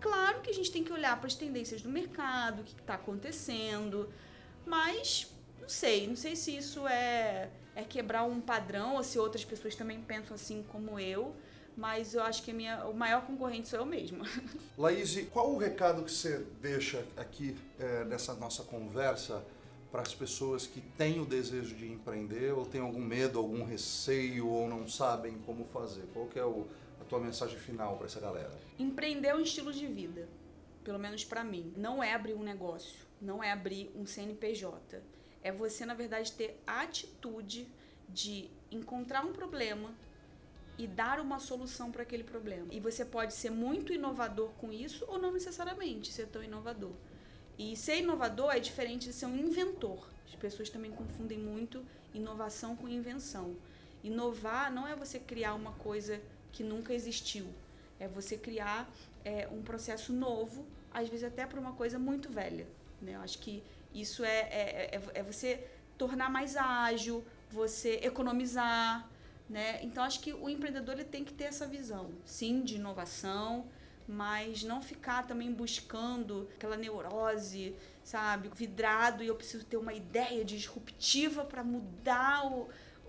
Claro 0.00 0.40
que 0.40 0.50
a 0.50 0.54
gente 0.54 0.70
tem 0.70 0.84
que 0.84 0.92
olhar 0.92 1.16
para 1.18 1.26
as 1.26 1.34
tendências 1.34 1.80
do 1.82 1.88
mercado, 1.88 2.60
o 2.60 2.64
que 2.64 2.72
está 2.72 2.94
acontecendo, 2.94 4.08
mas 4.66 5.32
não 5.60 5.68
sei, 5.68 6.06
não 6.06 6.16
sei 6.16 6.36
se 6.36 6.56
isso 6.56 6.86
é, 6.86 7.48
é 7.74 7.82
quebrar 7.82 8.24
um 8.24 8.40
padrão 8.40 8.96
ou 8.96 9.02
se 9.02 9.18
outras 9.18 9.44
pessoas 9.44 9.74
também 9.74 10.00
pensam 10.02 10.34
assim 10.34 10.64
como 10.68 11.00
eu 11.00 11.34
mas 11.76 12.14
eu 12.14 12.22
acho 12.22 12.42
que 12.42 12.52
minha, 12.52 12.86
o 12.86 12.94
maior 12.94 13.26
concorrente 13.26 13.68
sou 13.68 13.80
eu 13.80 13.84
mesma. 13.84 14.24
Laís, 14.78 15.14
qual 15.30 15.52
o 15.52 15.58
recado 15.58 16.02
que 16.02 16.10
você 16.10 16.44
deixa 16.60 17.04
aqui 17.16 17.54
é, 17.78 18.04
nessa 18.04 18.32
nossa 18.34 18.62
conversa 18.62 19.44
para 19.96 20.02
as 20.02 20.14
pessoas 20.14 20.66
que 20.66 20.82
têm 20.82 21.20
o 21.20 21.24
desejo 21.24 21.74
de 21.74 21.90
empreender 21.90 22.52
ou 22.52 22.66
têm 22.66 22.82
algum 22.82 23.00
medo, 23.00 23.38
algum 23.38 23.64
receio 23.64 24.46
ou 24.46 24.68
não 24.68 24.86
sabem 24.86 25.38
como 25.46 25.64
fazer? 25.64 26.02
Qual 26.12 26.26
que 26.26 26.38
é 26.38 26.44
o, 26.44 26.66
a 27.00 27.04
tua 27.04 27.18
mensagem 27.18 27.58
final 27.58 27.96
para 27.96 28.04
essa 28.04 28.20
galera? 28.20 28.52
Empreender 28.78 29.28
é 29.28 29.34
um 29.34 29.40
estilo 29.40 29.72
de 29.72 29.86
vida, 29.86 30.28
pelo 30.84 30.98
menos 30.98 31.24
para 31.24 31.42
mim. 31.42 31.72
Não 31.78 32.04
é 32.04 32.12
abrir 32.12 32.34
um 32.34 32.42
negócio, 32.42 33.06
não 33.22 33.42
é 33.42 33.50
abrir 33.50 33.90
um 33.96 34.04
CNPJ. 34.04 35.00
É 35.42 35.50
você, 35.50 35.86
na 35.86 35.94
verdade, 35.94 36.30
ter 36.32 36.60
a 36.66 36.82
atitude 36.82 37.66
de 38.06 38.50
encontrar 38.70 39.24
um 39.24 39.32
problema 39.32 39.94
e 40.76 40.86
dar 40.86 41.20
uma 41.20 41.38
solução 41.38 41.90
para 41.90 42.02
aquele 42.02 42.22
problema. 42.22 42.66
E 42.70 42.80
você 42.80 43.02
pode 43.02 43.32
ser 43.32 43.48
muito 43.48 43.94
inovador 43.94 44.50
com 44.58 44.70
isso 44.70 45.06
ou 45.08 45.18
não 45.18 45.32
necessariamente 45.32 46.12
ser 46.12 46.26
tão 46.26 46.44
inovador. 46.44 46.92
E 47.58 47.76
ser 47.76 47.98
inovador 47.98 48.52
é 48.54 48.60
diferente 48.60 49.06
de 49.06 49.12
ser 49.12 49.26
um 49.26 49.36
inventor. 49.36 50.08
As 50.26 50.34
pessoas 50.34 50.68
também 50.68 50.90
confundem 50.90 51.38
muito 51.38 51.84
inovação 52.12 52.76
com 52.76 52.88
invenção. 52.88 53.56
Inovar 54.02 54.72
não 54.72 54.86
é 54.86 54.94
você 54.94 55.18
criar 55.18 55.54
uma 55.54 55.72
coisa 55.72 56.20
que 56.52 56.62
nunca 56.62 56.92
existiu. 56.92 57.46
É 57.98 58.06
você 58.06 58.36
criar 58.36 58.90
é, 59.24 59.48
um 59.50 59.62
processo 59.62 60.12
novo, 60.12 60.66
às 60.92 61.08
vezes 61.08 61.24
até 61.24 61.46
para 61.46 61.58
uma 61.58 61.72
coisa 61.72 61.98
muito 61.98 62.28
velha. 62.28 62.66
Né? 63.00 63.14
Eu 63.14 63.20
acho 63.20 63.38
que 63.38 63.62
isso 63.94 64.24
é, 64.24 64.40
é, 64.40 64.90
é, 64.92 65.20
é 65.20 65.22
você 65.22 65.66
tornar 65.96 66.30
mais 66.30 66.56
ágil, 66.56 67.24
você 67.50 68.00
economizar, 68.02 69.08
né? 69.48 69.80
Então 69.82 70.02
acho 70.02 70.20
que 70.20 70.32
o 70.32 70.48
empreendedor 70.48 70.94
ele 70.94 71.04
tem 71.04 71.24
que 71.24 71.32
ter 71.32 71.44
essa 71.44 71.66
visão, 71.66 72.10
sim, 72.24 72.62
de 72.62 72.76
inovação, 72.76 73.66
mas 74.08 74.62
não 74.62 74.80
ficar 74.80 75.26
também 75.26 75.52
buscando 75.52 76.48
aquela 76.54 76.76
neurose, 76.76 77.74
sabe, 78.04 78.48
vidrado 78.54 79.22
e 79.22 79.26
eu 79.26 79.34
preciso 79.34 79.64
ter 79.64 79.76
uma 79.76 79.92
ideia 79.92 80.44
disruptiva 80.44 81.44
para 81.44 81.64
mudar 81.64 82.46
o, 82.46 82.68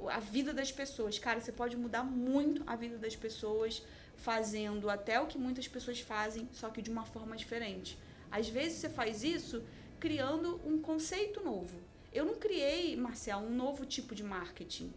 a 0.10 0.19
vida 0.19 0.53
das 0.53 0.72
pessoas. 0.72 1.19
Cara, 1.19 1.40
você 1.40 1.52
pode 1.52 1.78
mudar 1.78 2.03
muito 2.03 2.64
a 2.65 2.76
vida 2.76 2.98
das 2.98 3.15
pessoas 3.15 3.84
fazendo 4.15 4.90
até 4.90 5.19
o 5.19 5.28
que 5.28 5.38
muitas 5.38 5.68
pessoas 5.68 5.99
fazem, 5.99 6.49
só 6.52 6.69
que 6.69 6.82
de 6.82 6.90
uma 6.90 7.06
forma 7.06 7.36
diferente. 7.36 7.98
Às 8.32 8.49
vezes 8.49 8.80
você 8.80 8.90
faz 8.90 9.24
isso 9.24 9.64
criando 9.99 10.60
um 10.65 10.80
conceito 10.80 11.44
novo. 11.44 11.80
Eu 12.11 12.26
não 12.26 12.36
criei, 12.36 12.95
Marcel, 12.95 13.38
um 13.40 13.56
novo 13.56 13.86
tipo 13.86 14.15
de 14.15 14.24
marketing. 14.24 14.91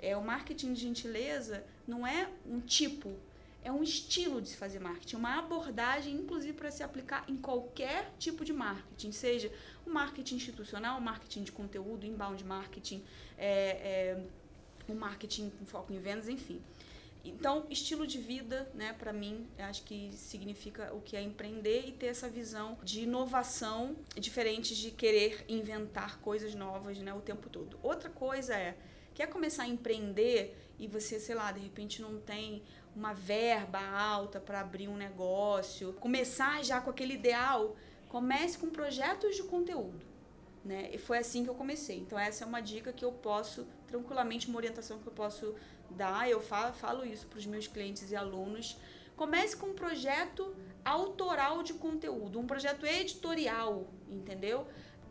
É, 0.00 0.16
o 0.16 0.24
marketing 0.24 0.72
de 0.72 0.80
gentileza 0.80 1.64
não 1.86 2.06
é 2.06 2.28
um 2.46 2.60
tipo, 2.60 3.14
é 3.64 3.72
um 3.72 3.82
estilo 3.82 4.42
de 4.42 4.50
se 4.50 4.56
fazer 4.56 4.78
marketing, 4.78 5.16
uma 5.16 5.38
abordagem, 5.38 6.14
inclusive, 6.14 6.52
para 6.52 6.70
se 6.70 6.82
aplicar 6.82 7.24
em 7.26 7.36
qualquer 7.36 8.12
tipo 8.18 8.44
de 8.44 8.52
marketing, 8.52 9.10
seja 9.10 9.50
o 9.86 9.90
marketing 9.90 10.36
institucional, 10.36 10.98
o 10.98 11.02
marketing 11.02 11.42
de 11.42 11.50
conteúdo, 11.50 12.04
inbound 12.04 12.44
marketing, 12.44 13.02
é, 13.38 13.48
é, 13.48 14.24
o 14.86 14.94
marketing 14.94 15.50
com 15.50 15.64
foco 15.64 15.92
em 15.92 15.98
vendas, 15.98 16.28
enfim. 16.28 16.60
Então, 17.24 17.66
estilo 17.70 18.06
de 18.06 18.18
vida, 18.18 18.70
né, 18.74 18.92
para 18.92 19.10
mim, 19.10 19.48
acho 19.58 19.82
que 19.84 20.12
significa 20.12 20.92
o 20.92 21.00
que 21.00 21.16
é 21.16 21.22
empreender 21.22 21.88
e 21.88 21.92
ter 21.92 22.06
essa 22.06 22.28
visão 22.28 22.76
de 22.82 23.00
inovação, 23.00 23.96
diferente 24.14 24.76
de 24.76 24.90
querer 24.90 25.42
inventar 25.48 26.18
coisas 26.20 26.54
novas, 26.54 26.98
né, 26.98 27.14
o 27.14 27.22
tempo 27.22 27.48
todo. 27.48 27.78
Outra 27.82 28.10
coisa 28.10 28.54
é, 28.54 28.76
quer 29.14 29.26
começar 29.28 29.62
a 29.62 29.68
empreender 29.68 30.54
e 30.78 30.86
você, 30.86 31.18
sei 31.18 31.34
lá, 31.34 31.50
de 31.50 31.60
repente 31.60 32.02
não 32.02 32.20
tem 32.20 32.62
uma 32.94 33.12
verba 33.12 33.80
alta 33.80 34.38
para 34.38 34.60
abrir 34.60 34.88
um 34.88 34.96
negócio, 34.96 35.92
começar 35.94 36.64
já 36.64 36.80
com 36.80 36.90
aquele 36.90 37.14
ideal, 37.14 37.76
comece 38.08 38.56
com 38.58 38.70
projetos 38.70 39.36
de 39.36 39.42
conteúdo. 39.42 40.06
Né? 40.64 40.90
E 40.92 40.98
foi 40.98 41.18
assim 41.18 41.44
que 41.44 41.50
eu 41.50 41.54
comecei. 41.54 41.98
Então 41.98 42.18
essa 42.18 42.44
é 42.44 42.46
uma 42.46 42.60
dica 42.60 42.92
que 42.92 43.04
eu 43.04 43.12
posso 43.12 43.66
tranquilamente 43.86 44.48
uma 44.48 44.56
orientação 44.56 44.98
que 44.98 45.06
eu 45.06 45.12
posso 45.12 45.54
dar. 45.90 46.28
Eu 46.28 46.40
falo, 46.40 46.72
falo 46.72 47.04
isso 47.04 47.26
para 47.26 47.38
os 47.38 47.46
meus 47.46 47.66
clientes 47.66 48.10
e 48.10 48.16
alunos. 48.16 48.78
Comece 49.16 49.56
com 49.56 49.66
um 49.66 49.74
projeto 49.74 50.54
autoral 50.84 51.62
de 51.62 51.74
conteúdo, 51.74 52.38
um 52.40 52.46
projeto 52.46 52.84
editorial, 52.86 53.86
entendeu? 54.08 54.66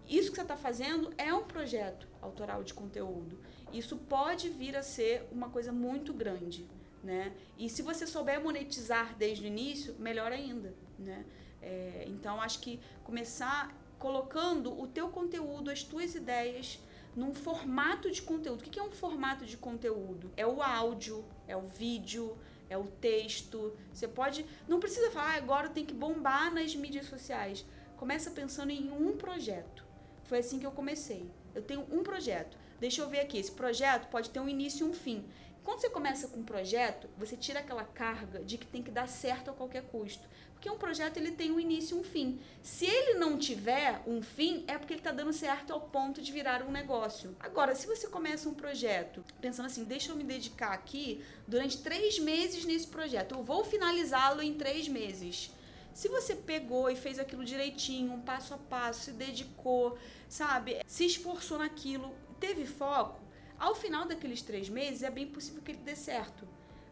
Isso 0.08 0.30
que 0.30 0.36
você 0.36 0.42
está 0.42 0.58
fazendo 0.58 1.14
é 1.18 1.34
um 1.34 1.44
projeto 1.44 2.08
autoral 2.22 2.64
de 2.64 2.74
conteúdo. 2.74 3.40
Isso 3.72 3.98
pode 3.98 4.50
vir 4.50 4.76
a 4.76 4.84
ser 4.84 5.28
uma 5.32 5.50
coisa 5.50 5.72
muito 5.72 6.14
grande, 6.14 6.68
né? 7.04 7.34
E 7.58 7.70
se 7.70 7.82
você 7.82 8.08
souber 8.08 8.42
monetizar 8.42 9.16
desde 9.18 9.44
o 9.44 9.48
início, 9.48 9.96
melhor 10.00 10.32
ainda, 10.32 10.74
né? 10.98 11.26
É, 11.62 12.06
então 12.08 12.42
acho 12.42 12.60
que 12.60 12.80
começar 13.04 13.76
colocando 13.98 14.78
o 14.80 14.88
teu 14.88 15.10
conteúdo, 15.10 15.70
as 15.70 15.84
tuas 15.84 16.14
ideias 16.14 16.80
num 17.16 17.34
formato 17.34 18.10
de 18.10 18.22
conteúdo. 18.22 18.62
O 18.62 18.64
que 18.64 18.80
é 18.80 18.84
um 18.84 18.92
formato 18.92 19.46
de 19.46 19.56
conteúdo? 19.56 20.32
É 20.36 20.46
o 20.46 20.62
áudio, 20.62 21.24
é 21.48 21.56
o 21.56 21.62
vídeo, 21.62 22.38
é 22.70 22.78
o 22.78 22.86
texto. 22.86 23.74
Você 23.94 24.08
pode. 24.08 24.46
Não 24.68 24.80
precisa 24.80 25.12
falar, 25.12 25.34
ah, 25.34 25.38
agora 25.38 25.70
tem 25.70 25.86
que 25.86 25.94
bombar 25.94 26.54
nas 26.54 26.76
mídias 26.76 27.06
sociais. 27.06 27.66
Começa 27.98 28.32
pensando 28.32 28.72
em 28.72 28.92
um 28.92 29.16
projeto. 29.16 29.86
Foi 30.26 30.40
assim 30.40 30.60
que 30.60 30.66
eu 30.66 30.72
comecei. 30.72 31.30
Eu 31.54 31.62
tenho 31.62 31.86
um 31.92 32.04
projeto. 32.04 32.58
Deixa 32.80 33.02
eu 33.02 33.10
ver 33.10 33.20
aqui. 33.20 33.38
Esse 33.38 33.52
projeto 33.52 34.10
pode 34.10 34.30
ter 34.30 34.40
um 34.40 34.50
início 34.50 34.86
e 34.86 34.90
um 34.90 34.94
fim. 34.94 35.24
Quando 35.64 35.80
você 35.80 35.90
começa 35.90 36.28
com 36.28 36.42
um 36.42 36.44
projeto, 36.44 37.10
você 37.18 37.38
tira 37.38 37.60
aquela 37.60 37.86
carga 37.86 38.44
de 38.44 38.58
que 38.58 38.68
tem 38.68 38.84
que 38.84 38.92
dar 38.92 39.08
certo 39.08 39.50
a 39.50 39.54
qualquer 39.54 39.84
custo. 39.84 40.28
Porque 40.54 40.70
um 40.70 40.78
projeto 40.78 41.18
ele 41.18 41.32
tem 41.32 41.52
um 41.52 41.60
início 41.60 41.98
e 41.98 42.00
um 42.00 42.04
fim. 42.04 42.40
Se 42.62 42.86
ele 42.86 43.18
não 43.18 43.38
tiver 43.38 44.02
um 44.06 44.22
fim, 44.22 44.66
é 44.68 44.78
porque 44.78 44.94
ele 44.94 45.00
está 45.00 45.12
dando 45.12 45.32
certo 45.32 45.72
ao 45.72 45.80
ponto 45.80 46.22
de 46.22 46.32
virar 46.32 46.64
um 46.64 46.72
negócio. 46.72 47.36
Agora, 47.40 47.76
se 47.76 47.88
você 47.88 48.08
começa 48.08 48.50
um 48.50 48.54
projeto 48.54 49.24
pensando 49.40 49.68
assim, 49.68 49.86
deixa 49.86 50.12
eu 50.12 50.16
me 50.18 50.24
dedicar 50.24 50.74
aqui 50.74 51.24
durante 51.48 51.82
três 51.82 52.20
meses 52.20 52.66
nesse 52.66 52.88
projeto, 52.88 53.36
eu 53.36 53.44
vou 53.44 53.64
finalizá-lo 53.64 54.42
em 54.42 54.54
três 54.54 54.88
meses. 54.88 55.50
Se 55.94 56.10
você 56.10 56.36
pegou 56.36 56.90
e 56.90 56.96
fez 56.96 57.20
aquilo 57.20 57.46
direitinho, 57.46 58.14
um 58.14 58.22
passo 58.22 58.54
a 58.54 58.58
passo, 58.58 59.04
se 59.06 59.12
dedicou, 59.12 59.98
sabe, 60.28 60.82
se 60.88 61.06
esforçou 61.06 61.60
naquilo, 61.60 62.14
teve 62.40 62.66
foco, 62.66 63.23
ao 63.64 63.74
final 63.74 64.06
daqueles 64.06 64.42
três 64.42 64.68
meses 64.68 65.04
é 65.04 65.10
bem 65.10 65.26
possível 65.26 65.62
que 65.62 65.72
ele 65.72 65.80
dê 65.80 65.96
certo. 65.96 66.46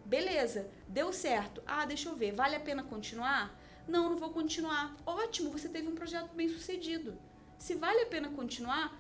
Beleza, 0.06 0.70
deu 0.88 1.12
certo. 1.12 1.62
Ah, 1.68 1.86
deixa 1.86 2.08
eu 2.08 2.16
ver, 2.16 2.32
vale 2.32 2.56
a 2.56 2.62
pena 2.62 2.82
continuar? 2.82 3.60
Não, 3.86 4.10
não 4.10 4.16
vou 4.16 4.30
continuar. 4.30 4.96
Ótimo, 5.06 5.52
você 5.52 5.68
teve 5.68 5.90
um 5.90 5.96
projeto 5.96 6.34
bem 6.34 6.48
sucedido. 6.48 7.18
Se 7.60 7.76
vale 7.76 8.04
a 8.04 8.06
pena 8.06 8.30
continuar, 8.30 8.98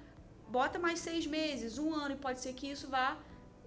bota 0.49 0.77
mais 0.77 0.99
seis 0.99 1.25
meses, 1.25 1.77
um 1.77 1.93
ano, 1.93 2.15
e 2.15 2.17
pode 2.17 2.41
ser 2.41 2.53
que 2.53 2.67
isso 2.69 2.89
vá 2.89 3.17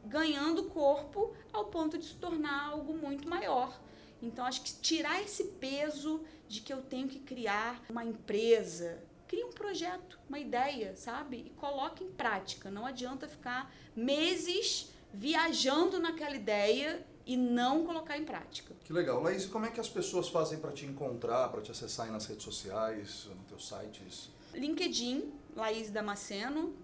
ganhando 0.05 0.65
corpo 0.65 1.35
ao 1.51 1.65
ponto 1.67 1.97
de 1.97 2.05
se 2.05 2.15
tornar 2.17 2.73
algo 2.73 2.93
muito 2.93 3.27
maior. 3.27 3.81
Então, 4.21 4.45
acho 4.45 4.61
que 4.61 4.75
tirar 4.81 5.23
esse 5.23 5.45
peso 5.45 6.23
de 6.47 6.61
que 6.61 6.73
eu 6.73 6.83
tenho 6.83 7.09
que 7.09 7.21
criar 7.21 7.83
uma 7.89 8.05
empresa, 8.05 9.03
cria 9.27 9.47
um 9.47 9.53
projeto, 9.53 10.19
uma 10.29 10.39
ideia, 10.39 10.97
sabe? 10.97 11.45
E 11.47 11.51
coloque 11.51 12.05
em 12.05 12.11
prática. 12.11 12.71
Não 12.71 12.87
adianta 12.87 13.29
ficar 13.29 13.73
meses 13.95 14.93
viajando 15.13 15.99
naquela 15.99 16.35
ideia 16.35 17.05
e 17.27 17.37
não 17.37 17.87
colocar 17.87 18.19
em 18.19 18.25
prática. 18.25 18.75
Que 18.85 18.93
legal. 18.93 19.23
Laís, 19.23 19.47
como 19.47 19.67
é 19.67 19.71
que 19.71 19.81
as 19.81 19.89
pessoas 19.89 20.29
fazem 20.29 20.59
para 20.59 20.73
te 20.73 20.85
encontrar, 20.85 21.49
para 21.49 21.63
te 21.63 21.71
acessar 21.71 22.11
nas 22.11 22.27
redes 22.27 22.45
sociais, 22.45 23.27
no 23.27 23.45
teu 23.45 23.59
sites? 23.59 24.31
LinkedIn, 24.53 25.33
Laís 25.57 25.91
Damasceno. 25.91 26.75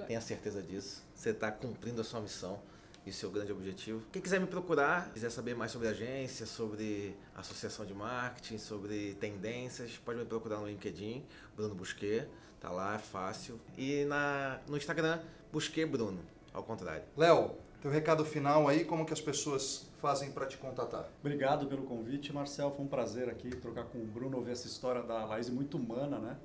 tenha 0.06 0.20
certeza 0.20 0.62
disso. 0.62 1.02
Você 1.14 1.30
está 1.30 1.50
cumprindo 1.50 2.02
a 2.02 2.04
sua 2.04 2.20
missão 2.20 2.60
e 3.06 3.12
seu 3.12 3.30
grande 3.30 3.52
objetivo. 3.52 4.02
Quem 4.12 4.22
quiser 4.22 4.40
me 4.40 4.46
procurar, 4.46 5.10
quiser 5.12 5.30
saber 5.30 5.54
mais 5.54 5.70
sobre 5.70 5.88
a 5.88 5.90
agência, 5.90 6.46
sobre 6.46 7.16
associação 7.34 7.84
de 7.84 7.94
marketing, 7.94 8.58
sobre 8.58 9.14
tendências, 9.14 9.98
pode 10.04 10.18
me 10.18 10.24
procurar 10.24 10.58
no 10.58 10.66
LinkedIn, 10.66 11.24
Bruno 11.56 11.74
Busquet, 11.74 12.28
tá 12.60 12.70
lá, 12.70 12.94
é 12.94 12.98
fácil. 12.98 13.60
E 13.76 14.04
na, 14.04 14.60
no 14.68 14.76
Instagram, 14.76 15.20
Busquet 15.52 15.86
Bruno, 15.86 16.20
ao 16.52 16.62
contrário. 16.62 17.04
Léo, 17.16 17.56
teu 17.80 17.90
recado 17.90 18.24
final 18.24 18.68
aí, 18.68 18.84
como 18.84 19.04
que 19.04 19.12
as 19.12 19.20
pessoas 19.20 19.90
fazem 20.00 20.30
para 20.30 20.46
te 20.46 20.56
contatar? 20.56 21.08
Obrigado 21.20 21.66
pelo 21.66 21.82
convite, 21.82 22.32
Marcel. 22.32 22.70
Foi 22.70 22.84
um 22.84 22.88
prazer 22.88 23.28
aqui 23.28 23.50
trocar 23.50 23.84
com 23.84 23.98
o 23.98 24.04
Bruno, 24.04 24.36
ouvir 24.36 24.52
essa 24.52 24.68
história 24.68 25.02
da 25.02 25.24
Laís 25.24 25.50
muito 25.50 25.76
humana, 25.76 26.18
né? 26.18 26.36